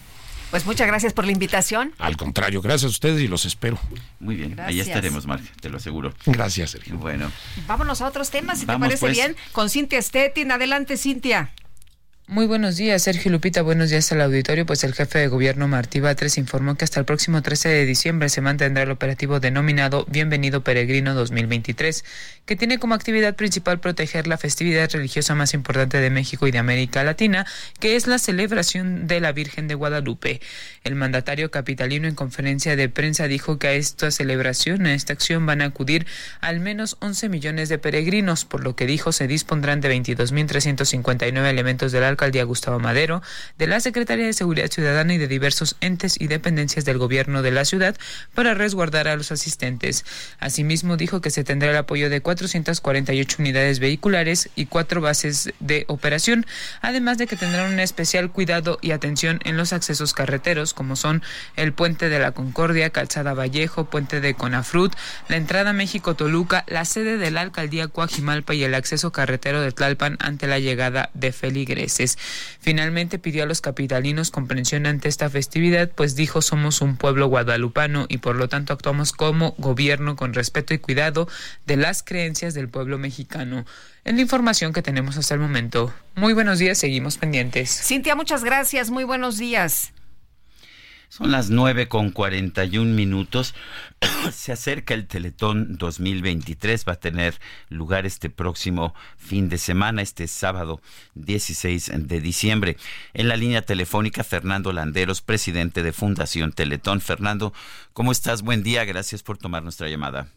Pues 0.52 0.66
muchas 0.66 0.88
gracias 0.88 1.14
por 1.14 1.26
la 1.26 1.32
invitación. 1.32 1.94
Al 1.98 2.16
contrario, 2.16 2.62
gracias 2.62 2.86
a 2.86 2.88
ustedes 2.92 3.22
y 3.22 3.28
los 3.28 3.46
espero. 3.46 3.78
Muy 4.20 4.36
bien, 4.36 4.52
ahí 4.60 4.76
Gracias. 4.78 4.88
estaremos, 4.88 5.26
Marc, 5.28 5.44
te 5.62 5.70
lo 5.70 5.78
aseguro. 5.78 6.14
Gracias, 6.26 6.72
Sergio. 6.72 6.98
Bueno, 6.98 7.32
Vámonos 7.68 8.02
a 8.02 8.08
otros 8.08 8.30
temas, 8.30 8.60
si 8.60 8.66
Vamos, 8.66 8.88
te 8.88 8.98
parece 8.98 9.00
pues. 9.02 9.12
bien, 9.14 9.36
con 9.52 9.70
Cintia 9.70 10.02
Stettin. 10.02 10.52
Adelante, 10.52 10.96
Cintia. 10.98 11.52
Muy 12.30 12.46
buenos 12.46 12.76
días, 12.76 13.04
Sergio 13.04 13.32
Lupita. 13.32 13.62
Buenos 13.62 13.90
días 13.90 14.12
al 14.12 14.20
auditorio. 14.20 14.66
Pues 14.66 14.84
el 14.84 14.94
jefe 14.94 15.20
de 15.20 15.28
gobierno 15.30 15.70
Martí 15.70 16.02
Batres 16.02 16.38
informó 16.38 16.76
que 16.76 16.84
hasta 16.84 17.00
el 17.00 17.06
próximo 17.06 17.42
13 17.42 17.70
de 17.70 17.86
diciembre 17.86 18.28
se 18.28 18.42
mantendrá 18.42 18.84
el 18.84 18.92
operativo 18.92 19.40
denominado 19.40 20.06
Bienvenido 20.10 20.62
Peregrino 20.62 21.14
2023, 21.14 22.04
que 22.48 22.56
tiene 22.56 22.80
como 22.80 22.96
actividad 22.96 23.36
principal 23.36 23.80
proteger 23.80 24.26
la 24.26 24.38
festividad 24.38 24.90
religiosa 24.90 25.36
más 25.36 25.54
importante 25.54 26.00
de 26.00 26.10
México 26.10 26.48
y 26.48 26.52
de 26.52 26.58
América 26.58 27.04
Latina, 27.04 27.46
que 27.80 27.98
es 27.98 28.08
la 28.08 28.18
celebración 28.18 29.06
de 29.06 29.20
la 29.20 29.34
Virgen 29.34 29.68
de 29.68 29.76
Guadalupe. 29.76 30.42
El 30.86 30.96
mandatario 30.96 31.52
capitalino 31.52 32.08
en 32.08 32.16
conferencia 32.16 32.78
de 32.78 32.88
prensa 32.88 33.28
dijo 33.28 33.60
que 33.60 33.68
a 33.68 33.74
esta 33.74 34.12
celebración, 34.12 34.86
a 34.86 34.94
esta 34.94 35.12
acción, 35.12 35.46
van 35.46 35.62
a 35.62 35.66
acudir 35.66 36.08
al 36.40 36.62
menos 36.62 36.96
11 37.02 37.28
millones 37.28 37.68
de 37.68 37.80
peregrinos, 37.80 38.46
por 38.46 38.64
lo 38.64 38.78
que 38.78 38.88
dijo 38.88 39.12
se 39.12 39.28
dispondrán 39.28 39.82
de 39.82 39.94
22.359 39.94 41.50
elementos 41.50 41.92
del 41.92 42.06
alcaldía 42.06 42.46
Gustavo 42.46 42.80
Madero, 42.80 43.22
de 43.58 43.68
la 43.68 43.82
Secretaría 43.82 44.26
de 44.26 44.32
Seguridad 44.32 44.72
Ciudadana 44.72 45.14
y 45.14 45.18
de 45.18 45.28
diversos 45.28 45.76
entes 45.82 46.16
y 46.20 46.28
dependencias 46.28 46.86
del 46.86 46.98
gobierno 46.98 47.42
de 47.42 47.52
la 47.52 47.66
ciudad 47.66 47.98
para 48.34 48.54
resguardar 48.54 49.10
a 49.10 49.18
los 49.18 49.34
asistentes. 49.34 50.06
Asimismo, 50.40 50.96
dijo 50.96 51.20
que 51.20 51.30
se 51.30 51.44
tendrá 51.44 51.72
el 51.72 51.78
apoyo 51.78 52.10
de 52.10 52.22
448 52.38 53.38
unidades 53.40 53.80
vehiculares 53.80 54.50
y 54.56 54.68
cuatro 54.68 55.02
bases 55.02 55.54
de 55.60 55.86
operación, 55.88 56.46
además 56.82 57.18
de 57.18 57.28
que 57.28 57.36
tendrán 57.36 57.74
un 57.74 57.80
especial 57.80 58.32
cuidado 58.32 58.78
y 58.82 58.92
atención 58.92 59.40
en 59.44 59.58
los 59.58 59.74
accesos 59.74 60.14
carreteros, 60.14 60.74
como 60.74 60.96
son 60.96 61.24
el 61.56 61.74
Puente 61.74 62.10
de 62.10 62.20
la 62.20 62.32
Concordia, 62.32 62.92
Calzada 62.92 63.34
Vallejo, 63.34 63.86
Puente 63.86 64.22
de 64.22 64.36
Conafrut, 64.36 64.94
la 65.28 65.38
entrada 65.38 65.74
México-Toluca, 65.74 66.64
la 66.68 66.86
sede 66.86 67.18
de 67.18 67.32
la 67.32 67.42
alcaldía 67.42 67.88
Coajimalpa 67.88 68.54
y 68.54 68.64
el 68.64 68.76
acceso 68.76 69.12
carretero 69.12 69.62
de 69.62 69.72
Tlalpan 69.72 70.18
ante 70.20 70.48
la 70.48 70.60
llegada 70.60 71.10
de 71.14 71.32
feligreses. 71.32 72.18
Finalmente 72.60 73.20
pidió 73.20 73.44
a 73.44 73.48
los 73.48 73.62
capitalinos 73.62 74.32
comprensión 74.32 74.86
ante 74.86 75.10
esta 75.10 75.30
festividad, 75.30 75.90
pues 75.90 76.16
dijo 76.16 76.42
somos 76.42 76.82
un 76.82 76.98
pueblo 76.98 77.28
guadalupano 77.28 78.06
y 78.10 78.20
por 78.20 78.36
lo 78.36 78.48
tanto 78.48 78.74
actuamos 78.74 79.12
como 79.12 79.56
gobierno 79.58 80.16
con 80.16 80.34
respeto 80.34 80.74
y 80.74 80.80
cuidado 80.80 81.28
de 81.66 81.78
las 81.78 82.04
creencias 82.04 82.27
del 82.28 82.70
pueblo 82.70 82.98
mexicano. 82.98 83.66
En 84.04 84.16
la 84.16 84.22
información 84.22 84.74
que 84.74 84.82
tenemos 84.82 85.18
hasta 85.18 85.34
el 85.34 85.40
momento. 85.40 85.94
Muy 86.16 86.34
buenos 86.34 86.60
días, 86.60 86.78
seguimos 86.78 87.18
pendientes. 87.18 87.70
Cintia, 87.70 88.16
muchas 88.16 88.44
gracias, 88.44 88.90
muy 88.90 89.06
buenos 89.06 89.38
días. 89.38 89.94
Son 91.10 91.32
las 91.32 91.50
nueve 91.50 91.88
con 91.88 92.12
41 92.12 92.94
minutos. 92.94 93.56
Se 94.32 94.52
acerca 94.52 94.94
el 94.94 95.08
Teletón 95.08 95.78
2023. 95.78 96.84
Va 96.86 96.94
a 96.94 97.00
tener 97.00 97.40
lugar 97.70 98.06
este 98.06 98.30
próximo 98.30 98.94
fin 99.18 99.48
de 99.48 99.58
semana, 99.58 100.02
este 100.02 100.28
sábado 100.28 100.82
16 101.16 101.92
de 101.96 102.20
diciembre. 102.20 102.76
En 103.14 103.30
la 103.30 103.38
línea 103.38 103.62
telefónica, 103.62 104.26
Fernando 104.26 104.74
Landeros, 104.74 105.22
presidente 105.22 105.82
de 105.82 105.94
Fundación 105.94 106.52
Teletón. 106.52 107.00
Fernando, 107.00 107.54
¿cómo 107.94 108.12
estás? 108.12 108.42
Buen 108.42 108.62
día. 108.62 108.84
Gracias 108.84 109.24
por 109.24 109.38
tomar 109.38 109.64
nuestra 109.64 109.88
llamada. 109.88 110.28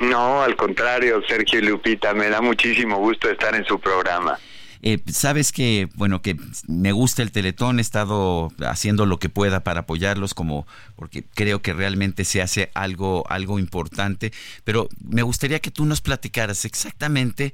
No, 0.00 0.42
al 0.42 0.56
contrario, 0.56 1.20
Sergio 1.26 1.58
y 1.58 1.62
Lupita, 1.62 2.14
me 2.14 2.28
da 2.28 2.40
muchísimo 2.40 2.98
gusto 2.98 3.28
estar 3.30 3.54
en 3.54 3.64
su 3.64 3.80
programa. 3.80 4.38
Eh, 4.80 4.98
sabes 5.10 5.50
que, 5.50 5.88
bueno, 5.94 6.22
que 6.22 6.36
me 6.68 6.92
gusta 6.92 7.22
el 7.22 7.32
Teletón, 7.32 7.78
he 7.78 7.82
estado 7.82 8.52
haciendo 8.60 9.06
lo 9.06 9.18
que 9.18 9.28
pueda 9.28 9.60
para 9.60 9.80
apoyarlos, 9.80 10.34
como 10.34 10.66
porque 10.94 11.24
creo 11.34 11.60
que 11.62 11.72
realmente 11.72 12.24
se 12.24 12.40
hace 12.42 12.70
algo, 12.74 13.24
algo 13.28 13.58
importante, 13.58 14.32
pero 14.64 14.88
me 15.02 15.22
gustaría 15.22 15.58
que 15.58 15.72
tú 15.72 15.84
nos 15.84 16.00
platicaras 16.00 16.64
exactamente 16.64 17.52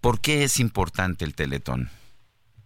por 0.00 0.20
qué 0.20 0.44
es 0.44 0.60
importante 0.60 1.24
el 1.26 1.34
Teletón. 1.34 1.90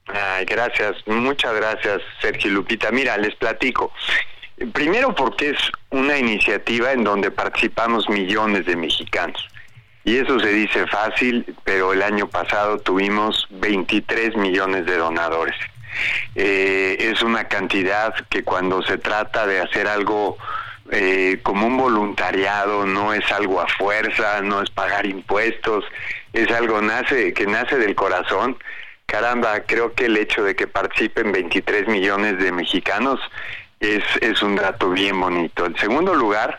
Ay, 0.06 0.44
gracias, 0.44 0.96
muchas 1.06 1.52
gracias, 1.56 2.00
Sergio 2.20 2.50
Lupita. 2.52 2.92
Mira, 2.92 3.16
les 3.18 3.34
platico. 3.34 3.92
Primero 4.72 5.14
porque 5.14 5.50
es 5.50 5.58
una 5.90 6.18
iniciativa 6.18 6.92
en 6.92 7.04
donde 7.04 7.30
participamos 7.30 8.08
millones 8.08 8.64
de 8.64 8.76
mexicanos. 8.76 9.46
Y 10.04 10.18
eso 10.18 10.38
se 10.38 10.48
dice 10.48 10.86
fácil, 10.86 11.54
pero 11.64 11.92
el 11.92 12.00
año 12.00 12.28
pasado 12.28 12.78
tuvimos 12.78 13.46
23 13.50 14.36
millones 14.36 14.86
de 14.86 14.96
donadores. 14.96 15.56
Eh, 16.34 16.96
es 16.98 17.22
una 17.22 17.48
cantidad 17.48 18.14
que 18.28 18.44
cuando 18.44 18.82
se 18.82 18.98
trata 18.98 19.46
de 19.46 19.60
hacer 19.60 19.88
algo 19.88 20.38
eh, 20.90 21.40
como 21.42 21.66
un 21.66 21.76
voluntariado, 21.76 22.86
no 22.86 23.12
es 23.12 23.30
algo 23.32 23.60
a 23.60 23.66
fuerza, 23.66 24.40
no 24.42 24.62
es 24.62 24.70
pagar 24.70 25.06
impuestos, 25.06 25.84
es 26.32 26.50
algo 26.50 26.80
nace, 26.80 27.34
que 27.34 27.46
nace 27.46 27.76
del 27.76 27.94
corazón. 27.94 28.56
Caramba, 29.06 29.60
creo 29.66 29.92
que 29.94 30.06
el 30.06 30.16
hecho 30.16 30.44
de 30.44 30.54
que 30.54 30.66
participen 30.66 31.32
23 31.32 31.88
millones 31.88 32.38
de 32.38 32.52
mexicanos 32.52 33.20
es, 33.80 34.02
es 34.20 34.42
un 34.42 34.56
dato 34.56 34.90
bien 34.90 35.20
bonito. 35.20 35.66
En 35.66 35.76
segundo 35.76 36.14
lugar, 36.14 36.58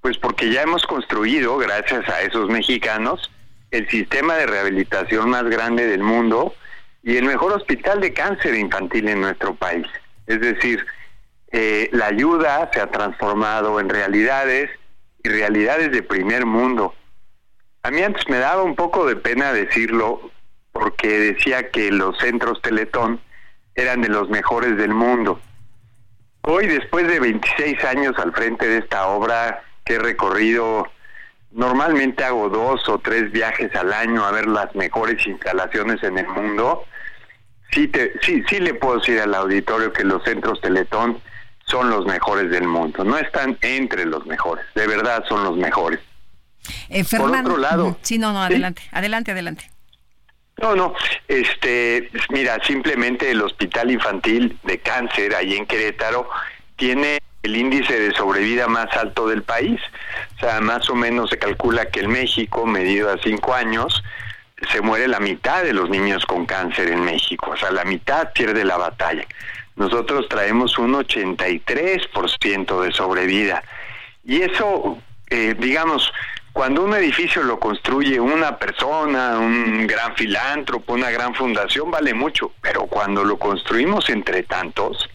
pues 0.00 0.18
porque 0.18 0.50
ya 0.50 0.62
hemos 0.62 0.84
construido, 0.86 1.56
gracias 1.58 2.08
a 2.08 2.22
esos 2.22 2.48
mexicanos, 2.48 3.30
el 3.70 3.88
sistema 3.88 4.34
de 4.34 4.46
rehabilitación 4.46 5.30
más 5.30 5.44
grande 5.44 5.86
del 5.86 6.02
mundo 6.02 6.54
y 7.02 7.16
el 7.16 7.24
mejor 7.24 7.52
hospital 7.52 8.00
de 8.00 8.12
cáncer 8.12 8.54
infantil 8.54 9.08
en 9.08 9.20
nuestro 9.20 9.54
país. 9.54 9.86
Es 10.26 10.40
decir, 10.40 10.84
eh, 11.52 11.88
la 11.92 12.06
ayuda 12.06 12.70
se 12.72 12.80
ha 12.80 12.90
transformado 12.90 13.80
en 13.80 13.88
realidades 13.88 14.70
y 15.22 15.28
realidades 15.28 15.92
de 15.92 16.02
primer 16.02 16.46
mundo. 16.46 16.94
A 17.82 17.90
mí 17.90 18.02
antes 18.02 18.28
me 18.28 18.38
daba 18.38 18.62
un 18.62 18.74
poco 18.74 19.06
de 19.06 19.16
pena 19.16 19.52
decirlo 19.52 20.30
porque 20.72 21.18
decía 21.18 21.70
que 21.70 21.90
los 21.90 22.18
centros 22.18 22.60
Teletón 22.60 23.20
eran 23.74 24.02
de 24.02 24.08
los 24.08 24.28
mejores 24.28 24.76
del 24.76 24.92
mundo. 24.92 25.40
Hoy, 26.48 26.68
después 26.68 27.08
de 27.08 27.18
26 27.18 27.84
años 27.84 28.14
al 28.18 28.32
frente 28.32 28.68
de 28.68 28.78
esta 28.78 29.08
obra, 29.08 29.64
que 29.84 29.94
he 29.94 29.98
recorrido, 29.98 30.86
normalmente 31.50 32.22
hago 32.22 32.48
dos 32.48 32.88
o 32.88 32.98
tres 32.98 33.32
viajes 33.32 33.74
al 33.74 33.92
año 33.92 34.24
a 34.24 34.30
ver 34.30 34.46
las 34.46 34.72
mejores 34.76 35.26
instalaciones 35.26 36.00
en 36.04 36.18
el 36.18 36.28
mundo. 36.28 36.84
Sí, 37.72 37.88
te, 37.88 38.12
sí, 38.22 38.44
sí 38.48 38.60
le 38.60 38.74
puedo 38.74 39.00
decir 39.00 39.18
al 39.20 39.34
auditorio 39.34 39.92
que 39.92 40.04
los 40.04 40.22
centros 40.22 40.60
Teletón 40.60 41.20
son 41.66 41.90
los 41.90 42.06
mejores 42.06 42.48
del 42.48 42.68
mundo. 42.68 43.02
No 43.02 43.18
están 43.18 43.58
entre 43.60 44.04
los 44.04 44.24
mejores, 44.26 44.64
de 44.76 44.86
verdad 44.86 45.24
son 45.28 45.42
los 45.42 45.56
mejores. 45.56 45.98
Eh, 46.88 47.04
Por 47.16 47.34
otro 47.34 47.56
lado, 47.56 47.98
sí, 48.02 48.18
no, 48.18 48.32
no, 48.32 48.44
adelante, 48.44 48.82
adelante, 48.92 49.32
adelante. 49.32 49.70
No, 50.58 50.74
no, 50.74 50.94
este, 51.28 52.10
mira, 52.30 52.58
simplemente 52.64 53.30
el 53.30 53.42
Hospital 53.42 53.90
Infantil 53.90 54.58
de 54.62 54.78
Cáncer 54.78 55.34
ahí 55.34 55.54
en 55.54 55.66
Querétaro 55.66 56.28
tiene 56.76 57.20
el 57.42 57.56
índice 57.56 58.00
de 58.00 58.14
sobrevida 58.14 58.66
más 58.66 58.94
alto 58.96 59.28
del 59.28 59.42
país. 59.42 59.80
O 60.36 60.40
sea, 60.40 60.60
más 60.60 60.88
o 60.88 60.94
menos 60.94 61.28
se 61.30 61.38
calcula 61.38 61.90
que 61.90 62.00
en 62.00 62.10
México, 62.10 62.64
medido 62.64 63.12
a 63.12 63.18
cinco 63.22 63.52
años, 63.54 64.02
se 64.72 64.80
muere 64.80 65.08
la 65.08 65.20
mitad 65.20 65.62
de 65.62 65.74
los 65.74 65.90
niños 65.90 66.24
con 66.24 66.46
cáncer 66.46 66.88
en 66.88 67.04
México. 67.04 67.50
O 67.50 67.56
sea, 67.56 67.70
la 67.70 67.84
mitad 67.84 68.32
pierde 68.32 68.64
la 68.64 68.78
batalla. 68.78 69.26
Nosotros 69.76 70.26
traemos 70.28 70.78
un 70.78 70.94
83% 70.94 72.80
de 72.80 72.92
sobrevida. 72.92 73.62
Y 74.24 74.40
eso, 74.40 74.98
eh, 75.28 75.54
digamos, 75.58 76.10
cuando 76.56 76.84
un 76.84 76.94
edificio 76.94 77.42
lo 77.42 77.60
construye 77.60 78.18
una 78.18 78.56
persona, 78.56 79.38
un 79.38 79.86
gran 79.86 80.16
filántropo, 80.16 80.94
una 80.94 81.10
gran 81.10 81.34
fundación, 81.34 81.90
vale 81.90 82.14
mucho. 82.14 82.50
Pero 82.62 82.86
cuando 82.86 83.22
lo 83.24 83.36
construimos 83.36 84.08
entre 84.08 84.42
tantos, 84.42 85.06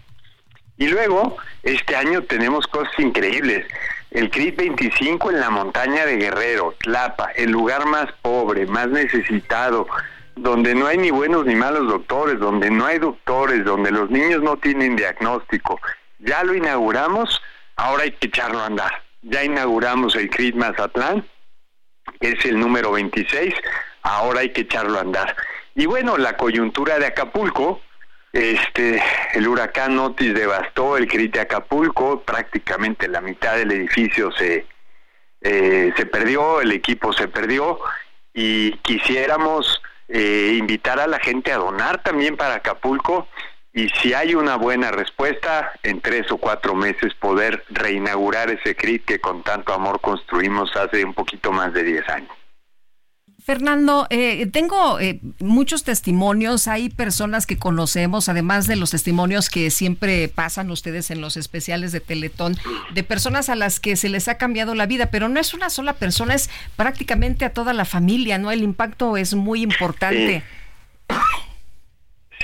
y 0.78 0.88
luego, 0.88 1.38
este 1.64 1.96
año 1.96 2.22
tenemos 2.22 2.68
cosas 2.68 2.94
increíbles. 3.00 3.66
El 4.12 4.30
CRIT 4.30 4.56
25 4.56 5.32
en 5.32 5.40
la 5.40 5.50
montaña 5.50 6.06
de 6.06 6.18
Guerrero, 6.18 6.76
Tlapa, 6.78 7.32
el 7.32 7.50
lugar 7.50 7.88
más 7.88 8.12
pobre, 8.22 8.68
más 8.68 8.90
necesitado, 8.90 9.88
donde 10.36 10.76
no 10.76 10.86
hay 10.86 11.00
ni 11.00 11.10
buenos 11.10 11.48
ni 11.48 11.56
malos 11.56 11.88
doctores, 11.88 12.38
donde 12.38 12.70
no 12.70 12.86
hay 12.86 13.00
doctores, 13.00 13.66
donde 13.66 13.90
los 13.90 14.12
niños 14.12 14.44
no 14.44 14.58
tienen 14.58 14.96
diagnóstico. 14.96 15.82
Ya 16.20 16.44
lo 16.44 16.54
inauguramos, 16.54 17.42
ahora 17.78 18.04
hay 18.04 18.12
que 18.12 18.28
echarlo 18.28 18.60
a 18.60 18.68
andar. 18.68 18.92
Ya 19.22 19.44
inauguramos 19.44 20.16
el 20.16 20.30
CRIT 20.30 20.56
Mazatlán, 20.56 21.26
que 22.20 22.32
es 22.32 22.46
el 22.46 22.60
número 22.60 22.92
26, 22.92 23.54
ahora 24.02 24.42
hay 24.42 24.50
que 24.50 24.62
echarlo 24.62 24.98
a 24.98 25.02
andar. 25.02 25.36
Y 25.76 25.86
bueno, 25.86 26.18
la 26.18 26.38
coyuntura 26.38 27.00
de 27.00 27.06
Acapulco, 27.06 27.82
este, 28.34 29.02
el 29.34 29.48
huracán 29.48 29.98
Otis 30.00 30.34
devastó 30.34 30.98
el 30.98 31.08
CRIT 31.08 31.36
de 31.36 31.42
Acapulco, 31.42 32.22
prácticamente 32.22 33.08
la 33.08 33.22
mitad 33.22 33.56
del 33.56 33.72
edificio 33.72 34.32
se, 34.32 34.66
eh, 35.42 35.94
se 35.96 36.06
perdió, 36.06 36.62
el 36.62 36.72
equipo 36.72 37.14
se 37.14 37.28
perdió 37.28 37.80
y 38.34 38.72
quisiéramos 38.78 39.82
eh, 40.08 40.56
invitar 40.58 41.00
a 41.00 41.08
la 41.08 41.20
gente 41.20 41.52
a 41.52 41.58
donar 41.58 42.02
también 42.04 42.38
para 42.38 42.56
Acapulco 42.56 43.28
y 43.74 43.88
si 44.02 44.14
hay 44.14 44.36
una 44.36 44.58
buena 44.58 44.92
respuesta, 44.92 45.72
en 45.84 46.02
tres 46.02 46.30
o 46.32 46.38
cuatro 46.38 46.76
meses 46.76 47.14
poder 47.16 47.64
reinaugurar 47.70 48.50
ese 48.50 48.76
CRIT 48.76 49.06
que 49.06 49.20
con 49.20 49.44
tanto 49.44 49.74
amor 49.74 50.02
construimos 50.02 50.76
hace 50.76 51.06
un 51.06 51.14
poquito 51.14 51.52
más 51.52 51.74
de 51.74 51.84
diez 51.84 52.08
años. 52.10 52.32
Fernando, 53.44 54.06
eh, 54.12 54.46
tengo 54.48 55.00
eh, 55.00 55.20
muchos 55.40 55.84
testimonios, 55.84 56.68
hay 56.68 56.90
personas 56.90 57.48
que 57.48 57.58
conocemos, 57.58 58.30
además 58.30 58.68
de 58.68 58.76
los 58.76 58.92
testimonios 58.92 59.50
que 59.50 59.72
siempre 59.72 60.28
pasan 60.28 60.70
ustedes 60.70 61.10
en 61.10 61.22
los 61.22 61.38
especiales 61.38 61.92
de 61.92 62.02
Teletón, 62.02 62.56
de 62.94 63.04
personas 63.04 63.50
a 63.50 63.56
las 63.56 63.80
que 63.80 63.96
se 63.96 64.10
les 64.10 64.28
ha 64.28 64.38
cambiado 64.38 64.76
la 64.76 64.86
vida, 64.86 65.08
pero 65.08 65.28
no 65.28 65.40
es 65.40 65.56
una 65.56 65.72
sola 65.72 65.94
persona, 65.94 66.36
es 66.36 66.52
prácticamente 66.76 67.44
a 67.44 67.54
toda 67.54 67.74
la 67.74 67.86
familia, 67.86 68.38
¿no? 68.38 68.52
El 68.52 68.62
impacto 68.62 69.18
es 69.18 69.34
muy 69.34 69.64
importante. 69.64 70.44
Sí, 71.10 71.16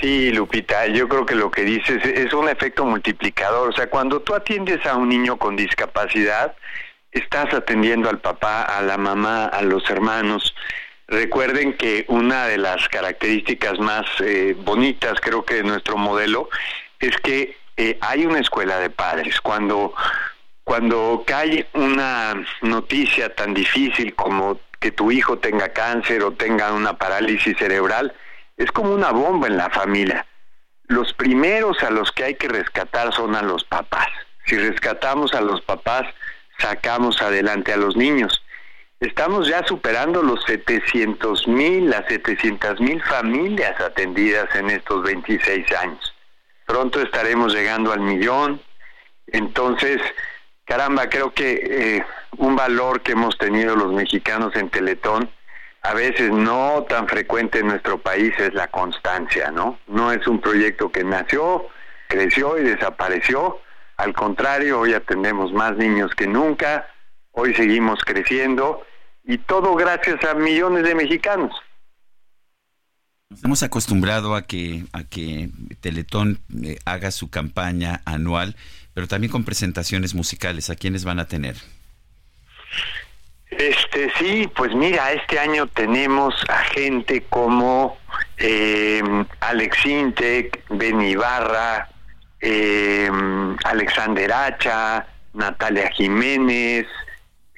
Lupita, 0.02 0.86
yo 0.86 1.08
creo 1.08 1.26
que 1.26 1.34
lo 1.34 1.50
que 1.50 1.62
dices 1.62 2.04
es 2.04 2.32
un 2.32 2.48
efecto 2.48 2.84
multiplicador. 2.84 3.70
O 3.70 3.72
sea, 3.72 3.90
cuando 3.90 4.20
tú 4.20 4.34
atiendes 4.34 4.84
a 4.86 4.96
un 4.96 5.08
niño 5.08 5.36
con 5.36 5.56
discapacidad, 5.56 6.54
estás 7.10 7.52
atendiendo 7.52 8.08
al 8.08 8.20
papá, 8.20 8.62
a 8.62 8.82
la 8.82 8.96
mamá, 8.96 9.46
a 9.46 9.62
los 9.62 9.88
hermanos. 9.90 10.54
Recuerden 11.08 11.76
que 11.76 12.04
una 12.08 12.46
de 12.46 12.58
las 12.58 12.88
características 12.88 13.78
más 13.78 14.06
eh, 14.20 14.54
bonitas, 14.58 15.20
creo 15.20 15.44
que 15.44 15.54
de 15.54 15.62
nuestro 15.64 15.96
modelo, 15.96 16.48
es 17.00 17.16
que 17.18 17.56
eh, 17.76 17.98
hay 18.00 18.26
una 18.26 18.40
escuela 18.40 18.78
de 18.78 18.90
padres. 18.90 19.40
Cuando, 19.40 19.94
cuando 20.64 21.24
cae 21.26 21.66
una 21.72 22.34
noticia 22.62 23.34
tan 23.34 23.54
difícil 23.54 24.14
como 24.14 24.60
que 24.78 24.92
tu 24.92 25.10
hijo 25.10 25.38
tenga 25.38 25.72
cáncer 25.72 26.22
o 26.22 26.32
tenga 26.32 26.72
una 26.72 26.98
parálisis 26.98 27.56
cerebral, 27.56 28.14
es 28.58 28.70
como 28.72 28.92
una 28.92 29.12
bomba 29.12 29.46
en 29.46 29.56
la 29.56 29.70
familia. 29.70 30.26
Los 30.88 31.12
primeros 31.14 31.82
a 31.82 31.90
los 31.90 32.12
que 32.12 32.24
hay 32.24 32.34
que 32.34 32.48
rescatar 32.48 33.12
son 33.14 33.34
a 33.34 33.42
los 33.42 33.64
papás. 33.64 34.08
Si 34.46 34.58
rescatamos 34.58 35.32
a 35.32 35.40
los 35.40 35.60
papás, 35.62 36.06
sacamos 36.58 37.22
adelante 37.22 37.72
a 37.72 37.76
los 37.76 37.96
niños. 37.96 38.42
Estamos 39.00 39.46
ya 39.46 39.64
superando 39.64 40.22
los 40.22 40.42
700 40.44 41.46
mil, 41.46 41.88
las 41.88 42.06
700 42.08 42.80
mil 42.80 43.00
familias 43.02 43.80
atendidas 43.80 44.52
en 44.56 44.70
estos 44.70 45.04
26 45.04 45.72
años. 45.72 46.14
Pronto 46.66 47.00
estaremos 47.00 47.54
llegando 47.54 47.92
al 47.92 48.00
millón. 48.00 48.60
Entonces, 49.28 50.00
caramba, 50.64 51.08
creo 51.08 51.32
que 51.32 51.60
eh, 51.62 52.04
un 52.38 52.56
valor 52.56 53.02
que 53.02 53.12
hemos 53.12 53.38
tenido 53.38 53.76
los 53.76 53.92
mexicanos 53.92 54.56
en 54.56 54.68
Teletón 54.68 55.30
a 55.82 55.94
veces 55.94 56.30
no 56.30 56.84
tan 56.88 57.08
frecuente 57.08 57.60
en 57.60 57.68
nuestro 57.68 57.98
país 57.98 58.32
es 58.38 58.52
la 58.54 58.68
constancia, 58.68 59.50
¿no? 59.50 59.78
No 59.86 60.12
es 60.12 60.26
un 60.26 60.40
proyecto 60.40 60.90
que 60.90 61.04
nació, 61.04 61.66
creció 62.08 62.58
y 62.58 62.64
desapareció. 62.64 63.60
Al 63.96 64.12
contrario, 64.12 64.80
hoy 64.80 64.94
atendemos 64.94 65.52
más 65.52 65.76
niños 65.76 66.14
que 66.14 66.26
nunca, 66.26 66.88
hoy 67.32 67.54
seguimos 67.54 68.00
creciendo 68.04 68.84
y 69.24 69.38
todo 69.38 69.74
gracias 69.74 70.22
a 70.24 70.34
millones 70.34 70.84
de 70.84 70.94
mexicanos. 70.94 71.54
Nos 73.30 73.44
hemos 73.44 73.62
acostumbrado 73.62 74.34
a 74.34 74.42
que, 74.42 74.84
a 74.92 75.04
que 75.04 75.50
Teletón 75.80 76.40
eh, 76.62 76.78
haga 76.86 77.10
su 77.10 77.28
campaña 77.28 78.00
anual, 78.06 78.56
pero 78.94 79.06
también 79.06 79.30
con 79.30 79.44
presentaciones 79.44 80.14
musicales. 80.14 80.70
¿A 80.70 80.76
quiénes 80.76 81.04
van 81.04 81.20
a 81.20 81.26
tener? 81.26 81.56
Este 83.50 84.12
sí, 84.18 84.50
pues 84.54 84.74
mira, 84.74 85.12
este 85.12 85.38
año 85.38 85.66
tenemos 85.68 86.34
a 86.48 86.58
gente 86.64 87.24
como 87.30 87.96
eh, 88.36 89.02
Alex 89.40 89.86
Intec, 89.86 90.62
Ben 90.68 91.00
Ibarra, 91.00 91.88
eh, 92.40 93.10
Alexander 93.64 94.32
Hacha, 94.32 95.06
Natalia 95.32 95.90
Jiménez, 95.90 96.86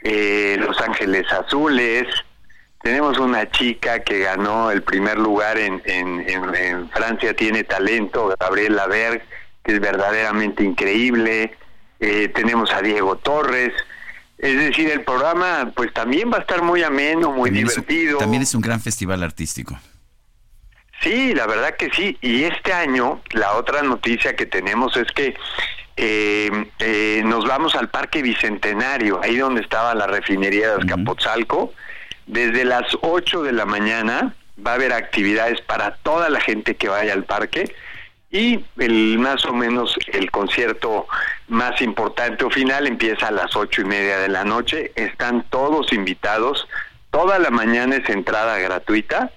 eh, 0.02 0.56
Los 0.58 0.80
Ángeles 0.80 1.30
Azules. 1.32 2.06
Tenemos 2.82 3.18
una 3.18 3.50
chica 3.50 4.00
que 4.00 4.20
ganó 4.20 4.70
el 4.70 4.82
primer 4.82 5.18
lugar 5.18 5.58
en, 5.58 5.82
en, 5.84 6.24
en, 6.54 6.88
Francia 6.90 7.34
Tiene 7.34 7.64
Talento, 7.64 8.34
Gabriela 8.40 8.86
Berg, 8.86 9.22
que 9.62 9.74
es 9.74 9.80
verdaderamente 9.80 10.64
increíble. 10.64 11.54
Eh, 11.98 12.28
tenemos 12.28 12.72
a 12.72 12.80
Diego 12.80 13.16
Torres. 13.16 13.74
Es 14.40 14.56
decir, 14.56 14.90
el 14.90 15.02
programa 15.02 15.70
pues 15.74 15.92
también 15.92 16.32
va 16.32 16.38
a 16.38 16.40
estar 16.40 16.62
muy 16.62 16.82
ameno, 16.82 17.30
muy 17.30 17.50
divertido. 17.50 18.18
también 18.18 18.42
es 18.42 18.54
un 18.54 18.62
gran 18.62 18.80
festival 18.80 19.22
artístico. 19.22 19.78
Sí, 21.02 21.34
la 21.34 21.46
verdad 21.46 21.76
que 21.76 21.90
sí. 21.90 22.16
Y 22.22 22.44
este 22.44 22.72
año, 22.72 23.20
la 23.32 23.52
otra 23.54 23.82
noticia 23.82 24.36
que 24.36 24.46
tenemos 24.46 24.96
es 24.96 25.10
que 25.12 25.34
eh, 25.96 26.70
eh, 26.78 27.22
nos 27.24 27.46
vamos 27.46 27.74
al 27.74 27.90
Parque 27.90 28.22
Bicentenario, 28.22 29.20
ahí 29.22 29.36
donde 29.36 29.60
estaba 29.60 29.94
la 29.94 30.06
refinería 30.06 30.68
de 30.68 30.74
Azcapotzalco. 30.82 31.74
Desde 32.26 32.64
las 32.64 32.84
8 33.02 33.42
de 33.42 33.52
la 33.52 33.66
mañana 33.66 34.34
va 34.64 34.72
a 34.72 34.74
haber 34.74 34.94
actividades 34.94 35.60
para 35.60 35.96
toda 35.96 36.30
la 36.30 36.40
gente 36.40 36.76
que 36.76 36.88
vaya 36.88 37.12
al 37.12 37.24
parque 37.24 37.74
y 38.30 38.64
el 38.78 39.18
más 39.18 39.44
o 39.44 39.52
menos 39.52 39.96
el 40.12 40.30
concierto 40.30 41.06
más 41.48 41.80
importante 41.82 42.44
o 42.44 42.50
final 42.50 42.86
empieza 42.86 43.28
a 43.28 43.32
las 43.32 43.56
ocho 43.56 43.82
y 43.82 43.84
media 43.84 44.18
de 44.18 44.28
la 44.28 44.44
noche. 44.44 44.92
Están 44.94 45.44
todos 45.50 45.92
invitados. 45.92 46.68
Toda 47.10 47.40
la 47.40 47.50
mañana 47.50 47.96
es 47.96 48.08
entrada 48.08 48.58
gratuita 48.58 49.32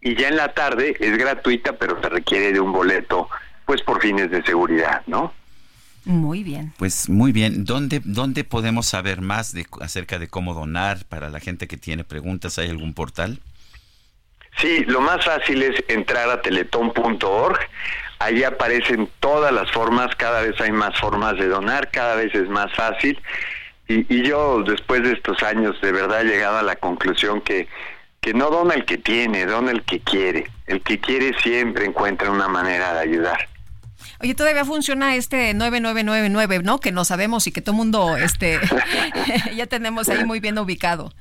y 0.00 0.16
ya 0.16 0.28
en 0.28 0.36
la 0.36 0.54
tarde 0.54 0.96
es 0.98 1.16
gratuita, 1.16 1.74
pero 1.74 2.00
se 2.00 2.08
requiere 2.08 2.52
de 2.52 2.60
un 2.60 2.72
boleto, 2.72 3.28
pues 3.64 3.80
por 3.82 4.00
fines 4.00 4.30
de 4.30 4.42
seguridad, 4.42 5.02
¿no? 5.06 5.32
Muy 6.04 6.42
bien. 6.42 6.72
Pues 6.78 7.08
muy 7.08 7.30
bien. 7.30 7.64
¿Dónde, 7.64 8.00
dónde 8.04 8.42
podemos 8.42 8.86
saber 8.86 9.20
más 9.20 9.52
de, 9.52 9.66
acerca 9.80 10.18
de 10.18 10.28
cómo 10.28 10.54
donar 10.54 11.04
para 11.04 11.28
la 11.28 11.38
gente 11.38 11.68
que 11.68 11.76
tiene 11.76 12.02
preguntas? 12.02 12.58
¿Hay 12.58 12.70
algún 12.70 12.94
portal? 12.94 13.38
Sí, 14.60 14.84
lo 14.86 15.00
más 15.00 15.24
fácil 15.24 15.62
es 15.62 15.82
entrar 15.88 16.28
a 16.28 16.42
teletón.org. 16.42 17.58
Ahí 18.18 18.44
aparecen 18.44 19.08
todas 19.20 19.52
las 19.52 19.70
formas, 19.70 20.14
cada 20.16 20.42
vez 20.42 20.60
hay 20.60 20.72
más 20.72 20.98
formas 21.00 21.36
de 21.36 21.48
donar, 21.48 21.90
cada 21.90 22.16
vez 22.16 22.34
es 22.34 22.48
más 22.48 22.70
fácil. 22.74 23.18
Y, 23.88 24.06
y 24.14 24.22
yo, 24.22 24.62
después 24.62 25.02
de 25.02 25.12
estos 25.12 25.42
años, 25.42 25.80
de 25.80 25.92
verdad 25.92 26.20
he 26.20 26.24
llegado 26.24 26.58
a 26.58 26.62
la 26.62 26.76
conclusión 26.76 27.40
que, 27.40 27.68
que 28.20 28.34
no 28.34 28.50
dona 28.50 28.74
el 28.74 28.84
que 28.84 28.98
tiene, 28.98 29.46
dona 29.46 29.70
el 29.70 29.82
que 29.82 30.00
quiere. 30.00 30.50
El 30.66 30.82
que 30.82 31.00
quiere 31.00 31.32
siempre 31.40 31.86
encuentra 31.86 32.30
una 32.30 32.48
manera 32.48 32.92
de 32.92 33.00
ayudar. 33.00 33.48
Oye, 34.20 34.34
todavía 34.34 34.64
funciona 34.66 35.16
este 35.16 35.54
9999, 35.54 36.62
¿no? 36.62 36.78
Que 36.78 36.92
no 36.92 37.04
sabemos 37.06 37.46
y 37.46 37.52
que 37.52 37.62
todo 37.62 37.74
mundo 37.74 38.16
este, 38.18 38.60
ya 39.56 39.66
tenemos 39.66 40.08
ahí 40.10 40.24
muy 40.24 40.40
bien 40.40 40.58
ubicado. 40.58 41.12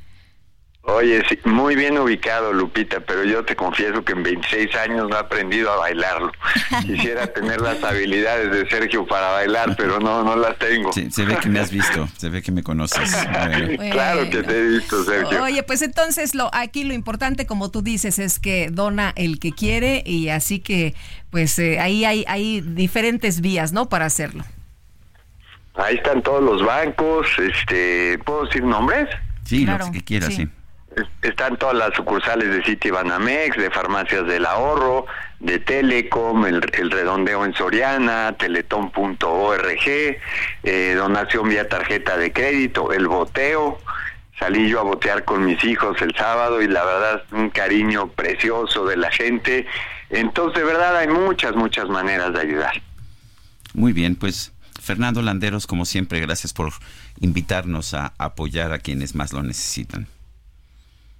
Oye, 0.95 1.24
sí, 1.30 1.38
muy 1.43 1.76
bien 1.76 1.98
ubicado, 1.98 2.51
Lupita, 2.51 3.00
pero 3.00 3.24
yo 3.24 3.45
te 3.45 3.56
confieso 3.56 4.03
que 4.03 4.14
en 4.14 4.24
26 4.24 4.76
años 4.76 5.08
no 5.08 5.16
he 5.16 5.19
aprendido 5.19 5.72
a 5.72 5.77
bailarlo. 5.77 6.32
Quisiera 6.82 7.27
tener 7.27 7.61
las 7.61 7.84
habilidades 7.84 8.51
de 8.51 8.68
Sergio 8.69 9.06
para 9.06 9.30
bailar, 9.32 9.76
pero 9.77 10.00
no, 10.00 10.24
no 10.24 10.35
las 10.35 10.58
tengo. 10.58 10.92
Sí, 10.92 11.11
se 11.11 11.26
ve 11.26 11.38
que 11.38 11.50
me 11.50 11.59
has 11.59 11.72
visto, 11.72 12.08
se 12.18 12.30
ve 12.30 12.42
que 12.42 12.51
me 12.51 12.64
conoces. 12.64 13.09
Bueno. 13.40 13.92
Claro 13.92 14.30
que 14.30 14.43
te 14.43 14.58
he 14.58 14.68
visto, 14.68 15.03
Sergio. 15.03 15.43
Oye, 15.43 15.64
pues 15.64 15.82
entonces 15.82 16.35
lo 16.35 16.50
aquí 16.53 16.84
lo 16.84 16.93
importante, 16.93 17.45
como 17.45 17.72
tú 17.72 17.82
dices, 17.82 18.19
es 18.19 18.40
que 18.40 18.69
dona 18.72 19.14
el 19.16 19.40
que 19.40 19.51
quiere 19.51 20.03
y 20.06 20.30
así 20.30 20.59
que, 20.59 20.93
pues 21.30 21.58
eh, 21.59 21.80
ahí 21.80 22.06
hay, 22.06 22.26
hay 22.27 22.61
diferentes 22.61 23.42
vías, 23.42 23.72
¿no? 23.72 23.90
Para 23.90 24.06
hacerlo. 24.06 24.43
Ahí 25.76 25.95
están 25.95 26.22
todos 26.22 26.43
los 26.43 26.66
bancos, 26.66 27.27
este, 27.40 28.19
¿puedo 28.19 28.45
decir 28.45 28.64
nombres? 28.64 29.08
Sí, 29.43 29.66
claro, 29.66 29.88
lo 29.88 29.92
que 29.92 30.03
quieras, 30.03 30.30
sí. 30.30 30.45
sí 30.45 30.50
están 31.22 31.58
todas 31.58 31.76
las 31.76 31.93
sucursales 31.93 32.50
de 32.50 32.64
City 32.64 32.90
Banamex, 32.90 33.58
de 33.58 33.69
Farmacias 33.69 34.26
del 34.26 34.45
Ahorro, 34.45 35.06
de 35.40 35.59
Telecom, 35.59 36.45
el, 36.45 36.61
el 36.74 36.92
redondeo 36.92 37.45
en 37.45 37.53
Soriana, 37.53 38.35
teletón.org, 38.38 40.18
eh, 40.64 40.93
donación 40.95 41.50
vía 41.50 41.68
tarjeta 41.69 42.18
de 42.18 42.32
crédito, 42.32 42.92
el 42.92 43.08
boteo. 43.08 43.80
Salí 44.38 44.69
yo 44.69 44.80
a 44.80 44.84
botear 44.84 45.26
con 45.26 45.45
mis 45.45 45.61
hijos 45.64 46.01
el 46.01 46.16
sábado 46.16 46.61
y 46.61 46.68
la 46.68 46.84
verdad 46.85 47.24
un 47.32 47.50
cariño 47.50 48.08
precioso 48.08 48.85
de 48.85 48.95
la 48.95 49.11
gente. 49.11 49.68
Entonces, 50.09 50.59
de 50.59 50.66
verdad 50.66 50.95
hay 50.98 51.08
muchas, 51.08 51.56
muchas 51.56 51.90
maneras 51.90 52.34
de 52.34 52.40
ayudar. 52.40 52.82
Muy 53.74 53.93
bien, 53.93 54.16
pues 54.16 54.53
Fernando 54.82 55.22
Landeros, 55.22 55.68
como 55.68 55.85
siempre, 55.85 56.19
gracias 56.22 56.53
por 56.53 56.72
invitarnos 57.19 57.93
a 57.93 58.14
apoyar 58.18 58.72
a 58.72 58.80
quienes 58.80 59.14
más 59.14 59.34
lo 59.34 59.43
necesitan. 59.43 60.08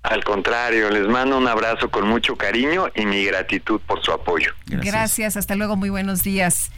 Al 0.04 0.24
contrario, 0.24 0.90
les 0.90 1.08
mando 1.08 1.38
un 1.38 1.48
abrazo 1.48 1.90
con 1.90 2.08
mucho 2.08 2.36
cariño 2.36 2.88
y 2.96 3.06
mi 3.06 3.24
gratitud 3.26 3.82
por 3.86 4.02
su 4.04 4.12
apoyo. 4.12 4.54
Gracias, 4.66 4.94
Gracias 4.94 5.38
hasta 5.38 5.56
luego, 5.56 5.76
muy 5.76 5.90
buenos 5.90 6.24
días. 6.24 6.72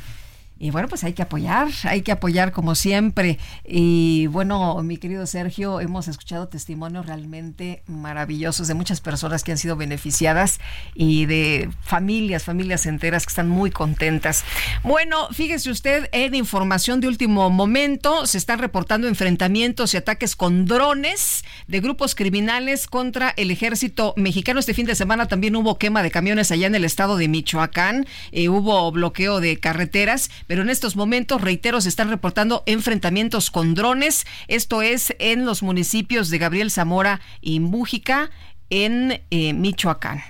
Y 0.61 0.69
bueno, 0.69 0.88
pues 0.88 1.03
hay 1.03 1.14
que 1.14 1.23
apoyar, 1.23 1.69
hay 1.85 2.03
que 2.03 2.11
apoyar 2.11 2.51
como 2.51 2.75
siempre. 2.75 3.40
Y 3.65 4.27
bueno, 4.27 4.80
mi 4.83 4.98
querido 4.98 5.25
Sergio, 5.25 5.80
hemos 5.80 6.07
escuchado 6.07 6.49
testimonios 6.49 7.07
realmente 7.07 7.81
maravillosos 7.88 8.67
de 8.67 8.75
muchas 8.75 9.01
personas 9.01 9.43
que 9.43 9.51
han 9.51 9.57
sido 9.57 9.75
beneficiadas 9.75 10.59
y 10.93 11.25
de 11.25 11.67
familias, 11.81 12.43
familias 12.43 12.85
enteras 12.85 13.25
que 13.25 13.31
están 13.31 13.49
muy 13.49 13.72
contentas. 13.72 14.43
Bueno, 14.83 15.30
fíjese 15.31 15.72
usted 15.72 16.07
en 16.11 16.35
información 16.35 17.01
de 17.01 17.07
último 17.07 17.49
momento, 17.49 18.27
se 18.27 18.38
están 18.38 18.59
reportando 18.59 19.07
enfrentamientos 19.07 19.95
y 19.95 19.98
ataques 19.98 20.35
con 20.35 20.67
drones 20.67 21.43
de 21.67 21.80
grupos 21.80 22.14
criminales 22.14 22.85
contra 22.85 23.33
el 23.35 23.49
ejército 23.49 24.14
mexicano. 24.15 24.59
Este 24.59 24.75
fin 24.75 24.85
de 24.85 24.93
semana 24.93 25.27
también 25.27 25.56
hubo 25.56 25.80
quema 25.80 26.03
de 26.03 26.11
camiones 26.11 26.51
allá 26.51 26.67
en 26.67 26.75
el 26.75 26.85
estado 26.85 27.17
de 27.17 27.27
Michoacán, 27.27 28.06
eh, 28.31 28.48
hubo 28.48 28.91
bloqueo 28.91 29.40
de 29.40 29.57
carreteras 29.59 30.30
pero 30.51 30.63
en 30.63 30.69
estos 30.69 30.97
momentos, 30.97 31.39
reitero, 31.39 31.80
se 31.80 31.88
están 31.88 32.09
reportando 32.09 32.63
enfrentamientos 32.65 33.51
con 33.51 33.73
drones. 33.73 34.25
Esto 34.49 34.81
es 34.81 35.15
en 35.17 35.45
los 35.45 35.63
municipios 35.63 36.30
de 36.30 36.39
Gabriel 36.39 36.71
Zamora 36.71 37.21
y 37.39 37.61
Mújica, 37.61 38.31
en 38.69 39.23
eh, 39.30 39.53
Michoacán. 39.53 40.21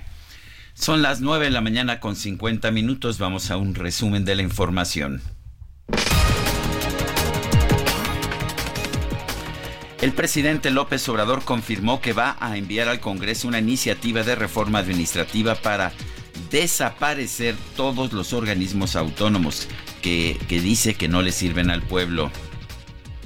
Son 0.75 1.01
las 1.01 1.21
9 1.21 1.45
de 1.45 1.49
la 1.49 1.61
mañana 1.61 1.99
con 1.99 2.15
50 2.15 2.69
minutos. 2.69 3.17
Vamos 3.17 3.49
a 3.49 3.57
un 3.57 3.73
resumen 3.73 4.23
de 4.23 4.35
la 4.35 4.43
información. 4.43 5.23
El 10.01 10.11
presidente 10.11 10.69
López 10.69 11.09
Obrador 11.09 11.43
confirmó 11.43 11.99
que 11.99 12.13
va 12.13 12.37
a 12.39 12.57
enviar 12.57 12.89
al 12.89 12.99
Congreso 12.99 13.47
una 13.47 13.57
iniciativa 13.57 14.21
de 14.21 14.35
reforma 14.35 14.77
administrativa 14.77 15.55
para 15.55 15.91
desaparecer 16.51 17.55
todos 17.75 18.13
los 18.13 18.33
organismos 18.33 18.95
autónomos 18.95 19.67
que, 20.01 20.37
dice 20.49 20.95
que 20.95 21.07
no 21.07 21.21
le 21.21 21.31
sirven 21.31 21.69
al 21.69 21.81
pueblo. 21.81 22.31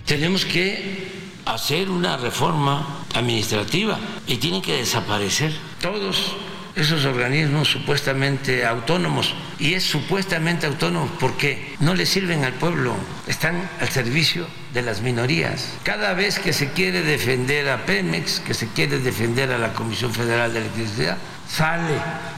Tenemos 0.06 0.46
que 0.46 1.08
hacer 1.46 1.90
una 1.90 2.18
reforma 2.18 3.06
administrativa 3.16 3.98
y 4.28 4.38
tienen 4.38 4.62
que 4.62 4.78
desaparecer 4.78 5.54
todos 5.82 6.36
esos 6.76 7.06
organismos 7.06 7.70
supuestamente 7.70 8.66
autónomos. 8.66 9.34
Y 9.60 9.74
es 9.74 9.84
supuestamente 9.84 10.68
autónomo 10.68 11.10
porque 11.20 11.76
no 11.80 11.96
le 11.96 12.06
sirven 12.06 12.44
al 12.44 12.54
pueblo, 12.54 12.96
están 13.28 13.70
al 13.80 13.90
servicio 13.90 14.46
de 14.74 14.82
las 14.82 15.02
minorías. 15.02 15.70
Cada 15.84 16.14
vez 16.14 16.38
que 16.40 16.52
se 16.52 16.72
quiere 16.72 17.02
defender 17.02 17.70
a 17.70 17.86
Pemex, 17.86 18.42
que 18.42 18.54
se 18.54 18.68
quiere 18.68 19.00
defender 19.00 19.52
a 19.52 19.58
la 19.58 19.74
Comisión 19.74 20.14
Federal 20.14 20.52
de 20.52 20.60
Electricidad, 20.60 21.18
sale 21.50 21.94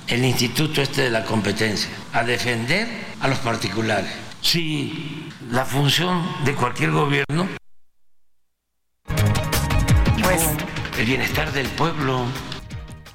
el 0.07 0.23
Instituto 0.23 0.81
este 0.81 1.03
de 1.03 1.09
la 1.09 1.25
Competencia 1.25 1.89
a 2.13 2.23
defender 2.23 2.87
a 3.19 3.27
los 3.27 3.39
particulares. 3.39 4.26
Si 4.47 5.27
la 5.51 5.65
función 5.65 6.25
de 6.45 6.55
cualquier 6.55 6.91
gobierno 6.91 7.49
pues 10.23 10.41
el 10.97 11.05
bienestar 11.05 11.51
del 11.51 11.67
pueblo 11.67 12.23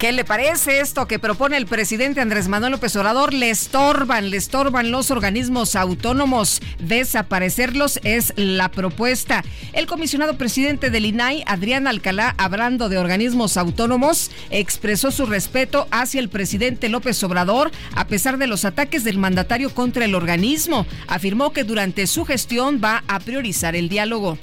¿Qué 0.02 0.10
le 0.10 0.24
parece 0.24 0.80
esto 0.80 1.06
que 1.06 1.20
propone 1.20 1.56
el 1.56 1.66
presidente 1.66 2.20
Andrés 2.20 2.48
Manuel 2.48 2.72
López 2.72 2.96
Obrador? 2.96 3.32
Le 3.32 3.50
estorban, 3.50 4.30
le 4.30 4.36
estorban 4.36 4.90
los 4.90 5.12
organismos 5.12 5.76
autónomos. 5.76 6.60
Desaparecerlos 6.80 8.00
es 8.02 8.32
la 8.34 8.68
propuesta. 8.68 9.44
El 9.72 9.86
comisionado 9.86 10.36
presidente 10.36 10.90
del 10.90 11.06
INAI, 11.06 11.44
Adrián 11.46 11.86
Alcalá, 11.86 12.34
hablando 12.36 12.88
de 12.88 12.98
organismos 12.98 13.56
autónomos, 13.56 14.32
expresó 14.50 15.12
su 15.12 15.24
respeto 15.24 15.86
hacia 15.92 16.18
el 16.18 16.28
presidente 16.28 16.88
López 16.88 17.22
Obrador 17.22 17.70
a 17.94 18.08
pesar 18.08 18.38
de 18.38 18.48
los 18.48 18.64
ataques 18.64 19.04
del 19.04 19.18
mandatario 19.18 19.72
contra 19.72 20.04
el 20.04 20.16
organismo. 20.16 20.84
Afirmó 21.06 21.52
que 21.52 21.62
durante 21.62 22.08
su 22.08 22.24
gestión 22.24 22.80
va 22.82 23.04
a 23.06 23.20
priorizar 23.20 23.76
el 23.76 23.88
diálogo. 23.88 24.36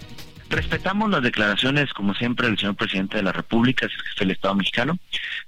Respetamos 0.50 1.11
las 1.11 1.22
declaraciones, 1.22 1.94
como 1.94 2.16
siempre, 2.16 2.48
del 2.48 2.58
señor 2.58 2.76
presidente 2.76 3.18
de 3.18 3.24
la 3.24 3.32
República, 3.32 3.86
es 3.86 3.92
el 4.19 4.32
Estado 4.32 4.56
mexicano. 4.56 4.98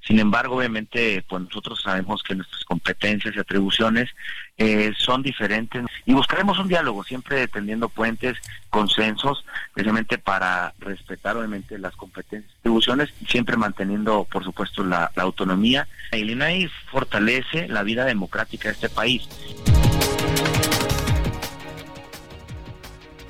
Sin 0.06 0.20
embargo, 0.20 0.58
obviamente, 0.58 1.24
pues 1.28 1.42
nosotros 1.42 1.82
sabemos 1.82 2.22
que 2.22 2.36
nuestras 2.36 2.64
competencias 2.66 3.36
y 3.36 3.40
atribuciones 3.40 4.10
eh, 4.58 4.94
son 4.96 5.24
diferentes 5.24 5.86
y 6.06 6.14
buscaremos 6.14 6.60
un 6.60 6.68
diálogo, 6.68 7.04
siempre 7.04 7.48
tendiendo 7.48 7.90
puentes, 7.90 8.38
consensos, 8.70 9.44
precisamente 9.74 10.20
para 10.20 10.76
respetar, 10.78 11.36
obviamente, 11.36 11.80
las 11.80 11.96
competencias 11.96 12.54
y 12.54 12.60
atribuciones, 12.60 13.10
siempre 13.28 13.58
manteniendo, 13.58 14.28
por 14.32 14.44
supuesto, 14.44 14.84
la, 14.84 15.12
la 15.16 15.24
autonomía. 15.24 15.88
El 16.12 16.30
INAI 16.30 16.70
fortalece 16.92 17.68
la 17.68 17.82
vida 17.82 18.06
democrática 18.06 18.70
de 18.70 18.76
este 18.76 18.90
país. 18.90 19.28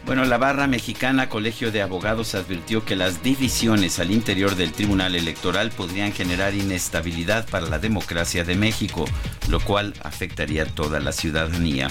Bueno, 0.05 0.25
la 0.25 0.37
barra 0.37 0.67
mexicana 0.67 1.29
Colegio 1.29 1.71
de 1.71 1.81
Abogados 1.81 2.35
advirtió 2.35 2.83
que 2.83 2.95
las 2.95 3.21
divisiones 3.21 3.99
al 3.99 4.11
interior 4.11 4.55
del 4.55 4.71
Tribunal 4.71 5.15
Electoral 5.15 5.71
podrían 5.71 6.11
generar 6.11 6.53
inestabilidad 6.53 7.47
para 7.47 7.67
la 7.67 7.79
democracia 7.79 8.43
de 8.43 8.55
México, 8.55 9.05
lo 9.47 9.59
cual 9.59 9.93
afectaría 10.03 10.63
a 10.63 10.65
toda 10.65 10.99
la 10.99 11.11
ciudadanía. 11.11 11.87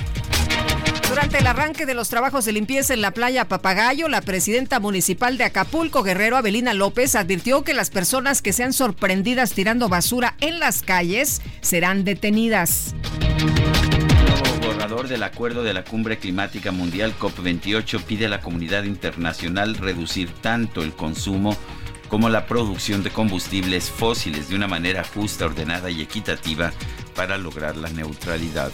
Durante 1.09 1.39
el 1.39 1.47
arranque 1.47 1.87
de 1.87 1.95
los 1.95 2.09
trabajos 2.09 2.45
de 2.45 2.53
limpieza 2.53 2.95
en 2.95 3.01
la 3.01 3.11
playa 3.11 3.49
Papagayo, 3.49 4.09
la 4.09 4.21
presidenta 4.21 4.79
municipal 4.79 5.39
de 5.39 5.45
Acapulco, 5.45 6.05
Guerrero 6.05 6.37
Abelina 6.37 6.73
López, 6.73 7.17
advirtió 7.17 7.65
que 7.65 7.75
las 7.75 7.91
personas 7.91 8.43
que 8.43 8.53
sean 8.53 8.73
sorprendidas 8.73 9.53
tirando 9.53 9.89
basura 9.89 10.37
en 10.41 10.61
las 10.61 10.83
calles 10.83 11.43
serán 11.63 12.05
detenidas 12.05 12.95
del 14.91 15.23
acuerdo 15.23 15.63
de 15.63 15.73
la 15.73 15.85
Cumbre 15.85 16.19
Climática 16.19 16.73
Mundial 16.73 17.15
COP28 17.17 18.03
pide 18.03 18.27
a 18.27 18.29
la 18.29 18.41
comunidad 18.41 18.83
internacional 18.83 19.77
reducir 19.77 20.29
tanto 20.43 20.83
el 20.83 20.93
consumo 20.95 21.57
como 22.09 22.29
la 22.29 22.47
producción 22.47 23.05
de 23.05 23.11
combustibles 23.11 23.89
fósiles 23.89 24.49
de 24.49 24.57
una 24.57 24.67
manera 24.67 25.05
justa, 25.05 25.47
ordenada 25.47 25.91
y 25.91 26.03
equitativa 26.03 26.73
para 27.15 27.39
lograr 27.39 27.77
la 27.77 27.89
neutralidad. 27.91 28.73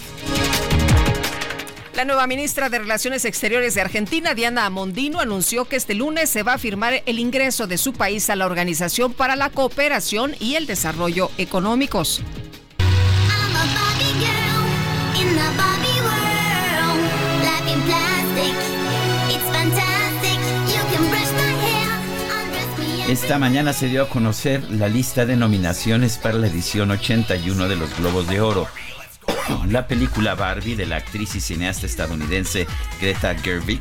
La 1.95 2.07
nueva 2.07 2.27
ministra 2.27 2.71
de 2.71 2.79
Relaciones 2.79 3.27
Exteriores 3.27 3.75
de 3.75 3.83
Argentina, 3.83 4.33
Diana 4.33 4.71
Mondino, 4.71 5.21
anunció 5.21 5.67
que 5.67 5.77
este 5.77 5.95
lunes 5.95 6.31
se 6.31 6.43
va 6.43 6.55
a 6.55 6.59
firmar 6.59 7.03
el 7.05 7.19
ingreso 7.19 7.67
de 7.67 7.77
su 7.77 7.93
país 7.93 8.31
a 8.31 8.37
la 8.37 8.47
Organización 8.47 9.13
para 9.13 9.37
la 9.37 9.51
Cooperación 9.51 10.35
y 10.41 10.55
el 10.55 10.67
Desarrollo 10.67 11.31
Económicos. 11.37 12.23
Esta 23.09 23.39
mañana 23.39 23.73
se 23.73 23.89
dio 23.89 24.03
a 24.03 24.09
conocer 24.09 24.65
la 24.71 24.89
lista 24.89 25.27
de 25.27 25.37
nominaciones 25.37 26.19
para 26.19 26.39
la 26.39 26.49
edición 26.49 26.91
81 26.91 27.69
de 27.69 27.77
los 27.77 27.97
Globos 27.97 28.27
de 28.29 28.41
Oro. 28.41 28.67
La 29.69 29.87
película 29.87 30.35
Barbie 30.35 30.75
de 30.75 30.87
la 30.87 30.97
actriz 30.97 31.37
y 31.37 31.41
cineasta 31.41 31.87
estadounidense 31.87 32.67
Greta 33.01 33.35
Gerwig, 33.37 33.81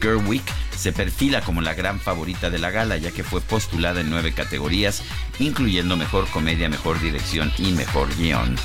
Gerwig 0.00 0.42
se 0.76 0.92
perfila 0.92 1.40
como 1.42 1.60
la 1.60 1.74
gran 1.74 2.00
favorita 2.00 2.50
de 2.50 2.58
la 2.58 2.70
gala 2.70 2.96
ya 2.96 3.10
que 3.10 3.24
fue 3.24 3.40
postulada 3.40 4.00
en 4.00 4.10
nueve 4.10 4.32
categorías, 4.32 5.02
incluyendo 5.38 5.96
mejor 5.96 6.26
comedia, 6.28 6.68
mejor 6.68 7.00
dirección 7.00 7.52
y 7.58 7.72
mejor 7.72 8.08
guion. 8.16 8.56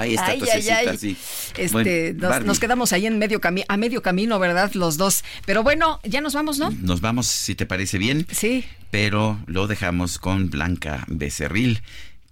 Ahí 0.00 0.14
está 0.14 0.26
ay, 0.26 1.16
Este, 1.56 2.14
nos, 2.14 2.58
quedamos 2.58 2.92
ahí 2.92 3.06
en 3.06 3.18
medio 3.18 3.40
camino, 3.40 3.66
a 3.68 3.76
medio 3.76 4.02
camino, 4.02 4.38
¿verdad? 4.38 4.72
Los 4.74 4.96
dos. 4.96 5.24
Pero 5.46 5.62
bueno, 5.62 6.00
ya 6.04 6.20
nos 6.20 6.34
vamos, 6.34 6.58
¿no? 6.58 6.70
Nos 6.70 7.00
vamos, 7.00 7.26
si 7.26 7.54
te 7.54 7.66
parece 7.66 7.98
bien. 7.98 8.26
Sí. 8.30 8.64
Pero 8.90 9.38
lo 9.46 9.66
dejamos 9.66 10.18
con 10.18 10.50
Blanca 10.50 11.04
Becerril 11.08 11.82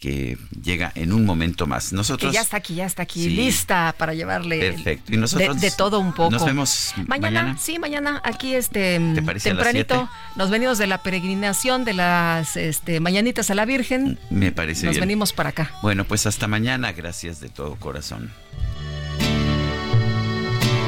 que 0.02 0.36
llega 0.64 0.90
en 0.96 1.12
un 1.12 1.24
momento 1.24 1.68
más. 1.68 1.92
Nosotros. 1.92 2.34
ya 2.34 2.40
está 2.40 2.56
aquí, 2.56 2.74
ya 2.74 2.86
está 2.86 3.04
aquí, 3.04 3.28
lista 3.28 3.94
para 3.96 4.14
llevarle. 4.14 4.58
Perfecto. 4.58 5.14
Y 5.14 5.16
nosotros. 5.16 5.60
De, 5.60 5.70
todo 5.70 6.00
un 6.00 6.12
poco. 6.12 6.28
Nos 6.32 6.44
vemos 6.44 6.92
mañana. 7.06 7.56
Sí, 7.56 7.78
mañana 7.78 8.20
aquí 8.24 8.56
este 8.56 8.98
tempranito. 9.14 10.10
Nos 10.34 10.50
venimos 10.50 10.78
de 10.78 10.88
la 10.88 11.04
peregrinación 11.04 11.84
de 11.84 11.92
las 11.92 12.56
este, 12.56 12.98
mañanitas 12.98 13.48
a 13.52 13.54
la 13.54 13.64
Virgen. 13.64 14.18
Me 14.28 14.50
parece 14.50 14.86
Nos 14.86 14.98
venimos 14.98 15.32
para 15.32 15.50
acá. 15.50 15.70
Bueno, 15.82 16.04
pues 16.04 16.26
hasta 16.26 16.48
mañana. 16.48 16.90
Gracias 16.90 17.38
de 17.38 17.48
todo 17.48 17.76
corazón. 17.76 18.32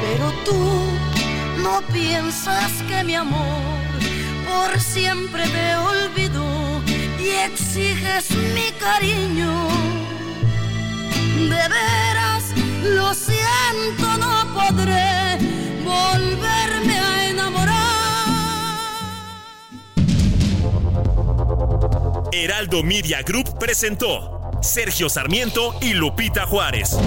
Pero 0.01 0.33
tú 0.43 0.83
no 1.63 1.81
piensas 1.93 2.69
que 2.89 3.01
mi 3.05 3.15
amor 3.15 3.61
por 4.45 4.77
siempre 4.77 5.43
te 5.47 5.75
olvidó 5.77 6.74
y 7.25 7.29
exiges 7.29 8.29
mi 8.53 8.71
cariño. 8.79 9.67
De 11.49 11.67
veras, 11.75 12.43
lo 12.83 13.13
siento, 13.13 14.17
no 14.17 14.53
podré 14.53 15.37
volverme 15.83 16.99
a 16.99 17.29
enamorar. 17.29 17.75
Heraldo 22.31 22.83
Media 22.83 23.23
Group 23.23 23.57
presentó 23.57 24.51
Sergio 24.61 25.09
Sarmiento 25.09 25.75
y 25.81 25.93
Lupita 25.93 26.45
Juárez. 26.45 26.97